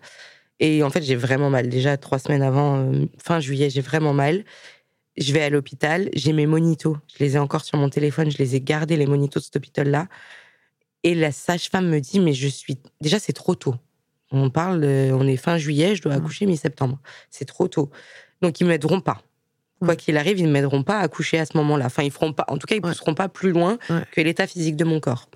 Et 0.60 0.84
en 0.84 0.90
fait, 0.90 1.02
j'ai 1.02 1.16
vraiment 1.16 1.50
mal. 1.50 1.70
Déjà, 1.70 1.98
trois 1.98 2.20
semaines 2.20 2.44
avant, 2.44 2.78
euh, 2.78 3.06
fin 3.18 3.40
juillet, 3.40 3.70
j'ai 3.70 3.82
vraiment 3.82 4.14
mal. 4.14 4.44
Je 5.18 5.34
vais 5.34 5.42
à 5.42 5.50
l'hôpital, 5.50 6.10
j'ai 6.14 6.34
mes 6.34 6.46
monitos. 6.46 6.98
Je 7.18 7.24
les 7.24 7.36
ai 7.36 7.40
encore 7.40 7.66
sur 7.66 7.78
mon 7.78 7.90
téléphone, 7.90 8.30
je 8.32 8.38
les 8.38 8.56
ai 8.56 8.62
gardés, 8.62 8.96
les 8.96 9.08
monitos 9.08 9.40
de 9.40 9.46
cet 9.46 9.56
hôpital-là. 9.56 10.08
Et 11.04 11.16
la 11.16 11.32
sage-femme 11.32 11.88
me 11.88 12.00
dit, 12.00 12.20
mais 12.20 12.34
je 12.34 12.48
suis. 12.48 12.78
Déjà, 13.02 13.18
c'est 13.20 13.34
trop 13.34 13.56
tôt. 13.56 13.76
On 14.32 14.50
parle, 14.52 14.82
de- 14.82 15.10
on 15.14 15.28
est 15.28 15.36
fin 15.36 15.58
juillet, 15.58 15.96
je 15.96 16.02
dois 16.04 16.14
Mm. 16.14 16.18
accoucher 16.18 16.46
mi-septembre. 16.46 17.00
C'est 17.32 17.46
trop 17.46 17.68
tôt. 17.68 17.90
Donc, 18.42 18.62
ils 18.62 18.68
m'aideront 18.68 19.02
pas. 19.02 19.22
Quoi 19.84 19.96
Mm. 19.96 19.98
qu'il 19.98 20.16
arrive, 20.18 20.38
ils 20.40 20.46
ne 20.46 20.52
m'aideront 20.52 20.84
pas 20.84 21.00
à 21.00 21.02
accoucher 21.02 21.40
à 21.40 21.46
ce 21.48 21.58
moment-là. 21.58 21.88
Enfin, 21.88 22.04
ils 22.04 22.12
feront 22.12 22.32
pas. 22.34 22.46
En 22.48 22.58
tout 22.60 22.68
cas, 22.68 22.76
ils 22.76 22.84
Ouais. 22.86 22.92
pousseront 22.92 23.16
pas 23.16 23.28
plus 23.30 23.52
loin 23.52 23.80
Ouais. 23.90 24.04
que 24.12 24.22
l'état 24.22 24.46
physique 24.46 24.76
de 24.76 24.84
mon 24.86 25.00
corps. 25.00 25.28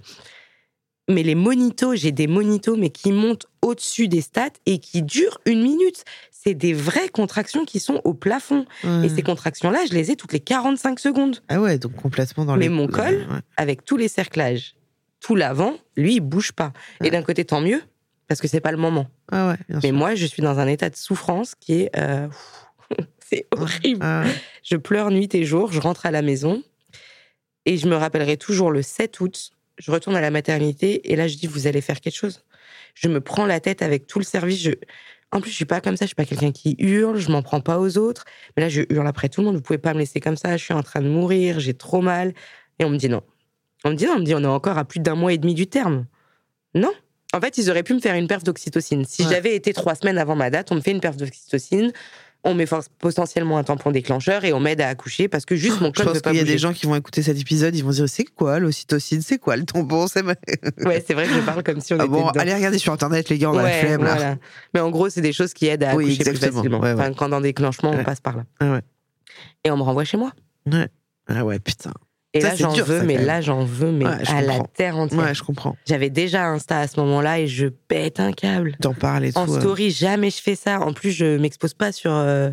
Mais 1.07 1.21
les 1.23 1.35
monitos, 1.35 1.95
j'ai 1.95 2.11
des 2.11 2.25
monitos, 2.27 2.75
mais 2.77 2.89
qui 2.89 3.11
montent 3.11 3.45
au-dessus 3.61 4.07
des 4.07 4.21
stats 4.21 4.49
et 4.65 4.79
qui 4.79 5.03
durent 5.03 5.39
une 5.45 5.61
minute. 5.61 6.03
C'est 6.31 6.55
des 6.55 6.73
vraies 6.73 7.09
contractions 7.09 7.63
qui 7.65 7.79
sont 7.79 8.01
au 8.03 8.13
plafond. 8.13 8.65
Ouais. 8.83 9.05
Et 9.05 9.09
ces 9.09 9.21
contractions-là, 9.21 9.79
je 9.87 9.93
les 9.93 10.11
ai 10.11 10.15
toutes 10.15 10.33
les 10.33 10.39
45 10.39 10.99
secondes. 10.99 11.41
Ah 11.47 11.61
ouais, 11.61 11.77
donc 11.77 11.95
complètement 11.95 12.45
dans 12.45 12.55
Mais 12.55 12.65
les. 12.65 12.69
mon 12.69 12.87
col, 12.87 13.27
Ouais. 13.29 13.39
Avec 13.57 13.85
tous 13.85 13.97
les 13.97 14.07
cerclages, 14.07 14.75
tout 15.19 15.35
l'avant, 15.35 15.75
lui, 15.95 16.15
il 16.15 16.19
bouge 16.21 16.51
pas. 16.53 16.73
Ouais. 17.01 17.07
Et 17.07 17.11
d'un 17.11 17.21
côté, 17.23 17.45
tant 17.45 17.61
mieux, 17.61 17.81
parce 18.27 18.41
que 18.41 18.47
c'est 18.47 18.59
pas 18.61 18.71
le 18.71 18.77
moment. 18.77 19.07
Ah 19.31 19.49
ouais, 19.49 19.57
bien 19.69 19.79
Mais 19.83 19.89
sûr. 19.89 19.97
moi, 19.97 20.15
je 20.15 20.25
suis 20.25 20.41
dans 20.41 20.57
un 20.59 20.67
état 20.67 20.89
de 20.89 20.95
souffrance 20.95 21.53
qui 21.59 21.81
est. 21.81 21.91
euh, 21.97 22.27
c'est 23.19 23.45
horrible. 23.51 23.99
Ah. 24.03 24.23
Je 24.63 24.75
pleure 24.77 25.11
nuit 25.11 25.29
et 25.33 25.45
jour, 25.45 25.71
je 25.71 25.79
rentre 25.79 26.05
à 26.07 26.11
la 26.11 26.21
maison 26.23 26.63
et 27.65 27.77
je 27.77 27.87
me 27.87 27.95
rappellerai 27.95 28.37
toujours 28.37 28.71
le 28.71 28.81
7 28.83 29.19
août, 29.19 29.51
je 29.77 29.91
retourne 29.91 30.15
à 30.15 30.21
la 30.21 30.31
maternité 30.31 31.11
et 31.11 31.15
là 31.15 31.27
je 31.27 31.35
dis 31.37 31.47
vous 31.47 31.67
allez 31.67 31.81
faire 31.81 31.99
quelque 32.01 32.15
chose. 32.15 32.43
Je 32.93 33.07
me 33.07 33.19
prends 33.21 33.45
la 33.45 33.59
tête 33.59 33.81
avec 33.81 34.07
tout 34.07 34.19
le 34.19 34.25
service. 34.25 34.61
Je... 34.61 34.71
En 35.31 35.41
plus, 35.41 35.49
je 35.51 35.55
suis 35.55 35.65
pas 35.65 35.81
comme 35.81 35.97
ça. 35.97 36.05
Je 36.05 36.09
suis 36.09 36.15
pas 36.15 36.23
quelqu'un 36.25 36.51
qui 36.53 36.75
hurle. 36.79 37.17
Je 37.17 37.29
m'en 37.29 37.41
prends 37.41 37.59
pas 37.59 37.77
aux 37.79 37.97
autres. 37.97 38.23
Mais 38.55 38.63
là, 38.63 38.69
je 38.69 38.83
hurle 38.89 39.05
après 39.07 39.27
tout 39.27 39.41
le 39.41 39.47
monde. 39.47 39.55
Vous 39.55 39.61
pouvez 39.61 39.79
pas 39.79 39.93
me 39.93 39.99
laisser 39.99 40.21
comme 40.21 40.37
ça. 40.37 40.55
Je 40.55 40.63
suis 40.63 40.73
en 40.73 40.81
train 40.83 41.01
de 41.01 41.09
mourir. 41.09 41.59
J'ai 41.59 41.73
trop 41.73 42.01
mal. 42.01 42.33
Et 42.79 42.85
on 42.85 42.89
me 42.89 42.97
dit 42.97 43.09
non. 43.09 43.21
On 43.83 43.89
me 43.89 43.95
dit 43.95 44.05
non. 44.05 44.13
On 44.15 44.19
me 44.19 44.23
dit 44.23 44.33
on 44.33 44.43
est 44.43 44.47
encore 44.47 44.77
à 44.77 44.85
plus 44.85 44.99
d'un 45.01 45.15
mois 45.15 45.33
et 45.33 45.37
demi 45.37 45.53
du 45.53 45.67
terme. 45.67 46.05
Non. 46.73 46.93
En 47.33 47.41
fait, 47.41 47.57
ils 47.57 47.69
auraient 47.69 47.83
pu 47.83 47.93
me 47.93 47.99
faire 47.99 48.15
une 48.15 48.27
perf 48.27 48.43
d'oxytocine. 48.43 49.03
Si 49.03 49.23
Ouais. 49.23 49.29
j'avais 49.29 49.55
été 49.55 49.73
trois 49.73 49.95
semaines 49.95 50.17
avant 50.17 50.35
ma 50.37 50.49
date, 50.49 50.71
on 50.71 50.75
me 50.75 50.79
fait 50.81 50.91
une 50.91 51.01
perf 51.01 51.17
d'oxytocine. 51.17 51.91
On 52.47 52.53
met 52.53 52.67
potentiellement 52.99 53.57
un 53.57 53.63
tampon 53.63 53.89
déclencheur 53.89 54.45
et 54.45 54.53
on 54.53 54.59
m'aide 54.59 54.79
à 54.79 54.87
accoucher 54.87 55.27
parce 55.27 55.45
que 55.45 55.55
juste 55.55 55.81
mon 55.81 55.87
Je 55.87 55.93
col 55.93 56.05
ne 56.05 56.09
pense 56.09 56.15
veut 56.17 56.21
pas 56.21 56.29
qu'il 56.29 56.37
y 56.37 56.39
a 56.39 56.43
bouger. 56.43 56.53
des 56.53 56.59
gens 56.59 56.73
qui 56.73 56.85
vont 56.85 56.95
écouter 56.95 57.23
cet 57.23 57.39
épisode, 57.39 57.75
ils 57.75 57.83
vont 57.83 57.89
dire 57.89 58.07
c'est 58.07 58.23
quoi 58.23 58.59
l'ocytocine, 58.59 59.21
c'est 59.23 59.39
quoi 59.39 59.57
le 59.57 59.65
tampon, 59.65 60.07
c'est 60.07 60.21
vrai. 60.21 60.37
Ouais, 60.85 61.03
c'est 61.05 61.15
vrai 61.15 61.25
que 61.25 61.33
je 61.33 61.39
parle 61.39 61.63
comme 61.63 61.81
si 61.81 61.93
on 61.93 61.97
Ah 61.99 62.03
était 62.03 62.11
bon, 62.11 62.27
dedans. 62.27 62.39
allez 62.39 62.53
regarder 62.53 62.77
sur 62.77 62.93
internet 62.93 63.29
les 63.29 63.39
gars, 63.39 63.49
on 63.49 63.57
a 63.57 63.63
la 63.63 63.69
Ouais, 63.69 63.79
flemme 63.81 64.03
là. 64.03 64.13
voilà. 64.15 64.35
Mais 64.75 64.79
en 64.79 64.91
gros, 64.91 65.09
c'est 65.09 65.21
des 65.21 65.33
choses 65.33 65.53
qui 65.53 65.65
aident 65.67 65.83
à 65.83 65.95
Oui, 65.95 66.03
accoucher 66.05 66.23
plus 66.23 66.29
exactement. 66.31 66.61
facilement. 66.61 66.79
Ouais, 66.81 66.93
ouais. 66.93 67.01
Enfin, 67.01 67.13
quand 67.13 67.29
dans 67.29 67.41
déclenchement, 67.41 67.89
Ouais. 67.91 67.97
on 68.01 68.03
passe 68.03 68.21
par 68.21 68.37
là. 68.37 68.43
Ah 68.59 68.73
ouais. 68.73 68.81
Et 69.63 69.71
on 69.71 69.77
me 69.77 69.81
renvoie 69.83 70.03
chez 70.03 70.17
moi. 70.17 70.31
Ah 71.27 71.43
ouais, 71.43 71.57
putain. 71.59 71.91
Et 72.35 72.41
Ça, 72.41 72.49
là, 72.49 72.55
j'en 72.57 72.73
veux, 72.73 73.01
mais 73.03 73.17
là, 73.17 73.39
j'en 73.39 73.63
veux, 73.63 73.91
mais 73.93 74.05
Ouais, 74.05 74.27
à 74.29 74.41
la 74.41 74.59
terre 74.73 74.97
entière. 74.97 75.19
Ouais, 75.21 75.33
je 75.33 75.41
comprends. 75.41 75.77
J'avais 75.87 76.09
déjà 76.09 76.45
Insta 76.47 76.79
à 76.81 76.87
ce 76.87 76.99
moment-là 76.99 77.39
et 77.39 77.47
je 77.47 77.67
pète 77.67 78.19
un 78.19 78.33
câble. 78.33 78.75
T'en 78.81 78.93
parles 78.93 79.23
et 79.25 79.31
tout. 79.31 79.39
En 79.39 79.49
euh. 79.49 79.59
story, 79.59 79.89
jamais 79.89 80.29
je 80.29 80.41
fais 80.41 80.55
ça. 80.55 80.81
En 80.81 80.91
plus, 80.91 81.11
je 81.11 81.37
m'expose 81.37 81.73
pas 81.73 81.93
sur 81.93 82.11
euh, 82.11 82.51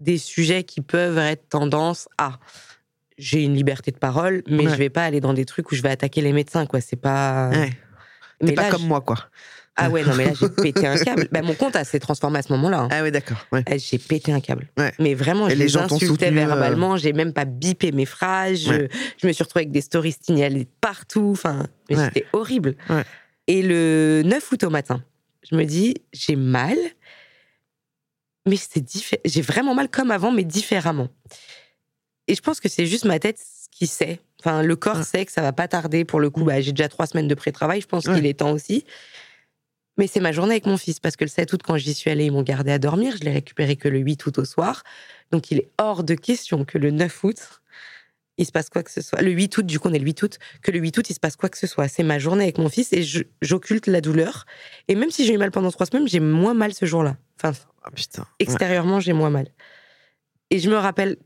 des 0.00 0.18
sujets 0.18 0.62
qui 0.62 0.82
peuvent 0.82 1.16
être 1.16 1.48
tendance 1.48 2.06
à. 2.18 2.32
J'ai 3.16 3.42
une 3.42 3.54
liberté 3.54 3.90
de 3.92 3.96
parole, 3.98 4.42
mais 4.46 4.66
Ouais. 4.66 4.70
je 4.72 4.76
vais 4.76 4.90
pas 4.90 5.04
aller 5.04 5.20
dans 5.20 5.32
des 5.32 5.46
trucs 5.46 5.72
où 5.72 5.74
je 5.74 5.80
vais 5.82 5.88
attaquer 5.88 6.20
les 6.20 6.32
médecins, 6.34 6.66
quoi. 6.66 6.80
C'est 6.82 6.96
pas. 6.96 7.48
Ouais. 7.48 7.72
T'es 8.44 8.52
pas 8.52 8.64
là, 8.64 8.70
comme 8.70 8.82
je- 8.82 8.86
moi, 8.86 9.00
quoi. 9.00 9.16
Ah 9.80 9.90
ouais, 9.90 10.02
non, 10.04 10.14
mais 10.16 10.24
là, 10.26 10.32
j'ai 10.38 10.48
pété 10.72 10.86
un 10.86 10.96
câble. 10.98 11.28
Bah, 11.30 11.40
mon 11.42 11.54
compte 11.54 11.76
a 11.76 11.84
s'est 11.84 12.00
transformé 12.00 12.38
à 12.40 12.42
ce 12.42 12.52
moment-là. 12.52 12.80
hein. 12.80 12.88
Ah 12.90 13.02
ouais, 13.02 13.10
d'accord. 13.10 13.38
Ouais. 13.52 13.62
Eh, 13.70 13.78
J'ai 13.78 13.98
pété 13.98 14.32
un 14.32 14.40
câble. 14.40 14.68
Ouais. 14.76 14.92
Mais 14.98 15.14
vraiment, 15.14 15.46
Et 15.48 15.52
je 15.52 15.56
les 15.56 15.64
les, 15.64 15.68
gens 15.68 15.86
t'ont 15.86 15.96
insultais 15.96 16.26
soutenu, 16.26 16.40
euh, 16.40 16.46
verbalement. 16.46 16.96
J'ai 16.96 17.12
même 17.12 17.32
pas 17.32 17.44
bipé 17.44 17.92
mes 17.92 18.04
phrases. 18.06 18.58
Je, 18.60 18.70
Ouais. 18.70 18.88
je 19.22 19.26
me 19.26 19.32
suis 19.32 19.42
retrouvée 19.44 19.62
avec 19.62 19.72
des 19.72 19.80
stories 19.80 20.16
signalées 20.20 20.66
partout. 20.80 21.30
Enfin, 21.32 21.66
mais 21.88 21.96
Ouais. 21.96 22.04
c'était 22.06 22.26
horrible. 22.32 22.74
Ouais. 22.90 23.04
Et 23.46 23.62
le 23.62 24.22
9 24.24 24.52
août 24.52 24.64
au 24.64 24.70
matin, 24.70 25.02
je 25.50 25.56
me 25.56 25.64
dis, 25.64 25.94
j'ai 26.12 26.36
mal, 26.36 26.76
mais 28.46 28.56
c'est 28.56 28.80
diffé- 28.84 29.20
J'ai 29.24 29.42
vraiment 29.42 29.74
mal 29.74 29.88
comme 29.88 30.10
avant, 30.10 30.32
mais 30.32 30.44
différemment. 30.44 31.08
Et 32.26 32.34
je 32.34 32.40
pense 32.42 32.60
que 32.60 32.68
c'est 32.68 32.86
juste 32.86 33.04
ma 33.04 33.18
tête 33.18 33.38
qui 33.70 33.86
sait. 33.86 34.20
Enfin, 34.40 34.62
le 34.62 34.76
corps 34.76 34.98
Ouais. 34.98 35.02
sait 35.04 35.24
que 35.24 35.32
ça 35.32 35.40
va 35.42 35.52
pas 35.52 35.66
tarder. 35.68 36.04
Pour 36.04 36.20
le 36.20 36.30
coup, 36.30 36.44
bah, 36.44 36.60
j'ai 36.60 36.72
déjà 36.72 36.88
trois 36.88 37.06
semaines 37.06 37.28
de 37.28 37.34
pré-travail. 37.34 37.80
Je 37.80 37.86
pense 37.86 38.06
Ouais. 38.06 38.14
qu'il 38.14 38.26
est 38.26 38.34
temps 38.38 38.52
aussi. 38.52 38.84
Mais 39.98 40.06
c'est 40.06 40.20
ma 40.20 40.32
journée 40.32 40.52
avec 40.52 40.66
mon 40.66 40.76
fils, 40.76 41.00
parce 41.00 41.16
que 41.16 41.24
le 41.24 41.28
7 41.28 41.52
août, 41.52 41.60
quand 41.64 41.76
j'y 41.76 41.92
suis 41.92 42.10
allée, 42.10 42.26
ils 42.26 42.32
m'ont 42.32 42.42
gardé 42.42 42.70
à 42.70 42.78
dormir. 42.78 43.16
Je 43.18 43.24
l'ai 43.24 43.32
récupéré 43.32 43.76
que 43.76 43.88
le 43.88 43.98
8 43.98 44.24
août 44.26 44.38
au 44.38 44.44
soir. 44.44 44.84
Donc, 45.32 45.50
il 45.50 45.58
est 45.58 45.70
hors 45.78 46.04
de 46.04 46.14
question 46.14 46.64
que 46.64 46.78
le 46.78 46.90
9 46.92 47.24
août, 47.24 47.36
il 48.38 48.46
se 48.46 48.52
passe 48.52 48.70
quoi 48.70 48.84
que 48.84 48.90
ce 48.92 49.00
soit. 49.02 49.20
Le 49.20 49.32
8 49.32 49.58
août, 49.58 49.66
du 49.66 49.80
coup, 49.80 49.88
on 49.88 49.92
est 49.92 49.98
le 49.98 50.04
8 50.04 50.22
août, 50.22 50.38
que 50.62 50.70
le 50.70 50.78
8 50.78 50.96
août, 50.98 51.10
il 51.10 51.14
se 51.14 51.20
passe 51.20 51.34
quoi 51.34 51.48
que 51.48 51.58
ce 51.58 51.66
soit. 51.66 51.88
C'est 51.88 52.04
ma 52.04 52.20
journée 52.20 52.44
avec 52.44 52.58
mon 52.58 52.68
fils 52.68 52.92
et 52.92 53.04
j'occulte 53.42 53.88
la 53.88 54.00
douleur. 54.00 54.46
Et 54.86 54.94
même 54.94 55.10
si 55.10 55.26
j'ai 55.26 55.34
eu 55.34 55.38
mal 55.38 55.50
pendant 55.50 55.72
trois 55.72 55.86
semaines, 55.86 56.06
j'ai 56.06 56.20
moins 56.20 56.54
mal 56.54 56.72
ce 56.72 56.86
jour-là. 56.86 57.16
Enfin, 57.42 57.58
Ah 57.82 57.90
putain. 57.90 58.22
Ouais. 58.22 58.26
extérieurement, 58.38 59.00
j'ai 59.00 59.12
moins 59.12 59.30
mal. 59.30 59.48
Et 60.50 60.60
je 60.60 60.70
me 60.70 60.76
rappelle, 60.76 61.16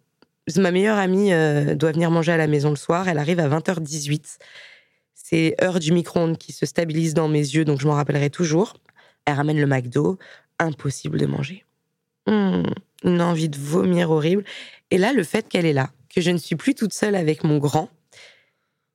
ma 0.57 0.71
meilleure 0.71 0.99
amie 0.99 1.33
euh, 1.35 1.75
doit 1.75 1.93
venir 1.93 2.11
manger 2.11 2.33
à 2.33 2.39
la 2.39 2.47
maison 2.47 2.71
le 2.71 2.77
soir. 2.77 3.07
Elle 3.09 3.19
arrive 3.19 3.39
à 3.39 3.49
20h18. 3.49 4.39
C'est 5.15 5.55
heure 5.63 5.79
du 5.81 5.93
micro-ondes 5.93 6.37
qui 6.39 6.53
se 6.53 6.67
stabilise 6.67 7.15
dans 7.15 7.29
mes 7.29 7.39
yeux, 7.41 7.65
donc 7.65 7.81
je 7.81 7.87
m'en 7.87 7.95
rappellerai 7.95 8.31
toujours. 8.31 8.75
Elle 9.25 9.35
ramène 9.35 9.59
le 9.61 9.67
McDo. 9.67 10.19
Impossible 10.59 11.19
de 11.19 11.27
manger. 11.27 11.65
Hum, 12.27 12.65
une 13.05 13.21
envie 13.21 13.49
de 13.49 13.59
vomir 13.59 14.11
horrible. 14.11 14.45
Et 14.91 14.99
là, 14.99 15.13
le 15.13 15.25
fait 15.25 15.49
qu'elle 15.49 15.67
est 15.67 15.73
là, 15.73 15.91
que 16.15 16.21
je 16.21 16.31
ne 16.31 16.39
suis 16.39 16.55
plus 16.57 16.75
toute 16.75 16.93
seule 16.93 17.15
avec 17.17 17.43
mon 17.43 17.59
grand, 17.59 17.89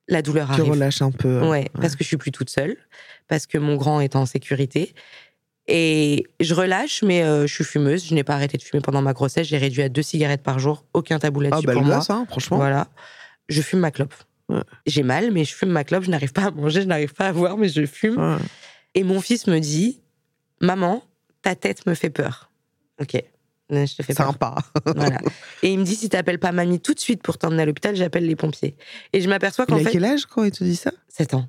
la 0.06 0.22
douleur 0.22 0.46
Tu 0.54 0.60
arrive. 0.60 0.72
relâches 0.72 1.02
un 1.02 1.10
peu. 1.10 1.46
Ouais, 1.46 1.68
parce 1.80 1.94
que 1.94 2.04
je 2.04 2.08
suis 2.08 2.16
plus 2.16 2.30
toute 2.32 2.48
seule, 2.48 2.76
parce 3.26 3.46
que 3.46 3.58
mon 3.58 3.76
grand 3.76 4.00
est 4.00 4.16
en 4.16 4.24
sécurité. 4.24 4.94
Et 5.66 6.26
je 6.40 6.54
relâche, 6.54 7.02
mais 7.02 7.22
euh, 7.22 7.46
je 7.46 7.52
suis 7.54 7.64
fumeuse. 7.64 8.06
Je 8.06 8.14
n'ai 8.14 8.24
pas 8.24 8.32
arrêté 8.34 8.56
de 8.56 8.62
fumer 8.62 8.80
pendant 8.80 9.02
ma 9.02 9.12
grossesse. 9.12 9.46
J'ai 9.46 9.58
réduit 9.58 9.82
à 9.82 9.90
deux 9.90 10.00
cigarettes 10.02 10.42
par 10.42 10.58
jour. 10.58 10.84
Aucun 10.94 11.18
tabou 11.18 11.40
Ah 11.40 11.44
là-dessus 11.50 11.66
bah 11.66 11.74
pour 11.74 11.82
moi. 11.82 11.96
gosse, 11.96 12.08
hein, 12.08 12.24
franchement. 12.30 12.56
Voilà. 12.56 12.88
Je 13.50 13.60
fume 13.60 13.80
ma 13.80 13.90
clope. 13.90 14.14
Ouais. 14.48 14.62
J'ai 14.86 15.02
mal, 15.02 15.30
mais 15.30 15.44
je 15.44 15.54
fume 15.54 15.70
ma 15.70 15.84
clope. 15.84 16.04
Je 16.04 16.10
n'arrive 16.10 16.32
pas 16.32 16.44
à 16.46 16.50
manger, 16.50 16.82
je 16.82 16.86
n'arrive 16.86 17.12
pas 17.14 17.28
à 17.28 17.32
voir, 17.32 17.56
mais 17.58 17.68
je 17.68 17.84
fume. 17.86 18.16
Ouais. 18.18 18.36
Et 18.94 19.02
mon 19.04 19.20
fils 19.20 19.46
me 19.46 19.58
dit 19.58 20.00
Maman, 20.60 21.02
ta 21.42 21.54
tête 21.54 21.86
me 21.86 21.94
fait 21.94 22.10
peur. 22.10 22.50
Ok. 23.00 23.22
Je 23.70 23.96
te 23.96 24.02
fais 24.02 24.14
peur. 24.14 24.26
Sympa. 24.26 24.54
Voilà. 24.96 25.18
Et 25.62 25.72
il 25.72 25.78
me 25.78 25.84
dit 25.84 25.94
Si 25.94 26.08
t'appelles 26.08 26.38
pas 26.38 26.52
mamie 26.52 26.80
tout 26.80 26.94
de 26.94 27.00
suite 27.00 27.22
pour 27.22 27.36
t'emmener 27.36 27.62
à 27.62 27.66
l'hôpital, 27.66 27.94
j'appelle 27.94 28.26
les 28.26 28.36
pompiers. 28.36 28.76
Et 29.12 29.20
je 29.20 29.28
m'aperçois 29.28 29.66
Il 29.68 29.72
qu'en 29.74 29.80
a 29.80 29.84
fait. 29.84 29.90
quel 29.92 30.04
âge 30.06 30.24
quand 30.26 30.42
il 30.44 30.50
te 30.50 30.64
dit 30.64 30.76
ça? 30.76 30.92
7 31.08 31.34
ans. 31.34 31.46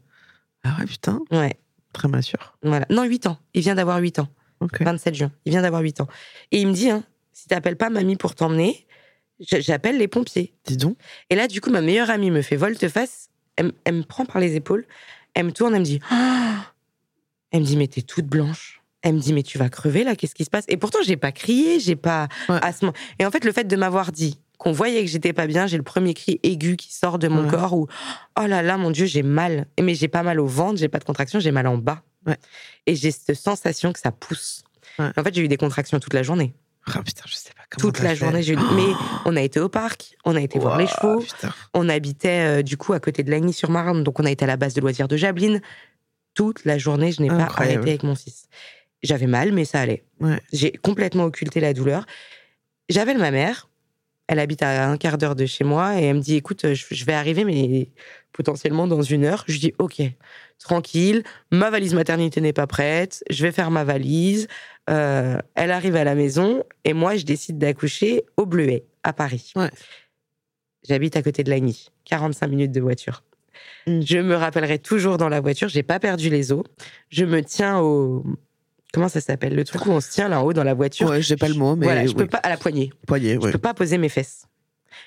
Ah 0.63 0.75
ouais, 0.79 0.85
putain, 0.85 1.21
Ouais. 1.31 1.55
très 1.93 2.09
mature. 2.09 2.57
Voilà. 2.61 2.85
Non, 2.89 3.03
8 3.03 3.27
ans. 3.27 3.37
Il 3.53 3.61
vient 3.61 3.75
d'avoir 3.75 3.99
8 3.99 4.19
ans. 4.19 4.27
Ok. 4.59 4.81
27 4.81 5.15
juin. 5.15 5.31
Il 5.45 5.51
vient 5.51 5.61
d'avoir 5.61 5.81
8 5.81 6.01
ans. 6.01 6.07
Et 6.51 6.59
il 6.59 6.67
me 6.67 6.73
dit, 6.73 6.89
hein, 6.89 7.03
si 7.31 7.47
t'appelles 7.47 7.77
pas 7.77 7.89
mamie 7.89 8.17
pour 8.17 8.35
t'emmener, 8.35 8.85
j'appelle 9.39 9.97
les 9.97 10.07
pompiers. 10.07 10.53
Dis 10.65 10.77
donc. 10.77 10.97
Et 11.29 11.35
là, 11.35 11.47
du 11.47 11.61
coup, 11.61 11.69
ma 11.69 11.81
meilleure 11.81 12.09
amie 12.09 12.31
me 12.31 12.41
fait 12.41 12.55
volte-face. 12.55 13.29
Elle, 13.55 13.73
me 13.93 14.03
prend 14.03 14.25
par 14.25 14.39
les 14.39 14.55
épaules. 14.55 14.85
Elle 15.33 15.45
me 15.47 15.51
tourne, 15.51 15.73
elle 15.73 15.81
me 15.81 15.85
dit, 15.85 15.99
Ah 16.09 16.73
elle 17.51 17.61
me 17.61 17.65
dit, 17.65 17.77
mais 17.77 17.87
t'es 17.87 18.01
toute 18.01 18.25
blanche. 18.25 18.81
Elle 19.01 19.15
me 19.15 19.19
dit, 19.19 19.33
mais 19.33 19.43
tu 19.43 19.57
vas 19.57 19.69
crever 19.69 20.03
là, 20.03 20.15
qu'est-ce 20.15 20.35
qui 20.35 20.43
se 20.45 20.49
passe? 20.49 20.65
Et 20.67 20.77
pourtant, 20.77 20.99
j'ai 21.05 21.17
pas 21.17 21.31
crié, 21.31 21.79
j'ai 21.79 21.95
pas. 21.95 22.27
Ouais. 22.47 22.59
à 22.61 22.71
ce 22.73 22.85
moment- 22.85 22.97
Et 23.17 23.25
en 23.25 23.31
fait, 23.31 23.43
le 23.45 23.51
fait 23.51 23.63
de 23.65 23.75
m'avoir 23.75 24.11
dit 24.11 24.39
qu'on 24.57 24.71
voyait 24.73 25.01
que 25.03 25.09
j'étais 25.09 25.31
pas 25.33 25.47
bien, 25.47 25.67
j'ai 25.67 25.77
le 25.77 25.83
premier 25.83 26.13
cri 26.13 26.39
aigu 26.43 26.75
qui 26.75 26.93
sort 26.93 27.17
de 27.17 27.27
mon 27.29 27.45
Ouais. 27.45 27.49
corps 27.49 27.73
où, 27.73 27.87
oh 28.39 28.45
là 28.45 28.61
là, 28.61 28.77
mon 28.77 28.91
Dieu, 28.91 29.05
j'ai 29.05 29.23
mal. 29.23 29.67
Et 29.77 29.81
Mais 29.81 29.95
j'ai 29.95 30.09
pas 30.09 30.21
mal 30.23 30.39
au 30.39 30.45
ventre, 30.47 30.77
j'ai 30.79 30.89
pas 30.89 30.99
de 30.99 31.05
contraction, 31.05 31.39
j'ai 31.39 31.51
mal 31.51 31.65
en 31.67 31.77
bas. 31.77 32.03
Ouais. 32.27 32.37
Et 32.85 32.95
j'ai 32.95 33.11
cette 33.11 33.33
sensation 33.35 33.93
que 33.93 33.99
ça 33.99 34.11
pousse. 34.11 34.63
En 34.99 35.23
fait, 35.23 35.33
j'ai 35.33 35.41
eu 35.43 35.47
des 35.47 35.55
contractions 35.57 35.97
toute 35.99 36.13
la 36.13 36.23
journée. 36.23 36.53
Ah 36.85 37.03
putain, 37.03 37.23
je 37.27 37.35
sais 37.35 37.51
pas 37.55 37.63
comment. 37.69 37.91
Toute 37.91 38.01
la 38.01 38.09
fait. 38.09 38.15
journée, 38.15 38.43
j'ai 38.43 38.53
eu. 38.53 38.57
Mais 38.57 38.93
on 39.25 39.35
a 39.35 39.41
été 39.41 39.59
au 39.59 39.69
parc, 39.69 40.15
on 40.25 40.35
a 40.35 40.41
été 40.41 40.59
voir 40.59 40.77
les 40.77 40.87
chevaux, 40.87 41.19
putain. 41.19 41.53
on 41.73 41.87
habitait 41.87 42.59
euh, 42.59 42.61
du 42.63 42.77
coup 42.77 42.93
à 42.93 42.99
côté 42.99 43.23
de 43.23 43.29
Lagny-sur-Marne, 43.29 44.03
donc 44.03 44.19
on 44.19 44.25
a 44.25 44.31
été 44.31 44.45
à 44.45 44.47
la 44.47 44.57
base 44.57 44.73
de 44.73 44.81
loisirs 44.81 45.07
de 45.07 45.17
Jablines. 45.17 45.61
Toute 46.33 46.65
la 46.65 46.77
journée, 46.77 47.11
je 47.11 47.21
n'ai 47.21 47.27
pas 47.27 47.43
arrêté 47.43 47.77
avec 47.77 48.03
mon 48.03 48.15
fils. 48.15 48.47
J'avais 49.03 49.27
mal, 49.27 49.51
mais 49.51 49.65
ça 49.65 49.81
allait. 49.81 50.03
Ouais. 50.19 50.39
J'ai 50.51 50.71
complètement 50.71 51.23
occulté 51.25 51.59
la 51.59 51.73
douleur. 51.73 52.05
J'avais 52.89 53.13
ma 53.13 53.31
mère. 53.31 53.68
Elle 54.31 54.37
habite 54.37 54.61
à 54.61 54.87
un 54.87 54.95
quart 54.97 55.17
d'heure 55.17 55.35
de 55.35 55.47
chez 55.47 55.63
moi 55.63 55.99
et 55.99 56.03
elle 56.03 56.17
me 56.17 56.21
dit 56.21 56.35
écoute, 56.35 56.71
je 56.73 57.05
vais 57.05 57.13
arriver, 57.13 57.43
mais 57.45 57.89
potentiellement 58.31 58.85
dans 58.85 59.01
une 59.01 59.25
heure. 59.25 59.43
Je 59.47 59.57
dis 59.57 59.73
ok, 59.79 60.03
tranquille. 60.59 61.23
Ma 61.51 61.71
valise 61.71 61.95
maternité 61.95 62.39
n'est 62.39 62.53
pas 62.53 62.67
prête. 62.67 63.23
Je 63.31 63.43
vais 63.43 63.51
faire 63.51 63.71
ma 63.71 63.83
valise. 63.83 64.47
Euh, 64.87 65.39
elle 65.55 65.71
arrive 65.71 65.95
à 65.95 66.03
la 66.03 66.13
maison 66.13 66.63
et 66.83 66.93
moi, 66.93 67.15
je 67.15 67.25
décide 67.25 67.57
d'accoucher 67.57 68.23
au 68.37 68.45
Bleuet, 68.45 68.85
à 69.01 69.13
Paris. 69.13 69.51
Ouais. 69.55 69.71
J'habite 70.87 71.15
à 71.15 71.23
côté 71.23 71.43
de 71.43 71.49
Lagny, 71.49 71.87
45 72.05 72.47
minutes 72.49 72.71
de 72.71 72.81
voiture. 72.81 73.23
Mm. 73.87 74.01
Je 74.01 74.17
me 74.19 74.35
rappellerai 74.35 74.77
toujours 74.77 75.17
dans 75.17 75.29
la 75.29 75.41
voiture, 75.41 75.69
j'ai 75.69 75.81
pas 75.81 75.99
perdu 75.99 76.29
les 76.29 76.51
os. 76.51 76.63
Je 77.09 77.25
me 77.25 77.41
tiens 77.43 77.79
au. 77.79 78.23
Comment 78.93 79.07
ça 79.09 79.21
s'appelle? 79.21 79.55
Le 79.55 79.63
truc 79.63 79.85
où 79.85 79.91
on 79.91 80.01
se 80.01 80.09
tient 80.11 80.27
là 80.29 80.41
en 80.41 80.43
haut 80.45 80.53
dans 80.53 80.63
la 80.63 80.73
voiture. 80.73 81.09
Ouais, 81.09 81.21
j'ai 81.21 81.35
pas 81.37 81.47
le 81.47 81.53
mot, 81.53 81.75
mais 81.75 81.85
voilà, 81.85 82.05
je 82.07 82.13
peux 82.13 82.23
oui. 82.23 82.27
pas 82.29 82.39
à 82.39 82.49
la 82.49 82.57
poignée. 82.57 82.91
Poignet, 83.07 83.35
Je 83.35 83.39
ouais. 83.39 83.51
peux 83.51 83.57
pas 83.59 83.73
poser 83.73 83.97
mes 83.97 84.09
fesses. 84.09 84.45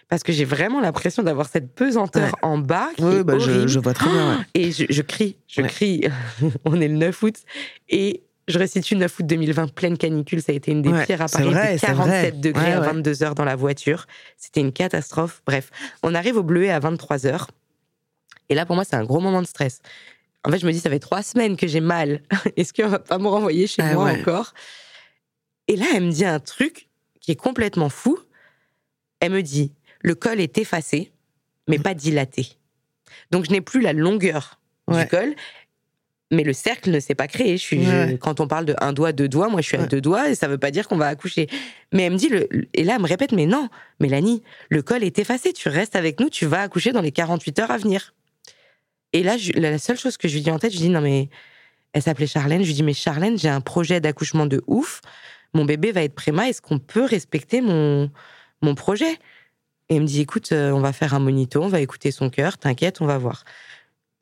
Parce 0.09 0.22
que 0.22 0.33
j'ai 0.33 0.45
vraiment 0.45 0.80
l'impression 0.80 1.22
d'avoir 1.22 1.49
cette 1.49 1.74
pesanteur 1.74 2.24
Ouais. 2.26 2.33
en 2.43 2.59
bas 2.59 2.91
qui 2.97 3.03
Oui, 3.05 3.16
est 3.16 3.24
bah, 3.24 3.39
je, 3.39 3.51
horrible. 3.51 3.68
je 3.68 3.78
vois 3.80 3.93
très 3.95 4.09
bien. 4.11 4.39
ouais. 4.39 4.45
Et 4.55 4.70
je, 4.72 4.85
je 4.89 5.03
crie, 5.03 5.37
je 5.49 5.62
Ouais. 5.62 5.68
crie. 5.68 6.05
on 6.64 6.80
est 6.80 6.89
le 6.89 6.95
9 6.97 7.22
août. 7.22 7.35
Et 7.89 8.22
je 8.49 8.59
restitue 8.59 8.95
9 8.97 9.18
août 9.18 9.26
2020, 9.26 9.72
pleine 9.74 9.99
canicule. 9.99 10.41
Ça 10.43 10.53
a 10.53 10.55
été 10.55 10.70
une 10.70 10.83
des 10.83 10.93
pires 11.05 11.20
à 11.22 11.26
Paris. 11.26 11.45
Vrai, 11.51 11.76
était 11.76 11.87
c'est 11.87 11.93
vrai. 11.93 12.05
47 12.33 12.41
degrés 12.41 12.72
à 12.72 12.80
ouais. 12.80 12.87
22 12.87 13.22
heures 13.24 13.35
dans 13.35 13.45
la 13.45 13.57
voiture. 13.57 14.07
C'était 14.37 14.61
une 14.61 14.72
catastrophe. 14.72 15.43
Bref, 15.47 15.70
on 16.03 16.14
arrive 16.14 16.37
au 16.37 16.43
Bleuet 16.45 16.70
à 16.70 16.78
23 16.78 17.26
heures. 17.26 17.49
Et 18.49 18.55
là, 18.55 18.66
pour 18.66 18.74
moi, 18.76 18.85
c'est 18.85 18.97
un 18.97 19.05
gros 19.05 19.20
moment 19.20 19.41
de 19.43 19.47
stress. 19.47 19.80
En 20.45 20.51
fait, 20.51 20.59
je 20.59 20.66
me 20.66 20.72
dis, 20.72 20.80
ça 20.80 20.90
fait 20.90 20.99
trois 20.99 21.22
semaines 21.22 21.57
que 21.57 21.66
j'ai 21.66 21.80
mal. 21.80 22.20
Est-ce 22.57 22.72
qu'on 22.72 22.88
va 22.88 22.99
pas 22.99 23.18
me 23.18 23.28
renvoyer 23.28 23.66
chez 23.66 23.82
Ah 23.82 23.95
moi 23.95 24.05
ouais. 24.07 24.20
encore? 24.20 24.55
Et 25.68 25.76
là, 25.76 25.86
elle 25.95 26.05
me 26.05 26.11
dit 26.11 26.24
un 26.24 26.40
truc 26.40 26.88
qui 27.20 27.30
est 27.30 27.36
complètement 27.36 27.88
fou. 27.88 28.18
Elle 29.20 29.32
me 29.32 29.43
dit, 29.43 29.72
le 30.01 30.14
col 30.16 30.40
est 30.40 30.59
effacé, 30.59 31.12
mais 31.68 31.78
pas 31.78 31.95
dilaté. 31.95 32.49
Donc, 33.30 33.45
je 33.47 33.51
n'ai 33.53 33.61
plus 33.61 33.80
la 33.80 33.93
longueur 33.93 34.59
Ouais. 34.88 35.05
du 35.05 35.09
col, 35.11 35.34
mais 36.32 36.43
le 36.43 36.53
cercle 36.53 36.90
ne 36.90 36.99
s'est 36.99 37.14
pas 37.14 37.28
créé. 37.28 37.57
Je 37.57 37.62
suis, 37.62 37.84
je- 37.84 37.90
Ouais. 37.90 38.18
quand 38.20 38.40
on 38.40 38.49
parle 38.49 38.64
de 38.64 38.74
un 38.80 38.93
doigt, 38.93 39.12
deux 39.12 39.28
doigts, 39.28 39.49
moi, 39.49 39.61
je 39.61 39.68
suis 39.68 39.76
à 39.76 39.86
deux 39.86 40.01
doigts 40.01 40.28
et 40.28 40.34
ça 40.34 40.49
veut 40.49 40.59
pas 40.59 40.72
dire 40.72 40.88
qu'on 40.88 40.97
va 40.97 41.07
accoucher. 41.07 41.47
Mais 41.93 42.03
elle 42.03 42.12
me 42.14 42.18
dit, 42.18 42.28
le, 42.28 42.49
et 42.74 42.82
là, 42.82 42.95
elle 42.97 43.03
me 43.03 43.07
répète, 43.07 43.30
mais 43.30 43.47
non, 43.47 43.68
Mélanie, 44.01 44.43
le 44.70 44.82
col 44.82 45.05
est 45.05 45.20
effacé. 45.20 45.53
Tu 45.53 45.68
restes 45.68 45.95
avec 45.95 46.18
nous, 46.18 46.28
tu 46.30 46.47
vas 46.47 46.62
accoucher 46.62 46.90
dans 46.90 47.01
les 47.01 47.12
48 47.12 47.61
heures 47.61 47.70
à 47.70 47.78
venir. 47.78 48.12
Et 49.13 49.23
là, 49.23 49.37
je- 49.37 49.53
la 49.53 49.79
seule 49.79 49.99
chose 49.99 50.17
que 50.17 50.29
je 50.29 50.35
lui 50.35 50.43
dis 50.43 50.51
en 50.51 50.59
tête, 50.59 50.73
je 50.73 50.79
dis, 50.79 50.89
non, 50.89 51.01
mais 51.01 51.29
Elle 51.95 52.01
s'appelait 52.01 52.27
Charlène. 52.27 52.63
Je 52.63 52.69
lui 52.69 52.73
dis, 52.73 52.83
mais 52.83 52.95
Charlène, 52.95 53.39
j'ai 53.39 53.51
un 53.51 53.61
projet 53.61 54.01
d'accouchement 54.01 54.47
de 54.47 54.63
ouf. 54.67 55.03
Mon 55.53 55.67
bébé 55.67 55.93
va 55.93 56.03
être 56.03 56.15
préma. 56.15 56.49
Est-ce 56.49 56.63
qu'on 56.63 56.79
peut 56.79 57.05
respecter 57.05 57.61
mon, 57.61 58.11
mon 58.63 58.75
projet? 58.75 59.13
Et 59.91 59.97
elle 59.97 60.01
me 60.01 60.07
dit, 60.07 60.23
écoute, 60.23 60.53
euh, 60.53 60.71
on 60.71 60.81
va 60.81 60.95
faire 60.95 61.13
un 61.13 61.19
monito, 61.19 61.63
on 61.63 61.69
va 61.69 61.81
écouter 61.83 62.11
son 62.11 62.31
cœur. 62.31 62.57
T'inquiète, 62.57 63.03
on 63.03 63.07
va 63.07 63.19
voir. 63.19 63.45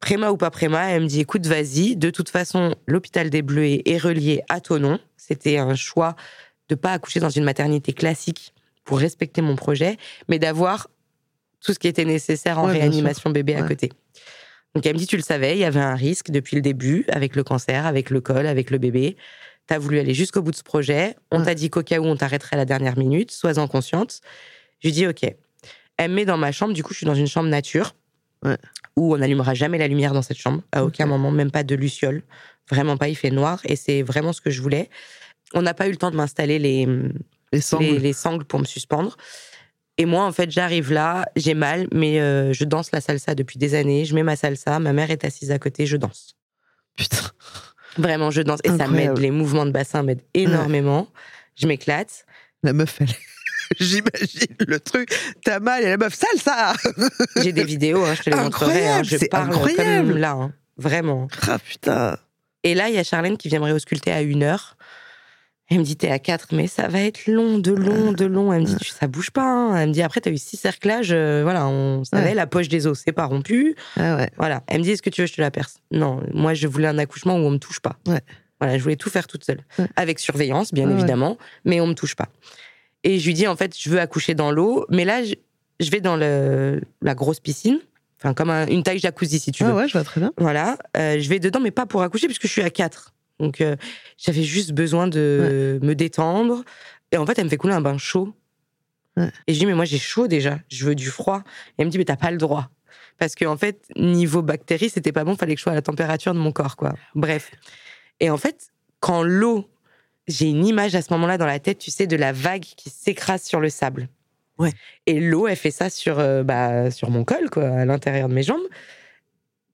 Préma 0.01 0.33
ou 0.33 0.37
pas 0.37 0.51
préma, 0.51 0.91
elle 0.91 1.03
me 1.03 1.07
dit, 1.07 1.21
écoute, 1.21 1.47
vas-y. 1.47 1.95
De 1.95 2.11
toute 2.11 2.29
façon, 2.29 2.75
l'hôpital 2.89 3.31
des 3.31 3.43
Bleus 3.43 3.87
est 3.89 3.99
relié 3.99 4.43
à 4.49 4.61
ton 4.61 4.81
nom. 4.81 4.99
C'était 5.17 5.59
un 5.59 5.77
choix 5.77 6.17
de 6.71 6.75
pas 6.75 6.93
accoucher 6.93 7.21
dans 7.21 7.31
une 7.31 7.45
maternité 7.45 7.93
classique 7.93 8.53
pour 8.83 8.99
respecter 8.99 9.43
mon 9.43 9.55
projet, 9.55 9.97
mais 10.29 10.41
d'avoir 10.41 10.89
tout 11.61 11.73
ce 11.73 11.79
qui 11.79 11.87
était 11.87 12.05
nécessaire 12.05 12.59
en 12.59 12.67
Ouais, 12.67 12.73
réanimation 12.73 13.31
bébé 13.31 13.55
à 13.55 13.63
côté. 13.63 13.93
Donc 14.75 14.87
elle 14.87 14.95
me 14.95 14.99
dit, 14.99 15.07
tu 15.07 15.17
le 15.17 15.23
savais, 15.23 15.53
il 15.57 15.59
y 15.59 15.65
avait 15.65 15.81
un 15.81 15.95
risque 15.97 16.31
depuis 16.31 16.55
le 16.57 16.63
début, 16.63 17.05
avec 17.09 17.35
le 17.37 17.43
cancer, 17.43 17.87
avec 17.87 18.11
le 18.11 18.21
col, 18.21 18.47
avec 18.47 18.71
le 18.71 18.79
bébé. 18.79 19.17
Tu 19.69 19.75
as 19.75 19.79
voulu 19.79 19.99
aller 19.99 20.15
jusqu'au 20.15 20.43
bout 20.43 20.53
de 20.53 20.57
ce 20.57 20.63
projet. 20.63 21.17
On 21.33 21.41
Ouais. 21.41 21.45
t'a 21.47 21.55
dit 21.55 21.71
qu'au 21.71 21.83
cas 21.83 21.99
où 21.99 22.05
on 22.05 22.17
t'arrêterait 22.17 22.55
à 22.55 22.59
la 22.59 22.65
dernière 22.65 22.97
minute, 22.97 23.31
sois-en 23.33 23.67
consciente. 23.69 24.21
Je 24.81 24.89
lui 24.89 24.93
dis, 24.93 25.07
OK. 25.07 25.23
Elle 25.97 26.11
me 26.11 26.15
met 26.17 26.25
dans 26.25 26.39
ma 26.39 26.53
chambre, 26.53 26.73
du 26.73 26.83
coup, 26.83 26.93
je 26.93 26.99
suis 26.99 27.07
dans 27.07 27.15
une 27.15 27.27
chambre 27.27 27.49
nature, 27.49 27.95
Ouais. 28.45 28.57
où 28.97 29.15
on 29.15 29.19
n'allumera 29.19 29.53
jamais 29.55 29.77
la 29.77 29.87
lumière 29.89 30.15
dans 30.15 30.23
cette 30.23 30.39
chambre, 30.39 30.63
à 30.73 30.85
aucun 30.85 31.05
moment, 31.07 31.31
même 31.31 31.51
pas 31.51 31.63
de 31.63 31.75
luciole. 31.75 32.23
Vraiment 32.71 32.97
pas, 32.97 33.09
il 33.09 33.17
fait 33.17 33.31
noir, 33.31 33.61
et 33.65 33.77
c'est 33.77 34.03
vraiment 34.03 34.33
ce 34.33 34.41
que 34.41 34.51
je 34.51 34.63
voulais. 34.63 34.89
On 35.53 35.63
n'a 35.63 35.75
pas 35.75 35.89
eu 35.89 35.91
le 35.91 35.97
temps 35.97 36.11
de 36.13 36.17
m'installer 36.17 36.59
les, 36.61 36.87
Les 37.53 37.61
sangles. 37.61 37.85
les, 37.85 37.99
les 37.99 38.13
sangles 38.13 38.45
pour 38.45 38.61
me 38.61 38.65
suspendre. 38.65 39.17
Et 40.01 40.07
moi, 40.07 40.25
en 40.25 40.33
fait, 40.33 40.51
j'arrive 40.51 40.91
là, 40.95 41.27
j'ai 41.37 41.53
mal, 41.53 41.87
mais 41.93 42.21
euh, 42.23 42.55
je 42.55 42.65
danse 42.65 42.91
la 42.91 43.03
salsa 43.03 43.35
depuis 43.35 43.59
des 43.59 43.75
années. 43.75 44.07
Je 44.07 44.15
mets 44.15 44.23
ma 44.23 44.35
salsa, 44.35 44.79
ma 44.79 44.95
mère 44.95 45.11
est 45.11 45.27
assise 45.27 45.51
à 45.51 45.59
côté, 45.59 45.85
je 45.85 45.99
danse. 45.99 46.37
Putain. 46.97 47.19
Vraiment, 47.99 48.31
je 48.31 48.41
danse. 48.41 48.61
Et 48.65 48.71
ça 48.71 48.89
m'aide, 48.89 49.19
les 49.19 49.31
mouvements 49.31 49.67
de 49.67 49.73
bassin 49.73 50.03
m'aident 50.03 50.25
énormément. 50.33 51.09
Je 51.55 51.67
m'éclate. 51.67 52.25
La 52.63 52.73
meuf, 52.73 52.97
elle. 53.03 53.09
J'imagine 53.79 54.57
le 54.67 54.81
truc. 54.81 55.13
T'as 55.45 55.61
mal 55.61 55.83
et 55.83 55.91
la 55.91 55.99
meuf, 55.99 56.15
sale 56.15 56.41
ça 56.43 56.73
J'ai 57.43 57.53
des 57.53 57.65
vidéos, 57.65 58.03
hein, 58.03 58.15
je 58.15 58.23
te 58.23 58.31
les 58.31 58.37
montrerai. 58.37 58.89
hein. 58.89 59.03
Je 59.03 59.19
c'est 59.19 59.29
parle 59.29 59.51
incroyable. 59.51 60.09
comme 60.09 60.17
là, 60.17 60.31
hein. 60.33 60.53
vraiment. 60.79 61.29
Ah 61.47 61.59
putain. 61.59 62.17
Et 62.63 62.75
là, 62.75 62.89
il 62.89 62.95
y 62.95 62.99
a 62.99 63.05
Charlène 63.05 63.37
qui 63.37 63.49
vient 63.49 63.61
me 63.61 63.65
réausculter 63.67 64.13
à 64.13 64.23
une 64.23 64.45
heure. 64.45 64.77
Elle 65.73 65.79
me 65.79 65.85
dit, 65.85 65.95
t'es 65.97 66.11
à 66.11 66.19
4, 66.19 66.49
mais 66.53 66.67
ça 66.67 66.89
va 66.89 67.01
être 67.01 67.27
long, 67.29 67.59
de 67.59 67.71
long, 67.71 68.11
de 68.13 68.25
long. 68.25 68.53
Elle 68.53 68.63
me 68.63 68.67
dit, 68.67 68.77
ça 68.93 69.07
bouge 69.07 69.31
pas. 69.31 69.45
hein. 69.45 69.77
Elle 69.77 69.89
me 69.91 69.93
dit, 69.95 70.03
après, 70.03 70.21
t'as 70.21 70.31
eu 70.33 70.37
six 70.39 70.57
cerclages. 70.57 71.13
euh, 71.13 71.43
voilà, 71.45 71.69
on 71.69 72.03
savait, 72.03 72.31
Ouais. 72.31 72.35
la 72.35 72.49
poche 72.49 72.69
des 72.69 72.89
os, 72.89 73.01
c'est 73.05 73.13
pas 73.13 73.25
rompu. 73.27 73.77
Ah 73.97 74.17
ouais. 74.17 74.31
Voilà. 74.37 74.65
Elle 74.67 74.79
me 74.81 74.83
dit, 74.85 74.91
est-ce 74.91 75.03
que 75.03 75.11
tu 75.11 75.21
veux 75.21 75.27
que 75.27 75.31
je 75.31 75.37
te 75.37 75.41
la 75.41 75.53
perce? 75.53 75.77
Non, 75.93 76.21
moi, 76.35 76.55
je 76.55 76.67
voulais 76.67 76.89
un 76.89 76.99
accouchement 76.99 77.37
où 77.37 77.39
on 77.41 77.51
me 77.51 77.59
touche 77.59 77.79
pas. 77.79 77.97
Ouais. 78.09 78.21
Voilà, 78.61 78.77
je 78.79 78.83
voulais 78.83 78.97
tout 78.97 79.11
faire 79.11 79.27
toute 79.29 79.45
seule. 79.45 79.61
Avec 79.97 80.19
surveillance, 80.19 80.75
bien 80.75 80.91
évidemment, 80.91 81.39
mais 81.65 81.81
on 81.81 81.87
me 81.87 81.95
touche 81.95 82.17
pas. 82.17 82.29
Et 83.05 83.19
je 83.21 83.27
lui 83.27 83.35
dis, 83.35 83.47
en 83.47 83.55
fait, 83.57 83.75
je 83.79 83.89
veux 83.91 84.01
accoucher 84.01 84.35
dans 84.35 84.51
l'eau, 84.51 84.85
mais 84.91 85.05
là, 85.05 85.23
je, 85.25 85.35
je 85.79 85.91
vais 85.91 86.01
dans 86.01 86.17
le, 86.17 86.83
la 87.01 87.15
grosse 87.15 87.41
piscine, 87.41 87.79
enfin, 88.21 88.35
comme 88.35 88.51
un- 88.51 88.67
une 88.67 88.83
taille 88.83 88.99
jacuzzi, 88.99 89.39
si 89.39 89.53
tu 89.53 89.65
veux. 89.65 89.71
Ah 89.71 89.75
ouais, 89.77 89.89
je 89.89 89.93
vois 89.93 90.05
très 90.05 90.21
bien. 90.21 90.33
Voilà, 90.37 90.77
euh, 90.99 91.19
je 91.21 91.29
vais 91.31 91.39
dedans, 91.39 91.61
mais 91.61 91.71
pas 91.71 91.87
pour 91.87 92.03
accoucher, 92.03 92.27
puisque 92.27 92.43
je 92.49 92.53
suis 92.53 92.61
à 92.63 92.69
4. 92.71 93.15
Donc, 93.41 93.61
euh, 93.61 93.77
j'avais 94.17 94.43
juste 94.43 94.73
besoin 94.73 95.09
de 95.09 95.79
me 95.83 95.95
détendre. 95.95 96.63
Et 97.13 97.17
en 97.17 97.27
fait, 97.27 97.39
elle 97.39 97.45
me 97.45 97.51
fait 97.51 97.57
couler 97.57 97.75
un 97.75 97.81
bain 97.81 97.99
chaud. 97.99 98.35
Ouais. 99.17 99.31
Et 99.47 99.55
je 99.55 99.59
dis, 99.59 99.67
mais 99.67 99.75
moi, 99.75 99.85
j'ai 99.85 99.99
chaud 99.99 100.29
déjà, 100.29 100.61
je 100.69 100.85
veux 100.85 100.95
du 100.95 101.09
froid. 101.09 101.43
Et 101.71 101.83
elle 101.83 101.87
me 101.87 101.91
dit, 101.91 101.99
mais 101.99 102.05
t'as 102.05 102.17
pas 102.17 102.31
le 102.31 102.37
droit. 102.37 102.71
Parce 103.19 103.35
qu'en 103.35 103.57
fait, 103.57 103.85
niveau 103.97 104.43
bactéries, 104.43 104.91
c'était 104.91 105.13
pas 105.13 105.25
bon, 105.25 105.37
fallait 105.37 105.55
que 105.55 105.59
je 105.59 105.65
sois 105.65 105.73
à 105.73 105.75
la 105.75 105.83
température 105.83 106.33
de 106.33 106.39
mon 106.39 106.53
corps, 106.53 106.77
quoi. 106.77 106.95
Bref. 107.15 107.51
Et 108.21 108.31
en 108.31 108.37
fait, 108.37 108.69
quand 109.01 109.23
l'eau, 109.23 109.69
j'ai 110.27 110.49
une 110.49 110.65
image 110.65 110.95
à 110.95 111.03
ce 111.03 111.13
moment-là 111.13 111.37
dans 111.37 111.47
la 111.47 111.59
tête, 111.59 111.79
tu 111.79 111.91
sais, 111.91 112.07
de 112.07 112.17
la 112.17 112.33
vague 112.33 112.63
qui 112.63 112.89
s'écrase 112.89 113.43
sur 113.43 113.61
le 113.61 113.69
sable. 113.69 114.09
Ouais. 114.59 114.73
Et 115.07 115.21
l'eau, 115.21 115.47
elle 115.49 115.57
fait 115.57 115.71
ça 115.71 115.91
sur, 115.91 116.19
euh, 116.19 116.43
bah, 116.43 116.91
sur 116.91 117.11
mon 117.11 117.25
col, 117.25 117.51
quoi, 117.51 117.69
à 117.69 117.85
l'intérieur 117.85 118.29
de 118.29 118.35
mes 118.35 118.43
jambes. 118.43 118.61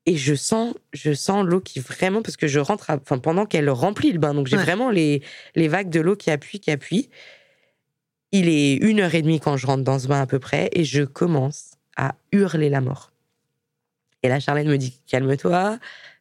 Et 0.07 0.16
je 0.16 0.34
sens, 0.34 0.74
je 0.92 1.12
sens 1.12 1.44
l'eau 1.44 1.61
qui 1.61 1.80
vraiment, 1.80 2.22
parce 2.22 2.36
que 2.36 2.46
je 2.46 2.61
rentre, 2.61 2.90
à- 2.90 2.96
enfin, 2.96 3.18
pendant 3.18 3.44
qu'elle 3.44 3.68
remplit 3.68 4.12
le 4.12 4.18
bain, 4.20 4.34
donc 4.34 4.46
j'ai 4.46 4.57
Ouais. 4.57 4.62
vraiment 4.62 4.90
les, 4.90 5.22
les 5.57 5.66
vagues 5.68 5.90
de 5.90 6.00
l'eau 6.00 6.14
qui 6.14 6.30
appuient, 6.30 6.61
qui 6.61 6.70
appuient. 6.70 7.09
Il 8.32 8.48
est 8.48 8.74
une 8.76 9.00
heure 9.00 9.14
et 9.14 9.22
demie 9.22 9.40
quand 9.40 9.57
je 9.57 9.66
rentre 9.66 9.82
dans 9.84 9.98
ce 9.98 10.07
bain 10.07 10.20
à 10.20 10.26
peu 10.26 10.38
près, 10.38 10.68
et 10.72 10.84
je 10.84 11.02
commence 11.02 11.72
à 11.96 12.14
hurler 12.32 12.68
la 12.68 12.80
mort. 12.80 13.12
Et 14.22 14.28
là, 14.28 14.38
Charlène 14.40 14.68
me 14.68 14.78
dit 14.78 15.00
calme-toi, 15.07 15.78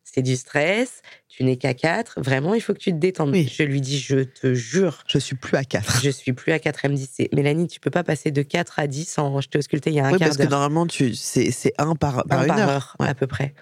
c'est 0.08 0.22
du 0.22 0.38
stress, 0.38 1.02
tu 1.28 1.44
n'es 1.44 1.58
qu'à 1.58 1.74
4, 1.74 2.22
vraiment, 2.22 2.54
il 2.54 2.62
faut 2.62 2.74
que 2.74 2.80
tu 2.80 2.92
te 2.92 2.96
détendes. 2.98 3.32
Oui. 3.32 3.52
Je 3.54 3.64
lui 3.64 3.82
dis, 3.82 4.00
je 4.00 4.20
te 4.24 4.54
jure, 4.54 5.04
Je 5.08 5.18
suis 5.18 5.36
plus 5.36 5.58
à 5.58 5.66
4. 5.66 6.02
je 6.02 6.10
suis 6.10 6.32
plus 6.32 6.52
à 6.54 6.60
4. 6.60 6.86
Elle 6.86 6.92
me 6.92 6.96
dit, 6.96 7.10
c'est- 7.12 7.28
Mélanie, 7.34 7.68
tu 7.68 7.80
peux 7.82 7.90
pas 7.90 8.04
passer 8.04 8.32
de 8.32 8.42
4 8.44 8.80
à 8.80 8.88
10 8.88 9.18
en. 9.18 9.42
Je 9.42 9.50
t'ai 9.50 9.58
ausculté 9.58 9.90
il 9.90 9.96
y 9.98 10.00
a 10.00 10.06
un 10.06 10.12
Oui, 10.14 10.20
quart 10.20 10.30
parce 10.30 10.38
que 10.38 10.44
normalement, 10.44 10.88
tu, 10.88 11.14
c'est, 11.16 11.52
c'est 11.52 11.74
un 11.78 11.96
par, 11.96 12.24
par 12.26 12.40
Un 12.40 12.42
une 12.44 12.48
par 12.48 12.60
heure. 12.60 12.70
heure, 12.70 12.96
Ouais. 13.02 13.08
à 13.10 13.16
peu 13.16 13.28
près. 13.28 13.54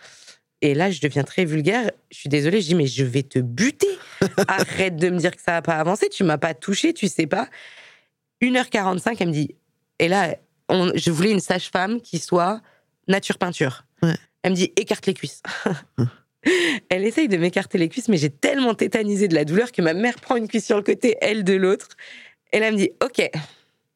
Et 0.61 0.75
là, 0.75 0.91
je 0.91 1.01
deviens 1.01 1.23
très 1.23 1.43
vulgaire. 1.45 1.89
Je 2.11 2.17
suis 2.19 2.29
désolée, 2.29 2.61
je 2.61 2.67
dis, 2.67 2.75
mais 2.75 2.87
je 2.87 3.03
vais 3.03 3.23
te 3.23 3.39
buter. 3.39 3.87
Arrête 4.47 4.95
de 4.97 5.09
me 5.09 5.17
dire 5.17 5.35
que 5.35 5.41
ça 5.41 5.53
n'a 5.53 5.61
pas 5.61 5.75
avancé. 5.77 6.07
Tu 6.09 6.23
m'as 6.23 6.37
pas 6.37 6.53
touché, 6.53 6.93
tu 6.93 7.07
sais 7.07 7.25
pas. 7.27 7.49
1h45, 8.41 9.15
elle 9.19 9.27
me 9.29 9.33
dit. 9.33 9.55
Et 9.99 10.07
là, 10.07 10.35
on- 10.69 10.91
je 10.95 11.09
voulais 11.11 11.31
une 11.31 11.39
sage-femme 11.39 11.99
qui 12.01 12.19
soit 12.19 12.61
nature 13.07 13.37
peinture. 13.37 13.85
Ouais. 14.01 14.15
Elle 14.43 14.51
me 14.51 14.55
dit, 14.55 14.71
écarte 14.77 15.05
les 15.07 15.13
cuisses. 15.13 15.41
Elle 16.89 17.05
essaye 17.05 17.27
de 17.27 17.37
m'écarter 17.37 17.77
les 17.77 17.89
cuisses, 17.89 18.09
mais 18.09 18.17
j'ai 18.17 18.29
tellement 18.29 18.73
tétanisé 18.73 19.27
de 19.27 19.35
la 19.35 19.45
douleur 19.45 19.71
que 19.71 19.81
ma 19.81 19.93
mère 19.93 20.15
prend 20.15 20.35
une 20.35 20.47
cuisse 20.47 20.65
sur 20.65 20.77
le 20.77 20.83
côté, 20.83 21.15
elle 21.21 21.43
de 21.43 21.53
l'autre. 21.53 21.87
Et 22.51 22.59
là, 22.59 22.67
elle 22.67 22.73
me 22.73 22.79
dit, 22.79 22.91
OK. 23.03 23.29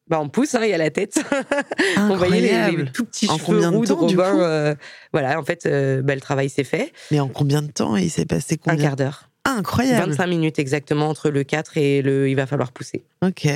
Bah, 0.08 0.18
on 0.20 0.28
pousse, 0.30 0.54
hein, 0.54 0.60
il 0.62 0.70
y 0.70 0.74
a 0.74 0.78
la 0.78 0.90
tête. 0.90 1.22
on 1.98 2.16
voyait 2.16 2.70
les, 2.70 2.76
les 2.76 2.90
tout 2.90 3.04
petits 3.04 3.28
En 3.28 3.36
cheveux 3.36 3.68
roux 3.68 3.82
de 3.82 3.88
temps, 3.88 4.06
du 4.06 4.16
Robin. 4.16 4.32
coup 4.32 4.40
euh, 4.40 4.74
voilà, 5.12 5.38
en 5.38 5.44
fait, 5.44 5.66
euh, 5.66 6.00
bah, 6.00 6.14
le 6.14 6.20
travail 6.22 6.48
s'est 6.48 6.64
fait. 6.64 6.92
Mais 7.10 7.20
en 7.20 7.28
combien 7.28 7.60
de 7.60 7.70
temps 7.70 7.94
il 7.96 8.10
s'est 8.10 8.24
passé 8.24 8.54
Un 8.64 8.70
combien 8.70 8.84
quart 8.88 8.96
d'heure. 8.96 9.28
Incroyable. 9.44 10.10
25 10.12 10.26
minutes 10.26 10.58
exactement 10.58 11.08
entre 11.08 11.30
le 11.30 11.44
4 11.44 11.76
et 11.76 12.02
le 12.02 12.28
il 12.28 12.34
va 12.36 12.46
falloir 12.46 12.72
pousser. 12.72 13.04
Ok. 13.22 13.48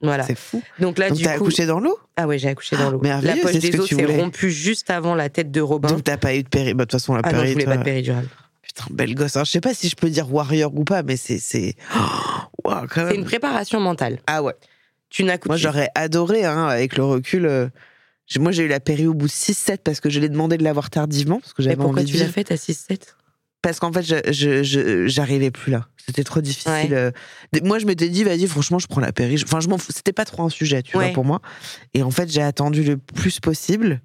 Voilà. 0.00 0.22
C'est 0.24 0.38
fou. 0.38 0.62
Donc 0.78 0.98
là, 0.98 1.08
Donc 1.08 1.18
du 1.18 1.24
t'as 1.24 1.36
coup. 1.36 1.44
accouché 1.44 1.66
dans 1.66 1.80
l'eau? 1.80 1.98
Ah 2.16 2.26
ouais, 2.28 2.38
j'ai 2.38 2.48
accouché 2.48 2.76
dans 2.76 2.90
l'eau. 2.90 3.00
La 3.02 3.08
merveilleux, 3.20 3.42
poche 3.42 3.56
des 3.58 3.78
os 3.80 3.88
s'est 3.88 4.04
rompue 4.04 4.50
juste 4.50 4.90
avant 4.90 5.14
la 5.16 5.28
tête 5.28 5.50
de 5.50 5.60
Robin. 5.60 5.88
Donc 5.88 6.04
t'as 6.04 6.16
pas 6.16 6.34
eu 6.36 6.42
de 6.44 6.48
péri. 6.48 6.72
Bah, 6.74 6.84
de 6.84 6.90
toute 6.90 7.00
façon, 7.00 7.14
la 7.14 7.22
ah 7.24 7.32
non, 7.32 7.38
je 7.38 7.42
péri. 7.42 7.52
voulais 7.54 7.64
toi- 7.64 7.72
pas 7.74 7.78
de 7.80 7.84
péridurale. 7.84 8.28
Putain, 8.62 8.84
belle 8.90 9.14
gosse. 9.14 9.34
Alors, 9.36 9.46
je 9.46 9.50
sais 9.50 9.60
pas 9.60 9.74
si 9.74 9.88
je 9.88 9.96
peux 9.96 10.08
dire 10.10 10.32
warrior 10.32 10.72
ou 10.76 10.84
pas, 10.84 11.02
mais 11.02 11.16
c'est. 11.16 11.38
c'est... 11.38 11.74
Oh, 12.64 12.74
C'est 12.94 13.14
une 13.14 13.24
préparation 13.24 13.80
mentale. 13.80 14.18
Ah 14.26 14.42
ouais. 14.42 14.52
Tu 15.08 15.24
n'accouches 15.24 15.48
Moi, 15.48 15.56
j'aurais 15.56 15.88
adoré, 15.94 16.44
hein, 16.44 16.66
avec 16.66 16.96
le 16.98 17.04
recul. 17.04 17.46
euh, 17.46 17.68
Moi, 18.38 18.52
j'ai 18.52 18.64
eu 18.64 18.68
la 18.68 18.78
péri 18.80 19.06
au 19.06 19.14
bout 19.14 19.26
de 19.26 19.32
6-7 19.32 19.78
parce 19.82 20.00
que 20.00 20.10
je 20.10 20.20
l'ai 20.20 20.28
demandé 20.28 20.58
de 20.58 20.64
l'avoir 20.64 20.90
tardivement. 20.90 21.40
Parce 21.40 21.54
que 21.54 21.62
j'avais 21.62 21.76
pourquoi 21.76 22.02
envie 22.02 22.10
tu 22.12 22.18
l'as 22.18 22.26
faite 22.26 22.52
à 22.52 22.56
6-7 22.56 22.98
Parce 23.62 23.80
qu'en 23.80 23.92
fait, 23.92 24.02
je, 24.02 24.16
je, 24.32 24.62
je- 24.62 25.06
j'arrivais 25.08 25.50
plus 25.50 25.72
là. 25.72 25.88
C'était 26.06 26.24
trop 26.24 26.40
difficile. 26.40 26.70
Ouais. 26.72 26.92
euh. 26.92 27.10
Moi, 27.62 27.78
je 27.78 27.86
m'étais 27.86 28.08
dit, 28.08 28.24
vas-y, 28.24 28.46
franchement, 28.46 28.78
je 28.78 28.86
prends 28.86 29.00
la 29.00 29.12
péri. 29.12 29.40
Enfin, 29.44 29.60
je 29.60 29.68
m'en 29.68 29.78
fous. 29.78 29.92
C'était 29.94 30.12
pas 30.12 30.24
trop 30.24 30.44
un 30.44 30.48
sujet, 30.48 30.82
tu 30.82 30.96
Ouais. 30.96 31.06
vois, 31.06 31.12
pour 31.12 31.24
moi. 31.24 31.40
Et 31.92 32.02
en 32.02 32.10
fait, 32.10 32.30
j'ai 32.30 32.40
attendu 32.42 32.82
le 32.84 32.96
plus 32.96 33.40
possible. 33.40 34.00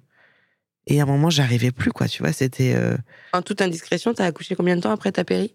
Et 0.86 1.00
à 1.00 1.04
un 1.04 1.06
moment, 1.06 1.30
j'arrivais 1.30 1.70
plus, 1.70 1.92
quoi. 1.92 2.08
Tu 2.08 2.22
vois, 2.22 2.32
c'était. 2.32 2.74
euh, 2.76 2.96
En 3.32 3.40
toute 3.42 3.62
indiscrétion, 3.62 4.12
t'as 4.12 4.26
accouché 4.26 4.54
combien 4.54 4.76
de 4.76 4.82
temps 4.82 4.90
après 4.92 5.12
ta 5.12 5.24
péri? 5.24 5.54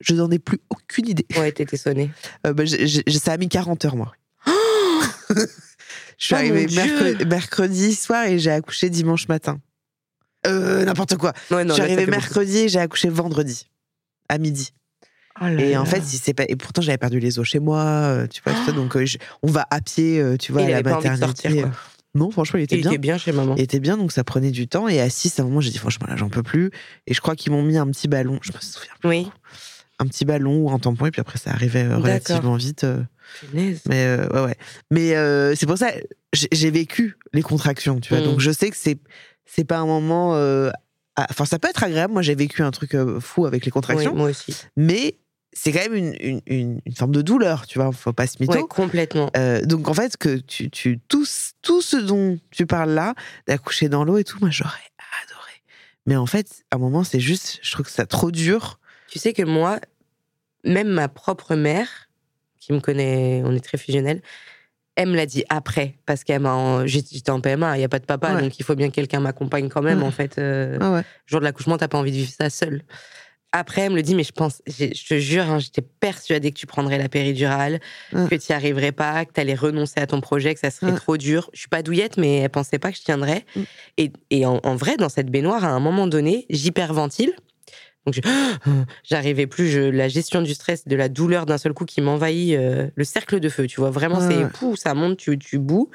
Je 0.00 0.14
n'en 0.14 0.30
ai 0.30 0.38
plus 0.38 0.58
aucune 0.68 1.08
idée. 1.08 1.26
Ouais, 1.38 1.52
t'étais 1.52 1.76
sonnée. 1.76 2.10
Euh, 2.46 2.52
bah, 2.52 2.64
j'ai- 2.66 2.86
j'ai- 2.86 3.04
ça 3.18 3.32
a 3.32 3.36
mis 3.38 3.48
40 3.48 3.84
heures, 3.86 3.96
moi. 3.96 4.12
je 5.30 5.46
suis 6.18 6.34
Oh, 6.34 6.38
arrivée 6.38 6.66
mercredi 7.26 7.94
soir 7.94 8.26
et 8.26 8.38
j'ai 8.38 8.50
accouché 8.50 8.90
dimanche 8.90 9.28
matin. 9.28 9.60
Euh, 10.46 10.84
n'importe 10.84 11.16
quoi. 11.16 11.32
Ouais, 11.50 11.64
non, 11.64 11.74
je 11.74 11.74
suis 11.74 11.82
là, 11.82 11.88
ça 11.88 11.92
arrivée 11.94 11.96
fait 11.96 12.06
beaucoup. 12.06 12.10
mercredi 12.20 12.58
et 12.58 12.68
j'ai 12.68 12.78
accouché 12.78 13.08
vendredi, 13.08 13.68
à 14.28 14.38
midi. 14.38 14.70
Oh 15.40 15.44
là 15.44 15.52
Et 15.62 15.72
là. 15.72 15.82
en 15.82 15.84
fait, 15.84 15.98
il 15.98 16.18
s'est 16.18 16.32
pas... 16.32 16.44
et 16.48 16.56
pourtant 16.56 16.80
j'avais 16.80 16.96
perdu 16.98 17.20
les 17.20 17.38
os 17.38 17.46
chez 17.46 17.58
moi, 17.58 17.82
euh, 17.84 18.26
tu 18.26 18.40
vois, 18.44 18.54
tout 18.54 18.64
ça, 18.64 18.72
donc 18.72 18.96
euh, 18.96 19.04
je- 19.04 19.18
on 19.42 19.48
va 19.50 19.66
à 19.70 19.80
pied, 19.82 20.22
tu 20.38 20.52
vois, 20.52 20.62
il 20.62 20.66
à 20.66 20.70
la 20.70 20.76
avait 20.78 20.90
pas 20.90 20.96
envie 20.96 21.04
de 21.08 21.10
maternité. 21.10 21.42
sortir. 21.48 21.62
Quoi. 21.64 21.72
Non, 22.14 22.30
franchement, 22.30 22.58
il 22.58 22.62
était 22.62 22.76
Il 22.76 22.80
bien. 22.80 22.90
était 22.92 22.98
bien 22.98 23.18
chez 23.18 23.32
maman. 23.32 23.54
Il 23.56 23.62
était 23.62 23.78
bien, 23.80 23.98
donc 23.98 24.10
ça 24.12 24.24
prenait 24.24 24.50
du 24.50 24.66
temps. 24.68 24.88
Et 24.88 25.02
à 25.02 25.10
6, 25.10 25.38
à 25.38 25.42
un 25.42 25.44
moment, 25.44 25.60
j'ai 25.60 25.70
dit, 25.70 25.76
franchement, 25.76 26.06
là, 26.08 26.16
j'en 26.16 26.30
peux 26.30 26.42
plus. 26.42 26.70
Et 27.06 27.12
je 27.12 27.20
crois 27.20 27.36
qu'ils 27.36 27.52
m'ont 27.52 27.62
mis 27.62 27.76
un 27.76 27.86
petit 27.88 28.08
ballon, 28.08 28.38
je 28.40 28.52
me 28.52 28.58
souviens 28.58 28.92
plus. 29.00 29.08
Oui. 29.10 29.30
Un 29.98 30.06
petit 30.06 30.24
ballon 30.24 30.56
ou 30.62 30.70
un 30.70 30.78
tampon, 30.78 31.04
et 31.04 31.10
puis 31.10 31.20
après, 31.20 31.38
ça 31.38 31.50
arrivait 31.50 31.86
relativement 31.86 32.56
vite. 32.56 32.86
Punaise. 33.50 33.80
Mais 33.86 34.06
euh, 34.06 34.28
ouais, 34.28 34.40
ouais. 34.46 34.54
Mais 34.90 35.14
euh, 35.16 35.54
c'est 35.54 35.66
pour 35.66 35.76
ça, 35.76 35.90
j'ai 36.32 36.48
j'ai 36.52 36.70
vécu 36.70 37.18
les 37.34 37.42
contractions, 37.42 38.00
tu 38.00 38.14
vois. 38.14 38.22
Mm. 38.22 38.30
Donc 38.30 38.40
je 38.40 38.50
sais 38.50 38.70
que 38.70 38.76
c'est 38.78 38.98
c'est 39.46 39.64
pas 39.64 39.78
un 39.78 39.86
moment. 39.86 40.34
euh, 40.34 40.70
Enfin, 41.18 41.46
ça 41.46 41.58
peut 41.58 41.68
être 41.68 41.82
agréable. 41.82 42.12
Moi, 42.12 42.20
j'ai 42.20 42.34
vécu 42.34 42.62
un 42.62 42.70
truc 42.70 42.94
euh, 42.94 43.20
fou 43.20 43.46
avec 43.46 43.64
les 43.64 43.70
Oui, 43.70 43.72
contractions, 43.72 44.14
moi 44.14 44.28
aussi. 44.28 44.54
mais 44.76 45.16
c'est 45.54 45.72
quand 45.72 45.80
même 45.80 45.94
une, 45.94 46.14
une, 46.20 46.40
une, 46.46 46.80
une 46.84 46.94
forme 46.94 47.12
de 47.12 47.22
douleur, 47.22 47.66
tu 47.66 47.78
vois. 47.78 47.90
Faut 47.92 48.12
pas 48.12 48.26
se 48.26 48.36
mytho. 48.38 48.52
Ouais, 48.52 48.62
complètement. 48.68 49.30
Euh, 49.34 49.62
donc 49.62 49.88
en 49.88 49.94
fait, 49.94 50.18
que 50.18 50.36
tu, 50.36 50.68
tu 50.70 51.00
tout, 51.08 51.24
ce- 51.24 51.52
tout 51.62 51.80
ce 51.80 51.96
dont 51.96 52.38
tu 52.50 52.66
parles 52.66 52.90
là, 52.90 53.14
d'accoucher 53.46 53.88
dans 53.88 54.04
l'eau 54.04 54.18
et 54.18 54.24
tout, 54.24 54.36
moi 54.40 54.50
j'aurais 54.50 54.72
adoré. 55.24 55.52
Mais 56.04 56.16
en 56.16 56.26
fait, 56.26 56.64
à 56.70 56.76
un 56.76 56.78
moment, 56.78 57.02
c'est 57.02 57.20
juste, 57.20 57.60
je 57.62 57.72
trouve 57.72 57.86
que 57.86 57.92
c'est 57.92 58.04
trop 58.04 58.30
dur. 58.30 58.78
Tu 59.08 59.18
sais 59.18 59.32
que 59.32 59.42
moi, 59.42 59.80
même 60.64 60.88
ma 60.88 61.08
propre 61.08 61.54
mère, 61.56 61.88
qui 62.60 62.74
me 62.74 62.80
connaît, 62.80 63.40
on 63.46 63.52
est 63.54 63.64
très 63.64 63.78
fusionnels, 63.78 64.20
elle 64.96 65.08
me 65.10 65.16
l'a 65.16 65.26
dit 65.26 65.44
après, 65.48 65.94
parce 66.06 66.24
qu'elle 66.24 66.40
m'a. 66.40 66.84
J'étais 66.86 67.30
en 67.30 67.40
PMA, 67.40 67.76
il 67.76 67.78
n'y 67.78 67.84
a 67.84 67.88
pas 67.88 67.98
de 68.00 68.06
papa, 68.06 68.34
Ouais. 68.34 68.42
donc 68.42 68.58
il 68.58 68.64
faut 68.64 68.74
bien 68.74 68.88
que 68.88 68.94
quelqu'un 68.94 69.20
m'accompagne 69.20 69.68
quand 69.68 69.82
même, 69.82 70.00
Ouais. 70.00 70.06
en 70.08 70.10
fait. 70.10 70.38
euh, 70.38 70.78
Ah 70.80 70.92
ouais. 70.92 71.02
jour 71.26 71.40
de 71.40 71.44
l'accouchement, 71.44 71.76
t'as 71.78 71.88
pas 71.88 71.98
envie 71.98 72.10
de 72.12 72.16
vivre 72.16 72.32
ça 72.36 72.50
seule. 72.50 72.82
Après, 73.52 73.82
elle 73.82 73.90
me 73.92 73.96
le 73.96 74.02
dit, 74.02 74.14
mais 74.14 74.24
je 74.24 74.32
pense, 74.32 74.60
je 74.66 74.86
te 75.08 75.18
jure, 75.18 75.44
hein, 75.44 75.58
j'étais 75.60 75.80
persuadée 75.80 76.50
que 76.50 76.58
tu 76.58 76.66
prendrais 76.66 76.98
la 76.98 77.08
péridurale, 77.08 77.80
que 78.12 78.34
tu 78.34 78.46
n'y 78.50 78.54
arriverais 78.56 78.92
pas, 78.92 79.24
que 79.24 79.32
tu 79.32 79.40
allais 79.40 79.54
renoncer 79.54 79.98
à 80.00 80.06
ton 80.06 80.20
projet, 80.20 80.52
que 80.52 80.60
ça 80.60 80.70
serait 80.70 80.94
trop 80.94 81.16
dur. 81.16 81.48
Je 81.54 81.60
suis 81.60 81.68
pas 81.68 81.82
douillette, 81.82 82.18
mais 82.18 82.38
elle 82.40 82.50
pensait 82.50 82.78
pas 82.78 82.90
que 82.90 82.98
je 82.98 83.02
tiendrais. 83.04 83.46
Mm. 83.54 83.60
Et, 83.98 84.12
et 84.30 84.46
en, 84.46 84.60
en 84.62 84.76
vrai, 84.76 84.96
dans 84.98 85.08
cette 85.08 85.30
baignoire, 85.30 85.64
à 85.64 85.68
un 85.68 85.80
moment 85.80 86.06
donné, 86.06 86.44
j'hyperventile. 86.50 87.32
Donc, 88.06 88.14
je- 88.14 88.20
j'arrivais 89.04 89.46
plus, 89.46 89.68
je, 89.68 89.80
la 89.80 90.08
gestion 90.08 90.40
du 90.42 90.54
stress, 90.54 90.86
de 90.86 90.96
la 90.96 91.08
douleur 91.08 91.44
d'un 91.46 91.58
seul 91.58 91.72
coup 91.74 91.84
qui 91.84 92.00
m'envahit, 92.00 92.54
euh, 92.54 92.88
le 92.94 93.04
cercle 93.04 93.40
de 93.40 93.48
feu, 93.48 93.66
tu 93.66 93.80
vois. 93.80 93.90
Vraiment, 93.90 94.18
Ouais, 94.18 94.28
c'est 94.60 94.64
ouais. 94.64 94.76
ça 94.76 94.94
monte, 94.94 95.16
tu, 95.18 95.38
tu 95.38 95.58
boues. 95.58 95.90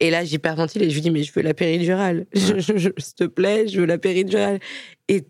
Et 0.00 0.10
là, 0.10 0.24
j'hyperventile 0.24 0.82
et 0.82 0.90
je 0.90 0.94
lui 0.94 1.00
dis, 1.00 1.10
mais 1.10 1.22
je 1.22 1.32
veux 1.32 1.42
la 1.42 1.54
péridurale. 1.54 2.26
Je- 2.34 2.58
je- 2.58 2.76
je- 2.76 2.88
S'il 2.98 3.14
te 3.14 3.24
plaît, 3.24 3.68
je 3.68 3.80
veux 3.80 3.86
la 3.86 3.98
péridurale. 3.98 4.58
Et 5.08 5.24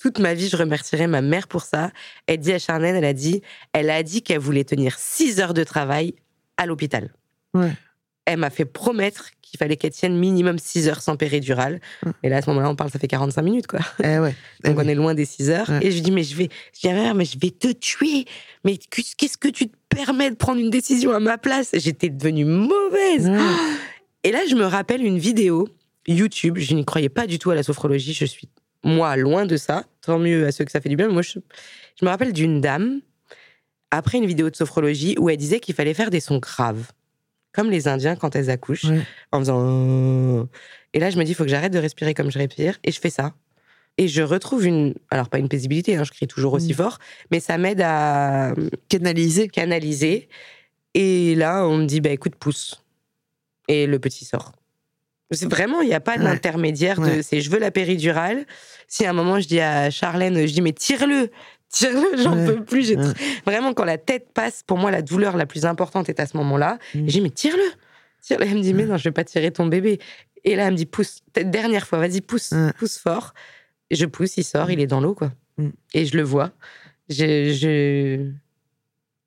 toute 0.00 0.18
ma 0.20 0.34
vie, 0.34 0.48
je 0.48 0.56
remercierai 0.56 1.06
ma 1.06 1.22
mère 1.22 1.48
pour 1.48 1.62
ça. 1.62 1.90
Elle 2.26 2.38
dit 2.38 2.52
à 2.52 2.58
Charnène, 2.58 2.94
elle 2.94 3.04
a 3.04 3.14
dit, 3.14 3.42
elle 3.72 3.90
a 3.90 4.02
dit 4.02 4.22
qu'elle 4.22 4.38
voulait 4.38 4.64
tenir 4.64 4.96
6 4.98 5.40
heures 5.40 5.54
de 5.54 5.64
travail 5.64 6.14
à 6.56 6.66
l'hôpital. 6.66 7.12
Ouais. 7.54 7.72
Elle 8.26 8.38
m'a 8.38 8.50
fait 8.50 8.66
promettre 8.66 9.30
qu'il 9.48 9.58
fallait 9.58 9.76
qu'elle 9.76 9.90
tienne 9.92 10.16
minimum 10.16 10.58
6 10.58 10.88
heures 10.88 11.00
sans 11.00 11.16
péridurale. 11.16 11.80
Ouais. 12.04 12.12
Et 12.22 12.28
là, 12.28 12.36
à 12.38 12.42
ce 12.42 12.50
moment-là, 12.50 12.70
on 12.70 12.76
parle, 12.76 12.90
ça 12.90 12.98
fait 12.98 13.08
45 13.08 13.42
minutes, 13.42 13.66
quoi. 13.66 13.80
Eh 14.02 14.18
ouais. 14.18 14.34
Eh 14.64 14.68
Donc 14.68 14.78
oui. 14.78 14.84
on 14.86 14.88
est 14.88 14.94
loin 14.94 15.14
des 15.14 15.24
6 15.24 15.50
heures. 15.50 15.68
Ouais. 15.68 15.78
Et 15.86 15.90
je 15.90 15.96
lui 15.96 16.02
dis, 16.02 16.10
mais 16.10 16.22
je 16.24 16.34
vais, 16.36 16.48
je 16.74 16.88
dis, 16.88 17.14
mais 17.14 17.24
je 17.24 17.38
vais 17.38 17.50
te 17.50 17.72
tuer. 17.72 18.24
Mais 18.64 18.76
qu'est-ce 18.76 19.38
que 19.38 19.48
tu 19.48 19.68
te 19.68 19.76
permets 19.88 20.30
de 20.30 20.36
prendre 20.36 20.60
une 20.60 20.70
décision 20.70 21.12
à 21.12 21.20
ma 21.20 21.38
place? 21.38 21.70
J'étais 21.74 22.08
devenue 22.08 22.44
mauvaise. 22.44 23.28
Ouais. 23.28 23.38
Et 24.24 24.32
là, 24.32 24.40
je 24.48 24.54
me 24.54 24.64
rappelle 24.64 25.02
une 25.02 25.18
vidéo 25.18 25.68
YouTube. 26.06 26.58
Je 26.58 26.74
n'y 26.74 26.84
croyais 26.84 27.08
pas 27.08 27.26
du 27.26 27.38
tout 27.38 27.50
à 27.50 27.54
la 27.54 27.62
sophrologie. 27.62 28.12
Je 28.14 28.24
suis, 28.24 28.48
moi, 28.84 29.16
loin 29.16 29.46
de 29.46 29.56
ça. 29.56 29.84
Tant 30.02 30.18
mieux 30.18 30.46
à 30.46 30.52
ceux 30.52 30.64
que 30.64 30.70
ça 30.72 30.80
fait 30.80 30.88
du 30.88 30.96
bien. 30.96 31.06
Mais 31.06 31.12
moi, 31.12 31.22
je, 31.22 31.38
je 32.00 32.04
me 32.04 32.10
rappelle 32.10 32.32
d'une 32.32 32.60
dame, 32.60 33.00
après 33.90 34.18
une 34.18 34.26
vidéo 34.26 34.50
de 34.50 34.56
sophrologie, 34.56 35.14
où 35.18 35.30
elle 35.30 35.36
disait 35.36 35.60
qu'il 35.60 35.74
fallait 35.74 35.94
faire 35.94 36.10
des 36.10 36.20
sons 36.20 36.38
graves. 36.38 36.90
Comme 37.52 37.70
les 37.70 37.88
Indiens 37.88 38.14
quand 38.16 38.36
elles 38.36 38.50
accouchent, 38.50 38.84
Ouais. 38.84 39.00
en 39.32 39.38
faisant. 39.40 39.60
euh. 39.62 40.44
Et 40.94 41.00
là, 41.00 41.10
je 41.10 41.18
me 41.18 41.24
dis, 41.24 41.32
il 41.32 41.34
faut 41.34 41.44
que 41.44 41.50
j'arrête 41.50 41.72
de 41.72 41.78
respirer 41.78 42.14
comme 42.14 42.30
je 42.30 42.38
respire. 42.38 42.78
Et 42.84 42.92
je 42.92 43.00
fais 43.00 43.10
ça. 43.10 43.34
Et 43.96 44.06
je 44.06 44.22
retrouve 44.22 44.64
une. 44.64 44.94
Alors, 45.10 45.28
pas 45.28 45.38
une 45.38 45.48
paisibilité, 45.48 45.96
hein, 45.96 46.04
je 46.04 46.12
crie 46.12 46.26
toujours 46.28 46.52
aussi 46.52 46.72
Mm. 46.72 46.76
fort, 46.76 46.98
mais 47.30 47.40
ça 47.40 47.58
m'aide 47.58 47.80
à 47.82 48.54
Canaliser. 48.88 49.48
canaliser. 49.48 50.28
Et 50.94 51.34
là, 51.34 51.66
on 51.66 51.78
me 51.78 51.84
dit, 51.86 52.00
bah 52.00 52.10
écoute, 52.10 52.36
pousse. 52.36 52.82
Et 53.66 53.86
le 53.86 53.98
petit 53.98 54.24
sort. 54.24 54.52
C'est 55.30 55.50
vraiment, 55.50 55.82
il 55.82 55.88
n'y 55.88 55.94
a 55.94 56.00
pas 56.00 56.16
Ouais. 56.16 56.24
d'intermédiaire 56.24 57.00
de 57.00 57.06
Ouais. 57.06 57.22
c'est 57.22 57.42
je 57.42 57.50
veux 57.50 57.58
la 57.58 57.70
péridurale. 57.70 58.46
Si 58.86 59.04
à 59.04 59.10
un 59.10 59.12
moment 59.12 59.38
je 59.40 59.46
dis 59.46 59.60
à 59.60 59.90
Charlène, 59.90 60.46
je 60.46 60.52
dis 60.54 60.62
mais 60.62 60.72
tire-le, 60.72 61.30
j'en 62.22 62.36
Ouais. 62.36 62.46
peux 62.46 62.64
plus. 62.64 62.86
j'ai 62.86 62.96
Ouais. 62.96 63.12
Vraiment, 63.46 63.74
quand 63.74 63.84
la 63.84 63.98
tête 63.98 64.28
passe, 64.32 64.62
pour 64.66 64.78
moi, 64.78 64.90
la 64.90 65.02
douleur 65.02 65.36
la 65.36 65.46
plus 65.46 65.64
importante 65.66 66.08
est 66.08 66.20
à 66.20 66.26
ce 66.26 66.36
moment-là. 66.38 66.78
Mm. 66.94 66.98
Je 67.06 67.12
dis 67.12 67.20
mais 67.20 67.30
tire-le, 67.30 67.62
tire-le. 68.22 68.46
Elle 68.46 68.54
me 68.56 68.62
dit 68.62 68.74
mais 68.74 68.84
non, 68.86 68.96
je 68.96 69.04
vais 69.04 69.12
pas 69.12 69.24
tirer 69.24 69.50
ton 69.50 69.66
bébé. 69.66 69.98
Et 70.44 70.56
là, 70.56 70.66
elle 70.66 70.72
me 70.72 70.76
dit 70.76 70.86
pousse, 70.86 71.20
dernière 71.34 71.86
fois, 71.86 71.98
vas-y, 71.98 72.20
pousse, 72.20 72.52
Ouais. 72.52 72.72
pousse 72.78 72.98
fort. 72.98 73.34
Je 73.90 74.06
pousse, 74.06 74.36
il 74.36 74.44
sort, 74.44 74.70
il 74.70 74.80
est 74.80 74.86
dans 74.86 75.00
l'eau, 75.00 75.14
quoi. 75.14 75.32
Mm. 75.58 75.68
Et 75.94 76.04
je 76.06 76.16
le 76.16 76.22
vois. 76.22 76.52
Je, 77.10 77.52
je, 77.52 78.30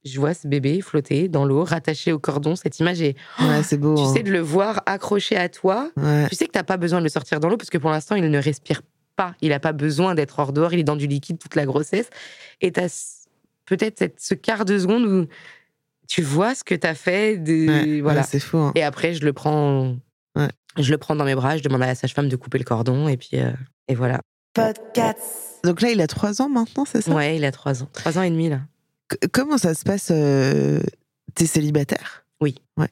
je 0.10 0.20
vois 0.20 0.34
ce 0.34 0.48
bébé 0.48 0.82
flotter 0.82 1.28
dans 1.28 1.46
l'eau, 1.46 1.64
rattaché 1.64 2.12
au 2.12 2.20
cordon. 2.20 2.56
Cette 2.56 2.80
image 2.80 3.02
est. 3.02 3.16
Ouais, 3.40 3.64
c'est 3.64 3.78
beau. 3.78 3.96
Tu 3.96 4.02
hein. 4.04 4.14
sais, 4.14 4.24
de 4.24 4.32
le 4.32 4.40
voir 4.40 4.82
accroché 4.86 5.36
à 5.36 5.50
toi. 5.50 5.90
Tu 6.30 6.36
sais 6.36 6.46
que 6.48 6.52
t'as 6.52 6.64
pas 6.64 6.78
besoin 6.78 7.00
de 7.00 7.04
le 7.04 7.10
sortir 7.10 7.40
dans 7.40 7.50
l'eau 7.50 7.58
parce 7.58 7.70
que 7.70 7.78
pour 7.78 7.90
l'instant, 7.92 8.16
il 8.16 8.30
ne 8.30 8.40
respire 8.42 8.82
pas. 9.22 9.36
Il 9.42 9.50
n'a 9.50 9.60
pas 9.60 9.74
besoin 9.74 10.16
d'être 10.16 10.40
hors 10.40 10.54
dehors. 10.54 10.74
Il 10.74 10.80
est 10.80 10.84
dans 10.84 10.96
du 10.96 11.08
liquide 11.08 11.38
toute 11.40 11.56
la 11.56 11.66
grossesse. 11.66 12.10
Et 12.62 12.72
tu 12.72 12.80
as 12.80 13.28
peut-être 13.66 14.14
ce 14.20 14.34
quart 14.36 14.66
de 14.66 14.78
seconde 14.80 15.04
où 15.06 15.28
tu 16.08 16.22
vois 16.22 16.56
ce 16.56 16.64
que 16.64 16.76
tu 16.76 16.88
as 16.88 16.96
fait. 16.96 17.38
De, 17.38 17.68
Ouais, 17.68 18.02
voilà. 18.02 18.22
ouais, 18.22 18.28
c'est 18.30 18.40
fou. 18.40 18.58
hein. 18.58 18.72
Et 18.76 18.84
après, 18.84 19.14
je 19.14 19.24
le 19.26 19.34
prends. 19.34 19.96
Ouais. 20.36 20.50
Je 20.78 20.92
le 20.92 20.98
prends 20.98 21.16
dans 21.16 21.26
mes 21.26 21.36
bras. 21.36 21.58
Je 21.58 21.64
demande 21.64 21.84
à 21.84 21.88
la 21.88 21.96
sage-femme 21.96 22.30
de 22.30 22.36
couper 22.36 22.58
le 22.58 22.64
cordon. 22.64 23.08
Et 23.08 23.18
puis, 23.18 23.32
euh, 23.40 23.52
et 23.88 23.96
voilà. 23.96 24.20
Donc 25.64 25.82
là, 25.82 25.92
il 25.92 26.02
a 26.02 26.08
trois 26.08 26.42
ans 26.42 26.50
maintenant, 26.50 26.86
c'est 26.86 27.02
ça? 27.02 27.14
Ouais, 27.14 27.38
il 27.38 27.46
a 27.46 27.52
trois 27.52 27.84
ans. 27.84 27.90
Trois 27.94 28.18
ans 28.18 28.24
et 28.24 28.30
demi, 28.30 28.50
là. 28.50 28.62
C- 29.12 29.18
Comment 29.32 29.58
ça 29.58 29.74
se 29.74 29.84
passe 29.84 30.10
euh, 30.12 30.82
T'es 31.36 31.46
célibataire? 31.46 32.26
Oui. 32.42 32.56
Ouais. 32.78 32.90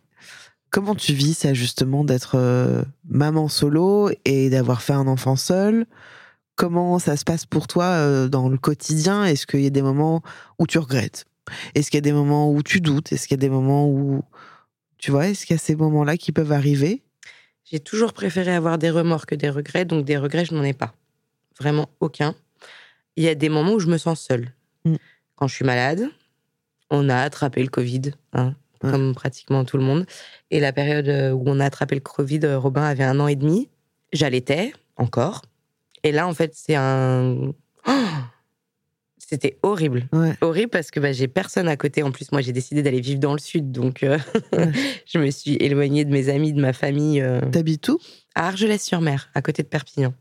Comment 0.71 0.93
tu 0.95 1.13
vis 1.13 1.33
ça 1.33 1.53
justement 1.53 2.03
d'être 2.03 2.35
euh, 2.35 2.83
maman 3.09 3.47
solo 3.47 4.11
et 4.25 4.49
d'avoir 4.49 4.81
fait 4.83 4.93
un 4.93 5.07
enfant 5.07 5.35
seul? 5.35 5.85
Comment 6.59 6.99
ça 6.99 7.15
se 7.15 7.23
passe 7.23 7.45
pour 7.45 7.67
toi 7.67 7.85
euh, 7.85 8.27
dans 8.27 8.49
le 8.49 8.57
quotidien? 8.57 9.23
Est-ce 9.23 9.47
qu'il 9.47 9.61
y 9.61 9.65
a 9.65 9.69
des 9.69 9.81
moments 9.81 10.21
où 10.57 10.67
tu 10.67 10.77
regrettes? 10.77 11.23
Est-ce 11.73 11.89
qu'il 11.89 11.99
y 11.99 11.99
a 11.99 12.01
des 12.01 12.11
moments 12.11 12.51
où 12.51 12.61
tu 12.61 12.81
doutes? 12.81 13.13
Est-ce 13.13 13.29
qu'il 13.29 13.35
y 13.35 13.39
a 13.39 13.47
des 13.47 13.49
moments 13.49 13.87
où 13.87 14.23
tu 14.97 15.09
vois 15.11 15.29
Est-ce 15.29 15.45
qu'il 15.45 15.53
y 15.53 15.55
a 15.55 15.57
ces 15.57 15.77
moments-là 15.77 16.17
qui 16.17 16.33
peuvent 16.33 16.51
arriver? 16.51 17.01
J'ai 17.63 17.79
toujours 17.79 18.11
préféré 18.11 18.53
avoir 18.53 18.77
des 18.77 18.89
remords 18.89 19.25
que 19.25 19.35
des 19.35 19.49
regrets, 19.49 19.85
donc 19.85 20.03
des 20.03 20.17
regrets, 20.17 20.43
je 20.43 20.53
n'en 20.53 20.63
ai 20.63 20.73
pas. 20.73 20.93
Vraiment 21.61 21.87
aucun. 22.01 22.35
Il 23.15 23.23
y 23.23 23.29
a 23.29 23.35
des 23.35 23.47
moments 23.47 23.75
où 23.75 23.79
je 23.79 23.87
me 23.87 23.97
sens 23.97 24.19
seule. 24.19 24.53
Mm. 24.83 24.95
Quand 25.37 25.47
je 25.47 25.55
suis 25.55 25.65
malade, 25.65 26.09
on 26.89 27.07
a 27.07 27.15
attrapé 27.15 27.63
le 27.63 27.69
Covid, 27.69 28.11
hein, 28.33 28.53
comme 28.81 29.15
pratiquement 29.15 29.63
tout 29.63 29.77
le 29.77 29.83
monde. 29.83 30.05
Et 30.51 30.59
la 30.59 30.73
période 30.73 31.07
euh, 31.07 31.31
où 31.31 31.41
on 31.45 31.61
a 31.61 31.65
attrapé 31.65 31.95
le 31.95 32.01
Covid, 32.01 32.41
euh, 32.43 32.59
Robin 32.59 32.83
avait 32.83 33.05
un 33.05 33.21
an 33.21 33.29
et 33.29 33.37
demi. 33.37 33.69
J'allaitais 34.11 34.73
encore. 34.97 35.43
Et 36.03 36.11
là, 36.11 36.27
en 36.27 36.33
fait, 36.33 36.53
c'est 36.55 36.75
un. 36.75 37.51
Oh 37.87 37.91
C'était 39.17 39.59
horrible. 39.63 40.07
Ouais. 40.11 40.33
Horrible 40.41 40.69
parce 40.71 40.89
que 40.91 40.99
bah, 40.99 41.11
j'ai 41.11 41.27
personne 41.27 41.67
à 41.67 41.77
côté. 41.77 42.01
En 42.03 42.11
plus, 42.11 42.31
moi, 42.31 42.41
j'ai 42.41 42.51
décidé 42.51 42.81
d'aller 42.81 43.01
vivre 43.01 43.19
dans 43.19 43.33
le 43.33 43.39
sud. 43.39 43.71
Donc, 43.71 44.03
euh, 44.03 44.17
Ouais. 44.53 44.71
je 45.05 45.19
me 45.19 45.29
suis 45.29 45.55
éloignée 45.59 46.05
de 46.05 46.11
mes 46.11 46.29
amis, 46.29 46.53
de 46.53 46.61
ma 46.61 46.73
famille. 46.73 47.21
euh, 47.21 47.41
T'habites 47.51 47.87
où? 47.89 47.99
à 48.35 48.47
Argelès-sur-Mer, 48.47 49.29
à 49.35 49.41
côté 49.41 49.63
de 49.63 49.67
Perpignan. 49.67 50.13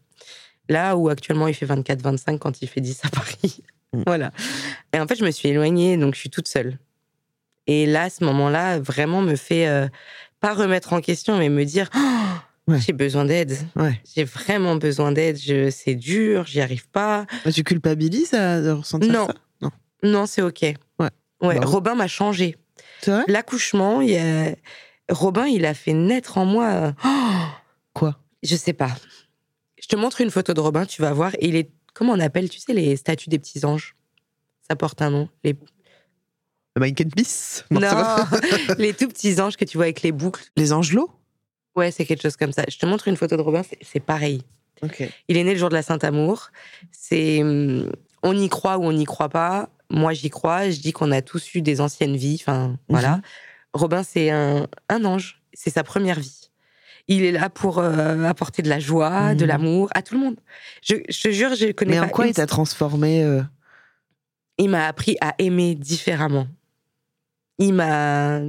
Là 0.68 0.96
où 0.96 1.08
actuellement 1.08 1.46
il 1.48 1.54
fait 1.54 1.66
24-25 1.66 2.38
quand 2.38 2.60
il 2.62 2.68
fait 2.68 2.80
10 2.80 3.00
à 3.04 3.08
Paris. 3.10 3.62
Mm. 3.92 4.02
voilà. 4.06 4.32
Et 4.92 4.98
en 5.00 5.06
fait, 5.06 5.14
je 5.16 5.24
me 5.24 5.30
suis 5.30 5.48
éloignée, 5.48 5.96
donc 5.96 6.14
je 6.14 6.20
suis 6.20 6.30
toute 6.30 6.48
seule. 6.48 6.78
Et 7.66 7.86
là, 7.86 8.10
ce 8.10 8.24
moment-là, 8.24 8.78
vraiment 8.80 9.20
me 9.22 9.36
fait 9.36 9.68
euh, 9.68 9.86
pas 10.40 10.54
remettre 10.54 10.92
en 10.94 11.00
question, 11.00 11.38
mais 11.38 11.48
me 11.48 11.64
dire 11.64 11.88
Oh, 11.96 11.98
Ouais. 12.68 12.78
j'ai 12.80 12.92
besoin 12.92 13.24
d'aide. 13.24 13.56
Ouais. 13.76 14.00
J'ai 14.14 14.24
vraiment 14.24 14.76
besoin 14.76 15.10
d'aide. 15.12 15.38
Je, 15.40 15.70
c'est 15.70 15.94
dur, 15.94 16.44
j'y 16.46 16.60
arrive 16.60 16.88
pas. 16.88 17.26
Tu 17.52 17.64
culpabilises 17.64 18.34
à 18.34 18.60
de 18.60 18.70
ressentir 18.70 19.12
Non. 19.12 19.26
ça? 19.26 19.34
Non. 19.62 19.70
Non, 20.02 20.26
c'est 20.26 20.42
ok. 20.42 20.60
Ouais. 20.62 20.76
Ouais. 21.40 21.56
Bravo. 21.56 21.72
Robin 21.72 21.94
m'a 21.94 22.06
changé. 22.08 22.56
L'accouchement, 23.26 24.00
il 24.00 24.10
y 24.10 24.18
a... 24.18 24.54
Robin, 25.08 25.46
il 25.46 25.64
a 25.64 25.72
fait 25.74 25.94
naître 25.94 26.36
en 26.36 26.44
moi. 26.44 26.66
euh, 26.68 26.92
Quoi? 27.94 28.18
Je 28.42 28.54
sais 28.56 28.74
pas. 28.74 28.90
Je 29.80 29.86
te 29.86 29.96
montre 29.96 30.20
une 30.20 30.30
photo 30.30 30.52
de 30.52 30.60
Robin, 30.60 30.84
tu 30.84 31.00
vas 31.00 31.12
voir. 31.12 31.32
Il 31.40 31.56
est, 31.56 31.70
comment 31.94 32.12
on 32.12 32.20
appelle, 32.20 32.48
tu 32.50 32.58
sais, 32.60 32.74
les 32.74 32.96
statues 32.96 33.30
des 33.30 33.38
petits 33.38 33.64
anges? 33.64 33.96
Ça 34.68 34.76
porte 34.76 35.00
un 35.00 35.10
nom. 35.10 35.28
Les... 35.44 35.54
Le 36.76 36.80
Mike 36.80 37.14
Peace? 37.14 37.64
Non, 37.70 37.80
les 38.78 38.92
tout 38.92 39.08
petits 39.08 39.40
anges 39.40 39.56
que 39.56 39.64
tu 39.64 39.78
vois 39.78 39.84
avec 39.86 40.02
les 40.02 40.12
boucles. 40.12 40.44
Les 40.56 40.72
angelots? 40.74 41.10
Ouais, 41.78 41.90
c'est 41.90 42.04
quelque 42.04 42.22
chose 42.22 42.36
comme 42.36 42.52
ça. 42.52 42.64
Je 42.68 42.76
te 42.78 42.86
montre 42.86 43.08
une 43.08 43.16
photo 43.16 43.36
de 43.36 43.42
Robin, 43.42 43.62
c'est- 43.82 44.00
pareil. 44.00 44.42
Ok. 44.82 45.02
Il 45.28 45.36
est 45.36 45.44
né 45.44 45.52
le 45.54 45.58
jour 45.58 45.68
de 45.70 45.74
la 45.74 45.82
Saint-Amour. 45.82 46.50
C'est, 46.92 47.42
hum, 47.42 47.90
on 48.22 48.36
y 48.36 48.48
croit 48.48 48.78
ou 48.78 48.84
on 48.84 48.92
n'y 48.92 49.04
croit 49.04 49.28
pas. 49.28 49.70
Moi, 49.90 50.12
j'y 50.12 50.30
crois. 50.30 50.70
Je 50.70 50.80
dis 50.80 50.92
qu'on 50.92 51.10
a 51.12 51.22
tous 51.22 51.54
eu 51.54 51.62
des 51.62 51.80
anciennes 51.80 52.16
vies. 52.16 52.38
Enfin, 52.40 52.76
voilà. 52.88 53.20
Robin, 53.74 54.02
c'est 54.02 54.30
un, 54.30 54.66
un 54.88 55.04
ange. 55.04 55.40
C'est 55.52 55.70
sa 55.70 55.82
première 55.84 56.20
vie. 56.20 56.50
Il 57.10 57.24
est 57.24 57.32
là 57.32 57.48
pour 57.48 57.78
euh, 57.78 58.24
apporter 58.24 58.60
de 58.62 58.68
la 58.68 58.78
joie, 58.80 59.34
de 59.34 59.42
Mhm. 59.44 59.48
l'amour 59.48 59.88
à 59.94 60.02
tout 60.02 60.14
le 60.14 60.20
monde. 60.20 60.36
Je, 60.82 60.96
je 61.08 61.20
te 61.22 61.30
jure, 61.30 61.54
je 61.54 61.72
connais 61.72 61.92
Mais 61.92 62.00
pas 62.00 62.06
en 62.06 62.08
quoi 62.10 62.24
une 62.26 62.30
il 62.32 62.34
t'a 62.34 62.46
transformé 62.46 63.24
euh, 63.24 63.42
il 64.58 64.68
m'a 64.68 64.86
appris 64.86 65.16
à 65.20 65.34
aimer 65.38 65.74
différemment. 65.74 66.46
Il 67.58 67.72
m'a. 67.74 68.40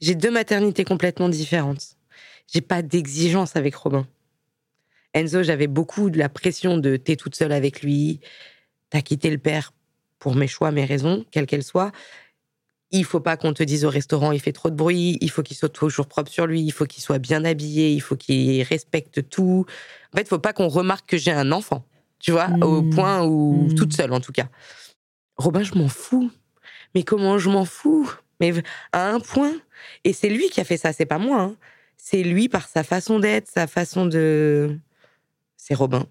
J'ai 0.00 0.14
deux 0.14 0.30
maternités 0.30 0.84
complètement 0.84 1.28
différentes. 1.28 1.93
J'ai 2.54 2.60
pas 2.60 2.82
d'exigence 2.82 3.56
avec 3.56 3.74
Robin. 3.74 4.06
Enzo, 5.12 5.42
j'avais 5.42 5.66
beaucoup 5.66 6.08
de 6.08 6.18
la 6.18 6.28
pression 6.28 6.78
de 6.78 6.96
t'es 6.96 7.16
toute 7.16 7.34
seule 7.34 7.50
avec 7.50 7.82
lui, 7.82 8.20
t'as 8.90 9.00
quitté 9.02 9.28
le 9.30 9.38
père 9.38 9.72
pour 10.20 10.36
mes 10.36 10.46
choix, 10.46 10.70
mes 10.70 10.84
raisons, 10.84 11.24
quelles 11.32 11.46
qu'elles 11.46 11.64
soient. 11.64 11.90
Il 12.92 13.04
faut 13.04 13.18
pas 13.18 13.36
qu'on 13.36 13.52
te 13.54 13.64
dise 13.64 13.84
au 13.84 13.90
restaurant 13.90 14.30
il 14.30 14.38
fait 14.40 14.52
trop 14.52 14.70
de 14.70 14.76
bruit, 14.76 15.18
il 15.20 15.30
faut 15.30 15.42
qu'il 15.42 15.56
soit 15.56 15.68
toujours 15.68 16.06
propre 16.06 16.30
sur 16.30 16.46
lui, 16.46 16.62
il 16.62 16.70
faut 16.70 16.84
qu'il 16.86 17.02
soit 17.02 17.18
bien 17.18 17.44
habillé, 17.44 17.90
il 17.92 18.00
faut 18.00 18.14
qu'il 18.16 18.62
respecte 18.62 19.28
tout. 19.28 19.66
En 20.12 20.16
fait, 20.16 20.22
il 20.22 20.28
faut 20.28 20.38
pas 20.38 20.52
qu'on 20.52 20.68
remarque 20.68 21.08
que 21.08 21.16
j'ai 21.16 21.32
un 21.32 21.50
enfant, 21.50 21.84
tu 22.20 22.30
vois, 22.30 22.50
au 22.62 22.82
Mm. 22.82 22.90
point 22.90 23.24
où 23.26 23.66
Mm. 23.68 23.74
toute 23.74 23.92
seule 23.94 24.12
en 24.12 24.20
tout 24.20 24.30
cas. 24.32 24.48
Robin, 25.38 25.64
je 25.64 25.74
m'en 25.74 25.88
fous. 25.88 26.30
Mais 26.94 27.02
comment 27.02 27.36
je 27.38 27.50
m'en 27.50 27.64
fous? 27.64 28.08
Mais 28.40 28.52
à 28.92 29.10
un 29.10 29.18
point. 29.18 29.54
Et 30.04 30.12
c'est 30.12 30.28
lui 30.28 30.48
qui 30.50 30.60
a 30.60 30.64
fait 30.64 30.76
ça, 30.76 30.92
c'est 30.92 31.06
pas 31.06 31.18
moi. 31.18 31.40
hein. 31.40 31.56
C'est 32.06 32.22
lui 32.22 32.50
par 32.50 32.68
sa 32.68 32.82
façon 32.84 33.18
d'être, 33.18 33.48
sa 33.48 33.66
façon 33.66 34.04
de. 34.04 34.78
C'est 35.56 35.74
Robin. 35.74 36.06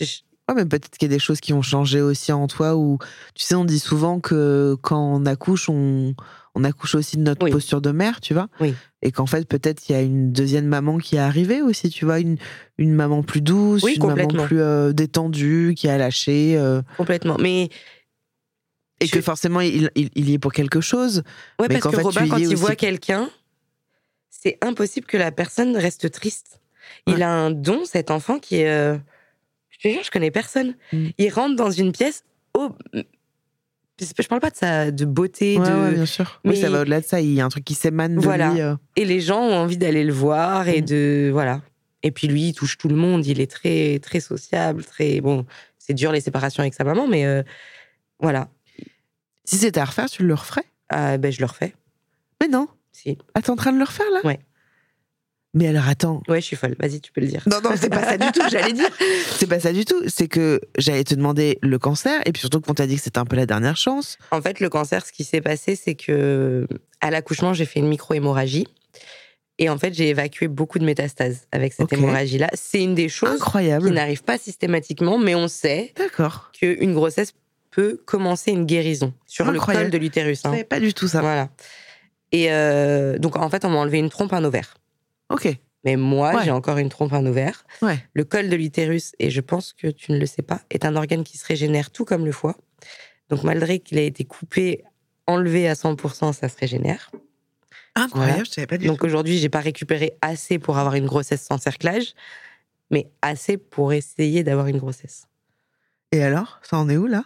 Je- 0.00 0.04
Ouais, 0.48 0.54
mais 0.54 0.64
peut-être 0.64 0.96
qu'il 0.96 1.10
y 1.10 1.12
a 1.12 1.14
des 1.14 1.18
choses 1.20 1.40
qui 1.40 1.52
ont 1.52 1.60
changé 1.60 2.00
aussi 2.00 2.32
en 2.32 2.46
toi 2.46 2.74
ou 2.74 2.96
tu 3.34 3.44
sais, 3.44 3.54
on 3.54 3.66
dit 3.66 3.78
souvent 3.80 4.18
que 4.18 4.76
quand 4.80 4.98
on 5.16 5.26
accouche, 5.26 5.68
on, 5.68 6.14
on 6.54 6.64
accouche 6.64 6.94
aussi 6.94 7.18
de 7.18 7.22
notre 7.22 7.44
Oui. 7.44 7.50
posture 7.50 7.82
de 7.82 7.90
mère, 7.90 8.22
tu 8.22 8.32
vois. 8.32 8.48
Oui. 8.58 8.74
Et 9.02 9.12
qu'en 9.12 9.26
fait, 9.26 9.46
peut-être 9.46 9.86
il 9.88 9.92
y 9.92 9.94
a 9.96 10.00
une 10.00 10.32
deuxième 10.32 10.64
maman 10.66 10.96
qui 10.96 11.16
est 11.16 11.18
arrivée 11.18 11.60
aussi, 11.60 11.90
tu 11.90 12.06
vois, 12.06 12.20
une, 12.20 12.38
une 12.78 12.94
maman 12.94 13.22
plus 13.22 13.42
douce, 13.42 13.82
Oui, 13.82 13.96
une 13.96 14.06
maman 14.06 14.26
plus 14.46 14.60
euh, 14.62 14.92
détendue, 14.94 15.74
qui 15.76 15.86
a 15.88 15.98
lâché. 15.98 16.56
euh, 16.56 16.80
Complètement. 16.96 17.36
Mais 17.38 17.68
et 19.00 19.06
Je- 19.06 19.12
que 19.12 19.20
forcément, 19.20 19.60
il, 19.60 19.90
il, 19.96 20.08
il 20.14 20.30
y 20.30 20.32
est 20.32 20.38
pour 20.38 20.52
quelque 20.54 20.80
chose. 20.80 21.18
Ouais, 21.60 21.66
Mais 21.68 21.78
parce 21.78 21.92
que 21.92 21.96
fait, 21.98 22.02
Robin, 22.02 22.26
quand 22.28 22.38
il 22.38 22.56
voit 22.56 22.74
quelqu'un, 22.74 23.28
c'est 24.40 24.56
impossible 24.62 25.06
que 25.06 25.16
la 25.16 25.32
personne 25.32 25.76
reste 25.76 26.10
triste. 26.12 26.60
Il 27.06 27.22
a 27.22 27.30
un 27.30 27.50
don, 27.50 27.84
cet 27.84 28.10
enfant, 28.10 28.38
qui 28.38 28.56
est. 28.56 28.68
euh, 28.70 28.96
Je 29.70 29.78
te 29.78 29.92
jure, 29.92 30.02
je 30.04 30.10
connais 30.10 30.30
personne. 30.30 30.76
Mm. 30.92 31.06
Il 31.18 31.30
rentre 31.30 31.56
dans 31.56 31.70
une 31.70 31.90
pièce. 31.92 32.24
Oh, 32.54 32.70
je 32.94 34.28
parle 34.28 34.40
pas 34.40 34.50
de 34.50 34.56
sa 34.56 34.90
de 34.90 35.04
beauté, 35.04 35.58
Ouais, 35.58 35.68
de... 35.68 35.74
ouais, 35.74 35.92
bien 35.94 36.06
sûr. 36.06 36.40
Oui, 36.44 36.52
mais- 36.52 36.56
ça 36.60 36.70
va 36.70 36.82
au-delà 36.82 37.00
de 37.00 37.04
ça. 37.06 37.20
Il 37.20 37.32
y 37.34 37.40
a 37.40 37.44
un 37.44 37.48
truc 37.48 37.64
qui 37.64 37.74
s'émane 37.74 38.14
de 38.16 38.20
Voilà. 38.20 38.52
lui. 38.52 38.60
euh. 38.60 38.76
et 38.96 39.04
les 39.04 39.20
gens 39.20 39.40
ont 39.40 39.54
envie 39.56 39.76
d'aller 39.76 40.04
le 40.04 40.12
voir 40.12 40.68
et 40.68 40.82
Mm. 40.82 40.84
de 40.86 41.30
voilà. 41.32 41.60
Et 42.04 42.10
puis 42.12 42.28
lui, 42.28 42.48
il 42.48 42.54
touche 42.54 42.78
tout 42.78 42.88
le 42.88 42.94
monde. 42.96 43.26
Il 43.26 43.40
est 43.40 43.50
très 43.50 43.98
très 43.98 44.20
sociable, 44.20 44.84
très 44.84 45.20
bon. 45.20 45.44
C'est 45.78 45.94
dur 45.94 46.12
les 46.12 46.20
séparations 46.20 46.60
avec 46.62 46.74
sa 46.74 46.84
maman, 46.84 47.08
mais 47.08 47.26
euh, 47.26 47.42
voilà. 48.20 48.48
Si 49.44 49.56
c'était 49.56 49.80
à 49.80 49.84
refaire, 49.86 50.08
tu 50.08 50.22
le 50.24 50.34
referais? 50.34 50.64
Ah, 50.90 51.18
ben 51.18 51.32
je 51.32 51.40
le 51.40 51.46
refais. 51.46 51.74
Mais 52.40 52.48
non. 52.48 52.68
Si. 53.02 53.16
Ah, 53.34 53.42
t'es 53.42 53.50
en 53.50 53.56
train 53.56 53.72
de 53.72 53.78
le 53.78 53.84
refaire 53.84 54.10
là? 54.12 54.20
Ouais. 54.24 54.40
Mais 55.54 55.68
alors 55.68 55.88
attends. 55.88 56.22
Ouais, 56.28 56.40
je 56.40 56.46
suis 56.46 56.56
folle. 56.56 56.74
Vas-y, 56.78 57.00
tu 57.00 57.12
peux 57.12 57.20
le 57.20 57.26
dire. 57.26 57.42
Non, 57.46 57.60
non, 57.62 57.70
c'est 57.76 57.88
pas 57.88 58.02
ça 58.02 58.18
du 58.18 58.30
tout, 58.32 58.42
j'allais 58.50 58.72
dire. 58.72 58.90
C'est 59.38 59.46
pas 59.46 59.60
ça 59.60 59.72
du 59.72 59.84
tout. 59.84 60.02
C'est 60.08 60.28
que 60.28 60.60
j'allais 60.76 61.04
te 61.04 61.14
demander 61.14 61.58
le 61.62 61.78
cancer, 61.78 62.20
et 62.26 62.32
puis 62.32 62.40
surtout 62.40 62.60
qu'on 62.60 62.74
t'a 62.74 62.86
dit 62.86 62.96
que 62.96 63.02
c'était 63.02 63.18
un 63.18 63.24
peu 63.24 63.36
la 63.36 63.46
dernière 63.46 63.76
chance. 63.76 64.18
En 64.30 64.42
fait, 64.42 64.60
le 64.60 64.68
cancer, 64.68 65.06
ce 65.06 65.12
qui 65.12 65.24
s'est 65.24 65.40
passé, 65.40 65.74
c'est 65.74 65.94
que 65.94 66.66
à 67.00 67.10
l'accouchement, 67.10 67.54
j'ai 67.54 67.64
fait 67.64 67.80
une 67.80 67.88
micro-hémorragie. 67.88 68.66
Et 69.58 69.70
en 69.70 69.78
fait, 69.78 69.94
j'ai 69.94 70.08
évacué 70.08 70.48
beaucoup 70.48 70.78
de 70.78 70.84
métastases 70.84 71.48
avec 71.50 71.72
cette 71.72 71.92
hémorragie-là. 71.92 72.48
C'est 72.54 72.82
une 72.82 72.94
des 72.94 73.08
choses 73.08 73.42
qui 73.42 73.90
n'arrive 73.90 74.22
pas 74.22 74.38
systématiquement, 74.38 75.18
mais 75.18 75.34
on 75.34 75.48
sait 75.48 75.94
qu'une 76.52 76.94
grossesse 76.94 77.32
peut 77.70 78.00
commencer 78.04 78.52
une 78.52 78.66
guérison 78.66 79.12
sur 79.26 79.48
Incroyable. 79.48 79.86
le 79.86 79.90
col 79.90 79.98
de 79.98 79.98
l'utérus. 79.98 80.42
Je 80.42 80.48
hein. 80.48 80.50
savais 80.52 80.64
pas 80.64 80.80
du 80.80 80.94
tout 80.94 81.08
ça. 81.08 81.20
Voilà. 81.20 81.48
Et 82.32 82.52
euh, 82.52 83.18
donc, 83.18 83.36
en 83.36 83.48
fait, 83.50 83.64
on 83.64 83.70
m'a 83.70 83.78
enlevé 83.78 83.98
une 83.98 84.10
trompe, 84.10 84.32
un 84.32 84.44
ovaire. 84.44 84.74
Ok. 85.30 85.48
Mais 85.84 85.96
moi, 85.96 86.34
Ouais. 86.34 86.44
j'ai 86.44 86.50
encore 86.50 86.78
une 86.78 86.88
trompe, 86.88 87.12
un 87.12 87.24
ovaire. 87.24 87.64
Ouais. 87.82 87.98
Le 88.12 88.24
col 88.24 88.48
de 88.48 88.56
l'utérus, 88.56 89.12
et 89.18 89.30
je 89.30 89.40
pense 89.40 89.72
que 89.72 89.86
tu 89.88 90.12
ne 90.12 90.18
le 90.18 90.26
sais 90.26 90.42
pas, 90.42 90.60
est 90.70 90.84
un 90.84 90.96
organe 90.96 91.24
qui 91.24 91.38
se 91.38 91.46
régénère 91.46 91.90
tout 91.90 92.04
comme 92.04 92.24
le 92.26 92.32
foie. 92.32 92.56
Donc, 93.30 93.44
malgré 93.44 93.78
qu'il 93.78 93.98
ait 93.98 94.06
été 94.06 94.24
coupé, 94.24 94.84
enlevé 95.26 95.68
à 95.68 95.74
100%, 95.74 96.32
ça 96.32 96.48
se 96.48 96.56
régénère. 96.58 97.10
Incroyable, 97.94 98.30
Voilà. 98.32 98.44
je 98.44 98.50
savais 98.50 98.66
pas 98.66 98.78
du 98.78 98.86
Donc 98.86 99.02
aujourd'hui, 99.04 99.38
j'ai 99.38 99.48
pas 99.48 99.60
récupéré 99.60 100.14
assez 100.20 100.58
pour 100.58 100.78
avoir 100.78 100.94
une 100.94 101.06
grossesse 101.06 101.42
sans 101.42 101.58
cerclage, 101.58 102.14
mais 102.90 103.08
assez 103.22 103.56
pour 103.56 103.92
essayer 103.92 104.42
d'avoir 104.44 104.66
une 104.68 104.78
grossesse. 104.78 105.26
Et 106.12 106.22
alors, 106.22 106.60
ça 106.62 106.76
en 106.78 106.88
est 106.88 106.96
où 106.96 107.06
là? 107.06 107.24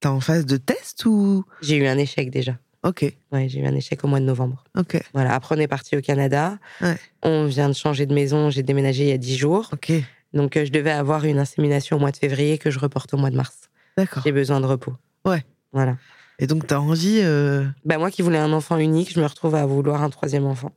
T'es 0.00 0.08
en 0.08 0.20
phase 0.20 0.46
de 0.46 0.56
test 0.56 1.04
ou? 1.04 1.44
J'ai 1.62 1.76
eu 1.76 1.86
un 1.86 1.98
échec 1.98 2.30
déjà. 2.30 2.58
Ok, 2.82 3.04
Ouais, 3.30 3.48
j'ai 3.48 3.60
eu 3.60 3.66
un 3.66 3.74
échec 3.74 4.02
au 4.04 4.08
mois 4.08 4.20
de 4.20 4.24
novembre. 4.24 4.64
ok, 4.76 5.02
Voilà, 5.12 5.34
après 5.34 5.54
on 5.54 5.58
est 5.58 5.68
parti 5.68 5.96
au 5.96 6.00
Canada. 6.00 6.58
Ouais. 6.80 6.96
On 7.22 7.44
vient 7.44 7.68
de 7.68 7.74
changer 7.74 8.06
de 8.06 8.14
maison, 8.14 8.48
j'ai 8.48 8.62
déménagé 8.62 9.02
il 9.04 9.08
y 9.10 9.12
a 9.12 9.18
10 9.18 9.36
jours. 9.36 9.68
ok. 9.72 9.92
Donc 10.32 10.56
euh, 10.56 10.64
je 10.64 10.70
devais 10.70 10.90
avoir 10.92 11.24
une 11.24 11.38
insémination 11.38 11.96
au 11.96 12.00
mois 12.00 12.10
de 12.12 12.16
février 12.16 12.56
que 12.56 12.70
je 12.70 12.78
reporte 12.78 13.12
au 13.12 13.16
mois 13.18 13.30
de 13.30 13.36
mars. 13.36 13.68
D'accord. 13.98 14.22
J'ai 14.24 14.32
besoin 14.32 14.60
de 14.60 14.66
repos. 14.66 14.94
Ouais. 15.26 15.44
Voilà. 15.72 15.98
Et 16.38 16.46
donc 16.46 16.66
t'as 16.66 16.78
envie. 16.78 17.20
euh, 17.22 17.66
Bah, 17.84 17.98
moi 17.98 18.10
qui 18.10 18.22
voulais 18.22 18.38
un 18.38 18.52
enfant 18.52 18.78
unique, 18.78 19.12
je 19.12 19.20
me 19.20 19.26
retrouve 19.26 19.54
à 19.56 19.66
vouloir 19.66 20.02
un 20.02 20.08
troisième 20.08 20.46
enfant. 20.46 20.72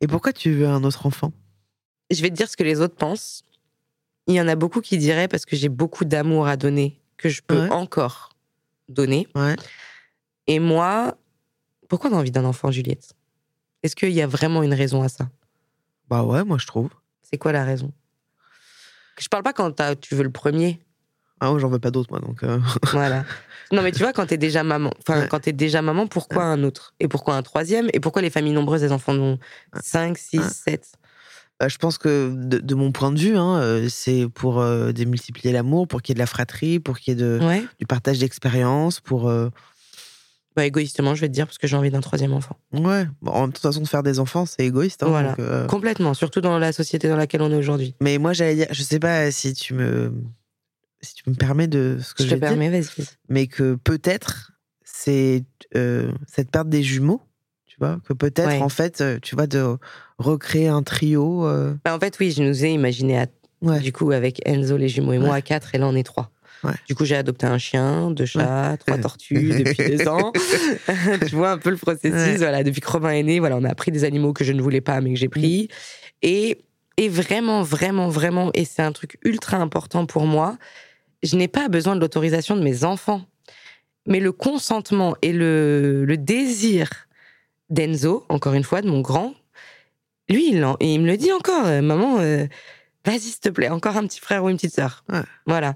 Et 0.00 0.06
pourquoi 0.08 0.32
tu 0.32 0.50
veux 0.52 0.66
un 0.66 0.82
autre 0.84 1.06
enfant? 1.06 1.32
Je 2.10 2.20
vais 2.22 2.30
te 2.30 2.34
dire 2.34 2.48
ce 2.48 2.56
que 2.56 2.64
les 2.64 2.80
autres 2.80 2.96
pensent. 2.96 3.44
Il 4.26 4.34
y 4.34 4.40
en 4.40 4.48
a 4.48 4.56
beaucoup 4.56 4.80
qui 4.80 4.98
diraient 4.98 5.28
parce 5.28 5.44
que 5.46 5.54
j'ai 5.54 5.68
beaucoup 5.68 6.04
d'amour 6.04 6.48
à 6.48 6.56
donner, 6.56 7.00
que 7.16 7.28
je 7.28 7.42
peux 7.46 7.60
Ouais. 7.62 7.70
encore 7.70 8.30
donner. 8.88 9.28
Ouais. 9.36 9.54
Et 10.46 10.58
moi, 10.58 11.16
pourquoi 11.88 12.10
on 12.10 12.14
a 12.14 12.16
envie 12.16 12.30
d'un 12.30 12.44
enfant, 12.44 12.70
Juliette? 12.70 13.14
Est-ce 13.82 13.96
qu'il 13.96 14.10
y 14.12 14.22
a 14.22 14.26
vraiment 14.26 14.62
une 14.62 14.74
raison 14.74 15.02
à 15.02 15.08
ça? 15.08 15.28
Bah 16.08 16.22
ouais, 16.22 16.44
moi 16.44 16.58
je 16.58 16.66
trouve. 16.66 16.90
C'est 17.22 17.38
quoi 17.38 17.52
la 17.52 17.64
raison? 17.64 17.92
Je 19.18 19.28
parle 19.28 19.42
pas 19.42 19.52
quand 19.52 19.72
tu 20.00 20.14
veux 20.14 20.22
le 20.22 20.30
premier. 20.30 20.80
Ah 21.40 21.52
ouais, 21.52 21.60
j'en 21.60 21.68
veux 21.68 21.78
pas 21.78 21.90
d'autres 21.90 22.10
moi 22.10 22.20
donc. 22.20 22.42
euh, 22.42 22.58
Voilà. 22.92 23.24
Non, 23.72 23.82
mais 23.82 23.90
tu 23.92 23.98
vois, 23.98 24.12
quand 24.12 24.26
t'es 24.26 24.36
déjà 24.38 24.62
maman, 24.62 24.92
enfin, 25.00 25.22
Ouais. 25.22 25.28
quand 25.28 25.40
t'es 25.40 25.52
déjà 25.52 25.82
maman, 25.82 26.06
pourquoi 26.06 26.44
un 26.44 26.62
autre? 26.62 26.94
Et 27.00 27.08
pourquoi 27.08 27.34
un 27.34 27.42
troisième? 27.42 27.88
Et 27.92 28.00
pourquoi 28.00 28.22
les 28.22 28.30
familles 28.30 28.52
nombreuses, 28.52 28.82
les 28.82 28.92
enfants 28.92 29.14
ont 29.16 29.38
5, 29.82 30.16
6, 30.16 30.38
Ouais. 30.38 30.44
7 30.48 30.92
bah, 31.58 31.68
je 31.68 31.78
pense 31.78 31.96
que 31.96 32.34
de, 32.36 32.58
de 32.58 32.74
mon 32.74 32.92
point 32.92 33.10
de 33.12 33.18
vue, 33.18 33.34
hein, 33.34 33.56
euh, 33.60 33.88
c'est 33.88 34.28
pour 34.28 34.60
euh, 34.60 34.92
démultiplier 34.92 35.52
l'amour, 35.54 35.88
pour 35.88 36.02
qu'il 36.02 36.10
y 36.10 36.14
ait 36.14 36.16
de 36.16 36.18
la 36.20 36.26
fratrie, 36.26 36.80
pour 36.80 36.98
qu'il 36.98 37.14
y 37.14 37.16
ait 37.16 37.24
de, 37.24 37.38
Ouais. 37.42 37.64
du 37.78 37.86
partage 37.86 38.18
d'expérience, 38.18 39.00
pour. 39.00 39.28
euh, 39.28 39.48
Bah, 40.56 40.64
égoïstement, 40.64 41.14
je 41.14 41.20
vais 41.20 41.28
te 41.28 41.34
dire, 41.34 41.46
parce 41.46 41.58
que 41.58 41.66
j'ai 41.66 41.76
envie 41.76 41.90
d'un 41.90 42.00
troisième 42.00 42.32
enfant. 42.32 42.56
Ouais. 42.72 43.06
Bon, 43.20 43.30
en 43.32 43.46
toute 43.46 43.58
façon, 43.58 43.82
de 43.82 43.86
faire 43.86 44.02
des 44.02 44.18
enfants, 44.18 44.46
c'est 44.46 44.64
égoïste. 44.64 45.02
hein, 45.02 45.08
Voilà. 45.08 45.28
donc, 45.30 45.40
euh, 45.40 45.66
Complètement, 45.66 46.14
surtout 46.14 46.40
dans 46.40 46.58
la 46.58 46.72
société 46.72 47.08
dans 47.08 47.16
laquelle 47.16 47.42
on 47.42 47.50
est 47.52 47.56
aujourd'hui. 47.56 47.94
Mais 48.00 48.16
moi, 48.18 48.32
j'allais 48.32 48.54
dire, 48.54 48.66
je 48.70 48.82
sais 48.82 48.98
pas 48.98 49.30
si 49.30 49.52
tu 49.52 49.74
me, 49.74 50.12
si 51.02 51.14
tu 51.14 51.28
me 51.28 51.34
permets 51.34 51.66
de 51.68 51.98
ce 52.02 52.14
que 52.14 52.22
Je 52.22 52.28
je 52.30 52.34
te 52.34 52.40
permets, 52.40 52.70
vas-y. 52.70 53.04
mais 53.28 53.46
que 53.48 53.74
peut-être 53.74 54.52
c'est 54.82 55.44
euh, 55.76 56.10
cette 56.26 56.50
perte 56.50 56.68
des 56.70 56.82
jumeaux, 56.82 57.20
tu 57.66 57.76
vois, 57.78 57.98
que 58.08 58.14
peut-être 58.14 58.48
Ouais. 58.48 58.62
en 58.62 58.70
fait, 58.70 59.02
euh, 59.02 59.18
tu 59.20 59.34
vois, 59.34 59.46
de 59.46 59.76
recréer 60.18 60.68
un 60.68 60.82
trio. 60.82 61.46
euh, 61.46 61.74
Bah, 61.84 61.94
en 61.94 62.00
fait, 62.00 62.16
oui, 62.18 62.30
je 62.30 62.42
nous 62.42 62.64
ai 62.64 62.70
imaginé 62.70 63.18
à 63.18 63.26
ouais. 63.60 63.80
Du 63.80 63.92
coup, 63.92 64.10
avec 64.12 64.40
Enzo, 64.48 64.78
les 64.78 64.88
jumeaux 64.88 65.12
et 65.12 65.18
moi, 65.18 65.34
à 65.34 65.42
quatre, 65.42 65.74
et 65.74 65.78
là, 65.78 65.86
on 65.86 65.94
est 65.94 66.02
trois. 66.02 66.30
Ouais. 66.66 66.74
Du 66.88 66.94
coup, 66.94 67.04
j'ai 67.04 67.16
adopté 67.16 67.46
un 67.46 67.58
chien, 67.58 68.10
deux 68.10 68.26
chats, 68.26 68.76
trois 68.78 68.98
tortues 68.98 69.62
depuis 69.64 69.96
deux 69.96 70.08
ans. 70.08 70.32
tu 71.28 71.34
vois 71.34 71.50
un 71.52 71.58
peu 71.58 71.70
le 71.70 71.76
processus. 71.76 72.12
Ouais. 72.12 72.36
Voilà, 72.36 72.62
depuis 72.62 72.80
que 72.80 72.90
Robin 72.90 73.10
est 73.10 73.22
né, 73.22 73.38
voilà, 73.38 73.56
on 73.56 73.64
a 73.64 73.74
pris 73.74 73.90
des 73.92 74.04
animaux 74.04 74.32
que 74.32 74.44
je 74.44 74.52
ne 74.52 74.60
voulais 74.62 74.80
pas, 74.80 75.00
mais 75.00 75.12
que 75.14 75.18
j'ai 75.18 75.28
pris. 75.28 75.68
Et, 76.22 76.58
et 76.96 77.08
vraiment, 77.08 77.62
vraiment, 77.62 78.08
vraiment, 78.08 78.50
et 78.54 78.64
c'est 78.64 78.82
un 78.82 78.92
truc 78.92 79.18
ultra 79.24 79.56
important 79.58 80.06
pour 80.06 80.26
moi, 80.26 80.58
je 81.22 81.36
n'ai 81.36 81.48
pas 81.48 81.68
besoin 81.68 81.94
de 81.96 82.00
l'autorisation 82.00 82.56
de 82.56 82.62
mes 82.62 82.84
enfants. 82.84 83.22
Mais 84.08 84.20
le 84.20 84.30
consentement 84.30 85.16
et 85.22 85.32
le, 85.32 86.04
le 86.04 86.16
désir 86.16 86.88
d'Enzo, 87.70 88.24
encore 88.28 88.54
une 88.54 88.62
fois, 88.62 88.80
de 88.80 88.88
mon 88.88 89.00
grand, 89.00 89.34
lui, 90.28 90.50
il, 90.50 90.64
en- 90.64 90.76
il 90.80 91.00
me 91.00 91.06
le 91.06 91.16
dit 91.16 91.32
encore, 91.32 91.64
maman, 91.82 92.18
euh, 92.20 92.46
vas-y, 93.04 93.18
s'il 93.20 93.40
te 93.40 93.48
plaît, 93.48 93.68
encore 93.68 93.96
un 93.96 94.06
petit 94.06 94.20
frère 94.20 94.44
ou 94.44 94.48
une 94.48 94.56
petite 94.56 94.74
sœur. 94.74 95.04
Voilà. 95.46 95.74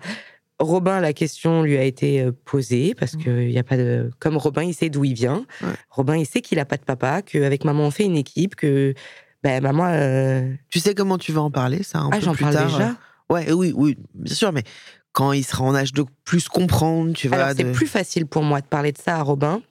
Robin, 0.60 1.00
la 1.00 1.12
question 1.12 1.62
lui 1.62 1.76
a 1.78 1.82
été 1.84 2.20
euh, 2.20 2.32
posée 2.44 2.94
parce 2.94 3.16
que 3.16 3.42
il 3.42 3.50
y 3.50 3.58
a 3.58 3.64
pas 3.64 3.76
de. 3.76 4.10
Comme 4.20 4.36
Robin, 4.36 4.62
il 4.62 4.74
sait 4.74 4.90
d'où 4.90 5.04
il 5.04 5.14
vient. 5.14 5.44
Ouais. 5.62 5.68
Robin, 5.88 6.16
il 6.16 6.26
sait 6.26 6.40
qu'il 6.42 6.58
a 6.58 6.64
pas 6.66 6.76
de 6.76 6.84
papa, 6.84 7.22
qu'avec 7.22 7.64
maman, 7.64 7.84
on 7.84 7.90
fait 7.90 8.04
une 8.04 8.16
équipe, 8.16 8.54
que 8.56 8.94
ben, 9.42 9.62
maman. 9.62 9.86
euh, 9.86 10.52
Tu 10.68 10.78
sais 10.78 10.94
comment 10.94 11.16
tu 11.18 11.32
vas 11.32 11.40
en 11.40 11.50
parler, 11.50 11.82
ça 11.82 11.98
un 12.00 12.10
Ah, 12.12 12.18
peu 12.18 12.24
j'en 12.26 12.34
plus 12.34 12.44
parle 12.44 12.54
tard. 12.54 12.66
déjà. 12.70 12.88
euh, 12.90 12.94
Ouais, 13.34 13.52
oui, 13.52 13.72
oui, 13.74 13.96
bien 14.14 14.34
sûr, 14.34 14.52
mais 14.52 14.64
quand 15.12 15.32
il 15.32 15.44
sera 15.44 15.64
en 15.64 15.74
âge 15.74 15.92
de 15.92 16.04
plus 16.24 16.48
comprendre, 16.48 17.12
tu 17.14 17.28
vas. 17.28 17.36
Alors, 17.44 17.56
c'est 17.56 17.64
de- 17.64 17.72
plus 17.72 17.86
facile 17.86 18.26
pour 18.26 18.42
moi 18.42 18.60
de 18.60 18.66
parler 18.66 18.92
de 18.92 18.98
ça 18.98 19.16
à 19.16 19.22
Robin 19.22 19.62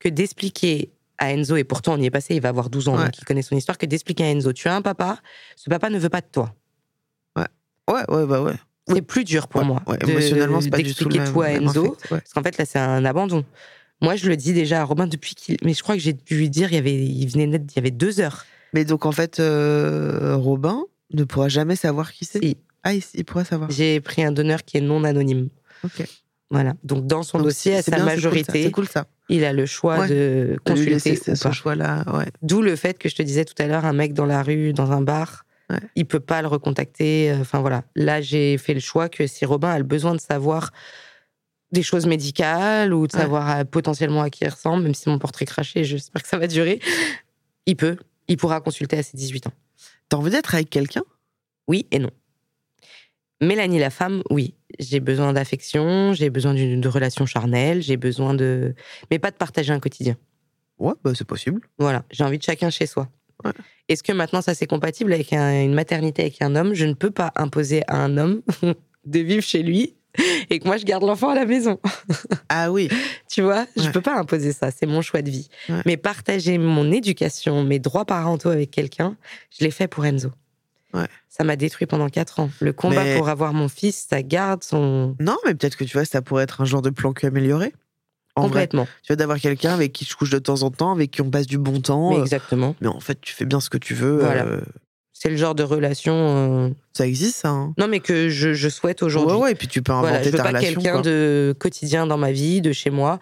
que 0.00 0.08
d'expliquer 0.08 0.90
à 1.18 1.30
Enzo, 1.32 1.54
et 1.56 1.64
pourtant 1.64 1.94
on 1.94 1.98
y 1.98 2.06
est 2.06 2.10
passé, 2.10 2.34
il 2.34 2.40
va 2.40 2.48
avoir 2.48 2.70
12 2.70 2.88
ans, 2.88 2.96
Ouais. 2.98 3.04
donc 3.04 3.18
il 3.18 3.24
connaît 3.24 3.42
son 3.42 3.56
histoire, 3.56 3.78
que 3.78 3.86
d'expliquer 3.86 4.24
à 4.24 4.30
Enzo, 4.30 4.52
tu 4.52 4.66
as 4.68 4.74
un 4.74 4.82
papa, 4.82 5.18
ce 5.54 5.70
papa 5.70 5.90
ne 5.90 5.98
veut 5.98 6.08
pas 6.08 6.20
de 6.22 6.26
toi. 6.32 6.52
Ouais, 7.36 8.02
ouais, 8.08 8.26
bah 8.26 8.42
ouais. 8.42 8.54
C'est 8.88 9.02
plus 9.02 9.24
dur 9.24 9.48
pour 9.48 9.60
Ouais, 9.62 9.66
moi 9.66 9.82
ouais, 9.86 9.96
de- 9.98 10.10
émotionnellement, 10.10 10.60
c'est 10.60 10.70
pas 10.70 10.78
du 10.78 10.94
tout 10.94 11.08
le 11.08 11.14
d'expliquer 11.14 11.18
même, 11.20 11.32
tout 11.32 11.40
à 11.42 11.50
Enzo. 11.50 11.82
ouais. 11.84 11.96
Parce 12.10 12.32
qu'en 12.34 12.42
fait, 12.42 12.58
là, 12.58 12.64
c'est 12.66 12.78
un 12.78 13.04
abandon. 13.04 13.44
Moi, 14.02 14.16
je 14.16 14.28
le 14.28 14.36
dis 14.36 14.52
déjà 14.52 14.80
à 14.80 14.84
Robin 14.84 15.06
depuis 15.06 15.34
qu'il. 15.34 15.56
Mais 15.64 15.72
je 15.72 15.82
crois 15.82 15.94
que 15.94 16.00
j'ai 16.02 16.12
dû 16.12 16.36
lui 16.36 16.50
dire, 16.50 16.70
il, 16.70 16.74
y 16.74 16.78
avait... 16.78 16.94
il 16.94 17.26
venait 17.28 17.46
net, 17.46 17.62
il 17.72 17.76
y 17.76 17.78
avait 17.78 17.90
deux 17.90 18.20
heures. 18.20 18.44
Mais 18.74 18.84
donc 18.84 19.06
en 19.06 19.12
fait, 19.12 19.40
euh, 19.40 20.36
Robin 20.36 20.82
ne 21.12 21.24
pourra 21.24 21.48
jamais 21.48 21.76
savoir 21.76 22.12
qui 22.12 22.24
c'est? 22.24 22.40
Si. 22.40 22.56
Ah, 22.82 22.92
il, 22.92 23.02
il 23.14 23.24
pourra 23.24 23.44
savoir. 23.44 23.70
J'ai 23.70 24.00
pris 24.00 24.22
un 24.24 24.32
donneur 24.32 24.64
qui 24.64 24.76
est 24.76 24.80
non 24.82 25.04
anonyme. 25.04 25.48
Ok. 25.84 26.04
Voilà. 26.50 26.74
Donc, 26.84 27.06
dans 27.06 27.22
son 27.22 27.38
Donc, 27.38 27.46
dossier, 27.48 27.76
à 27.76 27.82
sa 27.82 27.92
bien, 27.92 27.98
c'est 28.00 28.04
cool, 28.04 28.08
ça, 28.10 28.14
majorité, 28.16 28.62
C'est 28.64 28.70
cool 28.70 28.86
ça. 28.88 29.06
il 29.30 29.44
a 29.44 29.52
le 29.52 29.64
choix 29.64 30.06
de 30.06 30.50
lui 30.50 30.58
consulter 30.64 30.90
laisser 30.90 31.30
ou 31.32 31.34
ce 31.36 31.42
pas. 31.42 31.52
choix-là, 31.52 32.04
ouais. 32.14 32.26
D'où 32.42 32.60
le 32.62 32.76
fait 32.76 32.98
que 32.98 33.08
je 33.08 33.14
te 33.16 33.22
disais 33.22 33.44
tout 33.46 33.54
à 33.58 33.66
l'heure, 33.66 33.84
un 33.86 33.92
mec 33.94 34.12
dans 34.12 34.26
la 34.26 34.42
rue, 34.42 34.72
dans 34.74 34.92
un 34.92 35.00
bar, 35.00 35.46
Ouais. 35.70 35.78
il 35.96 36.04
peut 36.06 36.20
pas 36.20 36.42
le 36.42 36.48
recontacter. 36.48 37.30
euh, 37.30 37.40
Enfin 37.40 37.60
voilà. 37.60 37.84
Là, 37.96 38.20
j'ai 38.20 38.58
fait 38.58 38.74
le 38.74 38.80
choix 38.80 39.08
que 39.08 39.26
si 39.26 39.44
Robin 39.46 39.70
a 39.70 39.78
le 39.78 39.84
besoin 39.84 40.14
de 40.14 40.20
savoir 40.20 40.72
des 41.72 41.82
choses 41.82 42.06
médicales 42.06 42.92
ou 42.92 43.06
de 43.06 43.14
Ouais. 43.16 43.22
savoir 43.22 43.50
euh, 43.58 43.64
potentiellement 43.64 44.22
à 44.22 44.30
qui 44.30 44.44
il 44.44 44.48
ressemble, 44.48 44.82
même 44.84 44.94
si 44.94 45.08
mon 45.08 45.18
portrait 45.18 45.46
craché, 45.46 45.82
j'espère 45.84 46.22
que 46.22 46.28
ça 46.28 46.38
va 46.38 46.46
durer, 46.46 46.80
il 47.66 47.76
peut. 47.76 47.96
Il 48.28 48.36
pourra 48.36 48.60
consulter 48.60 48.98
à 48.98 49.02
ses 49.02 49.16
18 49.16 49.46
ans. 49.48 49.52
T'as 50.08 50.16
envie 50.18 50.30
d'être 50.30 50.54
avec 50.54 50.68
quelqu'un? 50.70 51.02
Oui 51.66 51.86
et 51.90 51.98
non. 51.98 52.10
Mélanie 53.40 53.78
la 53.78 53.90
femme, 53.90 54.22
oui. 54.30 54.54
J'ai 54.78 55.00
besoin 55.00 55.32
d'affection, 55.32 56.12
j'ai 56.14 56.30
besoin 56.30 56.54
d'une 56.54 56.80
de 56.80 56.88
relations 56.88 57.26
charnelles, 57.26 57.82
j'ai 57.82 57.96
besoin 57.96 58.34
de... 58.34 58.74
Mais 59.10 59.18
pas 59.18 59.30
de 59.30 59.36
partager 59.36 59.72
un 59.72 59.80
quotidien. 59.80 60.16
Ouais, 60.78 60.92
bah 61.04 61.12
c'est 61.14 61.26
possible. 61.26 61.60
Voilà, 61.78 62.04
j'ai 62.10 62.24
envie 62.24 62.38
de 62.38 62.42
chacun 62.42 62.70
chez 62.70 62.86
soi. 62.86 63.08
Ouais. 63.44 63.52
Est-ce 63.88 64.02
que 64.02 64.12
maintenant 64.12 64.42
ça 64.42 64.54
c'est 64.54 64.66
compatible 64.66 65.12
avec 65.12 65.32
un- 65.32 65.62
une 65.62 65.74
maternité 65.74 66.22
avec 66.22 66.40
un 66.42 66.54
homme? 66.56 66.74
Je 66.74 66.84
ne 66.86 66.94
peux 66.94 67.10
pas 67.10 67.32
imposer 67.36 67.82
à 67.88 67.96
un 67.96 68.16
homme 68.16 68.42
de 69.06 69.18
vivre 69.20 69.42
chez 69.42 69.62
lui 69.62 69.94
et 70.50 70.58
que 70.60 70.66
moi 70.66 70.76
je 70.76 70.84
garde 70.84 71.02
l'enfant 71.04 71.30
à 71.30 71.34
la 71.34 71.44
maison. 71.44 71.80
Ah 72.48 72.70
oui. 72.70 72.88
Tu 73.28 73.42
vois, 73.42 73.66
je 73.76 73.82
Ouais. 73.82 73.90
peux 73.92 74.00
pas 74.00 74.16
imposer 74.16 74.52
ça, 74.52 74.70
c'est 74.70 74.86
mon 74.86 75.02
choix 75.02 75.22
de 75.22 75.30
vie. 75.30 75.48
Ouais. 75.68 75.80
Mais 75.86 75.96
partager 75.96 76.56
mon 76.58 76.92
éducation, 76.92 77.64
mes 77.64 77.80
droits 77.80 78.04
parentaux 78.04 78.50
avec 78.50 78.70
quelqu'un, 78.70 79.16
je 79.50 79.64
l'ai 79.64 79.70
fait 79.72 79.88
pour 79.88 80.04
Enzo. 80.06 80.30
Ouais. 80.92 81.08
Ça 81.28 81.42
m'a 81.42 81.56
détruit 81.56 81.86
pendant 81.88 82.08
quatre 82.08 82.38
ans. 82.38 82.50
Le 82.60 82.72
combat 82.72 83.02
Mais- 83.02 83.16
pour 83.16 83.28
avoir 83.28 83.52
mon 83.52 83.66
fils, 83.68 84.06
sa 84.08 84.22
garde, 84.22 84.62
son 84.62 85.16
Non, 85.18 85.36
mais 85.44 85.54
peut-être 85.56 85.76
que 85.76 85.82
tu 85.82 85.94
vois, 85.94 86.04
ça 86.04 86.22
pourrait 86.22 86.44
être 86.44 86.60
un 86.60 86.64
genre 86.64 86.82
de 86.82 86.90
plan 86.90 87.12
que 87.12 87.26
amélioré. 87.26 87.72
En 88.36 88.42
vrai, 88.42 88.50
complètement. 88.66 88.86
tu 89.02 89.08
vois, 89.12 89.16
d'avoir 89.16 89.38
quelqu'un 89.38 89.72
avec 89.74 89.92
qui 89.92 90.04
tu 90.04 90.14
couches 90.16 90.30
de 90.30 90.38
temps 90.38 90.62
en 90.62 90.70
temps, 90.70 90.90
avec 90.92 91.10
qui 91.12 91.22
on 91.22 91.30
passe 91.30 91.46
du 91.46 91.58
bon 91.58 91.80
temps. 91.80 92.10
Mais 92.10 92.16
euh, 92.18 92.22
exactement. 92.22 92.74
mais 92.80 92.88
en 92.88 92.98
fait, 93.00 93.20
tu 93.20 93.32
fais 93.34 93.44
bien 93.44 93.60
ce 93.60 93.70
que 93.70 93.78
tu 93.78 93.94
veux. 93.94 94.18
Voilà. 94.20 94.44
euh, 94.44 94.60
C'est 95.12 95.30
le 95.30 95.36
genre 95.36 95.54
de 95.54 95.62
relation. 95.62 96.14
euh, 96.14 96.70
ça 96.92 97.06
existe, 97.06 97.36
ça. 97.36 97.48
hein. 97.50 97.74
Non, 97.78 97.86
mais 97.86 98.00
que 98.00 98.28
je, 98.28 98.52
je 98.54 98.68
souhaite 98.68 99.02
aujourd'hui. 99.04 99.36
Ouais, 99.36 99.42
ouais, 99.44 99.52
et 99.52 99.54
puis 99.54 99.68
tu 99.68 99.82
peux 99.82 99.92
inventer 99.92 100.08
Voilà, 100.08 100.24
je 100.24 100.30
veux 100.30 100.36
ta 100.36 100.42
pas 100.42 100.48
relation. 100.48 100.80
quelqu'un 100.80 101.00
de 101.00 101.54
quotidien 101.58 102.06
dans 102.08 102.18
ma 102.18 102.32
vie, 102.32 102.60
de 102.60 102.72
chez 102.72 102.90
moi. 102.90 103.20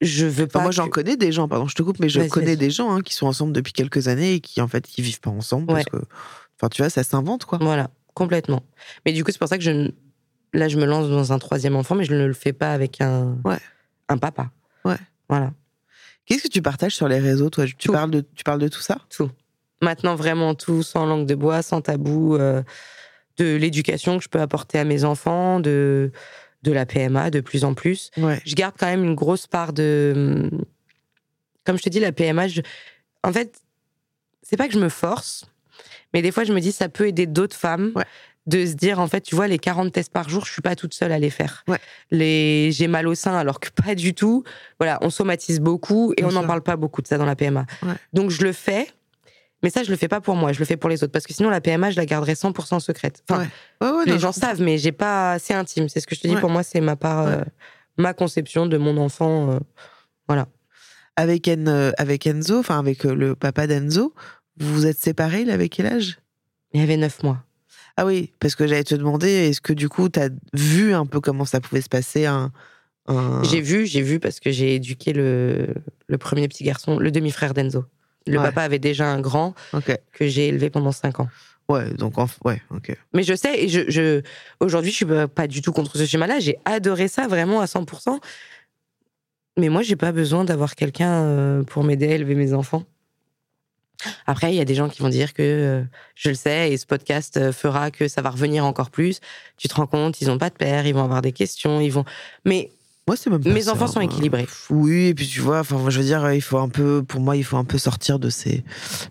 Je 0.00 0.26
veux 0.26 0.44
Enfin, 0.44 0.60
pas. 0.60 0.62
moi, 0.62 0.70
j'en 0.70 0.88
connais 0.88 1.16
des 1.16 1.32
gens, 1.32 1.48
pardon, 1.48 1.66
je 1.66 1.74
te 1.74 1.82
coupe, 1.82 1.98
mais 1.98 2.08
je 2.08 2.20
Vas-y, 2.20 2.28
connais 2.28 2.46
vas-y. 2.46 2.56
des 2.56 2.70
gens 2.70 2.92
hein, 2.94 3.00
qui 3.00 3.14
sont 3.14 3.26
ensemble 3.26 3.52
depuis 3.52 3.72
quelques 3.72 4.06
années 4.06 4.34
et 4.34 4.40
qui, 4.40 4.60
en 4.60 4.68
fait, 4.68 4.86
qui 4.86 5.02
vivent 5.02 5.18
pas 5.20 5.30
ensemble 5.30 5.66
parce 5.66 5.84
que, 5.86 5.96
enfin, 6.56 6.68
tu 6.68 6.80
vois, 6.82 6.90
ça 6.90 7.02
s'invente, 7.02 7.44
quoi. 7.44 7.58
Voilà, 7.60 7.90
complètement. 8.14 8.62
Mais 9.04 9.12
du 9.12 9.24
coup, 9.24 9.32
c'est 9.32 9.38
pour 9.40 9.48
ça 9.48 9.58
que 9.58 9.64
je, 9.64 9.90
là, 10.52 10.68
je 10.68 10.76
me 10.78 10.84
lance 10.84 11.08
dans 11.08 11.32
un 11.32 11.40
troisième 11.40 11.74
enfant, 11.74 11.96
mais 11.96 12.04
je 12.04 12.14
ne 12.14 12.24
le 12.24 12.32
fais 12.32 12.52
pas 12.52 12.72
avec 12.72 13.00
un, 13.00 13.36
Ouais. 13.44 13.58
Un 14.08 14.18
papa. 14.18 14.50
Ouais. 14.84 14.96
Voilà, 15.28 15.52
Qu'est-ce 16.26 16.42
que 16.44 16.48
tu 16.48 16.60
partages 16.62 16.94
sur 16.94 17.08
les 17.08 17.18
réseaux, 17.18 17.48
toi? 17.50 17.64
Tu 17.66 17.74
Tout. 17.76 17.92
parles 17.92 18.10
de, 18.10 18.20
tu 18.34 18.44
parles 18.44 18.60
de 18.60 18.68
tout 18.68 18.80
ça? 18.80 18.98
Tout. 19.10 19.30
Maintenant, 19.82 20.14
vraiment 20.14 20.54
tout, 20.54 20.82
sans 20.82 21.06
langue 21.06 21.26
de 21.26 21.34
bois, 21.34 21.62
sans 21.62 21.80
tabou, 21.80 22.36
euh, 22.36 22.62
de 23.38 23.56
l'éducation 23.56 24.18
que 24.18 24.24
je 24.24 24.28
peux 24.28 24.40
apporter 24.40 24.78
à 24.78 24.84
mes 24.84 25.04
enfants, 25.04 25.60
de, 25.60 26.10
de 26.64 26.72
la 26.72 26.84
PMA 26.86 27.30
de 27.30 27.40
plus 27.40 27.64
en 27.64 27.72
plus. 27.74 28.10
Ouais. 28.16 28.40
je 28.44 28.54
garde 28.54 28.74
quand 28.78 28.86
même 28.86 29.04
une 29.04 29.14
grosse 29.14 29.46
part 29.46 29.72
de. 29.72 30.50
Comme 31.64 31.76
je 31.78 31.82
te 31.82 31.88
dis, 31.88 32.00
la 32.00 32.12
PMA, 32.12 32.48
je- 32.48 32.62
en 33.22 33.32
fait, 33.32 33.60
c'est 34.42 34.56
pas 34.56 34.66
que 34.68 34.74
je 34.74 34.78
me 34.80 34.88
force, 34.88 35.44
mais 36.14 36.22
des 36.22 36.32
fois, 36.32 36.44
je 36.44 36.52
me 36.52 36.60
dis, 36.60 36.72
ça 36.72 36.88
peut 36.88 37.06
aider 37.06 37.26
d'autres 37.26 37.56
femmes 37.56 37.92
Ouais. 37.94 38.04
De 38.48 38.66
se 38.66 38.72
dire, 38.74 38.98
en 38.98 39.06
fait, 39.08 39.20
tu 39.20 39.34
vois, 39.36 39.46
les 39.46 39.58
40 39.58 39.92
tests 39.92 40.12
par 40.12 40.28
jour, 40.28 40.44
je 40.46 40.52
suis 40.52 40.62
pas 40.62 40.74
toute 40.74 40.94
seule 40.94 41.12
à 41.12 41.18
les 41.18 41.30
faire. 41.30 41.64
Ouais. 41.68 41.78
Les... 42.10 42.70
J'ai 42.72 42.88
mal 42.88 43.06
au 43.06 43.14
sein, 43.14 43.34
alors 43.36 43.60
que 43.60 43.68
pas 43.70 43.94
du 43.94 44.14
tout. 44.14 44.42
Voilà, 44.80 44.98
on 45.02 45.10
somatise 45.10 45.60
beaucoup 45.60 46.12
et 46.16 46.22
Bien 46.22 46.28
on 46.28 46.32
n'en 46.32 46.46
parle 46.46 46.62
pas 46.62 46.76
beaucoup 46.76 47.02
de 47.02 47.06
ça 47.06 47.18
dans 47.18 47.26
la 47.26 47.36
PMA. 47.36 47.66
Ouais. 47.82 47.92
Donc, 48.12 48.30
je 48.30 48.42
le 48.42 48.52
fais. 48.52 48.88
Mais 49.62 49.70
ça, 49.70 49.82
je 49.82 49.90
le 49.90 49.96
fais 49.96 50.08
pas 50.08 50.20
pour 50.20 50.34
moi, 50.36 50.52
je 50.52 50.60
le 50.60 50.64
fais 50.64 50.76
pour 50.76 50.88
les 50.88 51.02
autres. 51.02 51.12
Parce 51.12 51.26
que 51.26 51.34
sinon, 51.34 51.50
la 51.50 51.60
PMA, 51.60 51.90
je 51.90 51.96
la 51.96 52.06
garderai 52.06 52.34
100% 52.34 52.80
secrète. 52.80 53.22
Enfin, 53.28 53.42
Ouais. 53.42 53.48
Ouais, 53.88 53.96
ouais, 53.98 54.04
les 54.06 54.12
non, 54.12 54.18
gens 54.18 54.32
savent, 54.32 54.62
mais 54.62 54.78
j'ai 54.78 54.92
pas. 54.92 55.38
C'est 55.38 55.54
intime. 55.54 55.88
C'est 55.88 56.00
ce 56.00 56.06
que 56.06 56.14
je 56.14 56.20
te 56.20 56.28
dis. 56.28 56.36
Pour 56.36 56.48
moi, 56.50 56.62
c'est 56.62 56.80
ma 56.80 56.96
part, 56.96 57.26
euh, 57.26 57.42
ma 57.96 58.14
conception 58.14 58.66
de 58.66 58.78
mon 58.78 58.96
enfant. 58.98 59.50
euh, 59.52 59.58
voilà. 60.28 60.46
Avec, 61.16 61.48
En- 61.48 61.66
euh, 61.66 61.90
avec 61.98 62.26
Enzo, 62.26 62.60
enfin, 62.60 62.78
avec 62.78 63.04
euh, 63.04 63.14
le 63.14 63.34
papa 63.34 63.66
d'Enzo, 63.66 64.14
vous 64.58 64.72
vous 64.72 64.86
êtes 64.86 64.98
séparés, 65.00 65.40
il 65.42 65.50
avait 65.50 65.68
quel 65.68 65.86
âge? 65.86 66.18
Il 66.72 66.80
y 66.80 66.84
avait 66.84 66.96
neuf 66.96 67.22
mois. 67.24 67.42
Ah 68.00 68.06
oui, 68.06 68.32
parce 68.38 68.54
que 68.54 68.64
j'allais 68.68 68.84
te 68.84 68.94
demander, 68.94 69.28
est-ce 69.28 69.60
que 69.60 69.72
du 69.72 69.88
coup, 69.88 70.08
tu 70.08 70.20
as 70.20 70.28
vu 70.54 70.94
un 70.94 71.04
peu 71.04 71.20
comment 71.20 71.44
ça 71.44 71.60
pouvait 71.60 71.80
se 71.80 71.88
passer 71.88 72.26
un, 72.26 72.52
un- 73.08 73.42
J'ai 73.42 73.60
vu, 73.60 73.86
j'ai 73.86 74.02
vu 74.02 74.20
parce 74.20 74.38
que 74.38 74.52
j'ai 74.52 74.76
éduqué 74.76 75.12
le, 75.12 75.74
le 76.06 76.16
premier 76.18 76.46
petit 76.46 76.62
garçon, 76.62 77.00
le 77.00 77.10
demi-frère 77.10 77.54
d'Enzo. 77.54 77.84
Le 78.28 78.38
Ouais. 78.38 78.44
papa 78.44 78.62
avait 78.62 78.78
déjà 78.78 79.10
un 79.10 79.20
grand 79.20 79.54
que 80.12 80.28
j'ai 80.28 80.46
élevé 80.46 80.70
pendant 80.70 80.92
cinq 80.92 81.18
ans. 81.18 81.28
Ouais, 81.68 81.90
donc, 81.94 82.18
en... 82.18 82.28
ouais, 82.44 82.62
ok. 82.70 82.96
Mais 83.14 83.24
je 83.24 83.34
sais, 83.34 83.64
et 83.64 83.68
je, 83.68 83.90
je 83.90 84.22
aujourd'hui, 84.60 84.92
je 84.92 84.96
suis 84.96 85.04
pas- 85.04 85.26
pas 85.26 85.48
du 85.48 85.60
tout 85.60 85.72
contre 85.72 85.96
ce 85.96 86.06
schéma-là. 86.06 86.38
J'ai 86.38 86.56
adoré 86.66 87.08
ça 87.08 87.26
vraiment 87.26 87.60
à 87.60 87.64
100%. 87.66 88.20
Mais 89.58 89.70
moi, 89.70 89.82
j'ai 89.82 89.96
pas 89.96 90.12
besoin 90.12 90.44
d'avoir 90.44 90.76
quelqu'un 90.76 91.12
euh, 91.24 91.62
pour 91.64 91.82
m'aider 91.82 92.06
à 92.06 92.14
élever 92.14 92.36
mes 92.36 92.54
enfants. 92.54 92.84
Après, 94.26 94.52
il 94.52 94.56
y 94.56 94.60
a 94.60 94.64
des 94.64 94.74
gens 94.74 94.88
qui 94.88 95.02
vont 95.02 95.08
dire 95.08 95.34
que 95.34 95.42
euh, 95.42 95.82
je 96.14 96.28
le 96.28 96.34
sais 96.34 96.72
et 96.72 96.76
ce 96.76 96.86
podcast 96.86 97.36
euh, 97.36 97.52
fera 97.52 97.90
que 97.90 98.08
ça 98.08 98.22
va 98.22 98.30
revenir 98.30 98.64
encore 98.64 98.90
plus. 98.90 99.20
Tu 99.56 99.68
te 99.68 99.74
rends 99.74 99.86
compte, 99.86 100.20
ils 100.20 100.30
ont 100.30 100.38
pas 100.38 100.50
de 100.50 100.54
père, 100.54 100.86
ils 100.86 100.94
vont 100.94 101.04
avoir 101.04 101.22
des 101.22 101.32
questions, 101.32 101.80
ils 101.80 101.92
vont. 101.92 102.04
Mais 102.44 102.70
Moi, 103.08 103.16
c'est 103.16 103.30
même 103.30 103.42
pas 103.42 103.50
mes 103.50 103.62
ça, 103.62 103.72
enfants 103.72 103.86
sont 103.88 104.00
moi. 104.00 104.04
équilibrés. 104.04 104.46
Oui, 104.70 105.06
et 105.06 105.14
puis 105.14 105.26
tu 105.26 105.40
vois, 105.40 105.60
enfin, 105.60 105.78
je 105.88 105.98
veux 105.98 106.04
dire, 106.04 106.32
il 106.32 106.40
faut 106.40 106.58
un 106.58 106.68
peu, 106.68 107.02
pour 107.02 107.20
moi, 107.20 107.36
il 107.36 107.42
faut 107.42 107.56
un 107.56 107.64
peu 107.64 107.78
sortir 107.78 108.18
de 108.20 108.30
ces. 108.30 108.62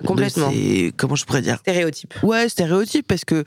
de 0.02 0.08
Complètement. 0.08 0.50
ces- 0.52 0.94
comment 0.96 1.16
je 1.16 1.26
pourrais 1.26 1.42
dire? 1.42 1.58
Stéréotype. 1.58 2.14
Ouais, 2.24 2.48
stéréotype, 2.48 3.06
parce 3.08 3.26
que 3.26 3.44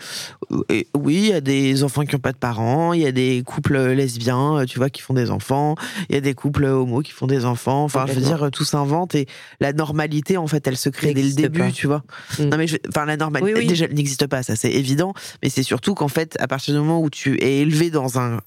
euh, 0.53 0.63
et 0.69 0.87
oui, 0.95 1.15
il 1.17 1.27
y 1.29 1.33
a 1.33 1.41
des 1.41 1.83
enfants 1.85 2.05
qui 2.05 2.15
n'ont 2.15 2.21
pas 2.21 2.33
de 2.33 2.37
parents, 2.39 2.93
il 2.93 3.01
y 3.01 3.07
a 3.07 3.13
des 3.13 3.43
couples 3.47 3.79
lesbiens, 3.93 4.59
euh, 4.59 4.65
tu 4.67 4.79
vois, 4.79 4.91
qui 4.91 5.01
font 5.01 5.15
des 5.15 5.31
enfants, 5.31 5.77
il 6.09 6.15
y 6.15 6.19
a 6.19 6.21
des 6.21 6.35
couples 6.35 6.65
homos 6.65 7.01
qui 7.03 7.13
font 7.13 7.27
des 7.27 7.45
enfants. 7.45 7.85
Enfin, 7.85 8.05
je 8.09 8.13
veux 8.13 8.21
dire, 8.21 8.43
euh, 8.43 8.51
tout 8.51 8.65
s'invente 8.65 9.15
et 9.15 9.27
la 9.61 9.73
normalité, 9.73 10.37
en 10.37 10.47
fait, 10.47 10.67
elle 10.67 10.77
se 10.77 10.89
crée 10.89 11.15
dès 11.15 11.23
le 11.23 11.33
début, 11.33 11.61
pas. 11.61 11.71
tu 11.71 11.87
vois. 11.87 12.03
Mm. 12.39 12.45
Non, 12.45 12.57
mais 12.59 12.67
je- 12.67 12.77
enfin, 12.89 13.05
la 13.07 13.17
normalité, 13.17 13.55
Oui, 13.55 13.61
oui. 13.61 13.67
déjà, 13.69 13.85
elle 13.87 13.95
n'existe 13.95 14.27
pas, 14.27 14.43
ça, 14.43 14.57
c'est 14.57 14.73
évident. 14.73 15.15
Mais 15.43 15.49
c'est 15.49 15.63
surtout 15.63 15.95
qu'en 15.95 16.09
fait, 16.09 16.37
à 16.41 16.49
partir 16.49 16.75
du 16.75 16.81
moment 16.81 17.01
où 17.01 17.11
tu 17.11 17.41
es 17.43 17.59
élevé 17.59 17.91
dans 17.91 18.19
un, 18.19 18.41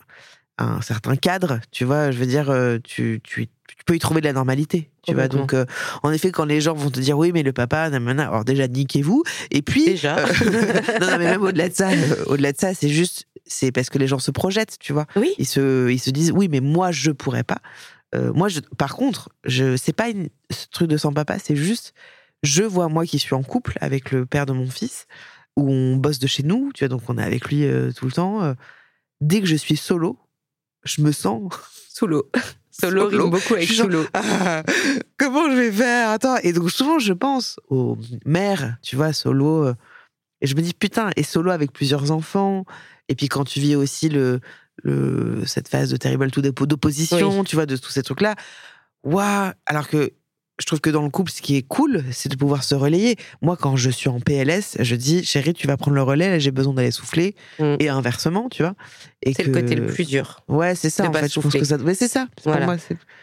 un 0.58 0.82
certain 0.82 1.16
cadre, 1.16 1.60
tu 1.72 1.84
vois, 1.86 2.12
je 2.12 2.18
veux 2.18 2.26
dire, 2.26 2.50
euh, 2.50 2.78
tu, 2.84 3.22
tu, 3.24 3.48
tu 3.48 3.84
peux 3.86 3.96
y 3.96 4.00
trouver 4.00 4.22
de 4.22 4.26
la 4.26 4.34
normalité. 4.34 4.90
Tu 5.06 5.14
vois, 5.14 5.28
donc, 5.28 5.54
euh, 5.54 5.66
en 6.02 6.12
effet, 6.12 6.32
quand 6.32 6.46
les 6.46 6.62
gens 6.62 6.74
vont 6.74 6.90
te 6.90 7.00
dire 7.00 7.18
oui, 7.18 7.32
mais 7.34 7.44
le 7.44 7.52
papa, 7.52 7.90
nanana, 7.90 8.28
alors 8.28 8.46
déjà, 8.46 8.68
niquez-vous. 8.68 9.24
Et 9.52 9.62
puis, 9.62 9.86
Déjà. 9.86 10.20
euh, 10.20 10.26
non, 11.02 11.08
non, 11.08 11.18
mais 11.18 11.26
même 11.26 11.42
au-delà 11.42 11.68
de 11.68 11.74
ça, 11.74 11.90
euh, 11.90 12.24
au-delà 12.28 12.54
de 12.54 12.58
ça, 12.58 12.74
c'est 12.74 12.88
juste, 12.88 13.26
c'est 13.46 13.74
parce 13.74 13.90
que 13.90 13.98
les 13.98 14.08
gens 14.08 14.20
se 14.20 14.32
projettent, 14.32 14.78
tu 14.80 14.94
vois. 14.94 15.06
Oui. 15.18 15.34
Ils 15.40 15.46
se, 15.46 15.90
ils 15.90 16.00
se 16.00 16.10
disent, 16.10 16.32
oui, 16.32 16.48
mais 16.48 16.62
moi, 16.62 16.92
je 16.92 17.12
pourrais 17.12 17.44
pas. 17.44 17.60
Moi, 18.36 18.48
je, 18.48 18.60
par 18.78 18.96
contre, 18.96 19.30
je, 19.44 19.76
c'est 19.76 19.92
pas 19.92 20.08
une, 20.08 20.30
ce 20.52 20.68
truc 20.72 20.88
de 20.88 20.98
sans 20.98 21.12
papa, 21.12 21.40
c'est 21.40 21.56
juste, 21.56 21.96
je 22.44 22.62
vois 22.62 22.88
moi 22.88 23.08
qui 23.08 23.18
suis 23.18 23.34
en 23.34 23.42
couple 23.42 23.76
avec 23.82 24.12
le 24.12 24.28
père 24.28 24.46
de 24.46 24.54
mon 24.54 24.70
fils, 24.70 25.08
où 25.58 25.68
on 25.72 25.96
bosse 25.96 26.20
de 26.20 26.28
chez 26.28 26.44
nous, 26.44 26.70
tu 26.76 26.84
vois, 26.84 26.90
donc 26.90 27.02
on 27.08 27.18
est 27.18 27.24
avec 27.24 27.48
lui 27.50 27.66
tout 27.96 28.06
le 28.06 28.12
temps. 28.12 28.54
dès 29.20 29.42
que 29.42 29.48
je 29.48 29.56
suis 29.56 29.78
solo, 29.78 30.20
je 30.84 31.02
me 31.02 31.12
sens 31.12 31.52
Sous 31.90 32.08
l'eau. 32.08 32.30
Solo 32.72 33.04
Solo. 33.10 33.24
rime 33.24 33.30
beaucoup 33.32 33.54
avec 33.54 33.78
l'eau. 33.78 34.04
ah, 34.14 34.64
comment 35.18 35.50
je 35.52 35.56
vais 35.56 35.72
faire? 35.72 36.10
Attends. 36.10 36.38
Et 36.38 36.54
donc 36.54 36.72
souvent 36.72 36.98
je 37.00 37.14
pense 37.14 37.60
aux 37.70 37.98
mères, 38.26 38.78
tu 38.82 38.96
vois, 38.96 39.14
solo. 39.14 39.66
euh, 39.68 39.76
et 40.42 40.48
je 40.48 40.56
me 40.56 40.62
dis 40.62 40.74
putain, 40.74 41.12
et 41.16 41.22
solo 41.24 41.52
avec 41.52 41.72
plusieurs 41.72 42.10
enfants. 42.12 42.66
Et 43.10 43.16
puis 43.16 43.28
quand 43.28 43.44
tu 43.44 43.60
vis 43.60 43.76
aussi 43.76 44.10
le, 44.10 44.40
le 44.84 45.46
cette 45.46 45.68
phase 45.68 45.92
de 45.92 45.98
terrible 45.98 46.32
tout 46.32 46.42
dépôt 46.42 46.66
d'opposition, 46.66 47.44
tu 47.44 47.56
vois, 47.56 47.68
de 47.68 47.78
tous 47.78 47.92
ces 47.92 48.02
trucs 48.02 48.22
là. 48.22 48.34
Waouh 49.04 49.52
Alors 49.68 49.88
que 49.88 50.12
je 50.60 50.66
trouve 50.68 50.82
que 50.82 50.92
dans 50.92 51.02
le 51.02 51.10
couple, 51.10 51.32
ce 51.32 51.42
qui 51.42 51.58
est 51.58 51.64
cool, 51.64 52.04
c'est 52.12 52.30
de 52.30 52.36
pouvoir 52.36 52.64
se 52.64 52.76
relayer. 52.76 53.16
Moi, 53.42 53.58
quand 53.60 53.76
je 53.76 53.90
suis 53.90 54.08
en 54.10 54.20
PLS, 54.20 54.78
je 54.80 54.96
dis, 54.96 55.26
chérie, 55.26 55.54
tu 55.54 55.66
vas 55.66 55.78
prendre 55.78 55.96
le 55.96 56.04
relais, 56.04 56.30
là, 56.30 56.38
j'ai 56.38 56.52
besoin 56.52 56.74
d'aller 56.74 56.92
souffler. 56.92 57.36
Mm. 57.60 57.76
Et 57.80 57.90
inversement, 57.90 58.50
tu 58.50 58.62
vois. 58.62 58.76
Et 59.24 59.34
C'est 59.34 59.44
le 59.44 59.52
côté 59.54 59.74
le 59.76 59.88
plus 59.88 60.06
dur. 60.06 60.42
Ouais, 60.48 60.76
c'est 60.76 60.92
ça, 60.92 61.10
en 61.10 61.14
fait. 61.14 61.34
Je 61.34 61.40
pense 61.40 61.54
que 61.54 61.64
ça. 61.64 61.78
Mais 61.80 61.96
c'est 61.96 62.08
ça. 62.08 62.28
Pour 62.44 62.56
moi. 62.56 62.76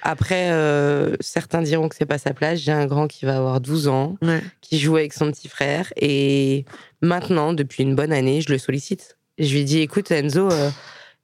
Après, 0.02 0.50
euh, 0.50 1.14
certains 1.20 1.62
diront 1.62 1.88
que 1.88 1.94
c'est 1.96 2.06
pas 2.06 2.18
sa 2.18 2.34
place. 2.34 2.58
J'ai 2.58 2.72
un 2.72 2.86
grand 2.86 3.06
qui 3.06 3.24
va 3.26 3.36
avoir 3.36 3.60
12 3.60 3.86
ans, 3.86 4.16
Ouais. 4.22 4.42
qui 4.60 4.80
joue 4.80 4.96
avec 4.96 5.12
son 5.12 5.30
petit 5.30 5.48
frère. 5.48 5.92
Et 5.96 6.64
maintenant, 7.00 7.52
depuis 7.52 7.84
une 7.84 7.94
bonne 7.94 8.12
année, 8.12 8.40
je 8.40 8.50
le 8.50 8.58
sollicite. 8.58 9.18
Je 9.38 9.54
lui 9.54 9.64
dis, 9.64 9.78
écoute, 9.78 10.10
Enzo, 10.10 10.50
euh, 10.50 10.70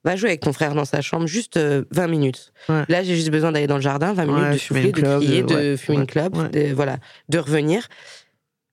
va 0.03 0.15
jouer 0.15 0.29
avec 0.29 0.41
ton 0.41 0.53
frère 0.53 0.73
dans 0.73 0.85
sa 0.85 1.01
chambre 1.01 1.27
juste 1.27 1.57
euh, 1.57 1.83
20 1.91 2.07
minutes. 2.07 2.53
Ouais. 2.69 2.83
Là, 2.87 3.03
j'ai 3.03 3.15
juste 3.15 3.29
besoin 3.29 3.51
d'aller 3.51 3.67
dans 3.67 3.75
le 3.75 3.81
jardin, 3.81 4.13
20 4.13 4.25
minutes, 4.25 4.41
Ouais, 4.41 4.53
de 4.53 4.57
souffler, 4.57 4.91
de 4.91 5.01
crier, 5.17 5.43
de- 5.43 5.75
fumer 5.75 5.97
une 5.99 6.07
clope, 6.07 6.51
de, 6.51 6.73
voilà, 6.73 6.97
de 7.29 7.37
revenir. 7.39 7.87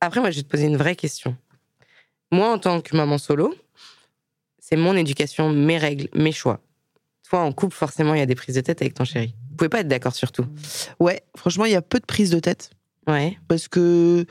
Après, 0.00 0.20
moi, 0.20 0.30
je 0.30 0.36
vais 0.36 0.42
te 0.42 0.48
poser 0.48 0.66
une 0.66 0.76
vraie 0.76 0.96
question. 0.96 1.36
Moi, 2.30 2.52
en 2.52 2.58
tant 2.58 2.80
que 2.80 2.96
maman 2.96 3.18
solo, 3.18 3.54
c'est 4.58 4.76
mon 4.76 4.96
éducation, 4.96 5.50
mes 5.50 5.78
règles, 5.78 6.08
mes 6.14 6.32
choix. 6.32 6.60
Toi, 7.28 7.40
en 7.40 7.52
couple, 7.52 7.74
forcément, 7.74 8.14
il 8.14 8.18
y 8.18 8.22
a 8.22 8.26
des 8.26 8.34
prises 8.34 8.54
de 8.54 8.60
tête 8.60 8.80
avec 8.82 8.94
ton 8.94 9.04
chéri. 9.04 9.34
Vous 9.50 9.56
pouvez 9.56 9.68
pas 9.68 9.80
être 9.80 9.88
d'accord 9.88 10.14
sur 10.14 10.30
tout. 10.32 10.46
Ouais, 11.00 11.22
franchement, 11.36 11.64
il 11.64 11.72
y 11.72 11.76
a 11.76 11.82
peu 11.82 11.98
de 12.00 12.04
prise 12.06 12.30
de 12.30 12.38
tête 12.40 12.70
Ouais. 13.06 13.36
parce 13.48 13.68
que 13.68 14.24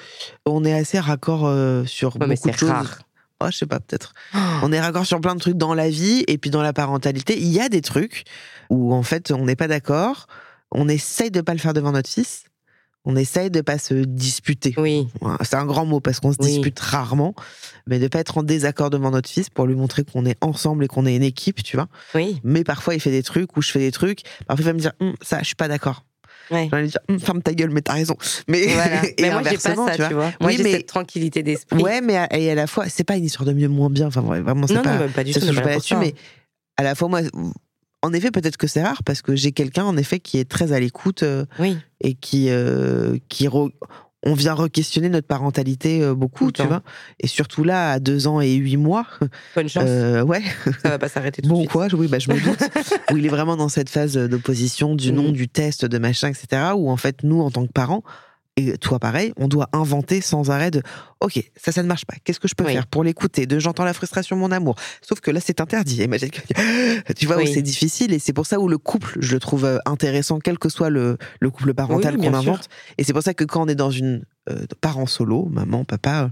on 0.45 0.65
est 0.65 0.73
assez 0.73 0.99
raccord 0.99 1.45
euh, 1.45 1.85
sur 1.85 2.15
Ouais, 2.15 2.27
mais 2.27 2.35
beaucoup 2.35 2.47
c'est 2.47 2.53
de 2.53 2.57
choses. 2.57 2.69
rare. 2.69 2.99
Oh, 3.43 3.47
je 3.51 3.57
sais 3.57 3.65
pas, 3.65 3.79
peut-être. 3.79 4.13
On 4.61 4.71
est 4.71 4.79
raccord 4.81 5.05
sur 5.05 5.19
plein 5.21 5.35
de 5.35 5.39
trucs 5.39 5.57
dans 5.57 5.73
la 5.73 5.89
vie 5.89 6.23
et 6.27 6.37
puis 6.37 6.49
dans 6.49 6.61
la 6.61 6.73
parentalité. 6.73 7.37
Il 7.37 7.47
y 7.49 7.59
a 7.59 7.69
des 7.69 7.81
trucs 7.81 8.23
où, 8.69 8.93
en 8.93 9.03
fait, 9.03 9.31
on 9.31 9.45
n'est 9.45 9.55
pas 9.55 9.67
d'accord. 9.67 10.27
On 10.71 10.87
essaye 10.89 11.31
de 11.31 11.41
pas 11.41 11.53
le 11.53 11.59
faire 11.59 11.73
devant 11.73 11.91
notre 11.91 12.09
fils. 12.09 12.45
On 13.05 13.17
essaye 13.17 13.51
de 13.51 13.59
pas 13.59 13.77
se 13.77 13.93
disputer. 13.95 14.73
Oui. 14.77 15.07
C'est 15.41 15.55
un 15.57 15.65
grand 15.65 15.85
mot 15.85 15.99
parce 15.99 16.21
qu'on 16.21 16.31
se 16.31 16.37
Oui. 16.39 16.47
dispute 16.47 16.79
rarement, 16.79 17.35
mais 17.85 17.99
de 17.99 18.07
pas 18.07 18.19
être 18.19 18.37
en 18.37 18.43
désaccord 18.43 18.89
devant 18.89 19.11
notre 19.11 19.29
fils 19.29 19.49
pour 19.49 19.67
lui 19.67 19.75
montrer 19.75 20.05
qu'on 20.05 20.25
est 20.25 20.37
ensemble 20.41 20.85
et 20.85 20.87
qu'on 20.87 21.05
est 21.05 21.13
une 21.15 21.21
équipe, 21.23 21.61
tu 21.63 21.75
vois. 21.75 21.89
Oui. 22.15 22.39
Mais 22.45 22.63
parfois, 22.63 22.93
il 22.95 23.01
fait 23.01 23.11
des 23.11 23.21
trucs 23.23 23.57
ou 23.57 23.61
je 23.61 23.71
fais 23.71 23.79
des 23.79 23.91
trucs. 23.91 24.21
Parfois, 24.47 24.63
il 24.63 24.67
va 24.67 24.73
me 24.73 24.79
dire, 24.79 24.93
Hum, 25.01 25.15
ça, 25.21 25.39
je 25.39 25.45
suis 25.47 25.55
pas 25.55 25.67
d'accord. 25.67 26.05
Ouais. 26.51 26.67
Je 26.71 26.75
vais 26.75 26.81
lui 26.83 26.89
dire, 26.89 26.99
Hum, 27.09 27.19
ferme 27.19 27.41
ta 27.41 27.53
gueule, 27.53 27.69
mais 27.71 27.81
t'as 27.81 27.93
raison. 27.93 28.15
Mais, 28.47 28.67
Voilà. 28.67 29.01
mais 29.19 29.31
moi, 29.31 29.41
j'ai 29.43 29.57
pas 29.57 29.75
ça, 29.75 29.95
tu 30.07 30.13
vois. 30.13 30.31
Moi, 30.39 30.49
Oui, 30.49 30.57
j'ai 30.57 30.63
mais- 30.63 30.71
cette 30.73 30.87
tranquillité 30.87 31.43
d'esprit. 31.43 31.81
Ouais, 31.81 32.01
mais 32.01 32.17
à, 32.17 32.27
et 32.37 32.49
à 32.51 32.55
la 32.55 32.67
fois, 32.67 32.89
c'est 32.89 33.03
pas 33.03 33.15
une 33.15 33.25
histoire 33.25 33.45
de 33.47 33.53
mieux 33.53 33.67
moins 33.69 33.89
bien. 33.89 34.07
Enfin, 34.07 34.21
vraiment, 34.21 34.67
c'est 34.67 34.73
non, 34.73 34.81
pas. 34.81 34.97
non, 34.97 35.09
pas 35.09 35.23
du 35.23 35.33
tout. 35.33 35.39
joue 35.39 35.53
pas 35.61 35.69
là-dessus, 35.69 35.95
mais 35.95 36.13
à 36.77 36.83
la 36.83 36.95
fois, 36.95 37.07
moi, 37.07 37.21
en 38.01 38.11
effet, 38.13 38.31
peut-être 38.31 38.57
que 38.57 38.67
c'est 38.67 38.83
rare 38.83 39.03
parce 39.03 39.21
que 39.21 39.35
j'ai 39.35 39.51
quelqu'un, 39.53 39.85
en 39.85 39.95
effet, 39.97 40.19
qui 40.19 40.37
est 40.37 40.49
très 40.49 40.73
à 40.73 40.79
l'écoute 40.79 41.23
euh, 41.23 41.45
Oui. 41.59 41.77
et 42.01 42.13
qui, 42.15 42.49
euh, 42.49 43.17
qui 43.29 43.47
re- 43.47 43.71
on 44.25 44.33
vient 44.33 44.53
re-questionner 44.53 45.09
notre 45.09 45.27
parentalité 45.27 46.01
euh, 46.01 46.13
beaucoup, 46.15 46.51
tu 46.51 46.63
vois. 46.63 46.81
Et 47.19 47.27
surtout 47.27 47.63
là, 47.63 47.91
à 47.91 47.99
deux 47.99 48.27
ans 48.27 48.39
et 48.41 48.53
huit 48.53 48.77
mois, 48.77 49.05
Bonne 49.55 49.67
chance. 49.69 49.83
euh, 49.85 50.23
ouais, 50.23 50.41
Ça 50.81 50.89
va 50.89 50.99
pas 50.99 51.09
s'arrêter 51.09 51.41
tout 51.41 51.49
de 51.49 51.53
bon 51.53 51.59
suite. 51.61 51.71
quoi, 51.71 51.87
oui, 51.93 52.07
bah, 52.07 52.19
je 52.19 52.31
me 52.31 52.39
doute, 52.39 52.59
où 53.11 53.17
il 53.17 53.25
est 53.25 53.29
vraiment 53.29 53.55
dans 53.57 53.69
cette 53.69 53.89
phase 53.89 54.13
d'opposition 54.17 54.95
du 54.95 55.11
nom, 55.11 55.23
Mhm. 55.27 55.31
du 55.33 55.47
test, 55.49 55.85
de 55.85 55.97
machin, 55.97 56.29
etc. 56.29 56.71
Où 56.75 56.89
en 56.89 56.97
fait, 56.97 57.23
nous, 57.23 57.41
en 57.41 57.51
tant 57.51 57.65
que 57.67 57.71
parents, 57.71 58.03
et 58.55 58.77
toi 58.77 58.99
pareil, 58.99 59.33
on 59.37 59.47
doit 59.47 59.67
inventer 59.73 60.21
sans 60.21 60.51
arrêt 60.51 60.69
de 60.71 60.81
OK, 61.21 61.41
ça, 61.55 61.71
ça 61.71 61.81
ne 61.81 61.87
marche 61.87 62.05
pas. 62.05 62.15
Qu'est-ce 62.23 62.39
que 62.39 62.47
je 62.47 62.53
peux 62.53 62.65
Oui. 62.65 62.73
faire 62.73 62.85
pour 62.85 63.03
l'écouter? 63.03 63.45
De 63.47 63.57
j'entends 63.57 63.83
la 63.85 63.93
frustration, 63.93 64.35
mon 64.35 64.51
amour. 64.51 64.75
Sauf 65.01 65.21
que 65.21 65.31
là, 65.31 65.39
c'est 65.39 65.59
interdit. 65.61 66.03
Imagine 66.03 66.29
que- 66.29 67.13
tu 67.13 67.25
vois, 67.25 67.37
où 67.37 67.39
Oui. 67.39 67.51
c'est 67.53 67.61
difficile. 67.61 68.13
Et 68.13 68.19
c'est 68.19 68.33
pour 68.33 68.45
ça 68.45 68.59
où 68.59 68.67
le 68.67 68.77
couple, 68.77 69.17
je 69.19 69.33
le 69.33 69.39
trouve 69.39 69.65
euh, 69.65 69.77
intéressant, 69.85 70.39
quel 70.39 70.59
que 70.59 70.69
soit 70.69 70.89
le, 70.89 71.17
le 71.39 71.49
couple 71.49 71.73
parental 71.73 72.15
Oui, 72.15 72.21
qu'on 72.25 72.29
sûr. 72.29 72.37
invente. 72.51 72.69
Et 72.97 73.03
c'est 73.03 73.13
pour 73.13 73.23
ça 73.23 73.33
que 73.33 73.43
quand 73.43 73.63
on 73.63 73.67
est 73.67 73.75
dans 73.75 73.89
une 73.91 74.23
euh, 74.49 74.65
parent 74.81 75.05
solo, 75.05 75.45
maman, 75.49 75.83
papa, 75.85 76.23
euh, 76.25 76.27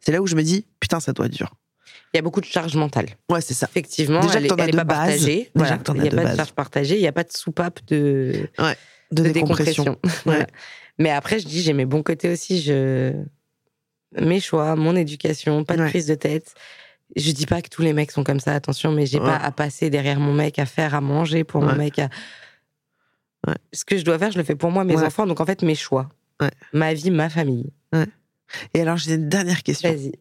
c'est 0.00 0.12
là 0.12 0.22
où 0.22 0.26
je 0.26 0.36
me 0.36 0.42
dis, 0.42 0.64
putain, 0.80 1.00
ça 1.00 1.12
doit 1.12 1.26
être 1.26 1.32
dur. 1.32 1.54
Il 2.14 2.16
y 2.16 2.20
a 2.20 2.22
beaucoup 2.22 2.40
de 2.40 2.46
charge 2.46 2.74
mentale. 2.76 3.08
Ouais, 3.30 3.40
c'est 3.42 3.52
ça. 3.54 3.66
Effectivement, 3.70 4.20
Déjà 4.20 4.34
elle 4.38 4.40
que 4.42 4.46
est, 4.46 4.48
t'en 4.48 4.56
as 4.56 4.62
elle 4.62 4.68
est 4.68 4.72
de 4.72 4.76
pas 4.78 4.84
base. 4.84 4.98
partagée. 4.98 5.36
Déjà 5.36 5.50
Voilà. 5.54 5.76
que 5.78 5.82
t'en 5.82 5.94
Il 5.94 6.00
n'y 6.02 6.08
a 6.08 6.10
de 6.10 6.16
pas 6.16 6.22
base. 6.22 6.32
de 6.32 6.36
charge 6.36 6.52
partagée, 6.52 6.94
il 6.96 7.00
n'y 7.00 7.06
a 7.08 7.12
pas 7.12 7.24
de 7.24 7.32
soupape 7.32 7.80
de, 7.88 8.48
De, 9.12 9.22
de 9.24 9.28
décompression. 9.30 9.82
décompression. 9.84 9.98
Voilà. 10.24 10.46
Mais 10.98 11.10
après, 11.10 11.38
je 11.38 11.46
dis, 11.46 11.62
j'ai 11.62 11.72
mes 11.72 11.86
bons 11.86 12.02
côtés 12.02 12.30
aussi. 12.32 12.60
Je... 12.60 13.12
Mes 14.20 14.40
choix, 14.40 14.74
mon 14.74 14.96
éducation, 14.96 15.64
pas 15.64 15.76
de 15.76 15.82
Ouais. 15.82 15.88
prise 15.90 16.06
de 16.06 16.14
tête. 16.14 16.54
Je 17.16 17.30
dis 17.32 17.46
pas 17.46 17.62
que 17.62 17.68
tous 17.68 17.82
les 17.82 17.92
mecs 17.92 18.10
sont 18.10 18.24
comme 18.24 18.40
ça, 18.40 18.54
attention, 18.54 18.90
mais 18.92 19.06
j'ai 19.06 19.18
Ouais. 19.18 19.24
pas 19.26 19.36
à 19.36 19.50
passer 19.52 19.90
derrière 19.90 20.18
mon 20.20 20.32
mec, 20.34 20.58
à 20.58 20.66
faire 20.66 20.94
à 20.94 21.00
manger 21.00 21.44
pour 21.44 21.62
mon 21.62 21.74
mec. 21.74 21.98
À... 21.98 22.08
Ce 23.72 23.84
que 23.84 23.96
je 23.96 24.04
dois 24.04 24.18
faire, 24.18 24.30
je 24.32 24.38
le 24.38 24.44
fais 24.44 24.56
pour 24.56 24.70
moi, 24.70 24.84
mes 24.84 24.96
enfants. 24.96 25.26
Donc 25.26 25.40
en 25.40 25.46
fait, 25.46 25.62
mes 25.62 25.74
choix. 25.74 26.08
Ma 26.72 26.94
vie, 26.94 27.10
ma 27.10 27.28
famille. 27.30 27.70
Et 28.74 28.80
alors, 28.80 28.96
j'ai 28.96 29.14
une 29.14 29.28
dernière 29.28 29.62
question 29.62 29.90
Vas-y, 29.92 30.12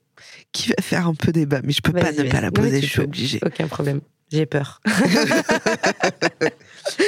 qui 0.51 0.69
va 0.69 0.75
faire 0.81 1.07
un 1.07 1.13
peu 1.15 1.31
débat, 1.31 1.61
mais 1.63 1.71
je 1.71 1.81
peux 1.81 1.93
pas 1.93 2.11
ne 2.11 2.29
pas 2.29 2.41
la 2.41 2.51
poser, 2.51 2.81
je 2.81 2.85
suis 2.87 2.97
peux. 2.97 3.03
obligée. 3.03 3.39
aucun 3.45 3.67
problème. 3.67 4.01
J'ai 4.29 4.45
peur. 4.45 4.81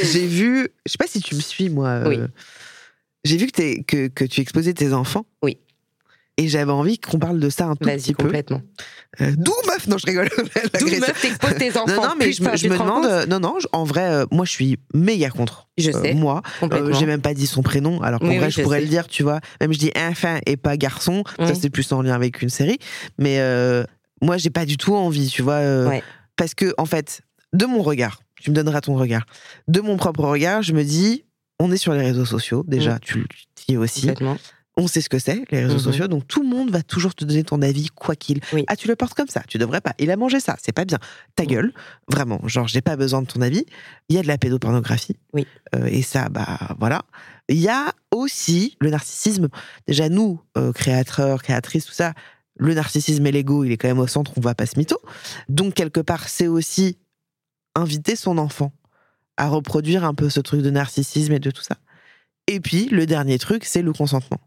J'ai 0.04 0.28
vu, 0.28 0.70
je 0.86 0.92
sais 0.92 0.98
pas 0.98 1.08
si 1.08 1.22
tu 1.22 1.36
me 1.36 1.42
suis, 1.42 1.70
moi. 1.70 1.88
euh, 1.90 2.08
Oui. 2.10 2.18
J'ai 3.24 3.38
vu 3.38 3.48
que, 3.48 3.52
t'es- 3.52 3.84
que, 3.84 4.08
que 4.08 4.24
tu 4.26 4.42
exposais 4.42 4.74
tes 4.74 4.94
enfants. 4.94 5.26
Oui. 5.44 5.58
Et 6.38 6.48
j'avais 6.48 6.72
envie 6.72 6.98
qu'on 7.00 7.20
parle 7.20 7.38
de 7.42 7.50
ça 7.50 7.66
un 7.66 7.76
tout 7.76 7.86
petit 7.90 8.14
peu. 8.14 8.24
complètement. 8.24 8.62
Euh, 9.20 9.34
D'où 9.38 9.52
meuf 9.68 9.88
Non, 9.88 9.98
je 9.98 10.06
rigole. 10.06 10.30
D'où 10.80 10.88
meuf 10.88 11.22
t'exposes 11.22 11.56
tes 11.58 11.78
enfants. 11.78 11.88
Non, 11.96 12.02
non, 12.10 12.14
mais 12.18 12.32
je 12.32 12.42
me, 12.42 12.46
Putain, 12.52 12.56
je 12.56 12.68
demande. 12.70 13.06
euh, 13.06 13.26
non, 13.26 13.42
non, 13.42 13.56
en 13.74 13.84
vrai, 13.84 14.10
euh, 14.10 14.26
moi, 14.32 14.46
je 14.46 14.52
suis 14.52 14.78
méga 14.94 15.30
contre. 15.32 15.68
Je 15.78 15.90
Euh, 15.90 16.02
sais, 16.02 16.14
moi, 16.14 16.42
euh, 16.64 16.94
j'ai 16.94 17.06
même 17.06 17.20
pas 17.22 17.34
dit 17.34 17.46
son 17.46 17.62
prénom, 17.62 18.02
alors 18.02 18.22
qu'en 18.22 18.30
Oui, 18.30 18.38
vrai, 18.38 18.46
oui, 18.46 18.52
je 18.54 18.58
je 18.58 18.62
pourrais 18.64 18.80
le 18.80 18.88
dire, 18.88 19.08
tu 19.10 19.22
vois. 19.24 19.42
Même 19.60 19.74
je 19.74 19.80
dis 19.80 19.92
enfant 19.98 20.40
et 20.46 20.56
pas 20.56 20.78
garçon. 20.78 21.24
Ça, 21.38 21.46
Oui. 21.48 21.60
c'est 21.62 21.70
plus 21.70 21.92
en 21.92 22.02
lien 22.04 22.14
avec 22.14 22.42
une 22.42 22.48
série. 22.50 22.78
Mais 23.18 23.38
moi, 24.22 24.38
j'ai 24.38 24.50
pas 24.50 24.64
du 24.66 24.78
tout 24.78 24.96
envie, 24.96 25.28
tu 25.28 25.42
vois. 25.42 25.60
Ouais. 25.88 26.02
Parce 26.38 26.54
que, 26.54 26.74
en 26.78 26.86
fait, 26.86 27.20
de 27.52 27.66
mon 27.66 27.82
regard, 27.82 28.22
tu 28.42 28.50
me 28.52 28.56
donneras 28.56 28.80
ton 28.80 28.96
regard. 28.96 29.26
De 29.68 29.82
mon 29.82 29.98
propre 29.98 30.24
regard, 30.24 30.62
je 30.62 30.72
me 30.72 30.86
dis, 30.86 31.26
on 31.60 31.72
est 31.72 31.78
sur 31.78 31.94
les 31.94 32.02
réseaux 32.02 32.26
sociaux, 32.26 32.64
déjà, 32.68 32.96
Mm. 32.96 33.00
tu 33.02 33.18
le 33.20 33.26
dis 33.68 33.78
aussi. 33.78 34.02
Complètement. 34.08 34.38
On 34.78 34.88
sait 34.88 35.02
ce 35.02 35.10
que 35.10 35.20
c'est, 35.20 35.44
les 35.52 35.60
réseaux 35.64 35.74
Mhm. 35.74 35.80
sociaux, 35.80 36.08
donc 36.08 36.26
tout 36.26 36.42
le 36.42 36.48
monde 36.48 36.72
va 36.72 36.82
toujours 36.84 37.14
te 37.14 37.26
donner 37.26 37.44
ton 37.44 37.62
avis, 37.62 37.88
quoi 37.90 38.16
qu'il. 38.16 38.40
Oui. 38.54 38.64
Ah, 38.70 38.78
tu 38.78 38.88
le 38.88 38.96
portes 38.96 39.14
comme 39.14 39.28
ça, 39.28 39.42
tu 39.46 39.58
devrais 39.58 39.82
pas. 39.82 39.94
Il 40.00 40.10
a 40.10 40.16
mangé 40.16 40.40
ça, 40.40 40.56
c'est 40.64 40.72
pas 40.72 40.86
bien. 40.86 41.00
Ta 41.36 41.44
Mm. 41.44 41.48
gueule, 41.48 41.74
vraiment, 42.10 42.40
genre, 42.48 42.66
j'ai 42.70 42.80
pas 42.80 42.96
besoin 42.96 43.22
de 43.22 43.28
ton 43.28 43.42
avis. 43.42 43.66
Il 44.08 44.16
y 44.16 44.20
a 44.20 44.22
de 44.22 44.28
la 44.28 44.38
pédopornographie. 44.38 45.18
Oui. 45.34 45.46
Euh, 45.76 45.84
et 45.88 46.02
ça, 46.02 46.30
bah, 46.30 46.76
voilà. 46.80 47.02
Il 47.50 47.58
y 47.60 47.68
a 47.68 47.92
aussi 48.12 48.78
le 48.80 48.90
narcissisme. 48.90 49.50
Déjà, 49.86 50.08
nous, 50.08 50.40
euh, 50.58 50.72
créateurs, 50.72 51.44
créatrices, 51.44 51.86
tout 51.86 51.92
ça, 51.92 52.14
le 52.58 52.74
narcissisme 52.74 53.26
et 53.26 53.32
l'ego, 53.34 53.66
il 53.66 53.74
est 53.74 53.78
quand 53.78 53.88
même 53.90 54.00
au 54.00 54.08
centre, 54.08 54.32
on 54.38 54.42
va 54.42 54.56
pas 54.56 54.66
se 54.66 54.78
mytho. 54.80 54.98
Donc, 55.50 55.74
quelque 55.74 56.00
part, 56.00 56.30
c'est 56.30 56.48
aussi 56.48 56.98
inviter 57.76 58.16
son 58.16 58.38
enfant 58.38 58.72
à 59.40 59.48
reproduire 59.50 60.04
un 60.04 60.14
peu 60.14 60.30
ce 60.30 60.40
truc 60.42 60.62
de 60.62 60.70
narcissisme 60.70 61.34
et 61.34 61.40
de 61.40 61.50
tout 61.50 61.62
ça. 61.64 61.78
Et 62.48 62.60
puis, 62.60 62.86
le 62.90 63.06
dernier 63.06 63.40
truc, 63.40 63.64
c'est 63.66 63.82
le 63.82 63.94
consentement. 63.94 64.40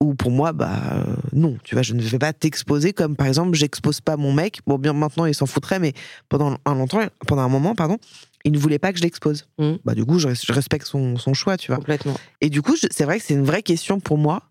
Où 0.00 0.14
pour 0.14 0.30
moi, 0.30 0.52
bah 0.52 0.80
euh, 0.92 1.16
non, 1.32 1.56
tu 1.64 1.74
vois, 1.74 1.82
je 1.82 1.94
ne 1.94 2.02
vais 2.02 2.18
pas 2.18 2.32
t'exposer 2.32 2.92
comme 2.92 3.16
par 3.16 3.26
exemple, 3.26 3.54
j'expose 3.56 4.00
pas 4.00 4.16
mon 4.16 4.32
mec. 4.32 4.60
Bon, 4.66 4.76
bien 4.76 4.92
maintenant, 4.92 5.24
il 5.24 5.34
s'en 5.34 5.46
foutrait, 5.46 5.78
mais 5.78 5.92
pendant 6.28 6.56
un 6.64 6.74
longtemps, 6.74 7.00
pendant 7.26 7.42
un 7.42 7.48
moment, 7.48 7.74
pardon, 7.74 7.96
il 8.44 8.52
ne 8.52 8.58
voulait 8.58 8.78
pas 8.80 8.92
que 8.92 8.98
je 8.98 9.04
l'expose. 9.04 9.46
Mhm. 9.58 9.78
Bah 9.84 9.94
du 9.94 10.04
coup, 10.04 10.18
je, 10.18 10.28
res- 10.28 10.44
je 10.46 10.52
respecte 10.52 10.86
son, 10.86 11.16
son 11.16 11.32
choix, 11.32 11.56
tu 11.56 11.68
vois. 11.68 11.76
Complètement. 11.76 12.14
Et 12.40 12.50
du 12.50 12.60
coup, 12.60 12.74
c'est 12.76 13.04
vrai 13.04 13.18
que 13.18 13.24
c'est 13.24 13.34
une 13.34 13.44
vraie 13.44 13.62
question 13.62 14.00
pour 14.00 14.18
moi 14.18 14.42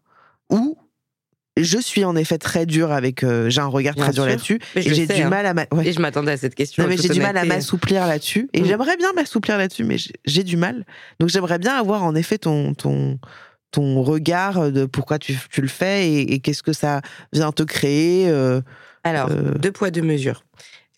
où 0.50 0.78
je 1.58 1.78
suis 1.78 2.04
en 2.04 2.16
effet 2.16 2.38
très 2.38 2.66
dur 2.66 2.92
avec. 2.92 3.24
euh, 3.24 3.50
j'ai 3.50 3.62
un 3.62 3.68
regard 3.68 3.94
Bien 3.96 4.06
très 4.06 4.14
dur 4.14 4.26
là-dessus. 4.26 4.60
Et 4.76 4.82
j'ai 4.82 5.06
du 5.08 5.22
hein. 5.22 5.30
mal 5.30 5.46
à. 5.46 5.54
Et 5.84 5.94
je 5.94 6.00
m'attendais 6.00 6.32
à 6.32 6.38
cette 6.38 6.56
question. 6.56 6.84
Non, 6.84 6.90
mais 6.90 6.98
j'ai 6.98 7.10
du 7.10 7.20
mal 7.20 7.38
à 7.38 7.46
m'assouplir 7.46 8.08
là-dessus. 8.08 8.50
Et 8.54 8.62
Mm. 8.62 8.66
j'aimerais 8.66 8.98
bien 8.98 9.14
m'assouplir 9.14 9.58
là-dessus, 9.58 9.84
mais 9.84 9.98
j'ai- 9.98 10.14
j'ai 10.26 10.44
du 10.44 10.58
mal. 10.58 10.86
Donc 11.20 11.30
j'aimerais 11.30 11.60
bien 11.60 11.76
avoir 11.76 12.04
en 12.04 12.16
effet 12.16 12.38
ton, 12.40 12.74
ton, 12.74 13.20
ton 13.72 14.02
regard 14.04 14.72
de 14.72 14.86
pourquoi 14.86 15.20
tu, 15.20 15.38
tu 15.52 15.62
le 15.62 15.68
fais 15.68 16.10
et, 16.10 16.34
et 16.34 16.40
qu'est-ce 16.40 16.64
que 16.64 16.74
ça 16.74 17.02
vient 17.34 17.52
te 17.52 17.64
créer. 17.64 18.30
euh, 18.30 18.62
Alors, 19.04 19.30
Euh. 19.32 19.52
deux 19.60 19.72
poids, 19.72 19.92
deux 19.92 20.02
mesures. 20.02 20.44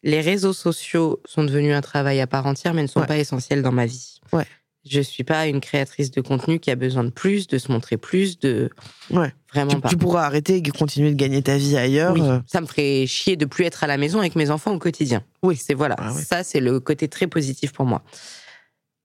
Les 0.03 0.21
réseaux 0.21 0.53
sociaux 0.53 1.19
sont 1.25 1.43
devenus 1.43 1.73
un 1.75 1.81
travail 1.81 2.21
à 2.21 2.27
part 2.27 2.45
entière, 2.45 2.73
mais 2.75 2.83
ne 2.83 2.87
sont 2.87 2.99
Ouais. 2.99 3.07
pas 3.07 3.17
essentiels 3.17 3.61
dans 3.63 3.71
ma 3.71 3.87
vie. 3.87 4.19
Ouais. 4.31 4.45
Je 4.87 5.01
suis 5.01 5.23
pas 5.23 5.47
une 5.47 5.61
créatrice 5.61 6.11
de 6.11 6.21
contenu 6.21 6.59
qui 6.59 6.69
a 6.69 6.75
besoin 6.75 7.03
de 7.03 7.09
plus, 7.09 7.47
de 7.47 7.57
se 7.57 7.71
montrer 7.71 7.97
plus, 7.97 8.37
de. 8.39 8.69
Ouais. 9.09 9.33
Vraiment 9.51 9.71
tu, 9.71 9.79
pas. 9.79 9.89
tu 9.89 9.97
pourras 9.97 10.23
arrêter 10.25 10.57
et 10.57 10.61
continuer 10.61 11.09
de 11.09 11.15
gagner 11.15 11.41
ta 11.41 11.57
vie 11.57 11.75
ailleurs. 11.75 12.13
Oui, 12.13 12.21
euh, 12.21 12.39
ça 12.45 12.61
me 12.61 12.65
ferait 12.67 13.07
chier 13.07 13.35
de 13.35 13.45
plus 13.45 13.63
être 13.65 13.83
à 13.83 13.87
la 13.87 13.97
maison 13.97 14.19
avec 14.19 14.35
mes 14.35 14.51
enfants 14.51 14.73
au 14.73 14.79
quotidien. 14.79 15.23
Oui. 15.41 15.55
C'est 15.55 15.73
voilà, 15.73 15.95
Ah 15.97 16.11
ça 16.13 16.43
c'est 16.43 16.59
le 16.59 16.79
côté 16.79 17.07
très 17.07 17.25
positif 17.27 17.71
pour 17.71 17.85
moi. 17.85 18.03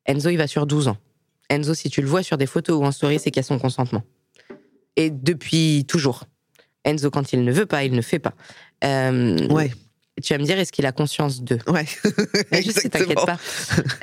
Enzo, 0.07 0.28
il 0.28 0.36
va 0.36 0.47
sur 0.47 0.66
12 0.66 0.89
ans. 0.89 0.97
Enzo, 1.48 1.74
si 1.74 1.89
tu 1.89 2.02
le 2.02 2.09
vois 2.09 2.23
sur 2.23 2.36
des 2.36 2.47
photos 2.47 2.78
ou 2.81 2.85
en 2.85 2.93
story, 2.93 3.19
c'est 3.19 3.31
qu'il 3.31 3.40
y 3.40 3.44
a 3.44 3.48
son 3.48 3.59
consentement. 3.59 4.02
Et 4.97 5.09
depuis 5.11 5.85
toujours. 5.89 6.24
Enzo, 6.85 7.11
quand 7.11 7.32
il 7.32 7.43
ne 7.44 7.52
veut 7.52 7.66
pas, 7.66 7.85
il 7.85 7.93
ne 7.94 8.02
fait 8.02 8.19
pas. 8.19 8.35
Euh, 8.85 9.47
Ouais. 9.48 9.70
Tu 10.23 10.32
vas 10.35 10.39
me 10.39 10.45
dire, 10.45 10.59
est-ce 10.59 10.73
qu'il 10.73 10.85
a 10.87 10.93
conscience 10.93 11.43
d'eux? 11.43 11.59
Ouais. 11.66 11.87
Je 12.53 12.70
sais, 12.70 12.89
t'inquiète 12.91 13.24
pas. 13.24 13.39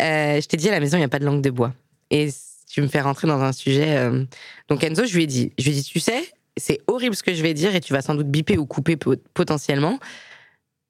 Euh, 0.02 0.42
je 0.42 0.48
t'ai 0.48 0.58
dit, 0.58 0.68
à 0.68 0.72
la 0.72 0.80
maison, 0.80 0.98
il 0.98 1.02
n'y 1.02 1.06
a 1.06 1.10
pas 1.10 1.20
de 1.20 1.26
langue 1.26 1.42
de 1.42 1.50
bois. 1.52 1.74
Et 2.10 2.30
tu 2.70 2.82
me 2.82 2.88
fais 2.88 3.02
rentrer 3.02 3.28
dans 3.28 3.40
un 3.42 3.52
sujet. 3.54 3.98
euh, 3.98 4.24
Donc, 4.68 4.84
Enzo, 4.84 5.06
je 5.06 5.14
lui 5.16 5.24
ai 5.24 5.28
dit, 5.28 5.54
je 5.60 5.64
lui 5.66 5.72
ai 5.72 5.74
dit, 5.76 5.84
tu 5.84 6.00
sais, 6.00 6.24
c'est 6.58 6.80
horrible 6.88 7.16
ce 7.16 7.22
que 7.22 7.34
je 7.36 7.42
vais 7.44 7.54
dire 7.54 7.76
et 7.76 7.82
tu 7.82 7.94
vas 7.94 8.02
sans 8.02 8.16
doute 8.16 8.28
biper 8.32 8.58
ou 8.58 8.66
couper 8.66 8.96
po- 8.98 9.16
potentiellement. 9.36 10.00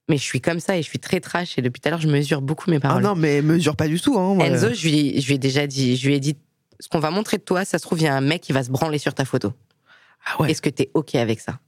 Mais 0.09 0.17
je 0.17 0.23
suis 0.23 0.39
comme 0.39 0.61
ça 0.61 0.77
et 0.77 0.81
je 0.81 0.87
suis 0.87 0.99
très 0.99 1.19
trash 1.19 1.57
et 1.57 1.61
depuis 1.61 1.81
tout 1.81 1.87
à 1.89 1.91
l'heure, 1.91 1.99
je 1.99 2.07
mesure 2.07 2.41
beaucoup 2.41 2.69
mes 2.71 2.77
Ah 2.77 2.79
paroles. 2.79 3.03
non, 3.03 3.15
mais 3.15 3.41
mesure 3.41 3.75
pas 3.75 3.87
du 3.89 3.99
tout. 3.99 4.17
Hein. 4.17 4.39
Enzo, 4.39 4.73
je 4.73 4.87
lui, 4.87 5.19
je 5.19 5.27
lui 5.27 5.33
ai 5.35 5.37
déjà 5.39 5.67
dit, 5.67 5.97
je 5.97 6.07
lui 6.07 6.15
ai 6.15 6.21
dit, 6.21 6.37
ce 6.79 6.87
qu'on 6.87 6.99
va 6.99 7.11
montrer 7.11 7.37
de 7.37 7.43
toi, 7.43 7.65
ça 7.65 7.77
se 7.79 7.83
trouve, 7.83 7.99
il 7.99 8.05
y 8.05 8.07
a 8.07 8.15
un 8.15 8.21
mec 8.21 8.41
qui 8.41 8.53
va 8.53 8.63
se 8.63 8.69
branler 8.69 8.97
sur 8.99 9.13
ta 9.13 9.25
photo. 9.25 9.51
Ah 10.25 10.41
ouais. 10.41 10.51
Est-ce 10.51 10.61
que 10.61 10.69
t'es 10.69 10.89
OK 10.93 11.15
avec 11.15 11.41
ça? 11.41 11.59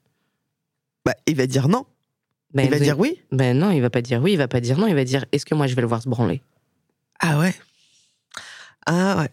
Bah, 1.05 1.15
il 1.27 1.35
va 1.35 1.45
dire 1.47 1.67
non. 1.67 1.85
Ben, 2.53 2.63
il 2.63 2.69
va 2.69 2.75
Enzo, 2.77 2.83
dire 2.83 2.99
oui? 2.99 3.21
Ben 3.31 3.57
non, 3.57 3.71
il 3.71 3.81
va 3.81 3.89
pas 3.89 4.01
dire 4.01 4.21
oui, 4.21 4.33
il 4.33 4.37
va 4.37 4.47
pas 4.47 4.59
dire 4.59 4.77
non, 4.77 4.87
il 4.87 4.95
va 4.95 5.03
dire, 5.03 5.25
est-ce 5.31 5.45
que 5.45 5.55
moi 5.55 5.67
je 5.67 5.75
vais 5.75 5.81
le 5.81 5.87
voir 5.87 6.01
se 6.01 6.09
branler? 6.09 6.41
Ah 7.19 7.37
ouais? 7.39 7.53
Ah 8.85 9.17
ouais. 9.17 9.29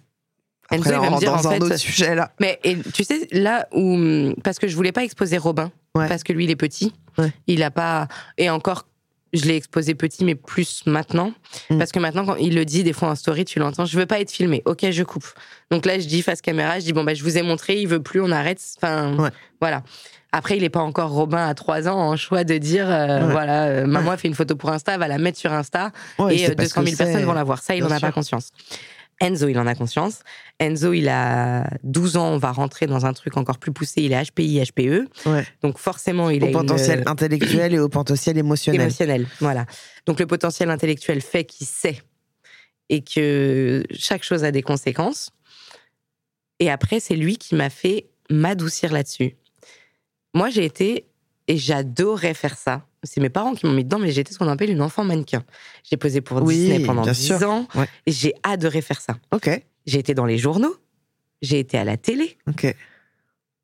Enzo, 0.71 0.89
Après, 0.89 0.91
il 0.91 0.93
là, 0.93 1.01
va 1.01 1.11
me 1.15 1.19
dire, 1.21 1.33
en 1.33 1.37
dans 1.37 1.49
un 1.49 1.59
autre 1.61 1.77
sujet 1.77 2.15
là. 2.15 2.33
Mais 2.41 2.59
et, 2.65 2.77
tu 2.93 3.05
sais, 3.05 3.29
là 3.31 3.69
où. 3.73 4.35
Parce 4.43 4.59
que 4.59 4.67
je 4.69 4.75
voulais 4.75 4.93
pas 4.93 5.05
exposer 5.05 5.39
Robin, 5.39 5.71
Ouais. 5.95 6.09
parce 6.09 6.25
que 6.25 6.33
lui, 6.33 6.45
il 6.45 6.51
est 6.51 6.57
petit. 6.57 6.93
Ouais. 7.19 7.33
Il 7.47 7.63
a 7.63 7.71
pas. 7.71 8.09
Et 8.37 8.51
encore, 8.51 8.87
je 9.33 9.45
l'ai 9.45 9.55
exposé 9.57 9.95
petit, 9.95 10.25
mais 10.25 10.35
plus 10.35 10.83
maintenant. 10.87 11.33
Mm. 11.71 11.79
Parce 11.79 11.93
que 11.93 12.01
maintenant, 12.01 12.27
quand 12.27 12.37
il 12.37 12.55
le 12.57 12.65
dit, 12.65 12.83
des 12.83 12.93
fois 12.93 13.09
en 13.11 13.15
story, 13.15 13.45
tu 13.45 13.61
l'entends, 13.61 13.85
je 13.87 13.97
veux 13.97 14.07
pas 14.07 14.21
être 14.21 14.31
filmé. 14.31 14.63
Ok, 14.67 14.91
je 14.91 15.03
coupe. 15.05 15.27
Donc 15.71 15.87
là, 15.87 15.99
je 16.01 16.07
dis 16.07 16.21
face 16.23 16.43
caméra, 16.43 16.81
je 16.81 16.85
dis, 16.85 16.93
bon, 16.93 17.05
bah, 17.05 17.15
je 17.15 17.23
vous 17.23 17.39
ai 17.39 17.43
montré, 17.43 17.81
il 17.81 17.87
veut 17.87 18.03
plus, 18.03 18.21
on 18.21 18.31
arrête. 18.33 18.61
Enfin, 18.77 19.17
Ouais. 19.17 19.31
voilà. 19.61 19.85
Après, 20.33 20.57
il 20.57 20.65
est 20.65 20.71
pas 20.71 20.81
encore 20.81 21.11
Robin 21.11 21.47
à 21.49 21.55
3 21.55 21.89
ans 21.89 21.99
en 21.99 22.17
choix 22.17 22.45
de 22.45 22.59
dire, 22.59 22.91
euh, 22.91 23.25
Ouais. 23.27 23.33
voilà, 23.33 23.65
euh, 23.67 23.87
maman 23.87 24.11
a 24.11 24.17
fait 24.17 24.29
une 24.29 24.35
photo 24.35 24.55
pour 24.57 24.71
Insta, 24.71 24.99
va 24.99 25.09
la 25.09 25.19
mettre 25.19 25.39
sur 25.39 25.53
Insta 25.53 25.93
Ouais, 26.19 26.35
et 26.35 26.39
c'est 26.39 26.51
euh, 26.53 26.55
parce 26.55 26.69
200 26.71 26.81
que 26.83 26.87
000 26.89 26.97
personnes 26.99 27.17
c'est- 27.21 27.25
vont 27.25 27.33
la 27.33 27.45
voir. 27.45 27.63
Ça, 27.63 27.75
il 27.75 27.81
Bien 27.81 27.89
en 27.89 27.93
a 27.93 27.99
sûr. 27.99 28.09
pas 28.09 28.13
conscience. 28.13 28.51
Enzo, 29.19 29.49
il 29.49 29.59
en 29.59 29.67
a 29.67 29.75
conscience. 29.75 30.19
Enzo, 30.61 30.93
il 30.93 31.09
a 31.09 31.71
12 31.83 32.19
ans, 32.19 32.33
on 32.33 32.37
va 32.39 32.53
rentrer 32.53 32.87
dans 32.87 33.07
un 33.07 33.15
truc 33.15 33.39
encore 33.39 33.57
plus 33.57 33.73
poussé. 33.73 34.03
Il 34.03 34.13
est 34.13 34.23
HPI, 34.23 34.61
HPE. 34.63 35.09
Ouais. 35.25 35.47
Donc 35.63 35.79
forcément, 35.79 36.29
il 36.29 36.45
Au 36.45 36.49
a 36.49 36.51
potentiel 36.51 37.01
une, 37.01 37.09
intellectuel 37.09 37.73
et 37.73 37.79
au 37.79 37.89
potentiel 37.89 38.37
émotionnel. 38.37 38.83
émotionnel. 38.83 39.27
Voilà. 39.41 39.65
Donc 40.05 40.21
le 40.21 40.27
potentiel 40.27 40.69
intellectuel 40.69 41.23
fait 41.23 41.45
qu'il 41.45 41.67
sait 41.67 42.03
et 42.91 43.01
que 43.03 43.85
chaque 43.91 44.23
chose 44.23 44.45
a 44.45 44.51
des 44.51 44.63
conséquences. 44.63 45.31
Et 46.61 46.71
après, 46.71 47.01
c'est 47.01 47.17
lui 47.17 47.39
qui 47.39 47.55
m'a 47.55 47.71
fait 47.71 48.09
m'adoucir 48.29 48.93
là-dessus. 48.93 49.37
Moi, 50.37 50.51
j'ai 50.51 50.65
été, 50.67 51.07
et 51.49 51.57
j'adorais 51.57 52.35
faire 52.35 52.57
ça. 52.59 52.87
C'est 53.03 53.21
mes 53.21 53.31
parents 53.31 53.55
qui 53.55 53.65
m'ont 53.67 53.73
mis 53.73 53.85
dedans, 53.85 53.99
mais 53.99 54.11
j'étais 54.11 54.33
ce 54.35 54.39
qu'on 54.39 54.49
appelle 54.49 54.69
une 54.71 54.83
enfant 54.83 55.03
mannequin. 55.03 55.43
J'ai 55.89 55.97
posé 55.97 56.21
pour 56.21 56.43
Oui, 56.43 56.57
Disney 56.57 56.81
pendant 56.81 57.03
bien 57.03 57.13
10 57.13 57.27
sûr. 57.27 57.51
ans. 57.51 57.67
Ouais. 57.75 57.89
Et 58.05 58.13
j'ai 58.13 58.35
adoré 58.43 58.83
faire 58.83 59.01
ça. 59.01 59.17
Ok, 59.33 59.49
J'ai 59.87 59.99
été 59.99 60.13
dans 60.13 60.27
les 60.27 60.37
journaux, 60.39 60.77
j'ai 61.41 61.59
été 61.61 61.79
à 61.79 61.85
la 61.85 61.97
télé. 61.97 62.37
ok. 62.49 62.75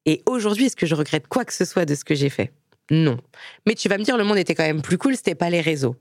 Et 0.07 0.23
aujourd'hui, 0.27 0.65
est-ce 0.67 0.77
que 0.77 0.87
je 0.87 0.95
regrette 0.95 1.29
quoi 1.29 1.45
que 1.45 1.53
ce 1.53 1.65
soit 1.65 1.85
de 1.85 1.95
ce 1.95 2.05
que 2.05 2.15
j'ai 2.15 2.29
fait? 2.31 2.53
Non. 2.91 3.19
Mais 3.67 3.75
tu 3.75 3.89
vas 3.89 3.99
me 3.99 4.03
dire, 4.05 4.17
le 4.17 4.25
monde 4.25 4.39
était 4.39 4.55
quand 4.55 4.65
même 4.65 4.83
plus 4.83 4.99
cool, 4.99 5.15
c'était 5.15 5.35
pas 5.37 5.51
les 5.51 5.61
réseaux. 5.61 5.97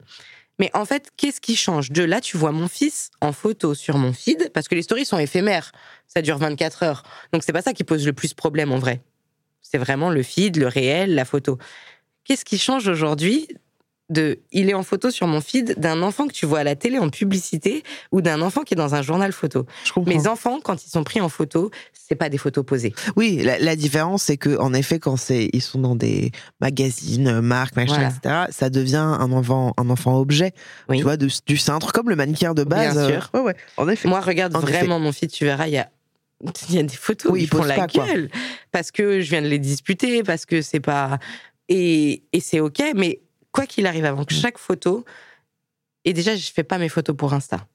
Mais 0.60 0.70
en 0.74 0.86
fait, 0.86 1.10
qu'est-ce 1.18 1.42
qui 1.42 1.56
change? 1.56 1.92
De 1.92 2.04
là, 2.04 2.22
tu 2.22 2.38
vois 2.38 2.52
mon 2.52 2.68
fils 2.68 3.10
en 3.22 3.32
photo 3.34 3.74
sur 3.74 3.98
mon 3.98 4.14
feed, 4.14 4.52
parce 4.54 4.68
que 4.68 4.76
les 4.76 4.82
stories 4.84 5.06
sont 5.06 5.18
éphémères. 5.18 5.72
Ça 6.08 6.22
dure 6.22 6.38
24 6.38 6.84
heures. 6.84 7.04
Donc 7.34 7.44
c'est 7.44 7.54
pas 7.54 7.62
ça 7.62 7.74
qui 7.74 7.84
pose 7.84 8.06
le 8.06 8.14
plus 8.14 8.34
problème 8.34 8.72
en 8.72 8.78
vrai. 8.80 9.02
C'est 9.62 9.78
vraiment 9.78 10.10
le 10.10 10.24
feed, 10.24 10.58
le 10.58 10.68
réel, 10.68 11.16
la 11.16 11.26
photo. 11.26 11.58
Qu'est-ce 12.24 12.46
qui 12.46 12.58
change 12.58 12.88
aujourd'hui 12.88 13.48
de 14.10 14.40
il 14.52 14.70
est 14.70 14.74
en 14.74 14.84
photo 14.84 15.10
sur 15.10 15.26
mon 15.26 15.40
feed 15.40 15.80
d'un 15.80 16.02
enfant 16.02 16.28
que 16.28 16.34
tu 16.34 16.46
vois 16.46 16.60
à 16.60 16.64
la 16.66 16.76
télé 16.76 17.00
en 17.00 17.08
publicité 17.10 17.84
ou 18.12 18.20
d'un 18.22 18.42
enfant 18.42 18.64
qui 18.64 18.74
est 18.74 18.78
dans 18.78 18.94
un 18.94 19.02
journal 19.02 19.32
photo? 19.32 19.66
Mes 20.06 20.28
enfants, 20.28 20.60
quand 20.62 20.84
ils 20.86 20.90
sont 20.90 21.06
pris 21.06 21.22
en 21.22 21.30
photo, 21.30 21.72
c'est 21.94 22.16
pas 22.16 22.28
des 22.28 22.38
photos 22.38 22.66
posées. 22.66 22.94
Oui, 23.16 23.42
la, 23.42 23.58
la 23.60 23.76
différence, 23.78 24.24
c'est 24.24 24.36
que 24.36 24.58
en 24.60 24.74
effet, 24.74 25.00
quand 25.00 25.16
c'est, 25.16 25.50
ils 25.54 25.62
sont 25.62 25.80
dans 25.80 25.96
des 25.96 26.32
magazines, 26.60 27.28
euh, 27.30 27.42
marques, 27.42 27.78
machin, 27.78 27.94
Voilà. 27.94 28.10
etc., 28.10 28.36
ça 28.52 28.70
devient 28.70 28.98
un 28.98 29.32
enfant, 29.32 29.74
un 29.78 29.90
enfant 29.90 30.18
objet. 30.18 30.52
Oui. 30.90 30.98
Tu 30.98 31.04
vois, 31.04 31.16
de- 31.16 31.30
du 31.46 31.56
cintre, 31.56 31.94
comme 31.94 32.10
le 32.10 32.18
mannequin 32.18 32.54
de 32.54 32.66
base. 32.66 32.96
Bien 32.96 33.04
euh, 33.04 33.08
sûr. 33.14 33.30
ouais, 33.34 33.40
ouais, 33.40 33.56
en 33.78 33.88
effet. 33.88 34.10
Moi, 34.10 34.20
regarde 34.20 34.54
En 34.58 34.60
vraiment 34.60 35.00
mon 35.00 35.14
feed, 35.14 35.32
tu 35.32 35.46
verras, 35.46 35.68
il 35.68 35.74
y 35.74 35.78
a, 35.78 35.90
il 36.70 36.76
y 36.76 36.80
a 36.80 36.84
des 36.84 36.96
photos, 36.96 37.32
Oui, 37.32 37.44
ils 37.44 37.48
font 37.48 37.64
la 37.64 37.76
pas, 37.76 37.88
quoi. 37.88 38.06
gueule. 38.08 38.30
Parce 38.72 38.92
que 38.92 39.22
je 39.22 39.30
viens 39.30 39.42
de 39.42 39.48
les 39.48 39.60
disputer, 39.60 40.24
parce 40.24 40.46
que 40.46 40.62
c'est 40.62 40.80
pas. 40.80 41.20
Et, 41.70 42.24
et 42.34 42.40
c'est 42.40 42.60
OK, 42.60 42.82
mais 42.96 43.22
quoi 43.52 43.66
qu'il 43.66 43.86
arrive, 43.88 44.06
avant 44.06 44.22
Mm. 44.24 44.26
que 44.26 44.34
chaque 44.34 44.58
photo. 44.58 45.06
Et 46.06 46.14
déjà, 46.14 46.36
je 46.36 46.52
fais 46.52 46.64
pas 46.64 46.78
mes 46.78 46.90
photos 46.90 47.16
pour 47.16 47.34
Insta. 47.34 47.68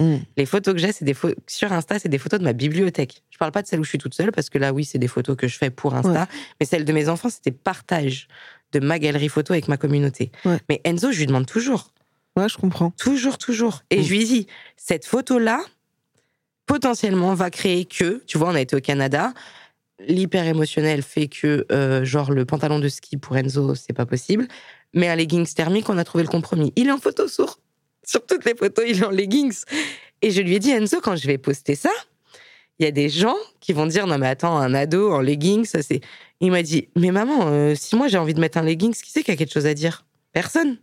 Mm. 0.00 0.16
Les 0.36 0.44
photos 0.46 0.74
que 0.74 0.80
j'ai, 0.80 0.90
c'est 0.92 1.04
des 1.04 1.14
photos 1.14 1.36
sur 1.46 1.72
Insta, 1.72 1.98
c'est 1.98 2.08
des 2.08 2.18
photos 2.18 2.40
de 2.40 2.44
ma 2.44 2.52
bibliothèque. 2.52 3.22
Je 3.30 3.38
parle 3.38 3.52
pas 3.52 3.62
de 3.62 3.68
celles 3.68 3.78
où 3.80 3.84
je 3.84 3.90
suis 3.90 3.98
toute 3.98 4.14
seule, 4.14 4.32
parce 4.32 4.50
que 4.50 4.58
là, 4.58 4.72
oui, 4.72 4.84
c'est 4.84 4.98
des 4.98 5.06
photos 5.08 5.36
que 5.36 5.46
je 5.46 5.56
fais 5.56 5.70
pour 5.70 5.94
Insta. 5.94 6.26
Mais 6.58 6.66
celles 6.66 6.84
de 6.84 6.92
mes 6.92 7.08
enfants, 7.08 7.28
c'était 7.30 7.52
partage 7.52 8.26
de 8.72 8.80
ma 8.80 8.98
galerie 8.98 9.28
photo 9.28 9.52
avec 9.52 9.68
ma 9.68 9.76
communauté. 9.76 10.32
Ouais. 10.44 10.58
Mais 10.68 10.80
Enzo, 10.84 11.12
je 11.12 11.18
lui 11.20 11.26
demande 11.26 11.46
toujours. 11.46 11.92
Ouais, 12.36 12.48
je 12.48 12.56
comprends. 12.58 12.90
Toujours, 12.90 13.38
toujours. 13.38 13.82
Et 13.90 14.00
Mm. 14.00 14.02
je 14.02 14.10
lui 14.10 14.24
dis, 14.24 14.46
cette 14.76 15.06
photo-là, 15.06 15.60
potentiellement, 16.66 17.34
va 17.34 17.50
créer 17.50 17.84
que, 17.84 18.22
tu 18.26 18.38
vois, 18.38 18.48
on 18.48 18.54
a 18.54 18.60
été 18.60 18.76
au 18.76 18.80
Canada, 18.80 19.32
l'hyper 20.06 20.46
émotionnel 20.46 21.02
fait 21.02 21.28
que, 21.28 21.66
euh, 21.70 22.04
genre, 22.04 22.32
le 22.32 22.44
pantalon 22.44 22.78
de 22.78 22.88
ski 22.88 23.16
pour 23.16 23.36
Enzo, 23.36 23.74
c'est 23.74 23.92
pas 23.92 24.06
possible, 24.06 24.48
mais 24.92 25.08
un 25.08 25.16
leggings 25.16 25.52
thermique, 25.52 25.88
on 25.88 25.98
a 25.98 26.04
trouvé 26.04 26.24
le 26.24 26.30
compromis. 26.30 26.72
Il 26.76 26.88
est 26.88 26.92
en 26.92 26.98
photo 26.98 27.28
sur, 27.28 27.58
sur 28.04 28.24
toutes 28.26 28.44
les 28.44 28.54
photos, 28.54 28.84
il 28.88 28.98
est 28.98 29.04
en 29.04 29.10
leggings. 29.10 29.62
Et 30.22 30.30
je 30.30 30.40
lui 30.40 30.54
ai 30.54 30.58
dit, 30.58 30.70
Enzo, 30.70 31.00
quand 31.00 31.16
je 31.16 31.26
vais 31.26 31.38
poster 31.38 31.74
ça, 31.74 31.90
il 32.78 32.84
y 32.84 32.88
a 32.88 32.90
des 32.90 33.08
gens 33.08 33.36
qui 33.60 33.72
vont 33.72 33.86
dire, 33.86 34.06
non 34.06 34.18
mais 34.18 34.26
attends, 34.26 34.56
un 34.56 34.74
ado 34.74 35.12
en 35.12 35.20
leggings, 35.20 35.64
ça 35.64 35.82
c'est... 35.82 36.00
Il 36.40 36.50
m'a 36.50 36.62
dit, 36.62 36.88
mais 36.96 37.12
maman, 37.12 37.46
euh, 37.46 37.74
si 37.76 37.94
moi 37.94 38.08
j'ai 38.08 38.18
envie 38.18 38.34
de 38.34 38.40
mettre 38.40 38.58
un 38.58 38.62
leggings, 38.62 38.94
qui 38.94 39.10
c'est 39.10 39.22
qui 39.22 39.30
a 39.30 39.36
quelque 39.36 39.52
chose 39.52 39.66
à 39.66 39.74
dire? 39.74 40.04
Personne. 40.32 40.78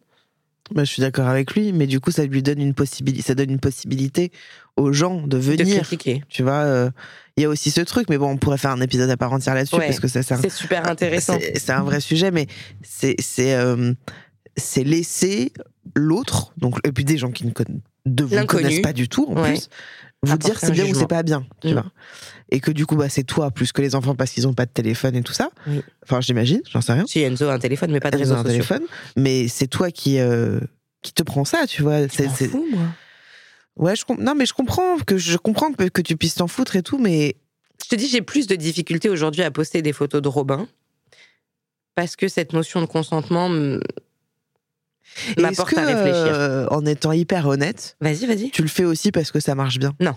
Bah, 0.74 0.84
je 0.86 0.92
suis 0.92 1.02
d'accord 1.02 1.28
avec 1.28 1.54
lui, 1.54 1.74
mais 1.74 1.86
du 1.88 2.00
coup, 2.00 2.12
ça 2.12 2.26
lui 2.26 2.42
donne 2.42 2.62
une 2.62 2.74
possibilité, 2.74 3.22
ça 3.24 3.36
donne 3.36 3.52
une 3.52 3.60
possibilité 3.60 4.32
aux 4.78 4.94
gens 4.94 5.22
de 5.22 5.28
De 5.28 5.38
venir. 5.38 5.82
critiquer. 5.84 6.24
Tu 6.30 6.44
vois, 6.44 6.64
euh, 6.64 6.90
il 7.38 7.44
y 7.44 7.46
a 7.46 7.50
aussi 7.50 7.72
ce 7.72 7.82
truc, 7.82 8.10
mais 8.10 8.18
bon, 8.18 8.30
on 8.30 8.38
pourrait 8.38 8.58
faire 8.58 8.72
un 8.72 8.82
épisode 8.82 9.10
à 9.10 9.18
part 9.18 9.34
entière 9.34 9.54
là-dessus 9.56 9.76
Ouais, 9.76 9.88
parce 9.88 10.00
que 10.00 10.08
ça, 10.08 10.24
c'est 10.24 10.50
super 10.50 10.88
intéressant. 10.90 11.38
c'est- 11.40 11.70
un 11.72 11.84
vrai 11.84 12.00
sujet, 12.00 12.32
mais 12.32 12.48
c'est 12.82 13.16
c'est 13.20 13.54
euh, 13.56 13.94
c'est 14.56 14.84
laisser 14.84 15.52
l'autre, 15.96 16.54
donc 16.58 16.80
et 16.88 16.92
puis 16.92 17.04
des 17.06 17.18
gens 17.18 17.32
qui 17.32 17.46
ne 17.46 17.52
conna- 17.52 17.76
de 18.06 18.24
vous 18.24 18.46
connaissent 18.46 18.82
pas 18.82 18.94
du 18.94 19.10
tout 19.10 19.26
en 19.30 19.42
Ouais. 19.42 19.54
plus, 19.54 19.70
vous 20.24 20.38
dire 20.38 20.60
c'est 20.60 20.72
bien 20.72 20.86
ou 20.86 20.94
c'est 20.94 21.08
pas 21.08 21.24
bien, 21.24 21.46
tu 21.62 21.70
Mm. 21.70 21.74
vois. 21.74 21.86
Et 22.52 22.60
que 22.60 22.72
du 22.72 22.86
coup, 22.86 22.96
bah, 22.96 23.10
c'est 23.10 23.24
toi 23.24 23.50
plus 23.52 23.72
que 23.72 23.82
les 23.82 23.96
enfants 23.96 24.14
parce 24.16 24.32
qu'ils 24.32 24.48
ont 24.48 24.54
pas 24.54 24.66
de 24.66 24.72
téléphone 24.72 25.16
et 25.16 25.24
tout 25.24 25.34
ça. 25.34 25.50
Enfin, 26.04 26.22
j'imagine, 26.22 26.62
j'en 26.70 26.82
sais 26.82 26.94
rien. 26.94 27.06
Si 27.08 27.20
Enzo 27.22 27.48
a 27.48 27.54
un 27.54 27.60
téléphone, 27.60 27.92
mais 27.92 28.00
pas 28.00 28.12
de 28.12 28.18
ont 28.32 28.36
un 28.38 28.44
téléphone, 28.44 28.84
mais 29.16 29.48
c'est 29.48 29.68
toi 29.68 29.90
qui 29.92 30.20
euh, 30.20 30.60
qui 31.02 31.14
te 31.14 31.24
prends 31.24 31.46
ça, 31.46 31.66
tu 31.68 31.82
vois. 31.82 32.08
C'est 32.10 32.28
fous, 32.30 32.68
moi. 32.72 32.88
Ouais, 33.78 33.96
je 33.96 34.04
non, 34.20 34.36
mais 34.36 34.46
je 34.46 34.54
comprends 34.54 34.98
que 35.00 35.18
je 35.18 35.38
comprends 35.38 35.72
que, 35.72 35.86
que 35.86 36.02
tu 36.02 36.18
puisses 36.18 36.36
t'en 36.36 36.48
foutre 36.48 36.76
et 36.76 36.84
tout, 36.84 36.98
mais 36.98 37.36
Je 37.84 37.88
te 37.90 37.96
dis, 37.96 38.08
j'ai 38.08 38.22
plus 38.22 38.46
de 38.48 38.56
difficultés 38.56 39.10
aujourd'hui 39.10 39.42
à 39.44 39.50
poster 39.50 39.82
des 39.82 39.94
photos 39.94 40.22
de 40.22 40.28
Robin. 40.28 40.68
Parce 41.96 42.16
que 42.16 42.28
cette 42.28 42.54
notion 42.54 42.82
de 42.82 42.86
consentement 42.86 43.50
me- 43.50 43.78
est-ce 43.78 44.11
m'apporte 45.38 45.78
à 45.78 45.86
réfléchir. 45.86 46.34
euh, 46.34 46.66
en 46.72 46.86
étant 46.86 47.12
hyper 47.12 47.48
honnête, 47.48 47.96
Vas-y, 48.02 48.26
vas-y. 48.26 48.52
tu 48.52 48.62
le 48.62 48.68
fais 48.68 48.86
aussi 48.86 49.12
parce 49.12 49.32
que 49.32 49.40
ça 49.40 49.56
marche 49.56 49.78
bien? 49.80 49.94
Non. 50.00 50.16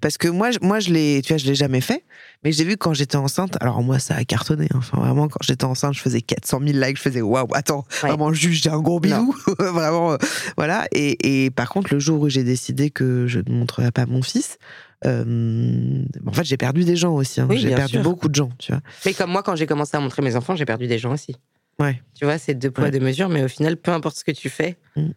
Parce 0.00 0.16
que 0.16 0.28
moi, 0.28 0.52
je- 0.52 0.58
moi, 0.62 0.78
je 0.78 0.90
l'ai, 0.92 1.22
tu 1.24 1.32
vois, 1.32 1.38
je 1.38 1.46
l'ai 1.46 1.56
jamais 1.56 1.80
fait, 1.80 2.04
mais 2.44 2.52
j'ai 2.52 2.62
vu 2.62 2.76
quand 2.76 2.94
j'étais 2.94 3.16
enceinte. 3.16 3.56
Alors 3.60 3.82
moi, 3.82 3.98
ça 3.98 4.14
a 4.14 4.24
cartonné. 4.24 4.66
hein. 4.72 4.76
Enfin, 4.78 4.98
vraiment, 5.00 5.26
quand 5.26 5.40
j'étais 5.42 5.64
enceinte, 5.64 5.94
je 5.94 6.00
faisais 6.00 6.20
400 6.20 6.60
000 6.64 6.78
likes. 6.78 6.98
Je 6.98 7.02
faisais 7.02 7.20
waouh, 7.20 7.48
attends, 7.52 7.84
Ouais. 8.04 8.10
vraiment, 8.10 8.32
juste 8.32 8.62
j'ai 8.62 8.70
un 8.70 8.78
gros 8.80 9.00
bisou, 9.00 9.34
vraiment, 9.58 10.12
euh, 10.12 10.16
voilà. 10.56 10.86
Et, 10.92 11.44
et 11.46 11.50
par 11.50 11.68
contre, 11.70 11.92
le 11.92 11.98
jour 11.98 12.20
où 12.20 12.28
j'ai 12.28 12.44
décidé 12.44 12.90
que 12.90 13.26
je 13.26 13.40
ne 13.44 13.52
montrerais 13.52 13.90
pas 13.90 14.06
mon 14.06 14.22
fils, 14.22 14.58
euh, 15.04 16.04
en 16.26 16.32
fait, 16.32 16.44
j'ai 16.44 16.56
perdu 16.56 16.84
des 16.84 16.96
gens 16.96 17.14
aussi. 17.14 17.40
hein. 17.40 17.46
Oui, 17.50 17.58
j'ai 17.58 17.74
perdu 17.74 17.94
sûr. 17.94 18.02
beaucoup 18.02 18.28
de 18.28 18.34
gens, 18.34 18.50
tu 18.58 18.70
vois. 18.72 18.80
Mais 19.04 19.14
comme 19.14 19.30
moi, 19.30 19.42
quand 19.42 19.56
j'ai 19.56 19.66
commencé 19.66 19.96
à 19.96 20.00
montrer 20.00 20.22
mes 20.22 20.36
enfants, 20.36 20.54
j'ai 20.54 20.64
perdu 20.64 20.86
des 20.86 20.98
gens 20.98 21.12
aussi. 21.12 21.34
Ouais. 21.80 22.02
Tu 22.14 22.24
vois, 22.24 22.38
c'est 22.38 22.54
deux 22.54 22.70
poids, 22.70 22.84
Ouais. 22.84 22.90
deux 22.90 23.00
mesures, 23.00 23.28
mais 23.28 23.42
au 23.44 23.48
final, 23.48 23.76
peu 23.76 23.90
importe 23.92 24.16
ce 24.18 24.24
que 24.24 24.32
tu 24.32 24.48
fais. 24.50 24.76
Mm. 24.96 25.08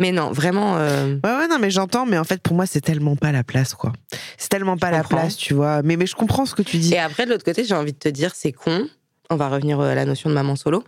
Mais 0.00 0.10
non, 0.12 0.32
vraiment. 0.32 0.76
euh, 0.78 1.16
Ouais, 1.24 1.36
ouais, 1.36 1.48
non, 1.48 1.58
mais 1.60 1.70
j'entends, 1.70 2.04
mais 2.06 2.18
en 2.18 2.24
fait, 2.24 2.40
pour 2.42 2.56
moi, 2.56 2.66
c'est 2.66 2.80
tellement 2.80 3.14
pas 3.16 3.30
la 3.32 3.44
place, 3.44 3.74
quoi. 3.74 3.92
C'est 4.38 4.48
tellement 4.48 4.76
pas 4.76 4.90
la 4.90 5.02
comprends. 5.02 5.18
place, 5.18 5.36
tu 5.36 5.54
vois. 5.54 5.82
Mais, 5.82 5.96
mais 5.96 6.06
je 6.06 6.14
comprends 6.16 6.46
ce 6.46 6.54
que 6.54 6.62
tu 6.62 6.78
dis. 6.78 6.94
Et 6.94 6.98
après, 6.98 7.26
de 7.26 7.30
l'autre 7.30 7.44
côté, 7.44 7.64
j'ai 7.64 7.74
envie 7.74 7.92
de 7.92 7.98
te 7.98 8.08
dire, 8.08 8.32
c'est 8.34 8.52
con. 8.52 8.88
On 9.30 9.36
va 9.36 9.48
revenir 9.48 9.80
à 9.80 9.94
la 9.94 10.04
notion 10.04 10.28
de 10.30 10.34
maman 10.34 10.56
solo. 10.56 10.82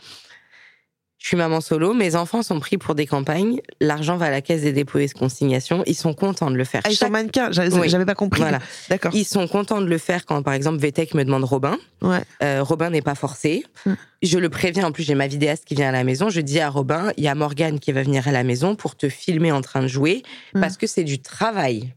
Je 1.19 1.29
suis 1.29 1.37
maman 1.37 1.61
solo, 1.63 1.95
mes 1.95 2.15
enfants 2.15 2.43
sont 2.43 2.61
pris 2.61 2.77
pour 2.77 2.95
des 2.95 3.07
campagnes, 3.07 3.61
l'argent 3.81 4.17
va 4.19 4.27
à 4.27 4.31
la 4.31 4.43
caisse 4.43 4.61
des 4.63 4.73
dépôts 4.73 4.99
et 4.99 5.09
consignations, 5.09 5.83
ils 5.87 5.95
sont 5.95 6.13
contents 6.13 6.51
de 6.51 6.57
le 6.57 6.65
faire. 6.65 6.83
Ah, 6.85 6.91
ils 6.91 6.95
sont 6.95 7.07
Chaque- 7.07 7.13
mannequins, 7.13 7.49
j'avais 7.53 7.73
Oui. 7.75 8.05
pas 8.05 8.15
compris. 8.15 8.43
Voilà. 8.43 8.59
D'accord. 8.91 9.13
Ils 9.15 9.25
sont 9.25 9.49
contents 9.49 9.81
de 9.81 9.87
le 9.87 9.99
faire 9.99 10.27
quand, 10.27 10.43
par 10.43 10.53
exemple, 10.55 10.79
VTech 10.79 11.15
me 11.15 11.25
demande 11.25 11.45
Robin. 11.45 11.79
Ouais. 12.03 12.21
Euh, 12.43 12.63
Robin 12.63 12.91
n'est 12.91 13.03
pas 13.03 13.15
forcé. 13.15 13.65
Mm. 13.87 13.93
Je 14.23 14.39
le 14.39 14.49
préviens, 14.51 14.87
en 14.87 14.93
plus, 14.93 15.05
j'ai 15.05 15.15
ma 15.15 15.27
vidéaste 15.27 15.65
qui 15.65 15.75
vient 15.75 15.89
à 15.89 15.93
la 15.93 16.05
maison. 16.05 16.29
Je 16.29 16.41
dis 16.43 16.61
à 16.61 16.69
Robin, 16.69 17.11
il 17.17 17.25
y 17.25 17.29
a 17.29 17.35
Morgane 17.35 17.81
qui 17.81 17.93
va 17.93 18.03
venir 18.03 18.29
à 18.29 18.33
la 18.33 18.45
maison 18.45 18.77
pour 18.77 18.95
te 18.95 19.09
filmer 19.09 19.53
en 19.53 19.63
train 19.63 19.81
de 19.83 19.89
jouer, 19.89 20.23
Mm. 20.55 20.61
parce 20.61 20.77
que 20.77 20.87
c'est 20.87 21.05
du 21.05 21.19
travail. 21.21 21.95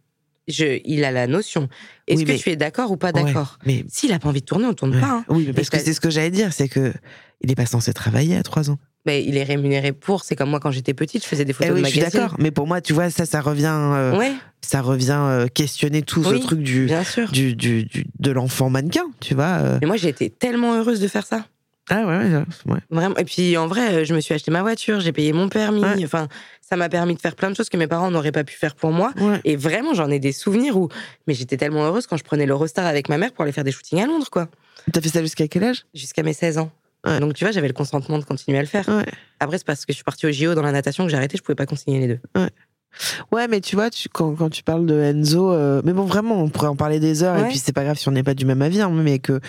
Je, 0.49 0.79
il 0.83 1.03
a 1.03 1.11
la 1.11 1.27
notion. 1.27 1.69
Est-ce 2.07 2.19
Oui, 2.19 2.25
que 2.25 2.31
mais- 2.33 2.37
tu 2.37 2.49
es 2.49 2.55
d'accord 2.55 2.91
ou 2.91 2.97
pas 2.97 3.11
Ouais, 3.11 3.23
d'accord? 3.23 3.57
Mais 3.65 3.85
S'il 3.87 4.11
a 4.13 4.19
pas 4.19 4.29
envie 4.29 4.41
de 4.41 4.45
tourner, 4.45 4.65
on 4.65 4.73
tourne 4.73 4.95
Ouais. 4.95 5.01
pas. 5.01 5.07
hein. 5.11 5.25
Oui, 5.29 5.45
mais 5.47 5.53
parce 5.53 5.69
que 5.69 5.77
c'est 5.79 5.93
ce 5.93 6.01
que 6.01 6.09
j'allais 6.09 6.31
dire, 6.31 6.51
c'est 6.53 6.67
que 6.67 6.91
il 7.41 7.51
est 7.51 7.55
pas 7.55 7.65
censé 7.65 7.93
travailler 7.93 8.35
à 8.35 8.43
3 8.43 8.69
ans. 8.69 8.77
Mais 9.05 9.23
il 9.23 9.37
est 9.37 9.43
rémunéré 9.43 9.93
pour. 9.93 10.23
C'est 10.25 10.35
comme 10.35 10.49
moi 10.49 10.59
quand 10.59 10.71
j'étais 10.71 10.93
petite, 10.93 11.23
je 11.23 11.27
faisais 11.27 11.45
des 11.45 11.51
Eh 11.51 11.53
photos 11.53 11.73
oui, 11.75 11.81
de 11.81 11.85
je 11.85 11.91
suis 11.91 11.99
d'accord. 12.01 12.35
Mais 12.37 12.51
pour 12.51 12.67
moi, 12.67 12.81
tu 12.81 12.91
vois, 12.93 13.09
ça, 13.09 13.25
ça 13.25 13.39
revient, 13.39 13.71
euh, 13.73 14.17
Ouais, 14.17 14.33
ça 14.61 14.81
revient 14.81 15.15
euh, 15.17 15.47
questionner 15.47 16.01
tout 16.01 16.21
Oui, 16.27 16.41
ce 16.41 16.45
truc 16.45 16.59
du, 16.59 16.85
bien 16.85 17.03
sûr. 17.05 17.31
du, 17.31 17.55
du, 17.55 17.85
du- 17.85 18.05
de 18.19 18.31
l'enfant 18.31 18.69
mannequin, 18.69 19.05
tu 19.21 19.35
vois. 19.35 19.45
euh. 19.61 19.77
Mais 19.81 19.87
moi, 19.87 19.95
j'ai 19.95 20.09
été 20.09 20.29
tellement 20.29 20.75
heureuse 20.75 20.99
de 20.99 21.07
faire 21.07 21.25
ça. 21.25 21.45
Ah 21.91 22.05
ouais, 22.05 22.17
ouais, 22.17 22.43
ouais. 22.73 22.79
Vraiment. 22.91 23.15
Et 23.15 23.23
puis, 23.23 23.55
en 23.57 23.65
vrai, 23.67 23.93
euh, 24.01 24.05
je 24.05 24.13
me 24.13 24.19
suis 24.19 24.35
acheté 24.35 24.51
ma 24.51 24.61
voiture, 24.61 24.99
j'ai 24.99 25.11
payé 25.13 25.31
mon 25.33 25.47
permis. 25.49 25.81
Ouais. 25.81 26.03
Enfin, 26.05 26.27
ça 26.69 26.75
m'a 26.75 26.87
permis 26.87 27.15
de 27.15 27.19
faire 27.19 27.35
plein 27.35 27.49
de 27.49 27.55
choses 27.55 27.67
que 27.69 27.77
mes 27.77 27.87
parents 27.87 28.11
n'auraient 28.11 28.31
pas 28.31 28.43
pu 28.43 28.55
faire 28.55 28.75
pour 28.75 28.91
moi. 28.91 29.11
ouais. 29.19 29.41
Et 29.43 29.55
vraiment, 29.55 29.93
j'en 29.95 30.09
ai 30.11 30.19
des 30.19 30.31
souvenirs 30.31 30.77
où. 30.77 30.87
Mais 31.25 31.33
j'étais 31.33 31.57
tellement 31.57 31.83
heureuse 31.85 32.05
quand 32.05 32.15
je 32.17 32.23
prenais 32.23 32.45
l'Eurostar 32.45 32.85
avec 32.85 33.09
ma 33.09 33.17
mère 33.17 33.31
pour 33.31 33.43
aller 33.43 33.51
faire 33.51 33.63
des 33.63 33.71
shootings 33.71 34.01
à 34.01 34.05
Londres, 34.05 34.29
quoi. 34.29 34.47
T'as 34.93 35.01
fait 35.01 35.09
ça 35.09 35.21
jusqu'à 35.21 35.47
quel 35.47 35.63
âge? 35.63 35.85
Jusqu'à 35.95 36.21
mes 36.23 36.33
16 36.33 36.59
ans. 36.59 36.71
Ouais. 37.05 37.19
Donc 37.19 37.33
tu 37.33 37.43
vois, 37.43 37.51
j'avais 37.51 37.67
le 37.67 37.73
consentement 37.73 38.19
de 38.19 38.23
continuer 38.23 38.59
à 38.59 38.61
le 38.61 38.67
faire. 38.67 38.87
Ouais. 38.87 39.05
Après, 39.39 39.57
c'est 39.57 39.65
parce 39.65 39.85
que 39.85 39.93
je 39.93 39.95
suis 39.95 40.03
partie 40.03 40.27
au 40.27 40.31
JO 40.31 40.53
dans 40.53 40.61
la 40.61 40.71
natation 40.71 41.05
que 41.05 41.09
j'ai 41.09 41.17
arrêté, 41.17 41.37
je 41.37 41.43
pouvais 41.43 41.55
pas 41.55 41.65
consigner 41.65 41.99
les 41.99 42.07
deux. 42.07 42.19
Ouais, 43.31 43.47
mais 43.47 43.61
tu 43.61 43.75
vois, 43.75 43.89
tu, 43.89 44.09
quand, 44.09 44.35
quand 44.35 44.49
tu 44.49 44.63
parles 44.63 44.85
de 44.85 44.99
Enzo, 44.99 45.51
euh, 45.51 45.81
mais 45.85 45.93
bon, 45.93 46.03
vraiment, 46.03 46.41
on 46.41 46.49
pourrait 46.49 46.67
en 46.67 46.75
parler 46.75 46.99
des 46.99 47.23
heures, 47.23 47.37
et 47.37 47.47
puis 47.49 47.57
c'est 47.57 47.71
pas 47.73 47.83
grave 47.83 47.97
si 47.97 48.07
on 48.09 48.11
n'est 48.11 48.23
pas 48.23 48.33
du 48.33 48.45
même 48.45 48.61
avis, 48.61 48.81
hein, 48.81 48.89
mais 48.91 49.19
que 49.19 49.39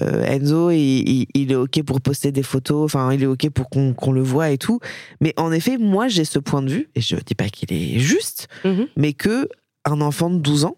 euh, 0.00 0.22
Enzo, 0.24 0.70
il, 0.70 0.78
il- 0.78 1.26
il 1.34 1.52
est 1.52 1.56
OK 1.56 1.82
pour 1.82 2.00
poster 2.00 2.30
des 2.32 2.42
photos, 2.42 2.84
enfin, 2.84 3.12
il 3.12 3.22
est 3.22 3.26
OK 3.26 3.48
pour 3.50 3.68
qu'on 3.70 4.12
le 4.12 4.22
voit 4.22 4.50
et 4.50 4.58
tout. 4.58 4.78
Mais 5.20 5.34
en 5.36 5.50
effet, 5.52 5.78
moi, 5.78 6.08
j'ai 6.08 6.24
ce 6.24 6.38
point 6.38 6.62
de 6.62 6.70
vue, 6.70 6.90
et 6.94 7.00
je 7.00 7.16
dis 7.16 7.34
pas 7.34 7.48
qu'il 7.48 7.72
est 7.72 7.98
juste, 7.98 8.48
Mhm. 8.64 8.86
mais 8.96 9.12
que 9.14 9.48
un 9.84 10.00
enfant 10.00 10.30
de 10.30 10.38
12 10.38 10.64
ans, 10.64 10.76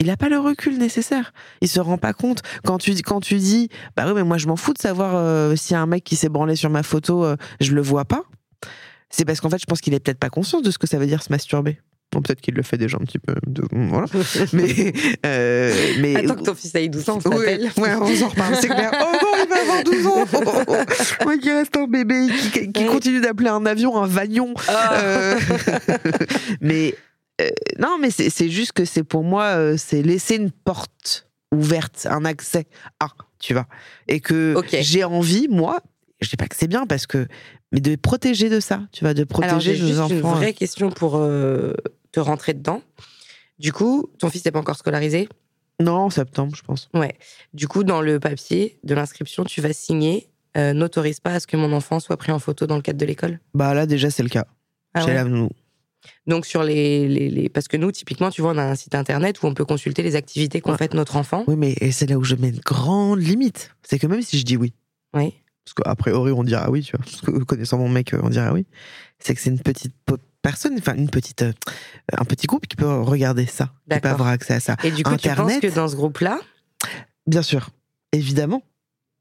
il 0.00 0.06
n'a 0.08 0.16
pas 0.16 0.28
le 0.28 0.38
recul 0.38 0.78
nécessaire. 0.78 1.32
Il 1.60 1.68
se 1.68 1.78
rend 1.80 1.96
pas 1.98 2.12
compte. 2.12 2.42
Quand 2.64 2.78
tu, 2.78 2.90
dis- 2.92 3.02
quand 3.02 3.20
tu 3.20 3.36
dis, 3.36 3.68
bah 3.96 4.04
oui, 4.06 4.12
mais 4.14 4.24
moi 4.24 4.36
je 4.38 4.46
m'en 4.48 4.56
fous 4.56 4.72
de 4.74 4.78
savoir 4.78 5.14
euh, 5.14 5.54
s'il 5.56 5.74
y 5.74 5.76
a 5.76 5.80
un 5.82 5.86
mec 5.86 6.02
qui 6.04 6.16
s'est 6.16 6.28
branlé 6.28 6.56
sur 6.56 6.70
ma 6.70 6.82
photo, 6.82 7.24
euh, 7.24 7.36
je 7.60 7.72
le 7.72 7.80
vois 7.82 8.04
pas. 8.04 8.22
C'est 9.12 9.24
parce 9.24 9.40
qu'en 9.40 9.50
fait, 9.50 9.58
je 9.60 9.66
pense 9.66 9.80
qu'il 9.80 9.94
est 9.94 10.00
peut-être 10.00 10.18
pas 10.18 10.30
conscient 10.30 10.60
de 10.60 10.70
ce 10.72 10.78
que 10.78 10.88
ça 10.88 10.98
veut 10.98 11.06
dire 11.06 11.22
se 11.22 11.30
masturber. 11.30 11.78
Bon, 12.10 12.20
peut-être 12.20 12.40
qu'il 12.42 12.54
le 12.54 12.62
fait 12.62 12.76
déjà 12.76 12.98
un 13.00 13.04
petit 13.04 13.18
peu. 13.18 13.34
de- 13.46 13.62
voilà. 13.70 14.06
Mais, 14.52 14.92
euh, 15.24 15.74
mais 16.00 16.16
Attends 16.16 16.34
que 16.34 16.42
ton 16.42 16.54
fils 16.54 16.74
ait 16.74 16.88
12 16.88 17.08
ans, 17.08 17.18
on 17.24 17.30
Ouais, 17.30 17.58
ouais, 17.78 17.94
on 17.94 18.14
s'en 18.14 18.28
reparle, 18.28 18.54
c'est 18.60 18.68
clair. 18.68 18.90
Oh 18.92 19.12
non, 19.22 19.44
il 19.44 19.48
va 19.48 19.60
avoir 19.62 19.84
12 19.84 20.06
ans. 20.06 20.24
Ouais, 21.26 21.36
il 21.42 21.50
reste 21.50 21.76
un 21.76 21.86
bébé 21.86 22.26
qui, 22.52 22.70
qui 22.72 22.84
continue 22.86 23.20
d'appeler 23.22 23.48
un 23.48 23.64
avion 23.64 23.96
un 23.96 24.06
vagnon. 24.06 24.52
Ah. 24.68 24.94
Euh, 25.02 25.38
mais 26.60 26.94
euh, 27.40 27.48
non, 27.78 27.96
mais 28.00 28.10
c'est 28.10 28.48
juste 28.50 28.72
que 28.72 28.84
c'est 28.84 29.04
pour 29.04 29.24
moi, 29.24 29.44
euh, 29.56 29.76
c'est 29.78 30.02
laisser 30.02 30.36
une 30.36 30.50
porte 30.50 31.28
ouverte, 31.50 32.06
un 32.10 32.24
accès 32.26 32.66
à, 33.00 33.08
tu 33.38 33.54
vois. 33.54 33.66
Et 34.08 34.20
que 34.20 34.54
j'ai 34.80 35.04
envie, 35.04 35.48
moi, 35.48 35.80
je 36.22 36.30
dis 36.30 36.36
pas 36.36 36.46
que 36.48 36.56
c'est 36.56 36.68
bien 36.68 36.86
parce 36.86 37.06
que, 37.06 37.26
mais 37.72 37.80
de 37.80 37.96
protéger 37.96 38.48
de 38.48 38.60
ça, 38.60 38.82
tu 38.92 39.04
vois, 39.04 39.14
de 39.14 39.24
protéger 39.24 39.78
nos 39.78 39.86
juste 39.88 40.00
enfants. 40.00 40.14
une 40.14 40.20
vraie 40.20 40.52
question 40.54 40.90
pour 40.90 41.16
euh, 41.16 41.72
te 42.12 42.20
rentrer 42.20 42.54
dedans. 42.54 42.82
Du 43.58 43.72
coup, 43.72 44.10
ton 44.18 44.28
fils 44.30 44.44
n'est 44.44 44.50
pas 44.50 44.58
encore 44.60 44.76
scolarisé? 44.76 45.28
Non, 45.80 45.94
en 45.94 46.10
septembre, 46.10 46.54
je 46.56 46.62
pense. 46.62 46.88
Ouais. 46.94 47.14
Du 47.54 47.68
coup, 47.68 47.84
dans 47.84 48.00
le 48.02 48.20
papier 48.20 48.78
de 48.84 48.94
l'inscription, 48.94 49.44
tu 49.44 49.60
vas 49.60 49.72
signer 49.72 50.28
euh, 50.56 50.72
n'autorise 50.74 51.18
pas 51.20 51.30
à 51.32 51.40
ce 51.40 51.46
que 51.46 51.56
mon 51.56 51.72
enfant 51.72 51.98
soit 51.98 52.16
pris 52.16 52.30
en 52.32 52.38
photo 52.38 52.66
dans 52.66 52.76
le 52.76 52.82
cadre 52.82 52.98
de 52.98 53.06
l'école? 53.06 53.40
Bah 53.54 53.72
là, 53.74 53.86
déjà, 53.86 54.10
c'est 54.10 54.22
le 54.22 54.28
cas. 54.28 54.46
Ah 54.94 55.00
Chez 55.00 55.06
ouais? 55.08 55.14
la 55.14 55.24
nounou. 55.24 55.48
Donc 56.26 56.46
sur 56.46 56.62
les, 56.64 57.08
les, 57.08 57.30
les- 57.30 57.48
parce 57.48 57.68
que 57.68 57.76
nous 57.76 57.90
typiquement, 57.92 58.30
tu 58.30 58.42
vois, 58.42 58.52
on 58.52 58.58
a 58.58 58.64
un 58.64 58.74
site 58.74 58.94
internet 58.94 59.40
où 59.42 59.46
on 59.46 59.54
peut 59.54 59.64
consulter 59.64 60.02
les 60.02 60.16
activités 60.16 60.60
qu'ont 60.60 60.72
Ouais. 60.72 60.78
faites 60.78 60.94
notre 60.94 61.16
enfant. 61.16 61.44
Oui, 61.46 61.54
mais 61.56 61.74
c'est 61.92 62.08
là 62.10 62.18
où 62.18 62.24
je 62.24 62.34
mets 62.34 62.48
une 62.48 62.58
grande 62.60 63.20
limite. 63.20 63.70
C'est 63.82 63.98
que 63.98 64.06
même 64.08 64.20
si 64.22 64.38
je 64.38 64.44
dis 64.44 64.56
oui, 64.56 64.72
Oui. 65.14 65.32
Parce 65.64 65.74
qu'a 65.74 65.94
priori 65.94 66.32
on 66.32 66.44
dira 66.44 66.70
oui, 66.70 66.82
tu 66.82 66.96
vois, 66.96 67.04
parce 67.04 67.20
que 67.20 67.44
connaissant 67.44 67.78
mon 67.78 67.88
mec, 67.88 68.14
on 68.20 68.30
dira 68.30 68.52
oui, 68.52 68.66
c'est 69.18 69.34
que 69.34 69.40
c'est 69.40 69.50
une 69.50 69.60
petite 69.60 69.94
personne, 70.42 70.74
enfin 70.78 70.94
une 70.94 71.10
petite, 71.10 71.42
euh, 71.42 71.52
un 72.12 72.24
petit 72.24 72.46
groupe 72.46 72.66
qui 72.66 72.76
peut 72.76 73.00
regarder 73.00 73.46
ça, 73.46 73.72
qui 73.90 74.00
peut 74.00 74.08
avoir 74.08 74.28
accès 74.28 74.54
à 74.54 74.60
ça. 74.60 74.76
Et 74.82 74.90
du 74.90 75.04
coup, 75.04 75.16
tu 75.16 75.28
penses 75.28 75.58
que 75.60 75.74
dans 75.74 75.88
ce 75.88 75.96
groupe-là, 75.96 76.40
Bien 77.26 77.42
sûr, 77.42 77.70
évidemment. 78.12 78.62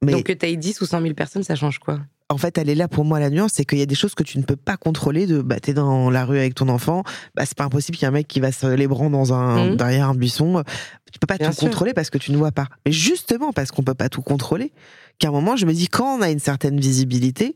Mais 0.04 0.14
donc 0.14 0.24
que 0.24 0.34
tu 0.34 0.46
aies 0.48 0.56
10 0.56 0.82
ou 0.82 0.86
100 0.86 1.02
000 1.02 1.14
personnes, 1.14 1.44
ça 1.44 1.56
change 1.56 1.80
quoi? 1.80 2.00
En 2.32 2.38
fait, 2.38 2.58
elle 2.58 2.70
est 2.70 2.76
là 2.76 2.88
pour 2.88 3.06
moi 3.06 3.20
la 3.20 3.30
nuance, 3.30 3.52
c'est 3.56 3.66
qu'il 3.66 3.78
y 3.80 3.82
a 3.82 3.86
des 3.86 3.96
choses 3.96 4.16
que 4.16 4.24
tu 4.24 4.38
ne 4.40 4.44
peux 4.44 4.56
pas 4.56 4.78
contrôler. 4.78 5.28
De, 5.28 5.42
bah, 5.42 5.60
t'es 5.60 5.74
dans 5.74 6.10
la 6.10 6.26
rue 6.26 6.38
avec 6.40 6.56
ton 6.56 6.70
enfant, 6.70 7.04
bah, 7.36 7.44
c'est 7.46 7.58
pas 7.58 7.66
impossible 7.66 7.98
qu'il 7.98 8.06
y 8.06 8.08
ait 8.08 8.10
un 8.10 8.12
mec 8.12 8.28
qui 8.28 8.40
va 8.40 8.52
se 8.52 8.66
les 8.68 8.88
bras 8.88 9.10
dans 9.10 9.34
un 9.34 9.66
Mhm. 9.72 9.76
derrière 9.78 10.10
un 10.10 10.16
buisson. 10.16 10.64
Tu 11.12 11.20
peux 11.20 11.28
pas 11.28 11.38
Bien 11.38 11.50
tout 11.50 11.54
sûr. 11.54 11.64
contrôler 11.70 11.94
parce 11.94 12.10
que 12.10 12.18
tu 12.18 12.32
ne 12.32 12.38
vois 12.38 12.52
pas. 12.52 12.68
Mais 12.86 12.92
justement 12.92 13.52
parce 13.52 13.72
qu'on 13.72 13.84
peut 13.84 13.94
pas 13.94 14.10
tout 14.10 14.22
contrôler, 14.22 14.72
qu'à 15.20 15.28
un 15.28 15.32
moment, 15.32 15.56
je 15.56 15.66
me 15.66 15.74
dis 15.74 15.88
quand 15.88 16.18
on 16.18 16.22
a 16.22 16.30
une 16.30 16.40
certaine 16.40 16.80
visibilité, 16.80 17.56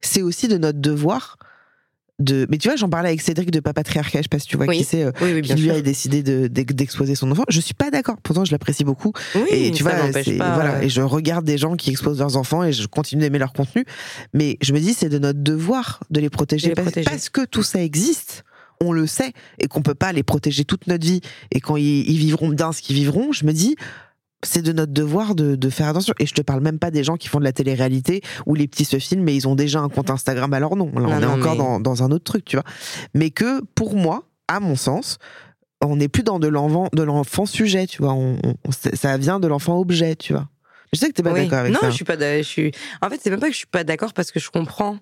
c'est 0.00 0.22
aussi 0.22 0.48
de 0.48 0.56
notre 0.58 0.78
devoir 0.80 1.36
de. 2.20 2.46
Mais 2.50 2.58
tu 2.58 2.68
vois, 2.68 2.76
j'en 2.76 2.88
parlais 2.88 3.08
avec 3.08 3.20
Cédric 3.20 3.50
de 3.50 3.58
Papatriarcat, 3.60 4.18
je 4.18 4.22
sais 4.24 4.28
pas 4.28 4.38
si 4.38 4.46
tu 4.46 4.56
vois 4.56 4.66
Oui. 4.66 4.78
qui 4.78 4.84
c'est. 4.84 5.02
euh, 5.02 5.10
Oui, 5.20 5.32
oui, 5.34 5.42
qui 5.42 5.54
lui 5.54 5.62
sûr. 5.64 5.74
a 5.74 5.80
décidé 5.80 6.22
de- 6.22 6.46
d'ex- 6.46 6.74
d'exposer 6.74 7.14
son 7.14 7.30
enfant. 7.32 7.44
Je 7.48 7.60
suis 7.60 7.74
pas 7.74 7.90
d'accord. 7.90 8.16
Pourtant, 8.22 8.44
je 8.44 8.52
l'apprécie 8.52 8.84
beaucoup. 8.84 9.12
Oui, 9.34 9.42
Et 9.50 9.70
tu 9.72 9.82
vois, 9.82 9.92
pas. 9.92 10.54
voilà, 10.54 10.82
et 10.84 10.88
je 10.88 11.00
regarde 11.00 11.44
des 11.44 11.58
gens 11.58 11.74
qui 11.76 11.90
exposent 11.90 12.18
leurs 12.20 12.36
enfants 12.36 12.62
et 12.62 12.72
je 12.72 12.86
continue 12.86 13.22
d'aimer 13.22 13.38
leur 13.38 13.52
contenu. 13.52 13.84
Mais 14.34 14.56
je 14.62 14.72
me 14.72 14.78
dis, 14.80 14.94
c'est 14.94 15.08
de 15.08 15.18
notre 15.18 15.40
devoir 15.40 16.00
de 16.10 16.20
les 16.20 16.30
protéger, 16.30 16.68
De 16.68 16.80
les 16.80 17.02
parce, 17.02 17.28
que 17.30 17.44
tout 17.44 17.62
ça 17.62 17.82
existe. 17.82 18.44
On 18.82 18.92
le 18.92 19.06
sait 19.06 19.32
et 19.58 19.66
qu'on 19.68 19.82
peut 19.82 19.94
pas 19.94 20.12
les 20.12 20.22
protéger 20.22 20.64
toute 20.64 20.86
notre 20.86 21.04
vie. 21.06 21.20
Et 21.52 21.60
quand 21.60 21.76
ils, 21.76 22.08
ils 22.10 22.16
vivront 22.16 22.48
bien 22.48 22.72
ce 22.72 22.80
qu'ils 22.80 22.96
vivront, 22.96 23.30
je 23.32 23.44
me 23.44 23.52
dis, 23.52 23.76
c'est 24.42 24.62
de 24.62 24.72
notre 24.72 24.92
devoir 24.92 25.34
de, 25.34 25.54
de 25.56 25.70
faire 25.70 25.88
attention. 25.88 26.14
Et 26.18 26.26
je 26.26 26.34
te 26.34 26.40
parle 26.42 26.60
même 26.60 26.78
pas 26.78 26.90
des 26.90 27.04
gens 27.04 27.16
qui 27.16 27.28
font 27.28 27.38
de 27.38 27.44
la 27.44 27.52
télé-réalité 27.52 28.22
où 28.46 28.54
les 28.54 28.66
petits 28.68 28.84
se 28.84 28.98
filment 28.98 29.22
mais 29.24 29.34
ils 29.36 29.46
ont 29.48 29.54
déjà 29.54 29.80
un 29.80 29.88
compte 29.88 30.10
Instagram 30.10 30.52
à 30.54 30.60
leur 30.60 30.76
nom. 30.76 30.90
Là, 30.94 31.00
Non, 31.00 31.08
on 31.08 31.18
est 31.18 31.20
non, 31.20 31.32
encore 31.32 31.52
mais- 31.52 31.58
dans, 31.58 31.80
dans 31.80 32.02
un 32.02 32.10
autre 32.10 32.24
truc, 32.24 32.44
tu 32.44 32.56
vois. 32.56 32.64
Mais 33.14 33.30
que 33.30 33.62
pour 33.74 33.94
moi, 33.96 34.24
à 34.48 34.60
mon 34.60 34.76
sens, 34.76 35.18
on 35.82 35.96
n'est 35.96 36.08
plus 36.08 36.22
dans 36.22 36.38
de 36.38 36.48
l'enfant, 36.48 36.88
de 36.92 37.02
l'enfant 37.02 37.46
sujet, 37.46 37.86
tu 37.86 38.02
vois. 38.02 38.12
On, 38.14 38.38
on- 38.44 38.72
ça 38.72 39.16
vient 39.18 39.40
de 39.40 39.46
l'enfant 39.48 39.78
objet, 39.78 40.16
tu 40.16 40.32
vois. 40.32 40.48
Je 40.92 40.98
sais 40.98 41.06
que 41.08 41.12
t'es 41.12 41.22
pas 41.22 41.32
oui. 41.32 41.42
d'accord 41.44 41.60
avec 41.60 41.72
non, 41.72 41.78
ça. 41.80 41.90
je 41.90 41.94
suis 41.94 42.04
pas. 42.04 42.16
Je 42.18 42.42
suis. 42.42 42.72
En 43.00 43.08
fait, 43.08 43.20
c'est 43.22 43.30
même 43.30 43.38
pas 43.40 43.46
que 43.46 43.52
je 43.52 43.58
suis 43.58 43.66
pas 43.66 43.84
d'accord 43.84 44.12
parce 44.12 44.32
que 44.32 44.40
je 44.40 44.50
comprends. 44.50 44.98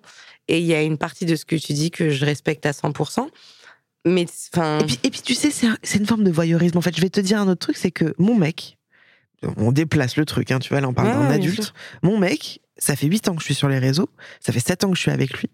Et 0.49 0.59
il 0.61 0.67
y 0.67 0.75
a 0.75 0.83
une 0.83 0.99
partie 0.99 1.25
de 1.27 1.35
ce 1.37 1.45
que 1.45 1.57
tu 1.57 1.73
dis 1.73 1.91
que 1.91 2.11
je 2.11 2.25
respecte 2.25 2.67
à 2.67 2.73
100%. 2.73 3.27
Mais 4.07 4.27
enfin. 4.55 4.79
Et 4.81 4.85
puis, 4.85 5.01
et 5.05 5.11
puis 5.11 5.21
tu 5.23 5.35
sais, 5.35 5.51
c'est 5.51 5.99
une 5.99 6.07
forme 6.07 6.25
de 6.25 6.31
voyeurisme. 6.31 6.79
En 6.79 6.81
fait, 6.81 6.95
je 6.97 7.01
vais 7.01 7.11
te 7.11 7.21
dire 7.21 7.41
un 7.41 7.49
autre 7.49 7.61
truc, 7.61 7.77
c'est 7.77 7.91
que 7.91 8.15
mon 8.19 8.35
mec, 8.37 8.78
on 9.57 9.73
déplace 9.73 10.17
le 10.17 10.25
truc, 10.25 10.51
hein, 10.51 10.59
tu 10.59 10.71
vois, 10.71 10.81
là 10.81 10.89
on 10.89 10.95
parle 10.95 11.09
Ouais, 11.09 11.15
d'un 11.15 11.31
adulte. 11.31 11.73
Mon 12.03 12.19
mec, 12.19 12.61
ça 12.77 12.97
fait 12.97 13.07
8 13.07 13.29
ans 13.29 13.35
que 13.35 13.41
je 13.41 13.45
suis 13.47 13.55
sur 13.55 13.69
les 13.69 13.79
réseaux, 13.79 14.09
ça 14.41 14.53
fait 14.53 14.61
7 14.61 14.85
ans 14.85 14.91
que 14.91 14.97
je 14.97 15.03
suis 15.03 15.11
avec 15.11 15.39
lui. 15.39 15.49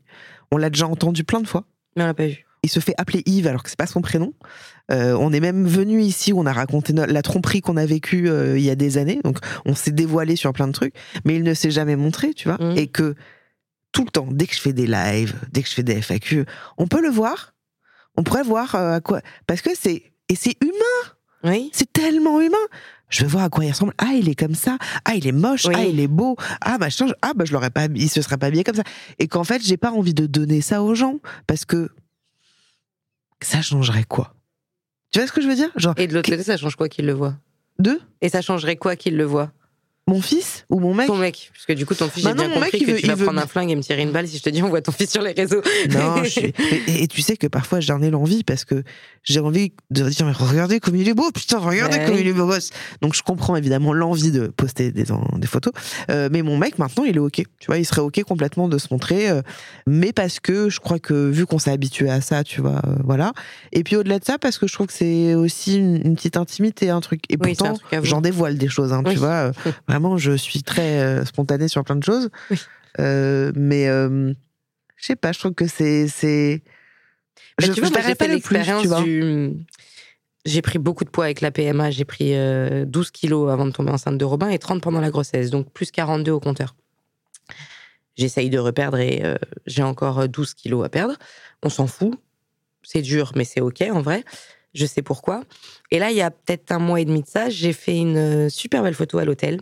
On 0.50 0.56
l'a 0.56 0.70
déjà 0.70 0.86
entendu 0.86 1.24
plein 1.24 1.40
de 1.40 1.46
fois. 1.48 1.64
Mais 1.96 2.02
on 2.02 2.06
l'a 2.06 2.14
pas 2.14 2.26
vu. 2.26 2.44
Il 2.62 2.70
se 2.70 2.80
fait 2.80 2.94
appeler 2.96 3.22
Yves 3.26 3.46
alors 3.46 3.62
que 3.62 3.68
c'est 3.68 3.78
pas 3.78 3.86
son 3.86 4.00
prénom. 4.00 4.32
Euh, 4.90 5.14
on 5.20 5.32
est 5.34 5.40
même 5.40 5.66
venu 5.66 6.00
ici 6.00 6.32
où 6.32 6.40
on 6.40 6.46
a 6.46 6.52
raconté 6.52 6.94
la 6.94 7.20
tromperie 7.22 7.60
qu'on 7.60 7.76
a 7.76 7.84
vécue 7.84 8.28
euh, 8.28 8.56
il 8.58 8.64
y 8.64 8.70
a 8.70 8.74
des 8.74 8.96
années. 8.96 9.20
Donc 9.22 9.38
on 9.66 9.74
s'est 9.74 9.90
dévoilé 9.92 10.34
sur 10.36 10.50
plein 10.54 10.66
de 10.66 10.72
trucs, 10.72 10.94
mais 11.26 11.36
il 11.36 11.42
ne 11.42 11.52
s'est 11.52 11.70
jamais 11.70 11.94
montré, 11.96 12.32
tu 12.32 12.48
vois. 12.48 12.56
Mhm. 12.58 12.78
Et 12.78 12.86
que 12.86 13.14
tout 13.92 14.04
le 14.04 14.10
temps, 14.10 14.26
dès 14.30 14.46
que 14.46 14.54
je 14.54 14.60
fais 14.60 14.72
des 14.72 14.86
lives, 14.86 15.34
dès 15.52 15.62
que 15.62 15.68
je 15.68 15.74
fais 15.74 15.82
des 15.82 16.00
FAQ, 16.00 16.46
on 16.78 16.86
peut 16.86 17.02
le 17.02 17.10
voir. 17.10 17.54
On 18.16 18.22
pourrait 18.22 18.42
voir 18.42 18.74
euh, 18.76 18.94
à 18.96 19.00
quoi. 19.00 19.20
Parce 19.46 19.60
que 19.60 19.70
c'est. 19.78 20.02
Et 20.30 20.34
c'est 20.36 20.56
humain, 20.62 21.12
Oui. 21.52 21.70
c'est 21.74 21.92
tellement 21.92 22.40
humain. 22.40 22.56
Je 23.14 23.22
veux 23.22 23.28
voir 23.28 23.44
à 23.44 23.48
quoi 23.48 23.64
il 23.64 23.70
ressemble. 23.70 23.94
Ah, 23.98 24.10
il 24.14 24.28
est 24.28 24.34
comme 24.34 24.56
ça. 24.56 24.76
Ah, 25.04 25.14
il 25.14 25.24
est 25.24 25.32
moche. 25.32 25.66
Oui. 25.66 25.74
Ah, 25.76 25.84
il 25.84 26.00
est 26.00 26.08
beau. 26.08 26.34
Ah, 26.60 26.78
machin. 26.78 27.06
Ah, 27.22 27.30
bah, 27.36 27.44
je 27.44 27.52
l'aurais 27.52 27.70
pas. 27.70 27.86
Il 27.94 28.10
se 28.10 28.20
serait 28.20 28.38
pas 28.38 28.46
habillé 28.46 28.64
comme 28.64 28.74
ça. 28.74 28.82
Et 29.20 29.28
qu'en 29.28 29.44
fait, 29.44 29.64
j'ai 29.64 29.76
pas 29.76 29.92
envie 29.92 30.14
de 30.14 30.26
donner 30.26 30.60
ça 30.60 30.82
aux 30.82 30.96
gens 30.96 31.20
parce 31.46 31.64
que 31.64 31.90
ça 33.40 33.62
changerait 33.62 34.02
quoi? 34.02 34.34
Tu 35.12 35.20
vois 35.20 35.28
ce 35.28 35.32
que 35.32 35.40
je 35.40 35.46
veux 35.46 35.54
dire? 35.54 35.70
Genre, 35.76 35.94
Et 35.96 36.08
de 36.08 36.14
l'autre 36.14 36.28
côté, 36.28 36.42
ça 36.42 36.56
change 36.56 36.74
quoi 36.74 36.88
qu'il 36.88 37.06
le 37.06 37.12
voit 37.12 37.36
deux, 37.78 38.00
Et 38.20 38.28
ça 38.28 38.40
changerait 38.40 38.76
quoi 38.76 38.96
qu'il 38.96 39.16
le 39.16 39.24
voit 39.24 39.52
mon 40.06 40.20
fils 40.20 40.66
ou 40.68 40.80
mon 40.80 40.92
mec 40.92 41.06
Ton 41.06 41.16
mec. 41.16 41.50
Parce 41.54 41.64
que 41.64 41.72
du 41.72 41.86
coup, 41.86 41.94
ton 41.94 42.08
fils, 42.10 42.24
Bah 42.24 42.30
j'ai 42.36 42.36
non, 42.36 42.44
bien 42.46 42.54
mon 42.54 42.60
mec, 42.60 42.72
compris 42.72 42.78
il 42.82 42.86
que 42.86 42.92
veut- 42.92 42.98
tu 43.00 43.06
vas 43.06 43.12
il 43.14 43.18
veut- 43.18 43.24
prendre 43.24 43.40
un 43.40 43.46
flingue 43.46 43.70
et 43.70 43.76
me 43.76 43.82
tirer 43.82 44.02
une 44.02 44.12
balle 44.12 44.28
si 44.28 44.36
je 44.36 44.42
te 44.42 44.50
dis 44.50 44.62
on 44.62 44.68
voit 44.68 44.82
ton 44.82 44.92
fils 44.92 45.10
sur 45.10 45.22
les 45.22 45.32
réseaux. 45.32 45.62
Non, 45.90 46.22
je 46.22 46.28
suis- 46.28 46.52
et, 46.88 47.04
et 47.04 47.08
tu 47.08 47.22
sais 47.22 47.36
que 47.38 47.46
parfois 47.46 47.80
j'en 47.80 48.02
ai 48.02 48.10
l'envie 48.10 48.44
parce 48.44 48.64
que 48.66 48.82
j'ai 49.22 49.40
envie 49.40 49.72
de 49.90 50.06
dire 50.10 50.26
mais 50.26 50.32
regardez 50.32 50.78
comme 50.80 50.96
il 50.96 51.08
est 51.08 51.14
beau, 51.14 51.30
putain, 51.32 51.58
regardez 51.58 51.98
Bah 51.98 52.04
comme 52.06 52.18
il 52.18 52.26
est 52.26 52.32
beau 52.34 52.46
gosse. 52.46 52.70
Donc 53.00 53.14
je 53.14 53.22
comprends 53.22 53.56
évidemment 53.56 53.94
l'envie 53.94 54.30
de 54.30 54.48
poster 54.48 54.92
des, 54.92 55.06
photos, 55.46 55.72
Euh, 56.10 56.28
mais 56.30 56.42
mon 56.42 56.58
mec 56.58 56.78
maintenant 56.78 57.04
il 57.04 57.16
est 57.16 57.20
ok, 57.20 57.42
tu 57.58 57.66
vois, 57.66 57.78
il 57.78 57.86
serait 57.86 58.02
ok 58.02 58.22
complètement 58.24 58.68
de 58.68 58.76
se 58.76 58.88
montrer, 58.90 59.30
euh, 59.30 59.40
mais 59.86 60.12
parce 60.12 60.38
que 60.38 60.68
je 60.68 60.80
crois 60.80 60.98
que 60.98 61.30
vu 61.30 61.46
qu'on 61.46 61.58
s'est 61.58 61.70
habitué 61.72 62.10
à 62.10 62.20
ça, 62.20 62.44
tu 62.44 62.60
vois, 62.60 62.82
euh, 62.86 62.96
voilà. 63.04 63.32
Et 63.72 63.82
puis 63.84 63.96
au-delà 63.96 64.18
de 64.18 64.24
ça, 64.24 64.38
parce 64.38 64.58
que 64.58 64.66
je 64.66 64.74
trouve 64.74 64.88
que 64.88 64.92
c'est 64.92 65.34
aussi 65.34 65.78
une, 65.78 65.96
une 66.04 66.14
petite 66.14 66.36
intimité, 66.36 66.90
un 66.90 67.00
truc. 67.00 67.22
Et 67.30 67.36
Oui, 67.40 67.54
pourtant, 67.56 67.78
j'en 68.02 68.20
dévoile 68.20 68.58
des 68.58 68.68
choses, 68.68 68.92
hein, 68.92 69.02
tu 69.08 69.16
vois. 69.16 69.52
euh, 69.94 69.98
vraiment, 69.98 70.16
je 70.16 70.32
suis 70.32 70.62
très 70.62 71.00
euh, 71.00 71.24
spontanée 71.24 71.68
sur 71.68 71.84
plein 71.84 71.96
de 71.96 72.04
choses, 72.04 72.30
Oui. 72.50 72.58
Euh, 73.00 73.52
mais 73.56 73.88
euh, 73.88 74.32
je 74.96 75.06
sais 75.06 75.16
pas, 75.16 75.32
je 75.32 75.38
trouve 75.38 75.54
que 75.54 75.66
c'est 75.66 76.06
c'est 76.08 76.62
Bah, 77.58 77.66
je 77.66 77.72
tu 77.72 77.80
vois, 77.80 77.90
moi, 77.90 78.00
j'ai 78.06 78.14
pas 78.14 78.28
l'expérience 78.28 78.88
du. 79.02 79.52
J'ai 80.46 80.60
pris 80.60 80.78
beaucoup 80.78 81.04
de 81.04 81.10
poids 81.10 81.24
avec 81.24 81.40
la 81.40 81.50
PMA. 81.50 81.90
J'ai 81.90 82.04
pris 82.04 82.34
euh, 82.34 82.84
12 82.84 83.10
kilos 83.10 83.50
avant 83.50 83.64
de 83.64 83.70
tomber 83.70 83.90
enceinte 83.90 84.18
de 84.18 84.24
Robin 84.24 84.48
et 84.50 84.58
30 84.58 84.82
pendant 84.82 85.00
la 85.00 85.10
grossesse. 85.10 85.50
Donc 85.50 85.72
plus 85.72 85.90
42 85.90 86.32
au 86.32 86.40
compteur. 86.40 86.76
J'essaye 88.16 88.50
de 88.50 88.58
reperdre 88.58 88.98
et 88.98 89.22
euh, 89.24 89.36
j'ai 89.66 89.82
encore 89.82 90.20
euh, 90.20 90.26
12 90.26 90.54
kilos 90.54 90.84
à 90.84 90.88
perdre. 90.90 91.16
On 91.62 91.70
s'en 91.70 91.86
fout. 91.86 92.14
C'est 92.82 93.00
dur, 93.00 93.32
mais 93.34 93.44
c'est 93.44 93.62
OK 93.62 93.82
en 93.90 94.02
vrai. 94.02 94.22
Je 94.74 94.86
sais 94.86 95.02
pourquoi. 95.02 95.44
Et 95.90 95.98
là, 95.98 96.10
il 96.10 96.16
y 96.16 96.22
a 96.22 96.30
peut-être 96.30 96.72
un 96.72 96.78
mois 96.78 97.00
et 97.00 97.04
demi 97.04 97.22
de 97.22 97.28
ça, 97.28 97.48
j'ai 97.48 97.72
fait 97.72 97.96
une 97.96 98.16
euh, 98.16 98.48
super 98.48 98.82
belle 98.82 98.94
photo 98.94 99.18
à 99.18 99.24
l'hôtel 99.24 99.60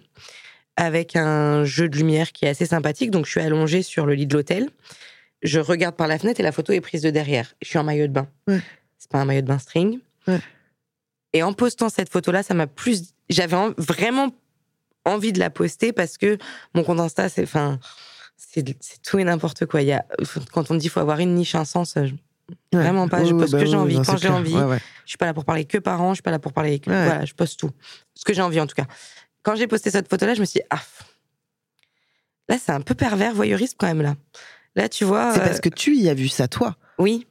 avec 0.77 1.17
un 1.17 1.65
jeu 1.65 1.89
de 1.89 1.97
lumière 1.97 2.33
qui 2.33 2.47
est 2.47 2.49
assez 2.49 2.65
sympathique. 2.67 3.11
Donc, 3.11 3.27
je 3.27 3.31
suis 3.33 3.41
allongée 3.41 3.83
sur 3.83 4.07
le 4.07 4.15
lit 4.15 4.27
de 4.27 4.35
l'hôtel. 4.35 4.71
Je 5.43 5.59
regarde 5.61 5.97
par 5.97 6.07
la 6.09 6.19
fenêtre 6.19 6.41
et 6.41 6.43
la 6.43 6.53
photo 6.53 6.73
est 6.73 6.81
prise 6.81 7.03
de 7.03 7.11
derrière. 7.11 7.53
Je 7.61 7.69
suis 7.69 7.79
en 7.79 7.85
maillot 7.85 8.07
de 8.07 8.13
bain. 8.13 8.27
Ouais. 8.49 8.61
C'est 8.99 9.11
pas 9.11 9.19
un 9.19 9.25
maillot 9.27 9.43
de 9.43 9.47
bain 9.49 9.59
string. 9.59 9.99
Ouais. 10.27 10.41
Et 11.35 11.43
en 11.43 11.53
postant 11.53 11.89
cette 11.91 12.11
photo-là, 12.11 12.43
ça 12.43 12.55
m'a 12.55 12.67
plus. 12.67 13.15
J'avais 13.29 13.57
en- 13.57 13.75
vraiment 13.77 14.31
envie 15.05 15.33
de 15.33 15.41
la 15.41 15.51
poster 15.51 15.93
parce 15.93 16.17
que 16.17 16.39
mon 16.75 16.85
compte 16.85 17.01
Insta, 17.01 17.29
c'est, 17.29 17.43
enfin, 17.43 17.81
c'est, 18.37 18.65
tout 19.03 19.19
et 19.19 19.25
n'importe 19.25 19.67
quoi. 19.67 19.83
Il 19.83 19.89
y 19.89 19.93
a, 19.93 20.07
quand 20.53 20.71
on 20.71 20.75
dit 20.77 20.89
faut 20.89 21.01
avoir 21.01 21.19
une 21.19 21.35
niche, 21.35 21.55
un 21.55 21.65
sens, 21.65 21.95
je- 21.97 22.15
vraiment 22.73 23.09
pas. 23.09 23.25
je 23.25 23.35
poste 23.35 23.53
bah 23.53 23.61
que 23.61 23.67
j'ai 23.67 23.77
envie 23.77 23.97
non, 23.97 24.03
quand 24.03 24.17
j'ai 24.17 24.29
envie. 24.29 24.55
Ouais, 24.55 24.65
ouais. 24.65 24.79
Je 25.05 25.11
suis 25.11 25.19
pas 25.19 25.27
là 25.27 25.35
pour 25.35 25.45
parler 25.45 25.65
que 25.65 25.79
parents, 25.79 26.11
je 26.11 26.17
suis 26.17 26.23
pas 26.23 26.31
là 26.31 26.39
pour 26.39 26.53
parler. 26.53 26.79
Que. 26.79 26.91
Voilà, 26.91 27.25
je 27.25 27.35
poste 27.35 27.59
tout. 27.59 27.71
Ce 28.15 28.25
que 28.25 28.33
j'ai 28.33 28.43
envie 28.43 28.61
en 28.61 28.67
tout 28.67 28.75
cas. 28.75 28.87
Quand 29.43 29.57
j'ai 29.57 29.67
posté 29.67 29.91
cette 29.91 30.09
photo-là, 30.09 30.35
je 30.35 30.41
me 30.41 30.45
suis 30.45 30.61
dit, 30.61 30.67
ah, 30.71 30.81
là 32.49 32.57
c'est 32.59 32.73
un 32.73 32.81
peu 32.81 32.95
pervers, 32.95 33.35
voyeuriste 33.35 33.75
quand 33.79 33.89
même 33.89 34.03
là. 34.03 34.15
Là, 34.75 34.89
tu 34.89 35.05
vois. 35.05 35.33
C'est 35.35 35.41
euh, 35.41 35.45
parce 35.45 35.61
que 35.61 35.69
tu 35.69 35.97
y 35.97 36.09
as 36.09 36.15
vu 36.15 36.29
ça, 36.29 36.49
toi. 36.49 36.77
Oui. 36.99 37.27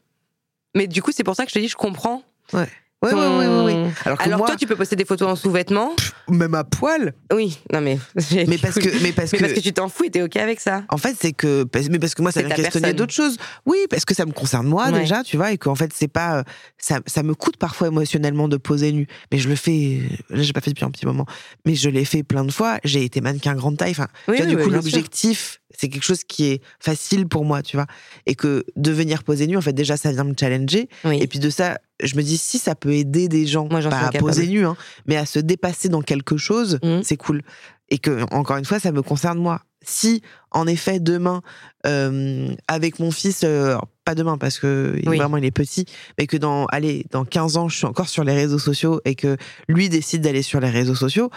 Mais 0.75 0.87
du 0.87 1.01
coup, 1.01 1.11
c'est 1.11 1.23
pour 1.23 1.35
ça 1.35 1.43
que 1.43 1.49
je 1.49 1.55
te 1.55 1.59
dis, 1.59 1.67
je 1.67 1.75
comprends. 1.75 2.23
Ouais. 2.53 2.69
Ouais, 3.03 3.09
ton- 3.09 3.39
ouais, 3.39 3.47
ouais, 3.47 3.63
ouais. 3.83 3.91
Alors 4.05 4.17
que 4.19 4.23
Alors 4.25 4.37
moi, 4.37 4.47
toi, 4.47 4.55
tu 4.55 4.67
peux 4.67 4.75
poster 4.75 4.95
des 4.95 5.05
photos 5.05 5.27
en 5.27 5.35
sous-vêtements. 5.35 5.95
même 6.29 6.53
à 6.53 6.63
poil. 6.63 7.13
Oui, 7.33 7.57
non 7.73 7.81
mais. 7.81 7.97
Mais 8.47 8.59
parce 8.59 8.75
que, 8.75 9.01
mais 9.01 9.11
parce 9.11 9.31
Mais 9.33 9.39
que, 9.39 9.43
parce 9.43 9.53
que 9.53 9.59
tu 9.59 9.73
t'en 9.73 9.89
fous 9.89 10.03
et 10.03 10.11
t'es 10.11 10.21
ok 10.21 10.35
avec 10.37 10.59
ça. 10.59 10.83
en 10.89 10.97
fait, 10.97 11.15
c'est 11.19 11.31
que, 11.33 11.65
mais 11.89 11.97
parce 11.97 12.13
que 12.13 12.21
moi, 12.21 12.31
ça 12.31 12.43
vient 12.43 12.55
questionner 12.55 12.93
d'autres 12.93 13.13
choses. 13.13 13.37
Oui, 13.65 13.77
parce 13.89 14.05
que 14.05 14.13
ça 14.13 14.25
me 14.27 14.31
concerne 14.33 14.67
moi 14.67 14.89
Ouais. 14.91 14.99
déjà, 14.99 15.23
tu 15.23 15.35
vois, 15.35 15.51
et 15.51 15.57
qu'en 15.57 15.73
fait, 15.75 15.91
c'est 15.95 16.07
pas, 16.07 16.37
euh, 16.39 16.43
ça, 16.77 16.99
ça 17.07 17.23
me 17.23 17.33
coûte 17.33 17.57
parfois 17.57 17.87
émotionnellement 17.87 18.47
de 18.47 18.57
poser 18.57 18.91
nu. 18.91 19.07
Mais 19.31 19.39
je 19.39 19.49
le 19.49 19.55
fais, 19.55 20.01
euh, 20.31 20.35
là, 20.37 20.43
j'ai 20.43 20.53
pas 20.53 20.61
fait 20.61 20.69
depuis 20.71 20.85
un 20.85 20.91
petit 20.91 21.07
moment, 21.07 21.25
mais 21.65 21.73
je 21.73 21.89
l'ai 21.89 22.05
fait 22.05 22.21
plein 22.21 22.45
de 22.45 22.51
fois. 22.51 22.77
J'ai 22.83 23.03
été 23.03 23.19
mannequin 23.19 23.55
grande 23.55 23.77
taille. 23.77 23.91
Enfin, 23.91 24.07
Oui, 24.27 24.35
tu 24.37 24.43
vois, 24.43 24.45
oui, 24.45 24.51
du 24.51 24.57
oui, 24.57 24.63
coup, 24.63 24.69
l'objectif, 24.69 25.59
c'est 25.77 25.89
quelque 25.89 26.03
chose 26.03 26.23
qui 26.23 26.45
est 26.45 26.61
facile 26.79 27.27
pour 27.27 27.45
moi, 27.45 27.61
tu 27.61 27.77
vois, 27.77 27.87
et 28.25 28.35
que 28.35 28.65
de 28.75 28.91
venir 28.91 29.23
poser 29.23 29.47
nu, 29.47 29.57
en 29.57 29.61
fait, 29.61 29.73
déjà, 29.73 29.97
ça 29.97 30.11
vient 30.11 30.23
me 30.23 30.33
challenger. 30.39 30.89
Oui. 31.05 31.19
Et 31.21 31.27
puis 31.27 31.39
de 31.39 31.49
ça, 31.49 31.77
je 32.03 32.15
me 32.15 32.21
dis 32.23 32.37
si 32.37 32.57
ça 32.57 32.75
peut 32.75 32.93
aider 32.93 33.27
des 33.27 33.45
gens, 33.47 33.67
Moi, 33.69 33.81
pas 33.81 34.07
suis 34.09 34.17
à 34.17 34.19
poser 34.19 34.47
nu, 34.47 34.65
hein, 34.65 34.75
mais 35.05 35.17
à 35.17 35.25
se 35.25 35.39
dépasser 35.39 35.89
dans 35.89 36.01
quelque 36.01 36.37
chose, 36.37 36.79
Mhm. 36.83 37.03
c'est 37.03 37.17
cool. 37.17 37.41
Et 37.89 37.97
que 37.97 38.23
encore 38.33 38.57
une 38.57 38.65
fois, 38.65 38.79
ça 38.79 38.91
me 38.91 39.01
concerne 39.01 39.37
moi. 39.39 39.61
Si 39.83 40.21
en 40.51 40.67
effet 40.67 40.99
demain, 40.99 41.41
euh, 41.87 42.53
avec 42.67 42.99
mon 42.99 43.11
fils, 43.11 43.41
euh, 43.43 43.77
pas 44.05 44.15
demain 44.15 44.37
parce 44.37 44.59
que 44.59 44.95
Oui. 45.07 45.17
vraiment 45.17 45.37
il 45.37 45.45
est 45.45 45.51
petit, 45.51 45.85
mais 46.17 46.27
que 46.27 46.37
dans 46.37 46.65
allez 46.67 47.05
dans 47.11 47.25
15 47.25 47.57
ans, 47.57 47.67
je 47.67 47.77
suis 47.77 47.85
encore 47.87 48.07
sur 48.07 48.23
les 48.23 48.33
réseaux 48.33 48.59
sociaux 48.59 49.01
et 49.05 49.15
que 49.15 49.37
lui 49.67 49.89
décide 49.89 50.21
d'aller 50.21 50.43
sur 50.43 50.59
les 50.59 50.69
réseaux 50.69 50.95
sociaux, 50.95 51.31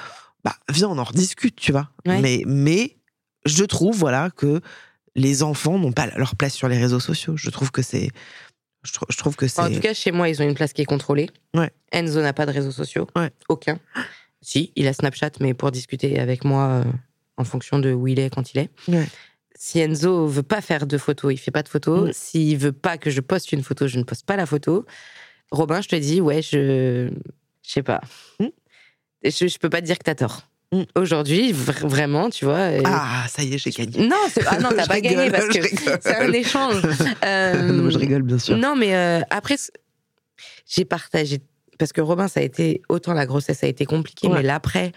bah 0.45 0.55
viens 0.71 0.89
on 0.91 0.99
en 0.99 1.05
rediscute, 1.05 1.57
tu 1.57 1.73
vois. 1.73 1.89
Ouais. 2.07 2.21
Mais 2.21 2.43
mais 2.47 2.97
je 3.45 3.65
trouve 3.65 3.97
voilà 3.97 4.31
que 4.31 4.61
les 5.15 5.43
enfants 5.43 5.79
n'ont 5.79 5.93
pas 5.93 6.07
leur 6.17 6.35
place 6.37 6.55
sur 6.55 6.69
les 6.69 6.79
réseaux 6.79 7.01
sociaux. 7.01 7.37
Je 7.37 7.51
trouve 7.51 7.71
que 7.71 7.83
c'est 7.83 8.11
je, 8.83 8.93
trou- 8.93 9.07
je 9.09 9.17
trouve 9.17 9.37
que 9.37 9.47
c'est 9.49 9.61
En 9.61 9.71
tout 9.71 9.81
cas, 9.81 9.95
chez 9.95 10.13
moi, 10.13 10.29
ils 10.29 10.43
ont 10.43 10.49
une 10.49 10.55
place 10.55 10.73
qui 10.73 10.83
est 10.83 10.87
contrôlée. 10.87 11.31
Ouais. 11.55 11.71
Enzo 11.93 12.21
n'a 12.21 12.33
pas 12.33 12.45
de 12.47 12.51
réseaux 12.53 12.71
sociaux. 12.73 13.07
Ouais. 13.17 13.31
Aucun. 13.49 13.79
Si, 14.43 14.73
il 14.77 14.87
a 14.87 14.93
Snapchat, 14.93 15.31
mais 15.41 15.55
pour 15.55 15.71
discuter 15.71 16.19
avec 16.19 16.45
moi 16.45 16.67
euh, 16.69 16.85
en 17.39 17.45
fonction 17.45 17.79
de 17.79 17.93
où 17.95 18.09
il 18.09 18.19
est, 18.19 18.29
quand 18.29 18.53
il 18.53 18.59
est. 18.59 18.71
Ouais. 18.89 19.07
Si 19.55 19.79
Enzo 19.79 20.27
veut 20.27 20.43
pas 20.43 20.61
faire 20.61 20.87
de 20.87 20.99
photos, 20.99 21.33
il 21.33 21.39
fait 21.39 21.51
pas 21.51 21.63
de 21.63 21.69
photos. 21.69 22.09
Mm. 22.11 22.13
S'il 22.13 22.59
veut 22.59 22.73
pas 22.73 22.99
que 22.99 23.09
je 23.11 23.21
poste 23.21 23.53
une 23.53 23.63
photo, 23.63 23.87
je 23.89 23.99
ne 23.99 24.03
poste 24.05 24.27
pas 24.27 24.37
la 24.37 24.45
photo. 24.47 24.85
Robin, 25.51 25.81
je 25.81 25.89
te 25.89 25.97
dis, 25.97 26.21
ouais, 26.21 26.43
je. 26.43 27.09
Je 27.63 27.71
sais 27.71 27.83
pas. 27.83 28.01
Mm. 28.41 28.47
Je, 29.25 29.47
je 29.47 29.59
peux 29.59 29.71
pas 29.71 29.81
te 29.81 29.87
dire 29.87 29.97
que 29.99 30.05
t'as 30.05 30.15
tort. 30.15 30.43
Aujourd'hui, 30.97 31.53
vr- 31.53 31.87
vraiment, 31.87 32.31
tu 32.31 32.45
vois. 32.45 32.69
ah 32.85 33.25
ça 33.29 33.43
y 33.43 33.55
est 33.55 33.59
j'ai 33.59 33.71
gagné. 33.71 34.07
Non, 34.07 34.17
ah 34.47 34.59
non, 34.59 34.71
t'as 34.77 34.87
pas 34.95 35.01
gagné 35.01 35.31
parce 35.31 35.49
que 35.49 35.63
c'est 36.01 36.17
un 36.17 36.33
échange. 36.33 36.83
Euh, 37.25 37.71
Non, 37.73 37.91
je 37.91 37.99
rigole 37.99 38.23
bien 38.23 38.39
sûr. 38.39 38.57
non, 38.57 38.75
mais 38.77 38.95
euh, 38.95 39.21
après, 39.31 39.57
j'ai 40.67 40.85
partagé. 40.85 41.39
Parce 41.79 41.93
que 41.93 42.01
Robin, 42.01 42.29
ça 42.29 42.41
a 42.41 42.43
été. 42.43 42.83
Autant 42.89 43.15
la 43.15 43.27
grossesse 43.27 43.65
a 43.65 43.67
été 43.67 43.85
compliquée, 43.87 44.29
Ouais. 44.29 44.35
mais 44.37 44.43
l'après. 44.43 44.93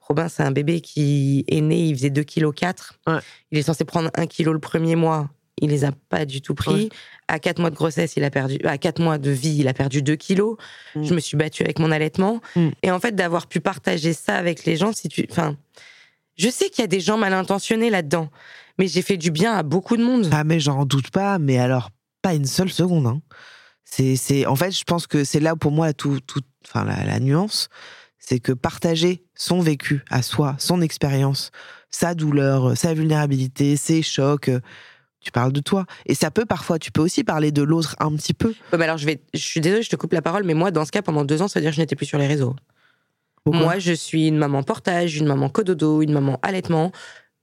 Robin, 0.00 0.28
c'est 0.28 0.42
un 0.42 0.50
bébé 0.52 0.80
qui 0.80 1.44
est 1.48 1.60
né, 1.60 1.88
il 1.88 1.94
faisait 1.96 2.10
2 2.10 2.22
kg 2.24 2.52
4. 2.54 2.94
Ouais. 3.06 3.14
Il 3.50 3.58
est 3.58 3.62
censé 3.62 3.84
prendre 3.84 4.10
1 4.14 4.26
kg 4.26 4.46
le 4.52 4.58
premier 4.58 4.96
mois. 4.96 5.28
Il 5.60 5.70
les 5.70 5.84
a 5.84 5.92
pas 6.08 6.24
du 6.24 6.40
tout 6.40 6.54
pris. 6.54 6.84
Ouais. 6.84 6.88
À 7.28 7.38
4 7.38 7.58
mois 7.60 7.70
de 7.70 7.74
grossesse, 7.76 8.14
il 8.16 8.24
a 8.24 8.30
perdu. 8.30 8.58
À 8.64 8.78
4 8.78 9.00
mois 9.00 9.18
de 9.18 9.30
vie, 9.30 9.56
il 9.58 9.68
a 9.68 9.74
perdu 9.74 10.02
2 10.02 10.16
kilos. 10.16 10.56
Mm. 10.94 11.04
Je 11.04 11.14
me 11.14 11.20
suis 11.20 11.36
battue 11.36 11.62
avec 11.62 11.78
mon 11.78 11.90
allaitement. 11.90 12.40
Mm. 12.56 12.68
Et 12.82 12.90
en 12.90 13.00
fait, 13.00 13.14
d'avoir 13.14 13.46
pu 13.46 13.60
partager 13.60 14.12
ça 14.12 14.36
avec 14.36 14.64
les 14.64 14.76
gens, 14.76 14.92
si 14.92 15.08
tu. 15.08 15.26
Enfin. 15.30 15.56
Je 16.36 16.48
sais 16.48 16.70
qu'il 16.70 16.82
y 16.82 16.84
a 16.84 16.88
des 16.88 17.00
gens 17.00 17.18
mal 17.18 17.32
intentionnés 17.32 17.90
là-dedans. 17.90 18.30
Mais 18.78 18.86
j'ai 18.86 19.02
fait 19.02 19.16
du 19.16 19.32
bien 19.32 19.54
à 19.54 19.64
beaucoup 19.64 19.96
de 19.96 20.04
monde. 20.04 20.28
Ah 20.30 20.44
mais 20.44 20.60
j'en 20.60 20.84
doute 20.84 21.10
pas, 21.10 21.38
mais 21.38 21.58
alors 21.58 21.90
pas 22.22 22.34
une 22.34 22.46
seule 22.46 22.70
seconde. 22.70 23.06
Hein. 23.06 23.20
C'est, 23.84 24.16
c'est, 24.16 24.46
en 24.46 24.54
fait, 24.54 24.70
je 24.70 24.84
pense 24.84 25.06
que 25.06 25.24
c'est 25.24 25.40
là 25.40 25.56
pour 25.56 25.72
moi 25.72 25.92
tout, 25.92 26.20
tout, 26.20 26.42
enfin 26.64 26.84
la, 26.84 27.04
la 27.04 27.18
nuance, 27.18 27.68
c'est 28.18 28.38
que 28.38 28.52
partager 28.52 29.24
son 29.34 29.60
vécu 29.60 30.04
à 30.10 30.22
soi, 30.22 30.54
son 30.58 30.80
expérience, 30.80 31.50
sa 31.90 32.14
douleur, 32.14 32.76
sa 32.76 32.94
vulnérabilité, 32.94 33.76
ses 33.76 34.02
chocs. 34.02 34.50
Tu 35.28 35.32
parles 35.32 35.52
de 35.52 35.60
toi. 35.60 35.84
Et 36.06 36.14
ça 36.14 36.30
peut 36.30 36.46
parfois, 36.46 36.78
tu 36.78 36.90
peux 36.90 37.02
aussi 37.02 37.22
parler 37.22 37.52
de 37.52 37.60
l'autre 37.60 37.94
un 38.00 38.10
petit 38.16 38.32
peu. 38.32 38.54
Ouais, 38.72 38.78
mais 38.78 38.84
alors 38.84 38.96
je 38.96 39.04
vais, 39.04 39.20
je 39.34 39.38
suis 39.40 39.60
désolée, 39.60 39.82
je 39.82 39.90
te 39.90 39.96
coupe 39.96 40.14
la 40.14 40.22
parole, 40.22 40.42
mais 40.42 40.54
moi, 40.54 40.70
dans 40.70 40.86
ce 40.86 40.90
cas, 40.90 41.02
pendant 41.02 41.22
deux 41.22 41.42
ans, 41.42 41.48
ça 41.48 41.60
veut 41.60 41.64
dire 41.64 41.70
que 41.72 41.76
je 41.76 41.82
n'étais 41.82 41.96
plus 41.96 42.06
sur 42.06 42.16
les 42.16 42.26
réseaux. 42.26 42.56
Pourquoi 43.44 43.60
moi, 43.60 43.78
je 43.78 43.92
suis 43.92 44.26
une 44.26 44.38
maman 44.38 44.62
portage, 44.62 45.18
une 45.18 45.26
maman 45.26 45.50
cododo, 45.50 46.00
une 46.00 46.12
maman 46.12 46.38
allaitement. 46.40 46.92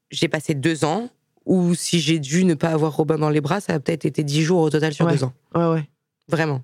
J'ai 0.10 0.28
passé 0.28 0.56
deux 0.56 0.84
ans 0.84 1.10
où 1.45 1.76
si 1.76 1.99
j'ai 1.99 2.18
dû 2.18 2.44
ne 2.44 2.56
pas 2.56 2.70
avoir 2.70 2.95
Robin 2.95 3.20
dans 3.20 3.30
les 3.30 3.40
bras, 3.40 3.60
ça 3.62 3.76
a 3.76 3.80
peut-être 3.80 4.06
été 4.06 4.24
dix 4.24 4.41
jours 4.41 4.62
au 4.62 4.70
total 4.72 4.91
sur 4.95 5.06
Ouais. 5.06 5.12
deux 5.14 5.24
ans. 5.24 5.34
Ouais, 5.53 5.68
ouais. 5.68 5.88
Vraiment. 6.28 6.64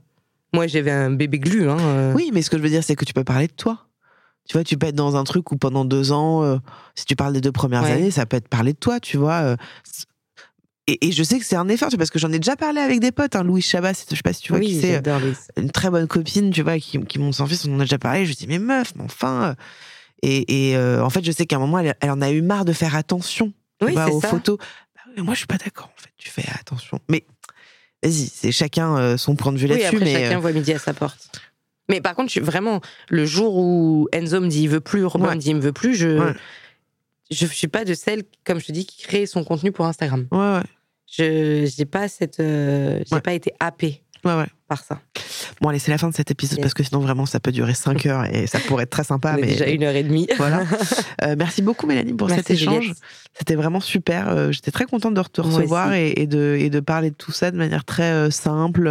Moi, 0.55 0.65
j'avais 0.65 0.89
un 0.89 1.11
bébé 1.11 1.37
glu. 1.37 1.69
Hein, 1.69 1.77
euh. 1.79 2.13
Oui, 2.15 2.31
mais 2.33 2.41
ce 2.41 2.49
que 2.49 2.57
je 2.57 2.63
veux 2.63 2.69
dire, 2.69 2.83
c'est 2.83 2.95
que 2.95 3.05
tu 3.05 3.13
peux 3.13 3.23
parler 3.23 3.45
de 3.45 3.53
toi. 3.53 3.85
Tu 4.49 4.53
vois, 4.53 4.63
tu 4.63 4.75
peux 4.75 4.87
être 4.87 4.95
dans 4.95 5.15
un 5.17 5.23
truc 5.23 5.51
où 5.51 5.55
pendant 5.57 5.85
deux 5.85 6.11
ans, 6.11 6.43
euh, 6.43 6.57
si 6.95 7.05
tu 7.05 7.15
parles 7.15 7.33
des 7.33 7.41
deux 7.41 7.51
premières 7.51 7.83
Ouais. 7.83 7.91
années, 7.91 8.09
ça 8.11 8.25
peut 8.25 8.37
être 8.37 8.47
parler 8.47 8.73
de 8.73 8.79
toi, 8.79 8.99
tu 8.99 9.17
vois. 9.17 9.41
euh, 9.43 9.55
et, 10.87 11.07
et 11.07 11.11
je 11.11 11.23
sais 11.23 11.39
que 11.39 11.45
c'est 11.45 11.55
un 11.55 11.67
effort, 11.69 11.89
tu 11.89 11.95
vois, 11.95 11.99
parce 11.99 12.09
que 12.09 12.19
j'en 12.19 12.31
ai 12.31 12.39
déjà 12.39 12.55
parlé 12.55 12.79
avec 12.81 12.99
des 12.99 13.11
potes. 13.11 13.35
Hein, 13.35 13.43
Louis 13.43 13.61
Chabat, 13.61 13.93
je 13.93 14.15
sais 14.15 14.21
pas 14.23 14.33
si 14.33 14.41
tu 14.41 14.51
vois 14.51 14.59
oui, 14.59 14.67
qui 14.67 14.81
c'est, 14.81 15.07
euh, 15.07 15.31
une 15.57 15.71
très 15.71 15.89
bonne 15.89 16.07
copine, 16.07 16.51
tu 16.51 16.61
vois, 16.63 16.77
qui, 16.79 16.99
qui 17.05 17.19
monte 17.19 17.35
sans 17.35 17.45
fils, 17.47 17.65
on 17.65 17.75
en 17.75 17.79
a 17.79 17.83
déjà 17.83 17.97
parlé. 17.99 18.25
Je 18.25 18.33
dis, 18.33 18.47
mais 18.47 18.59
meuf, 18.59 18.93
mais 18.95 19.03
enfin. 19.03 19.43
euh, 19.43 19.53
Et, 20.23 20.69
et, 20.71 20.75
euh, 20.77 21.03
en 21.03 21.09
fait, 21.09 21.23
je 21.23 21.31
sais 21.31 21.45
qu'à 21.45 21.55
un 21.55 21.59
moment, 21.59 21.79
elle, 21.79 21.95
elle 22.01 22.11
en 22.11 22.21
a 22.21 22.31
eu 22.31 22.41
marre 22.41 22.65
de 22.65 22.73
faire 22.73 22.95
attention 22.95 23.53
tu 23.79 23.85
Oui, 23.87 23.93
vois, 23.93 24.09
aux 24.09 24.21
ça. 24.21 24.27
photos. 24.29 24.57
Bah 25.15 25.23
moi, 25.23 25.33
je 25.33 25.39
suis 25.39 25.47
pas 25.47 25.57
d'accord, 25.57 25.91
en 25.97 26.01
fait. 26.01 26.09
Tu 26.17 26.29
fais 26.29 26.45
attention. 26.59 26.99
Mais 27.09 27.25
vas-y, 28.03 28.27
c'est 28.33 28.51
chacun 28.51 29.17
son 29.17 29.35
point 29.35 29.51
de 29.51 29.57
vue 29.57 29.65
Oui, 29.65 29.71
là-dessus. 29.71 29.95
après, 29.95 29.99
mais 30.05 30.13
chacun 30.13 30.37
euh, 30.37 30.39
voit 30.41 30.51
midi 30.51 30.71
à 30.73 30.79
sa 30.79 30.93
porte. 30.93 31.31
Mais 31.89 31.99
par 31.99 32.15
contre, 32.15 32.31
je 32.31 32.39
vraiment, 32.39 32.79
le 33.09 33.25
jour 33.25 33.57
où 33.57 34.07
Enzo 34.13 34.39
me 34.39 34.47
dit 34.47 34.61
il 34.63 34.69
veut 34.69 34.79
plus, 34.79 35.03
Robin 35.05 35.27
Ouais. 35.29 35.35
me 35.35 35.39
dit 35.41 35.49
il 35.49 35.55
me 35.55 35.61
veut 35.61 35.73
plus, 35.73 35.95
je, 35.95 36.07
Ouais. 36.27 36.33
Je 37.31 37.45
suis 37.45 37.67
pas 37.67 37.85
de 37.85 37.93
celle, 37.93 38.23
comme 38.45 38.59
je 38.59 38.65
te 38.67 38.71
dis, 38.71 38.85
qui 38.85 39.01
crée 39.03 39.25
son 39.25 39.43
contenu 39.43 39.71
pour 39.71 39.85
Instagram. 39.85 40.27
ouais, 40.31 40.37
ouais, 40.37 40.61
Je 41.07 41.71
j'ai 41.75 41.85
pas 41.85 42.07
cette, 42.07 42.39
euh, 42.39 43.01
j'ai 43.07 43.15
Ouais. 43.15 43.21
pas 43.21 43.33
été 43.33 43.53
happée 43.59 44.03
ouais, 44.25 44.45
par 44.67 44.83
ça. 44.83 44.99
Bon, 45.59 45.69
allez, 45.69 45.79
c'est 45.79 45.91
la 45.91 45.97
fin 45.99 46.09
de 46.09 46.13
cet 46.15 46.31
épisode 46.31 46.57
Yes. 46.57 46.63
parce 46.63 46.73
que 46.73 46.83
sinon, 46.83 47.01
vraiment, 47.01 47.25
ça 47.27 47.39
peut 47.39 47.51
durer 47.51 47.73
5 47.75 48.05
heures 48.07 48.25
et 48.25 48.47
ça 48.47 48.57
pourrait 48.59 48.83
être 48.83 48.89
très 48.89 49.03
sympa. 49.03 49.33
On 49.33 49.37
est 49.37 49.41
mais 49.41 49.47
déjà 49.47 49.67
une 49.67 49.83
heure 49.83 49.95
et 49.95 50.03
demie. 50.03 50.27
voilà. 50.37 50.63
Euh, 51.23 51.35
merci 51.37 51.61
beaucoup, 51.61 51.85
Mélanie, 51.85 52.13
pour 52.13 52.27
Merci, 52.29 52.41
cet 52.43 52.51
échange. 52.51 52.93
C'était 53.37 53.53
vraiment 53.53 53.79
super. 53.79 54.27
Euh, 54.29 54.51
J'étais 54.51 54.71
très 54.71 54.85
contente 54.85 55.13
de 55.13 55.21
te 55.21 55.39
recevoir 55.39 55.93
et, 55.93 56.13
et 56.17 56.25
de, 56.25 56.57
et 56.59 56.71
de 56.71 56.79
parler 56.79 57.11
de 57.11 57.15
tout 57.15 57.31
ça 57.31 57.51
de 57.51 57.57
manière 57.57 57.85
très 57.85 58.11
euh, 58.11 58.31
simple, 58.31 58.89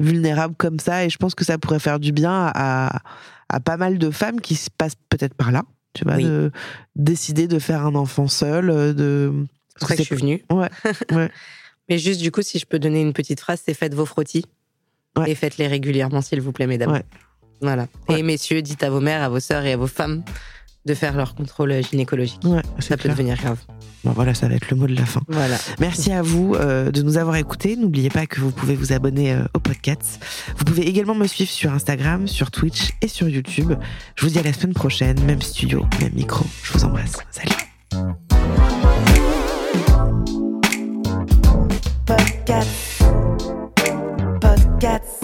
vulnérable 0.00 0.54
comme 0.56 0.80
ça. 0.80 1.04
Et 1.04 1.10
je 1.10 1.16
pense 1.16 1.34
que 1.36 1.44
ça 1.44 1.58
pourrait 1.58 1.78
faire 1.78 2.00
du 2.00 2.10
bien 2.10 2.50
à, 2.54 3.00
à 3.48 3.60
pas 3.60 3.76
mal 3.76 3.98
de 3.98 4.10
femmes 4.10 4.40
qui 4.40 4.56
se 4.56 4.68
passent 4.68 4.96
peut-être 5.10 5.34
par 5.34 5.52
là. 5.52 5.62
Tu 5.94 6.04
vois, 6.04 6.16
Oui. 6.16 6.24
de 6.24 6.50
décider 6.96 7.46
de 7.48 7.58
faire 7.58 7.86
un 7.86 7.94
enfant 7.94 8.28
seul, 8.28 8.68
euh, 8.70 8.92
de. 8.92 9.32
C'est 9.68 9.78
pour 9.78 9.88
ça 9.88 9.94
que 9.96 10.02
je 10.02 10.06
suis 10.06 10.16
venue. 10.16 10.44
Ouais, 10.50 10.68
ouais. 11.12 11.30
Mais 11.88 11.98
juste, 11.98 12.20
du 12.20 12.30
coup, 12.30 12.42
si 12.42 12.58
je 12.58 12.66
peux 12.66 12.78
donner 12.78 13.00
une 13.00 13.12
petite 13.12 13.40
phrase, 13.40 13.62
c'est 13.64 13.74
faites 13.74 13.94
vos 13.94 14.06
frottis. 14.06 14.44
Ouais. 15.16 15.30
Et 15.30 15.34
faites-les 15.34 15.66
régulièrement, 15.68 16.20
s'il 16.22 16.40
vous 16.40 16.52
plaît, 16.52 16.66
mesdames. 16.66 16.90
Ouais. 16.92 17.04
Voilà. 17.60 17.86
Et 18.08 18.22
messieurs, 18.22 18.62
dites 18.62 18.82
à 18.82 18.90
vos 18.90 19.00
mères, 19.00 19.22
à 19.22 19.28
vos 19.28 19.40
sœurs 19.40 19.64
et 19.64 19.72
à 19.72 19.76
vos 19.76 19.86
femmes 19.86 20.22
de 20.86 20.94
faire 20.94 21.16
leur 21.16 21.34
contrôle 21.34 21.82
gynécologique. 21.82 22.40
Ouais, 22.44 22.62
Ça 22.78 22.96
peut 22.96 23.08
devenir 23.08 23.36
grave. 23.36 23.58
Bon, 24.04 24.12
voilà, 24.12 24.34
ça 24.34 24.48
va 24.48 24.54
être 24.54 24.70
le 24.70 24.76
mot 24.76 24.86
de 24.86 24.94
la 24.94 25.06
fin. 25.06 25.22
Voilà. 25.28 25.56
Merci 25.80 26.12
à 26.12 26.20
vous 26.20 26.54
euh, 26.54 26.90
de 26.90 27.00
nous 27.02 27.16
avoir 27.16 27.36
écoutés. 27.36 27.76
N'oubliez 27.76 28.10
pas 28.10 28.26
que 28.26 28.40
vous 28.40 28.50
pouvez 28.50 28.74
vous 28.74 28.92
abonner 28.92 29.32
euh, 29.32 29.44
au 29.54 29.60
podcast. 29.60 30.20
Vous 30.58 30.64
pouvez 30.64 30.86
également 30.86 31.14
me 31.14 31.26
suivre 31.26 31.50
sur 31.50 31.72
Instagram, 31.72 32.28
sur 32.28 32.50
Twitch 32.50 32.92
et 33.00 33.08
sur 33.08 33.28
YouTube. 33.28 33.72
Je 34.16 34.26
vous 34.26 34.32
dis 34.32 34.38
à 34.38 34.42
la 34.42 34.52
semaine 34.52 34.74
prochaine, 34.74 35.18
même 35.24 35.40
studio, 35.40 35.86
même 36.00 36.12
micro. 36.14 36.44
Je 36.62 36.72
vous 36.74 36.84
embrasse. 36.84 37.16
Salut. 37.30 37.50
Podcast. 42.06 43.02
Podcast. 44.40 45.23